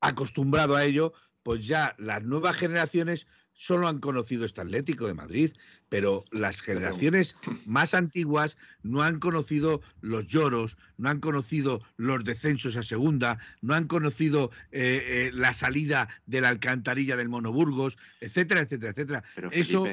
acostumbrado 0.00 0.76
a 0.76 0.84
ello, 0.84 1.12
pues 1.42 1.66
ya 1.66 1.94
las 1.98 2.22
nuevas 2.22 2.56
generaciones 2.56 3.26
solo 3.52 3.86
han 3.86 3.98
conocido 3.98 4.44
este 4.44 4.62
Atlético 4.62 5.06
de 5.06 5.14
Madrid, 5.14 5.52
pero 5.88 6.24
las 6.30 6.62
generaciones 6.62 7.36
más 7.66 7.92
antiguas 7.92 8.56
no 8.82 9.02
han 9.02 9.18
conocido 9.18 9.82
los 10.00 10.26
lloros, 10.26 10.78
no 10.96 11.10
han 11.10 11.20
conocido 11.20 11.82
los 11.96 12.24
descensos 12.24 12.76
a 12.76 12.82
segunda, 12.82 13.38
no 13.60 13.74
han 13.74 13.86
conocido 13.86 14.50
eh, 14.70 15.02
eh, 15.06 15.30
la 15.34 15.52
salida 15.52 16.08
de 16.24 16.40
la 16.40 16.48
alcantarilla 16.48 17.16
del 17.16 17.28
Monoburgos, 17.28 17.98
etcétera, 18.20 18.62
etcétera, 18.62 18.92
etcétera. 18.92 19.24
Pero 19.34 19.50
Eso... 19.52 19.84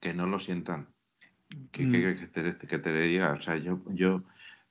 que 0.00 0.14
no 0.14 0.26
lo 0.26 0.38
sientan. 0.38 0.88
¿Qué, 1.72 1.84
mm. 1.84 1.92
que, 2.68 2.78
te, 2.78 2.92
diga? 2.92 3.32
O 3.32 3.40
sea, 3.40 3.56
yo, 3.56 3.80
yo 3.86 4.22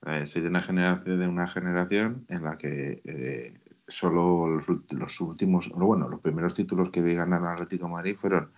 eh, 0.06 0.28
soy 0.28 0.42
de 0.42 0.48
una 0.50 0.62
generación, 0.62 1.20
de 1.20 1.28
una 1.28 1.48
generación 1.48 2.26
en 2.30 2.44
la 2.44 2.58
que 2.58 3.02
eh, 3.04 3.60
solo 3.88 4.62
los, 4.92 5.22
últimos, 5.22 5.70
bueno, 5.70 6.08
los 6.08 6.22
primeros 6.22 6.54
títulos 6.54 6.90
que 6.92 7.02
vi 7.02 7.16
ganar 7.16 7.44
al 7.44 7.54
Atlético 7.54 7.88
Madrid 7.90 8.16
fueron 8.16 8.52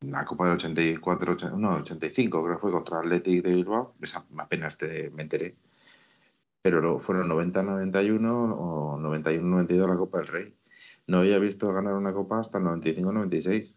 la 0.00 0.24
Copa 0.24 0.44
del 0.44 0.54
84, 0.54 1.56
no, 1.56 1.76
85 1.76 2.44
creo 2.44 2.56
que 2.56 2.60
fue 2.60 2.70
contra 2.70 2.98
Atlético 2.98 3.48
de 3.48 3.54
Bilbao, 3.54 3.94
apenas 4.36 4.76
te, 4.76 5.10
me 5.10 5.22
enteré, 5.22 5.56
pero 6.62 7.00
fueron 7.00 7.28
90-91 7.30 8.54
o 8.56 8.98
91-92 8.98 9.88
la 9.88 9.96
Copa 9.96 10.18
del 10.18 10.28
Rey. 10.28 10.54
No 11.06 11.18
había 11.18 11.38
visto 11.38 11.72
ganar 11.72 11.94
una 11.94 12.12
Copa 12.12 12.40
hasta 12.40 12.58
el 12.58 12.64
95-96. 12.64 13.74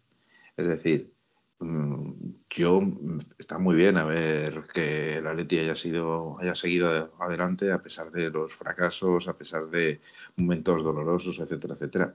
Es 0.56 0.66
decir, 0.66 1.12
Mm, 1.17 1.17
yo 1.60 2.80
mm, 2.80 3.18
está 3.38 3.58
muy 3.58 3.76
bien 3.76 3.96
a 3.96 4.04
ver 4.04 4.64
que 4.72 5.18
el 5.18 5.26
Atleti 5.26 5.58
haya 5.58 5.74
sido 5.74 6.38
haya 6.40 6.54
seguido 6.54 7.12
adelante 7.18 7.72
a 7.72 7.82
pesar 7.82 8.10
de 8.10 8.30
los 8.30 8.52
fracasos, 8.54 9.28
a 9.28 9.36
pesar 9.36 9.68
de 9.68 10.00
momentos 10.36 10.82
dolorosos, 10.82 11.38
etcétera, 11.38 11.74
etcétera. 11.74 12.14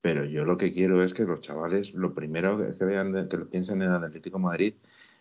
Pero 0.00 0.24
yo 0.24 0.44
lo 0.44 0.58
que 0.58 0.72
quiero 0.72 1.04
es 1.04 1.14
que 1.14 1.22
los 1.22 1.40
chavales, 1.40 1.94
lo 1.94 2.12
primero 2.12 2.58
que 2.76 2.84
vean, 2.84 3.28
que 3.28 3.36
lo 3.36 3.48
piensen 3.48 3.82
en 3.82 3.92
el 3.92 4.04
Atlético 4.04 4.38
Madrid, 4.38 4.74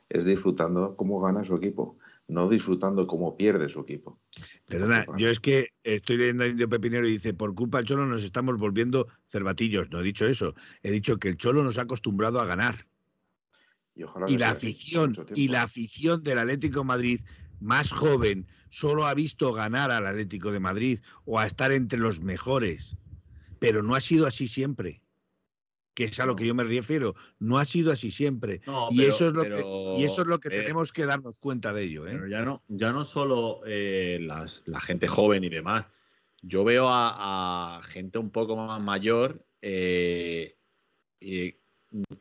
es 0.09 0.25
disfrutando 0.25 0.95
cómo 0.97 1.21
gana 1.21 1.45
su 1.45 1.55
equipo, 1.55 1.97
no 2.27 2.49
disfrutando 2.49 3.05
cómo 3.05 3.37
pierde 3.37 3.69
su 3.69 3.81
equipo. 3.81 4.19
Perdona, 4.67 5.05
yo 5.17 5.29
es 5.29 5.39
que 5.39 5.67
estoy 5.83 6.17
leyendo 6.17 6.43
a 6.43 6.47
Indio 6.47 6.67
Pepinero 6.67 7.07
y 7.07 7.11
dice, 7.11 7.33
por 7.33 7.53
culpa 7.53 7.77
del 7.77 7.87
Cholo 7.87 8.05
nos 8.07 8.23
estamos 8.23 8.57
volviendo 8.57 9.07
cervatillos. 9.27 9.91
No 9.91 9.99
he 9.99 10.03
dicho 10.03 10.25
eso, 10.25 10.55
he 10.81 10.91
dicho 10.91 11.17
que 11.17 11.29
el 11.29 11.37
Cholo 11.37 11.63
nos 11.63 11.77
ha 11.77 11.83
acostumbrado 11.83 12.41
a 12.41 12.45
ganar. 12.45 12.87
Y, 14.27 14.37
la 14.37 14.51
afición 14.51 15.15
y 15.35 15.47
la 15.47 15.63
afición 15.63 16.23
del 16.23 16.39
Atlético 16.39 16.83
Madrid 16.83 17.19
más 17.59 17.91
joven 17.91 18.47
solo 18.69 19.05
ha 19.05 19.13
visto 19.13 19.53
ganar 19.53 19.91
al 19.91 20.07
Atlético 20.07 20.51
de 20.51 20.59
Madrid 20.59 20.99
o 21.25 21.39
a 21.39 21.45
estar 21.45 21.71
entre 21.71 21.99
los 21.99 22.21
mejores, 22.21 22.95
pero 23.59 23.83
no 23.83 23.95
ha 23.95 24.01
sido 24.01 24.27
así 24.27 24.47
siempre. 24.47 25.01
Que 25.93 26.05
es 26.05 26.19
a 26.21 26.25
lo 26.25 26.37
que 26.37 26.47
yo 26.47 26.55
me 26.55 26.63
refiero, 26.63 27.15
no 27.39 27.57
ha 27.57 27.65
sido 27.65 27.91
así 27.91 28.11
siempre. 28.11 28.61
y, 28.91 29.03
eso 29.03 29.27
es 29.27 29.33
lo 29.33 29.43
que, 29.43 29.63
y 29.99 30.05
eso 30.05 30.21
es 30.21 30.27
lo 30.27 30.39
que 30.39 30.49
tenemos 30.49 30.93
que 30.93 31.05
darnos 31.05 31.37
cuenta 31.37 31.73
de 31.73 31.83
ello. 31.83 32.07
¿eh? 32.07 32.11
Pero 32.13 32.27
ya 32.27 32.43
no, 32.43 32.63
ya 32.69 32.93
no 32.93 33.03
solo 33.03 33.59
eh, 33.67 34.19
la 34.21 34.79
gente 34.79 35.09
joven 35.09 35.43
y 35.43 35.49
demás. 35.49 35.85
Yo 36.41 36.63
veo 36.63 36.87
a, 36.89 37.81
gente 37.83 38.17
un 38.17 38.31
poco 38.31 38.55
más 38.55 38.81
mayor 38.81 39.45
eh, 39.61 40.57
y 41.19 41.55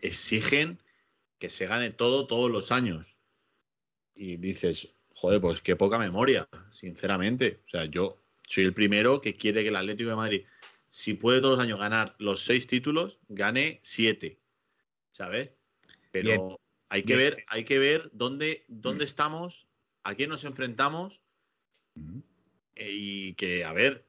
exigen 0.02 0.82
que 1.41 1.49
se 1.49 1.67
gane 1.67 1.91
todo 1.91 2.27
todos 2.29 2.51
los 2.51 2.71
años. 2.71 3.19
Y 4.15 4.37
dices, 4.37 4.95
joder, 5.15 5.41
pues 5.41 5.62
qué 5.62 5.75
poca 5.75 5.99
memoria, 5.99 6.47
sinceramente. 6.71 7.62
O 7.65 7.69
sea, 7.69 7.87
yo 7.87 8.23
soy 8.47 8.65
el 8.65 8.75
primero 8.75 9.21
que 9.21 9.37
quiere 9.37 9.62
que 9.62 9.71
el 9.71 9.77
Atlético 9.77 10.11
de 10.11 10.17
Madrid, 10.17 10.45
si 10.89 11.15
puede 11.15 11.41
todos 11.41 11.57
los 11.57 11.65
años 11.65 11.81
ganar 11.81 12.15
los 12.19 12.43
seis 12.43 12.67
títulos, 12.67 13.19
gane 13.29 13.81
siete. 13.83 14.39
¿Sabes? 15.11 15.51
Pero 16.12 16.61
hay 16.91 17.05
que 17.05 17.17
ver, 17.17 17.43
hay 17.49 17.65
que 17.65 17.79
ver 17.79 18.11
dónde, 18.12 18.65
dónde 18.69 19.05
estamos, 19.05 19.67
a 20.03 20.15
quién 20.15 20.29
nos 20.29 20.45
enfrentamos. 20.45 21.23
Eh, 22.77 22.91
y 22.93 23.35
que, 23.35 23.65
a 23.65 23.73
ver, 23.73 24.07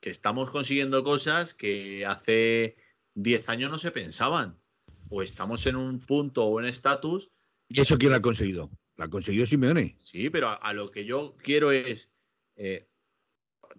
que 0.00 0.10
estamos 0.10 0.50
consiguiendo 0.50 1.04
cosas 1.04 1.54
que 1.54 2.04
hace 2.04 2.76
diez 3.14 3.48
años 3.48 3.70
no 3.70 3.78
se 3.78 3.92
pensaban 3.92 4.60
o 5.08 5.22
estamos 5.22 5.66
en 5.66 5.76
un 5.76 6.00
punto 6.00 6.44
o 6.44 6.60
en 6.60 6.66
estatus. 6.66 7.30
¿Y 7.68 7.80
eso 7.80 7.98
quién 7.98 8.10
lo 8.10 8.16
ha 8.16 8.20
conseguido? 8.20 8.70
La 8.96 9.08
consiguió 9.08 9.46
Simeone. 9.46 9.96
Sí, 9.98 10.30
pero 10.30 10.48
a, 10.60 10.72
lo 10.72 10.90
que 10.90 11.04
yo 11.04 11.36
quiero 11.42 11.70
es. 11.72 12.10
Eh, 12.56 12.88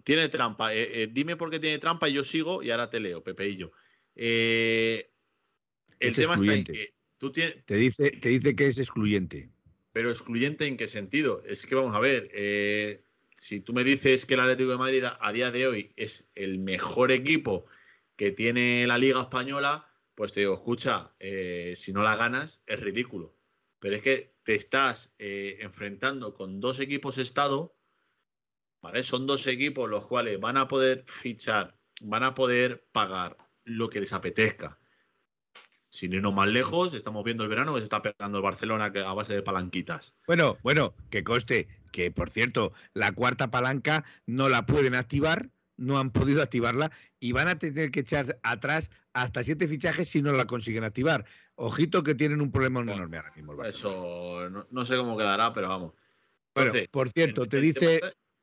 tiene 0.04 0.28
trampa. 0.28 0.72
Eh, 0.74 1.02
eh, 1.02 1.08
dime 1.10 1.36
por 1.36 1.50
qué 1.50 1.58
tiene 1.58 1.78
trampa 1.78 2.08
y 2.08 2.14
yo 2.14 2.24
sigo 2.24 2.62
y 2.62 2.70
ahora 2.70 2.88
te 2.88 3.00
leo, 3.00 3.22
Pepeillo. 3.24 3.72
el 4.14 5.04
tema 6.14 6.36
está 6.36 6.54
en 6.54 6.64
que 6.64 6.94
tú 7.18 7.32
tienes. 7.32 7.64
Te 7.66 7.76
dice, 7.76 8.10
te 8.12 8.28
dice 8.28 8.54
que 8.54 8.68
es 8.68 8.78
excluyente. 8.78 9.50
Pero 9.92 10.10
excluyente 10.10 10.66
en 10.66 10.76
qué 10.76 10.86
sentido? 10.86 11.42
Es 11.44 11.66
que 11.66 11.74
vamos 11.74 11.96
a 11.96 12.00
ver. 12.00 12.28
si 13.34 13.60
tú 13.60 13.72
me 13.72 13.82
dices 13.82 14.24
que 14.24 14.34
el 14.34 14.40
Atlético 14.40 14.70
de 14.70 14.78
Madrid 14.78 15.04
a 15.04 15.32
día 15.32 15.50
de 15.50 15.66
hoy 15.66 15.90
es 15.96 16.28
el 16.36 16.60
mejor 16.60 17.10
equipo 17.10 17.66
que 18.14 18.30
tiene 18.30 18.86
la 18.86 18.98
Liga 18.98 19.20
Española, 19.20 19.87
pues 20.18 20.32
te 20.32 20.40
digo, 20.40 20.54
escucha, 20.54 21.12
eh, 21.20 21.74
si 21.76 21.92
no 21.92 22.02
la 22.02 22.16
ganas 22.16 22.60
es 22.66 22.80
ridículo. 22.80 23.36
Pero 23.78 23.94
es 23.94 24.02
que 24.02 24.34
te 24.42 24.56
estás 24.56 25.14
eh, 25.20 25.58
enfrentando 25.60 26.34
con 26.34 26.58
dos 26.58 26.80
equipos 26.80 27.18
Estado 27.18 27.78
¿vale? 28.82 29.04
Son 29.04 29.28
dos 29.28 29.46
equipos 29.46 29.88
los 29.88 30.08
cuales 30.08 30.40
van 30.40 30.56
a 30.56 30.66
poder 30.66 31.04
fichar, 31.06 31.78
van 32.00 32.24
a 32.24 32.34
poder 32.34 32.88
pagar 32.90 33.36
lo 33.62 33.88
que 33.90 34.00
les 34.00 34.12
apetezca. 34.12 34.80
Sin 35.88 36.12
irnos 36.12 36.34
más 36.34 36.48
lejos, 36.48 36.94
estamos 36.94 37.22
viendo 37.22 37.44
el 37.44 37.48
verano 37.48 37.74
que 37.74 37.78
se 37.78 37.84
está 37.84 38.02
pegando 38.02 38.38
el 38.38 38.42
Barcelona 38.42 38.86
a 38.86 39.14
base 39.14 39.36
de 39.36 39.42
palanquitas. 39.42 40.16
Bueno, 40.26 40.58
bueno, 40.64 40.96
que 41.10 41.22
coste 41.22 41.68
que, 41.92 42.10
por 42.10 42.28
cierto, 42.28 42.72
la 42.92 43.12
cuarta 43.12 43.52
palanca 43.52 44.04
no 44.26 44.48
la 44.48 44.66
pueden 44.66 44.96
activar, 44.96 45.52
no 45.78 45.98
han 45.98 46.10
podido 46.10 46.42
activarla 46.42 46.90
y 47.18 47.32
van 47.32 47.48
a 47.48 47.58
tener 47.58 47.90
que 47.90 48.00
echar 48.00 48.38
atrás 48.42 48.90
hasta 49.14 49.42
siete 49.42 49.66
fichajes 49.66 50.08
si 50.10 50.20
no 50.20 50.32
la 50.32 50.44
consiguen 50.46 50.84
activar. 50.84 51.24
Ojito 51.54 52.02
que 52.02 52.14
tienen 52.14 52.40
un 52.42 52.50
problema 52.52 52.80
enorme 52.80 53.16
ahora 53.16 53.32
mismo. 53.34 53.52
el. 53.54 53.70
Eso 53.70 54.50
no, 54.50 54.66
no 54.70 54.84
sé 54.84 54.96
cómo 54.96 55.16
quedará, 55.16 55.54
pero 55.54 55.68
vamos. 55.68 55.94
Bueno, 56.54 56.72
por 56.92 57.10
cierto, 57.10 57.44
en- 57.44 57.48
te 57.48 57.56
en 57.56 57.62
dice, 57.62 58.00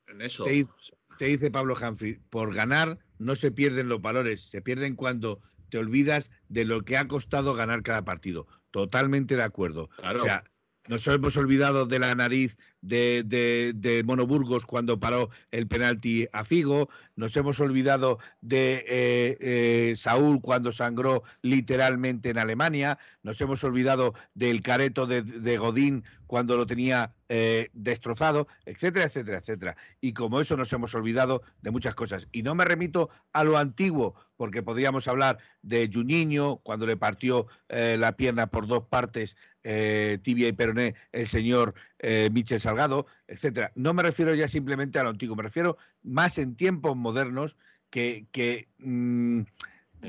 en 0.08 0.22
eso. 0.22 0.46
te 0.46 0.52
dice- 0.52 0.72
te 1.18 1.26
dice 1.26 1.52
Pablo 1.52 1.76
Humphrey, 1.82 2.16
por 2.30 2.54
ganar 2.54 2.98
no 3.20 3.36
se 3.36 3.52
pierden 3.52 3.88
los 3.88 4.02
valores, 4.02 4.42
se 4.42 4.62
pierden 4.62 4.96
cuando 4.96 5.42
te 5.70 5.78
olvidas 5.78 6.32
de 6.50 6.66
lo 6.66 6.84
que 6.84 6.98
ha 6.98 7.08
costado 7.08 7.54
ganar 7.54 7.84
cada 7.84 8.04
partido. 8.06 8.48
Totalmente 8.72 9.36
de 9.36 9.44
acuerdo. 9.44 9.90
Claro. 9.98 10.20
O 10.20 10.24
sea, 10.24 10.44
nos 10.88 11.08
hemos 11.08 11.36
olvidado 11.38 11.86
de 11.86 12.00
la 12.00 12.14
nariz 12.16 12.58
de, 12.82 13.24
de, 13.26 13.74
de 13.76 14.04
Mono 14.04 14.28
Burgos 14.28 14.66
cuando 14.66 15.00
paró 15.00 15.30
el 15.52 15.68
penalti 15.68 16.28
a 16.32 16.44
Figo, 16.44 16.90
nos 17.16 17.36
hemos 17.36 17.60
olvidado 17.60 18.20
de 18.42 18.84
eh, 18.88 19.38
eh, 19.40 19.94
Saúl 19.96 20.42
cuando 20.42 20.72
sangró 20.72 21.24
literalmente 21.42 22.30
en 22.30 22.38
Alemania, 22.38 23.00
nos 23.24 23.40
hemos 23.42 23.64
olvidado 23.64 24.14
del 24.34 24.62
careto 24.62 25.08
de, 25.08 25.58
Godín 25.58 26.04
cuando 26.28 26.58
lo 26.58 26.66
tenía 26.68 27.14
eh, 27.30 27.70
destrozado, 27.74 28.48
etcétera, 28.66 29.06
etcétera, 29.06 29.40
etcétera. 29.40 29.78
Y 30.02 30.14
como 30.14 30.42
eso 30.42 30.58
nos 30.58 30.72
hemos 30.74 30.94
olvidado 30.94 31.42
de 31.62 31.72
muchas 31.72 31.96
cosas. 31.96 32.28
Y 32.32 32.44
no 32.44 32.54
me 32.54 32.66
remito 32.66 33.10
a 33.32 33.44
lo 33.44 33.58
antiguo, 33.58 34.16
porque 34.36 34.62
podríamos 34.62 35.08
hablar 35.08 35.38
de 35.62 35.90
Juninho, 35.92 36.58
cuando 36.58 36.86
le 36.86 36.98
partió 36.98 37.48
la 37.70 38.18
pierna 38.18 38.48
por 38.48 38.68
dos 38.68 38.84
partes, 38.84 39.38
eh, 39.68 40.20
tibia 40.22 40.48
y 40.48 40.54
peroné, 40.54 40.94
el 41.12 41.28
señor 41.28 41.74
eh, 41.98 42.30
Michel 42.32 42.60
Salgado, 42.60 43.08
etcétera. 43.28 43.72
No 43.74 43.96
me 43.96 44.04
refiero 44.04 44.36
ya 44.36 44.48
simplemente 44.48 45.00
a 45.00 45.04
lo 45.04 45.10
antiguo, 45.10 45.36
me 45.36 45.42
refiero 45.42 45.78
más 46.04 46.38
en 46.38 46.56
tiempos 46.56 46.96
modernos 46.96 47.58
que, 47.90 48.28
que 48.32 48.68
mm, 48.78 49.42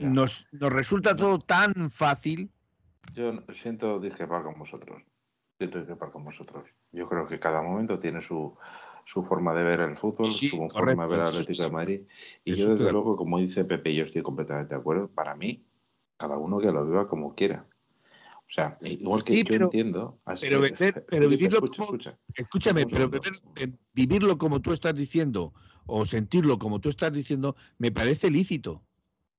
nos, 0.03 0.47
nos 0.53 0.73
resulta 0.73 1.17
todo 1.17 1.39
tan 1.39 1.91
fácil. 1.91 2.51
Yo 3.15 3.33
siento 3.63 3.99
discrepar 3.99 4.43
con 4.43 4.59
vosotros. 4.59 5.03
Siento 5.57 5.79
discrepar 5.79 6.11
con 6.11 6.25
vosotros. 6.25 6.69
Yo 6.93 7.09
creo 7.09 7.27
que 7.27 7.41
cada 7.41 7.63
momento 7.63 7.99
tiene 7.99 8.21
su, 8.21 8.55
su 9.07 9.23
forma 9.23 9.55
de 9.55 9.65
ver 9.65 9.81
el 9.81 9.97
fútbol, 9.97 10.31
Sí, 10.33 10.49
su 10.51 10.59
correcto, 10.59 10.81
forma 10.81 11.05
de 11.05 11.09
ver 11.09 11.21
eso 11.21 11.41
Atlético 11.41 11.63
de 11.63 11.71
Madrid. 11.71 12.01
Y 12.45 12.57
yo, 12.57 12.69
desde 12.73 12.85
de 12.85 12.93
luego, 12.93 13.17
como 13.17 13.39
dice 13.39 13.65
Pepe, 13.65 13.95
yo 13.95 14.05
estoy 14.05 14.23
completamente 14.23 14.75
de 14.75 14.81
acuerdo. 14.81 15.09
Para 15.09 15.35
mí, 15.35 15.65
cada 16.19 16.37
uno 16.37 16.59
que 16.59 16.71
lo 16.71 16.85
viva 16.85 17.09
como 17.09 17.35
quiera. 17.35 17.65
O 18.49 18.53
sea, 18.53 18.79
igual 18.83 19.25
que 19.25 19.33
Sí, 19.35 19.39
yo 19.41 19.45
pero- 19.49 19.65
entiendo. 19.67 20.21
pero 20.41 20.61
vender- 20.61 21.05
pero 21.11 21.29
vivirlo 21.29 21.57
escucha, 21.59 21.77
como- 21.77 21.85
escucha. 21.97 22.19
Escúchame, 22.35 22.87
pero 22.87 23.11
eh, 23.57 23.73
vivirlo 23.93 24.39
como 24.39 24.61
tú 24.61 24.73
estás 24.73 24.95
diciendo 24.95 25.53
o 25.87 26.05
sentirlo 26.05 26.59
como 26.59 26.81
tú 26.81 26.89
estás 26.89 27.13
diciendo 27.13 27.57
me 27.79 27.91
parece 27.91 28.31
lícito. 28.31 28.83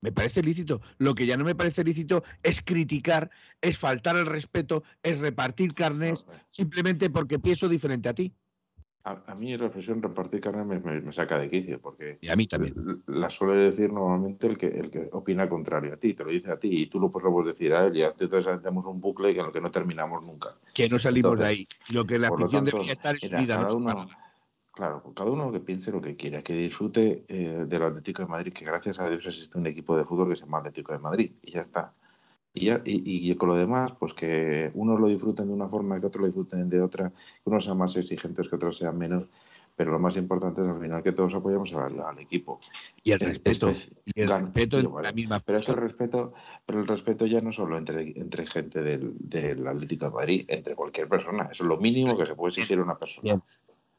Me 0.01 0.11
parece 0.11 0.43
lícito. 0.43 0.79
Lo 0.99 1.15
que 1.15 1.25
ya 1.25 1.37
no 1.37 1.43
me 1.43 1.55
parece 1.55 1.83
lícito 1.83 2.23
es 2.43 2.61
criticar, 2.61 3.31
es 3.61 3.79
faltar 3.79 4.15
el 4.15 4.27
respeto, 4.27 4.83
es 5.01 5.19
repartir 5.19 5.73
carnes 5.73 6.27
simplemente 6.49 7.09
porque 7.09 7.39
pienso 7.39 7.67
diferente 7.67 8.07
a 8.09 8.13
ti. 8.13 8.35
A, 9.07 9.31
a 9.31 9.35
mí 9.35 9.55
la 9.57 9.67
expresión 9.67 10.01
repartir 10.01 10.41
carne 10.41 10.65
me, 10.65 10.79
me- 10.79 10.99
me 10.99 11.13
saca 11.13 11.37
de 11.39 11.49
quicio, 11.49 11.79
porque 11.79 12.17
Y 12.21 12.27
a 12.27 12.35
mí 12.35 12.45
también. 12.45 12.73
la 13.07 13.29
suele 13.29 13.55
decir 13.55 13.91
normalmente 13.93 14.47
el 14.47 14.57
que, 14.57 14.67
el 14.67 14.89
que 14.91 15.07
opina 15.13 15.47
contrario 15.47 15.93
a 15.93 15.97
ti, 15.97 16.13
te 16.13 16.25
lo 16.25 16.31
dice 16.31 16.51
a 16.51 16.59
ti 16.59 16.69
y 16.81 16.87
tú 16.87 16.99
lo, 16.99 17.07
lo 17.07 17.31
puedes 17.31 17.53
decir 17.55 17.73
a 17.73 17.85
él 17.85 17.95
y 17.95 18.01
entonces 18.01 18.45
hacemos 18.47 18.85
un 18.85 18.99
bucle 18.99 19.33
que 19.33 19.39
en 19.39 19.45
el 19.45 19.51
que 19.53 19.61
no 19.61 19.71
terminamos 19.71 20.25
nunca. 20.25 20.55
Que 20.73 20.89
no 20.89 20.99
salimos 20.99 21.37
de 21.39 21.45
ahí. 21.45 21.67
Lo 21.93 22.05
que 22.05 22.19
la 22.19 22.27
lo 22.27 22.33
afición 22.35 22.65
tanto, 22.65 22.77
debería 22.77 22.93
estar 22.93 23.15
es 23.15 23.23
mira, 23.23 23.37
unida, 23.37 23.55
no 23.55 23.61
cada 23.63 23.73
uno, 23.75 24.09
claro, 24.73 25.13
cada 25.15 25.31
uno 25.31 25.51
que 25.53 25.59
piense 25.61 25.91
lo 25.91 26.01
que 26.01 26.15
quiera, 26.17 26.41
que 26.43 26.53
disfrute 26.53 27.23
eh, 27.29 27.65
del 27.65 27.83
Atlético 27.83 28.23
de 28.23 28.27
Madrid, 28.27 28.51
que 28.53 28.65
gracias 28.65 28.99
a 28.99 29.07
Dios 29.09 29.25
existe 29.25 29.57
un 29.57 29.67
equipo 29.67 29.95
de 29.97 30.03
fútbol 30.03 30.29
que 30.29 30.35
se 30.35 30.43
llama 30.45 30.57
Atlético 30.59 30.91
de 30.91 30.99
Madrid 30.99 31.31
y 31.41 31.51
ya 31.51 31.61
está. 31.61 31.93
Y, 32.57 32.65
ya, 32.65 32.81
y, 32.83 33.31
y 33.31 33.35
con 33.35 33.49
lo 33.49 33.55
demás, 33.55 33.91
pues 33.99 34.13
que 34.13 34.71
unos 34.73 34.99
lo 34.99 35.07
disfruten 35.07 35.47
de 35.47 35.53
una 35.53 35.67
forma, 35.69 35.99
que 35.99 36.07
otros 36.07 36.21
lo 36.21 36.27
disfruten 36.27 36.67
de 36.69 36.81
otra, 36.81 37.09
que 37.09 37.49
unos 37.49 37.63
sean 37.63 37.77
más 37.77 37.95
exigentes, 37.95 38.49
que 38.49 38.55
otros 38.55 38.77
sean 38.77 38.97
menos, 38.97 39.25
pero 39.75 39.91
lo 39.91 39.99
más 39.99 40.17
importante 40.17 40.61
es 40.61 40.67
al 40.67 40.79
final 40.81 41.03
que 41.03 41.11
todos 41.11 41.35
apoyamos 41.35 41.71
al, 41.73 41.99
al 41.99 42.17
equipo. 42.19 42.59
Y 43.03 43.11
el 43.11 43.21
Es- 43.21 43.27
respeto. 43.27 43.69
es- 43.69 43.91
Y 44.05 44.21
el 44.21 44.27
Claro, 44.27 44.45
respeto 44.45 44.79
en 44.79 44.91
la 45.03 45.11
misma 45.11 45.39
Pero 45.45 45.59
es 45.59 45.65
que 45.65 45.71
el 45.71 45.77
afición. 45.77 45.89
respeto, 45.99 46.33
pero 46.65 46.79
el 46.79 46.87
respeto 46.87 47.25
ya 47.27 47.41
no 47.41 47.51
solo 47.51 47.77
entre, 47.77 48.19
entre 48.19 48.47
gente 48.47 48.81
del, 48.81 49.13
del 49.19 49.67
Atlético 49.67 50.05
de 50.05 50.11
Madrid, 50.11 50.45
entre 50.47 50.73
cualquier 50.73 51.07
persona. 51.07 51.43
Eso 51.51 51.63
es 51.63 51.67
lo 51.69 51.77
mínimo 51.77 52.17
que 52.17 52.25
se 52.25 52.33
puede 52.33 52.49
exigir 52.55 52.79
a 52.79 52.83
una 52.83 52.97
persona. 52.97 53.21
Bien. 53.21 53.43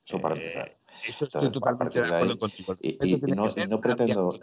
Eso 0.04 0.20
para 0.20 0.34
Eh, 0.34 0.38
empezar. 0.38 0.76
Eso 1.06 1.24
estoy 1.26 1.46
Entonces, 1.46 1.52
totalmente 1.52 2.00
de 2.00 2.06
de 2.08 2.14
acuerdo 2.14 2.32
ahí, 2.32 2.38
contigo. 2.40 2.74
Y- 2.80 2.88
y- 2.88 3.14
y 3.14 3.20
no- 3.36 3.46
y 3.46 3.80
pretendo-. 3.80 4.38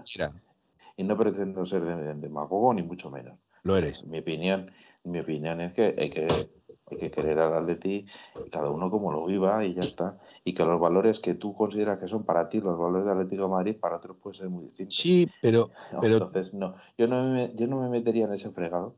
Y 0.98 1.04
no 1.04 1.18
pretendo 1.18 1.66
ser 1.66 1.84
de- 1.84 2.14
demagogo 2.16 2.74
ni 2.74 2.82
mucho 2.82 3.10
menos. 3.12 3.38
Lo 3.66 3.76
eres. 3.76 4.06
Mi 4.06 4.20
opinión, 4.20 4.70
mi 5.04 5.20
opinión 5.20 5.60
es 5.60 5.74
que 5.74 5.96
hay 5.98 6.12
que, 6.12 6.28
hay 6.92 6.98
que 6.98 7.10
querer 7.10 7.40
al 7.40 7.52
Atleti, 7.56 8.06
cada 8.52 8.70
uno 8.70 8.92
como 8.92 9.12
lo 9.12 9.26
viva 9.26 9.66
y 9.66 9.74
ya 9.74 9.82
está. 9.82 10.20
Y 10.44 10.54
que 10.54 10.64
los 10.64 10.80
valores 10.80 11.20
que 11.20 11.34
tú 11.34 11.56
consideras 11.56 11.98
que 11.98 12.08
son 12.08 12.24
para 12.26 12.48
ti 12.48 12.62
los 12.62 12.78
valores 12.78 13.06
del 13.08 13.18
Atlético 13.18 13.44
de 13.46 13.50
Madrid, 13.50 13.76
para 13.80 13.98
otros 13.98 14.18
pueden 14.18 14.38
ser 14.38 14.50
muy 14.50 14.66
distintos. 14.66 14.96
Sí, 14.98 15.28
pero, 15.42 15.72
pero 16.00 16.14
Entonces, 16.18 16.54
no, 16.54 16.76
yo 16.96 17.08
no, 17.08 17.24
me, 17.24 17.54
yo 17.56 17.66
no 17.66 17.82
me 17.82 17.90
metería 17.90 18.26
en 18.26 18.34
ese 18.34 18.52
fregado. 18.52 18.98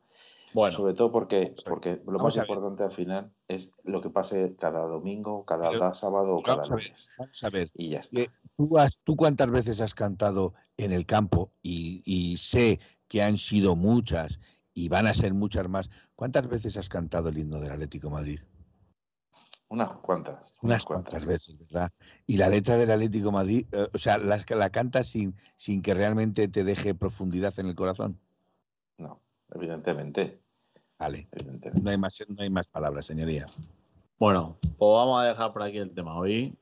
Bueno, 0.53 0.75
Sobre 0.75 0.93
todo 0.95 1.11
porque, 1.13 1.51
porque 1.65 2.01
lo 2.05 2.19
más 2.19 2.35
importante 2.35 2.83
al 2.83 2.91
final 2.91 3.31
es 3.47 3.69
lo 3.85 4.01
que 4.01 4.09
pase 4.09 4.55
cada 4.59 4.81
domingo, 4.81 5.45
cada 5.45 5.69
Pero- 5.69 5.93
sábado 5.93 6.35
o 6.35 6.41
cada 6.41 6.57
vamos 6.57 6.71
a 6.71 6.75
ver, 6.75 6.83
lunes. 6.87 7.07
vamos 7.17 7.43
a 7.43 7.49
ver. 7.49 7.69
Y 7.73 7.89
ya 7.91 7.99
está. 7.99 8.15
que 8.17 8.27
¿Tú, 8.57 8.77
has- 8.77 8.99
¿Tú 9.03 9.15
cuántas 9.15 9.49
veces 9.49 9.79
has 9.79 9.93
cantado 9.93 10.53
en 10.77 10.91
el 10.91 11.05
campo? 11.05 11.51
Y, 11.61 12.01
y 12.05 12.35
sé 12.37 12.79
que 13.07 13.21
han 13.21 13.37
sido 13.37 13.75
muchas 13.77 14.39
y 14.77 14.89
van 14.89 15.07
a 15.07 15.13
ser 15.15 15.33
muchas 15.33 15.67
más. 15.67 15.89
¿Cuántas 16.15 16.47
veces 16.47 16.77
has 16.77 16.87
cantado 16.87 17.29
el 17.29 17.37
himno 17.39 17.59
del 17.59 17.71
Atlético 17.71 18.09
de 18.09 18.13
Madrid? 18.13 18.39
Unas 19.69 19.89
cuantas. 20.03 20.53
Unas 20.61 20.85
cuantas 20.85 21.25
veces, 21.25 21.57
¿verdad? 21.57 21.89
Y 22.27 22.37
la 22.37 22.47
letra 22.47 22.77
del 22.77 22.91
Atlético 22.91 23.29
de 23.29 23.31
Madrid, 23.31 23.65
eh, 23.71 23.87
o 23.91 23.97
sea, 23.97 24.19
que 24.45 24.55
la 24.55 24.69
cantas 24.69 25.07
sin, 25.07 25.35
sin 25.55 25.81
que 25.81 25.95
realmente 25.95 26.47
te 26.47 26.63
deje 26.63 26.93
profundidad 26.93 27.59
en 27.59 27.65
el 27.65 27.73
corazón. 27.73 28.19
No, 28.99 29.19
evidentemente. 29.49 30.43
Vale, 30.99 31.27
evidentemente. 31.31 31.81
no 31.81 31.89
hay 31.89 31.97
más, 31.97 32.23
no 32.27 32.43
hay 32.43 32.49
más 32.51 32.67
palabras, 32.67 33.07
señoría. 33.07 33.47
bueno, 34.19 34.59
pues 34.61 34.91
vamos 34.91 35.19
a 35.19 35.25
dejar 35.25 35.53
por 35.53 35.63
aquí 35.63 35.79
el 35.79 35.91
tema 35.91 36.15
hoy, 36.15 36.55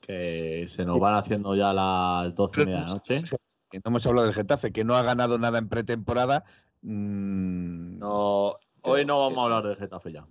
que 0.00 0.64
se 0.66 0.84
nos 0.84 0.98
van 0.98 1.14
haciendo 1.14 1.54
ya 1.54 1.72
las 1.72 2.34
doce 2.34 2.62
y 2.62 2.64
media 2.64 2.80
de 2.80 2.86
la 2.86 2.92
noche. 2.92 3.22
No 3.72 3.80
hemos 3.86 4.06
hablado 4.06 4.26
del 4.26 4.34
Getafe, 4.34 4.70
que 4.70 4.84
no 4.84 4.96
ha 4.96 5.02
ganado 5.02 5.38
nada 5.38 5.56
en 5.58 5.66
pretemporada. 5.66 6.44
Mm, 6.82 7.98
No, 7.98 8.56
hoy 8.82 9.04
no 9.04 9.20
vamos 9.20 9.38
a 9.38 9.42
hablar 9.44 9.62
de 9.66 9.76
Getafe 9.76 10.12
ya. 10.12 10.26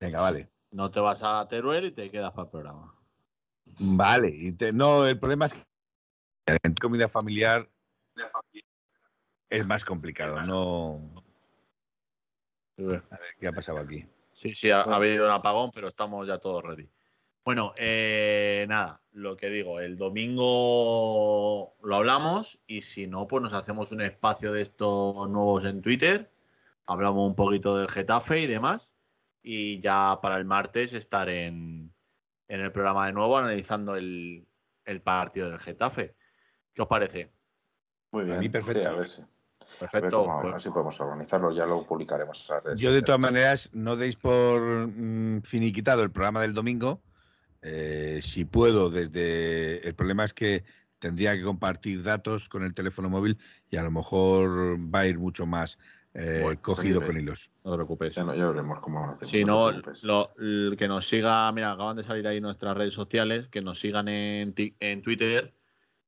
Venga, 0.00 0.20
vale. 0.20 0.50
No 0.72 0.90
te 0.90 1.00
vas 1.00 1.22
a 1.22 1.46
Teruel 1.48 1.86
y 1.86 1.90
te 1.92 2.10
quedas 2.10 2.32
para 2.32 2.44
el 2.44 2.50
programa. 2.50 2.94
Vale, 3.78 4.28
y 4.28 4.52
te- 4.52 4.72
no, 4.72 5.06
el 5.06 5.18
problema 5.18 5.46
es 5.46 5.54
que 5.54 5.60
en 6.62 6.74
comida 6.74 7.08
familiar 7.08 7.70
es 9.48 9.66
más 9.66 9.84
complicado, 9.84 10.42
no. 10.42 11.22
A 12.78 12.82
ver 12.82 13.04
qué 13.38 13.46
ha 13.46 13.52
pasado 13.52 13.78
aquí. 13.78 14.04
Sí, 14.32 14.52
sí, 14.52 14.70
ha, 14.70 14.80
ha 14.80 14.96
habido 14.96 15.26
un 15.26 15.32
apagón, 15.32 15.70
pero 15.72 15.86
estamos 15.88 16.26
ya 16.26 16.38
todos 16.38 16.64
ready. 16.64 16.90
Bueno, 17.44 17.74
eh, 17.76 18.64
nada, 18.68 19.02
lo 19.12 19.36
que 19.36 19.50
digo, 19.50 19.78
el 19.80 19.96
domingo 19.96 21.74
lo 21.82 21.96
hablamos 21.96 22.58
y 22.66 22.80
si 22.80 23.06
no, 23.06 23.26
pues 23.26 23.42
nos 23.42 23.52
hacemos 23.52 23.92
un 23.92 24.00
espacio 24.00 24.52
de 24.52 24.62
estos 24.62 25.28
nuevos 25.28 25.64
en 25.66 25.82
Twitter, 25.82 26.32
hablamos 26.86 27.26
un 27.28 27.34
poquito 27.34 27.76
del 27.76 27.88
Getafe 27.88 28.40
y 28.40 28.46
demás, 28.46 28.94
y 29.42 29.78
ya 29.80 30.18
para 30.22 30.38
el 30.38 30.46
martes 30.46 30.94
estar 30.94 31.28
en, 31.28 31.92
en 32.48 32.60
el 32.60 32.72
programa 32.72 33.06
de 33.06 33.12
nuevo 33.12 33.36
analizando 33.36 33.94
el, 33.96 34.46
el 34.86 35.02
partido 35.02 35.50
del 35.50 35.58
Getafe. 35.58 36.16
¿Qué 36.72 36.80
os 36.80 36.88
parece? 36.88 37.30
Muy 38.10 38.24
bien. 38.24 38.38
mí 38.38 38.48
perfecto. 38.48 38.80
Sí, 38.80 38.86
a 38.86 38.92
ver 38.98 39.08
si, 39.10 39.20
a 39.20 39.24
ver 39.24 39.78
Perfecto. 39.80 40.24
cómo- 40.24 40.40
pues- 40.40 40.54
así 40.54 40.70
podemos 40.70 40.98
organizarlo. 40.98 41.52
Ya 41.52 41.66
lo 41.66 41.84
publicaremos. 41.86 42.48
redes 42.64 42.80
Yo, 42.80 42.90
de 42.90 43.02
todas 43.02 43.20
maneras, 43.20 43.68
no 43.74 43.96
deis 43.96 44.16
por 44.16 44.60
mm, 44.88 45.42
finiquitado 45.42 46.02
el 46.02 46.10
programa 46.10 46.40
del 46.40 46.54
domingo. 46.54 47.02
Eh, 47.66 48.20
si 48.22 48.44
puedo, 48.44 48.90
desde. 48.90 49.86
El 49.88 49.94
problema 49.94 50.24
es 50.24 50.34
que 50.34 50.64
tendría 50.98 51.34
que 51.34 51.42
compartir 51.42 52.02
datos 52.02 52.48
con 52.48 52.62
el 52.62 52.74
teléfono 52.74 53.08
móvil 53.08 53.38
y 53.70 53.76
a 53.76 53.82
lo 53.82 53.90
mejor 53.90 54.78
va 54.94 55.00
a 55.00 55.06
ir 55.06 55.18
mucho 55.18 55.46
más 55.46 55.78
eh, 56.12 56.40
Bueno, 56.42 56.60
cogido 56.62 57.02
con 57.04 57.18
hilos. 57.18 57.50
No 57.64 57.70
te 57.72 57.76
preocupes. 57.78 58.14
Ya, 58.16 58.24
no, 58.24 58.34
ya 58.36 58.46
veremos 58.48 58.78
cómo 58.80 59.04
hacemos. 59.10 59.28
Si 59.28 59.44
no, 59.44 59.72
lo- 60.02 60.34
el 60.38 60.76
que 60.78 60.88
nos 60.88 61.08
siga, 61.08 61.50
mira, 61.52 61.72
acaban 61.72 61.96
de 61.96 62.04
salir 62.04 62.26
ahí 62.28 62.40
nuestras 62.40 62.76
redes 62.76 62.94
sociales, 62.94 63.48
que 63.48 63.62
nos 63.62 63.80
sigan 63.80 64.08
en, 64.08 64.52
ti- 64.54 64.76
en 64.80 65.02
Twitter 65.02 65.54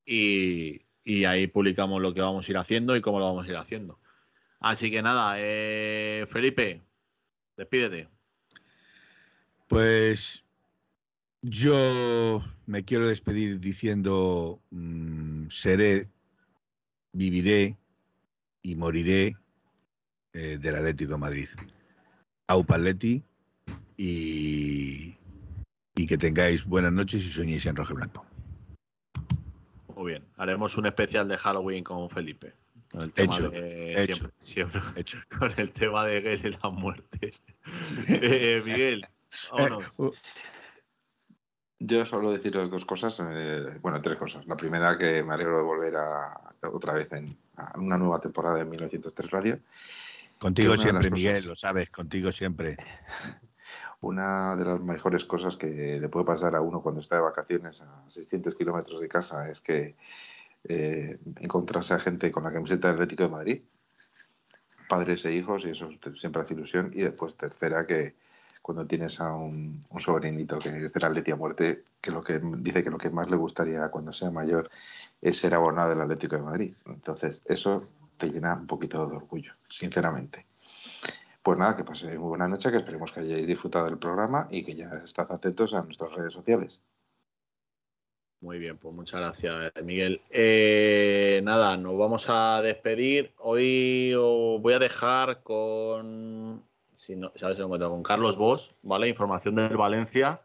y, 0.05 0.83
y 1.05 1.25
ahí 1.25 1.47
publicamos 1.47 2.01
lo 2.03 2.13
que 2.15 2.21
vamos 2.21 2.47
a 2.47 2.51
ir 2.53 2.59
haciendo 2.59 2.95
y 2.97 3.01
cómo 3.01 3.19
lo 3.19 3.25
vamos 3.27 3.47
a 3.47 3.51
ir 3.51 3.57
haciendo. 3.57 3.99
Así 4.61 4.91
que 4.91 5.03
nada, 5.03 5.37
eh, 5.39 6.25
Felipe, 6.29 6.83
despídete. 7.57 8.09
Pues 9.69 10.45
yo 11.49 12.43
me 12.67 12.85
quiero 12.85 13.09
despedir 13.09 13.61
diciendo, 13.61 14.61
mm, 14.71 15.49
seré, 15.49 16.09
viviré 17.13 17.77
y 18.63 18.75
moriré 18.75 19.37
eh, 20.33 20.59
del 20.61 20.75
Atlético 20.75 21.13
de 21.13 21.19
Madrid. 21.19 21.49
Aupa 22.49 22.77
Atleti 22.77 23.23
y, 23.97 25.17
y 25.95 26.07
que 26.07 26.19
tengáis 26.19 26.65
buenas 26.65 26.93
noches 26.93 27.25
y 27.25 27.29
soñéis 27.29 27.65
en 27.67 27.77
rojo 27.77 27.93
y 27.93 27.97
blanco. 27.97 28.27
Muy 29.95 30.13
bien, 30.13 30.25
haremos 30.37 30.77
un 30.77 30.87
especial 30.87 31.29
de 31.29 31.37
Halloween 31.39 31.85
con 31.85 32.11
Felipe. 32.11 32.55
Con 32.91 33.03
el 33.03 33.13
tema 33.13 33.35
Hecho, 33.35 33.51
de 33.51 34.03
hecho. 34.03 34.29
siempre, 34.39 34.81
siempre 34.81 35.01
Hecho. 35.01 35.19
con 35.39 35.53
el 35.57 35.71
tema 35.71 36.07
de 36.07 36.21
Gale 36.21 36.49
y 36.49 36.59
la 36.63 36.71
muerte. 36.71 37.33
Eh, 38.09 38.63
Miguel, 38.65 39.05
vámonos. 39.53 39.97
Yo 41.79 42.07
solo 42.07 42.33
deciros 42.33 42.71
dos 42.71 42.85
cosas, 42.87 43.21
eh, 43.21 43.79
bueno, 43.83 44.01
tres 44.01 44.17
cosas. 44.17 44.47
La 44.47 44.57
primera, 44.57 44.97
que 44.97 45.23
me 45.23 45.35
alegro 45.35 45.59
de 45.59 45.63
volver 45.63 45.97
a, 45.97 46.41
otra 46.73 46.95
vez 46.95 47.13
en 47.13 47.37
a 47.57 47.79
una 47.79 47.99
nueva 47.99 48.21
temporada 48.21 48.57
de 48.57 48.65
1903 48.65 49.31
Radio. 49.31 49.59
Contigo 50.39 50.77
siempre, 50.77 51.09
cosas- 51.11 51.13
Miguel, 51.13 51.45
lo 51.45 51.55
sabes, 51.55 51.91
contigo 51.91 52.33
siempre. 52.33 52.77
Una 54.01 54.55
de 54.57 54.65
las 54.65 54.81
mejores 54.81 55.25
cosas 55.25 55.57
que 55.57 55.99
le 55.99 56.09
puede 56.09 56.27
pasar 56.27 56.55
a 56.55 56.61
uno 56.61 56.83
cuando 56.83 57.01
está 57.01 57.17
de 57.17 57.23
vacaciones 57.23 57.81
a 57.81 58.05
600 58.09 58.55
kilómetros 58.55 59.01
de 59.01 59.09
casa 59.09 59.49
es 59.49 59.63
que 59.63 59.97
eh, 60.65 61.19
encontrarse 61.41 61.95
a 61.95 61.99
gente 61.99 62.31
con 62.31 62.45
la 62.45 62.53
camiseta 62.53 62.89
del 62.89 62.97
Atlético 62.97 63.23
de 63.25 63.29
Madrid, 63.31 63.63
padres 64.89 65.25
e 65.25 65.33
hijos, 65.33 65.65
y 65.65 65.71
eso 65.71 65.89
siempre 66.19 66.43
hace 66.43 66.55
ilusión. 66.55 66.91
Y 66.93 67.03
después, 67.03 67.37
tercera, 67.37 67.87
que 67.87 68.15
cuando 68.67 68.85
tienes 68.85 69.21
a 69.21 69.33
un, 69.33 69.85
un 69.89 70.01
sobrinito 70.01 70.59
que 70.59 70.85
es 70.85 70.93
del 70.93 71.05
Atleti 71.05 71.31
a 71.31 71.37
muerte, 71.37 71.85
que 72.01 72.11
lo 72.11 72.25
que 72.25 72.41
dice 72.41 72.83
que 72.83 72.91
lo 72.91 72.99
que 72.99 73.11
más 73.11 73.31
le 73.31 73.37
gustaría 73.37 73.91
cuando 73.91 74.13
sea 74.13 74.33
mayor 74.33 74.69
es 75.23 75.39
ser 75.39 75.55
abonado 75.55 75.91
del 75.91 76.01
Atlético 76.01 76.35
de 76.35 76.43
Madrid. 76.43 76.75
Entonces, 76.87 77.43
eso 77.45 77.81
te 78.17 78.29
llena 78.29 78.55
un 78.55 78.67
poquito 78.67 79.07
de 79.07 79.15
orgullo, 79.15 79.53
sinceramente. 79.69 80.47
Pues 81.45 81.57
nada, 81.61 81.77
que 81.77 81.85
paséis 81.85 82.19
muy 82.19 82.31
buena 82.31 82.49
noche, 82.49 82.73
que 82.73 82.79
esperemos 82.79 83.13
que 83.13 83.21
hayáis 83.21 83.47
disfrutado 83.47 83.85
del 83.85 83.99
programa 83.99 84.49
y 84.51 84.65
que 84.65 84.75
ya 84.75 85.01
estad 85.05 85.31
atentos 85.31 85.73
a 85.73 85.83
nuestras 85.83 86.13
redes 86.15 86.33
sociales. 86.33 86.81
Muy 88.41 88.59
bien, 88.59 88.79
pues 88.79 88.93
muchas 88.93 89.21
gracias, 89.21 89.73
Miguel. 89.85 90.21
Eh, 90.31 91.41
nada, 91.45 91.77
nos 91.77 91.97
vamos 91.97 92.27
a 92.31 92.63
despedir. 92.63 93.33
Hoy 93.39 94.13
os 94.19 94.61
voy 94.61 94.75
a 94.75 94.81
dejar 94.81 95.45
con, 95.45 96.65
si 96.97 97.15
no, 97.15 97.31
sabes, 97.37 97.59
encuentro, 97.59 97.91
con 97.91 98.03
Carlos 98.03 98.37
Bosch, 98.37 98.73
¿vale? 98.83 99.09
Información 99.09 99.55
del 99.55 99.77
Valencia. 99.77 100.41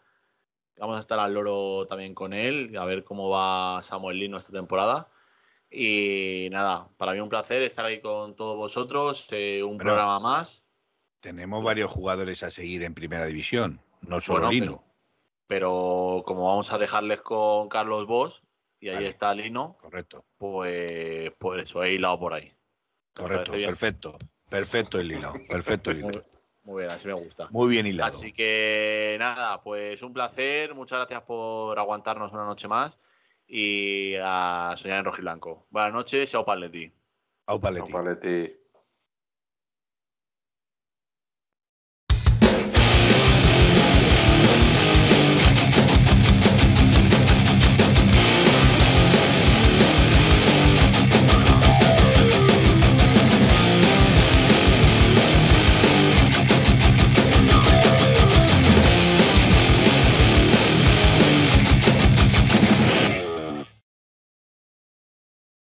Vamos 0.78 0.98
a 0.98 1.00
estar 1.00 1.20
al 1.20 1.34
loro 1.34 1.88
también 1.88 2.14
con 2.14 2.34
él, 2.34 2.76
a 2.78 2.86
ver 2.86 3.04
cómo 3.04 3.30
va 3.30 3.82
Samuel 3.84 4.20
Lino 4.20 4.38
esta 4.38 4.52
temporada. 4.52 5.10
Y 5.70 6.50
nada, 6.52 6.90
para 6.98 7.14
mí 7.14 7.22
un 7.22 7.30
placer 7.30 7.62
estar 7.62 7.86
aquí 7.86 8.00
con 8.02 8.36
todos 8.36 8.58
vosotros, 8.58 9.26
eh, 9.32 9.64
un 9.64 9.78
Bueno. 9.78 9.84
programa 9.84 10.20
más. 10.20 10.66
Tenemos 11.22 11.64
varios 11.64 11.90
jugadores 11.90 12.44
a 12.44 12.52
seguir 12.52 12.84
en 12.84 12.94
primera 12.94 13.26
división, 13.26 13.80
no 14.02 14.20
solo 14.20 14.48
Bueno, 14.48 14.52
Lino. 14.52 14.84
Pero 15.48 16.24
como 16.26 16.48
vamos 16.48 16.74
a 16.74 16.78
dejarles 16.78 17.22
con 17.22 17.70
Carlos 17.70 18.08
Bosch, 18.08 18.42
y 18.80 18.90
ahí 18.90 18.96
Vale. 18.96 19.08
está 19.08 19.34
Lino, 19.34 19.78
Correcto, 19.80 20.26
pues 20.38 21.32
por 21.38 21.60
eso 21.60 21.84
he 21.84 21.94
hilado 21.94 22.20
por 22.20 22.34
ahí. 22.34 22.52
¿Te 23.14 23.22
correcto, 23.22 23.52
perfecto. 23.54 24.18
Perfecto 24.50 25.00
el 25.00 25.12
hilado, 25.12 25.36
perfecto 25.48 25.92
el 25.92 26.00
hilado. 26.00 26.26
muy 26.64 26.82
bien, 26.82 26.92
así 26.92 27.08
me 27.08 27.14
gusta. 27.14 27.48
Muy 27.52 27.70
bien 27.70 27.88
hilado. 27.88 28.08
Así 28.08 28.32
que 28.32 29.16
nada, 29.20 29.62
pues 29.64 30.02
un 30.04 30.14
placer. 30.14 30.76
Muchas 30.76 31.00
gracias 31.00 31.22
por 31.22 31.78
aguantarnos 31.78 32.34
una 32.34 32.46
noche 32.46 32.68
más 32.68 33.00
y 33.48 34.16
a 34.22 34.74
soñar 34.78 35.00
en 35.00 35.06
rojo 35.06 35.18
y 35.18 35.22
blanco. 35.22 35.68
Buenas 35.70 35.94
noches, 35.94 36.32
chao 36.32 36.46
Paletti. 36.46 36.92
Au, 37.48 37.60
Paletti. 37.60 38.61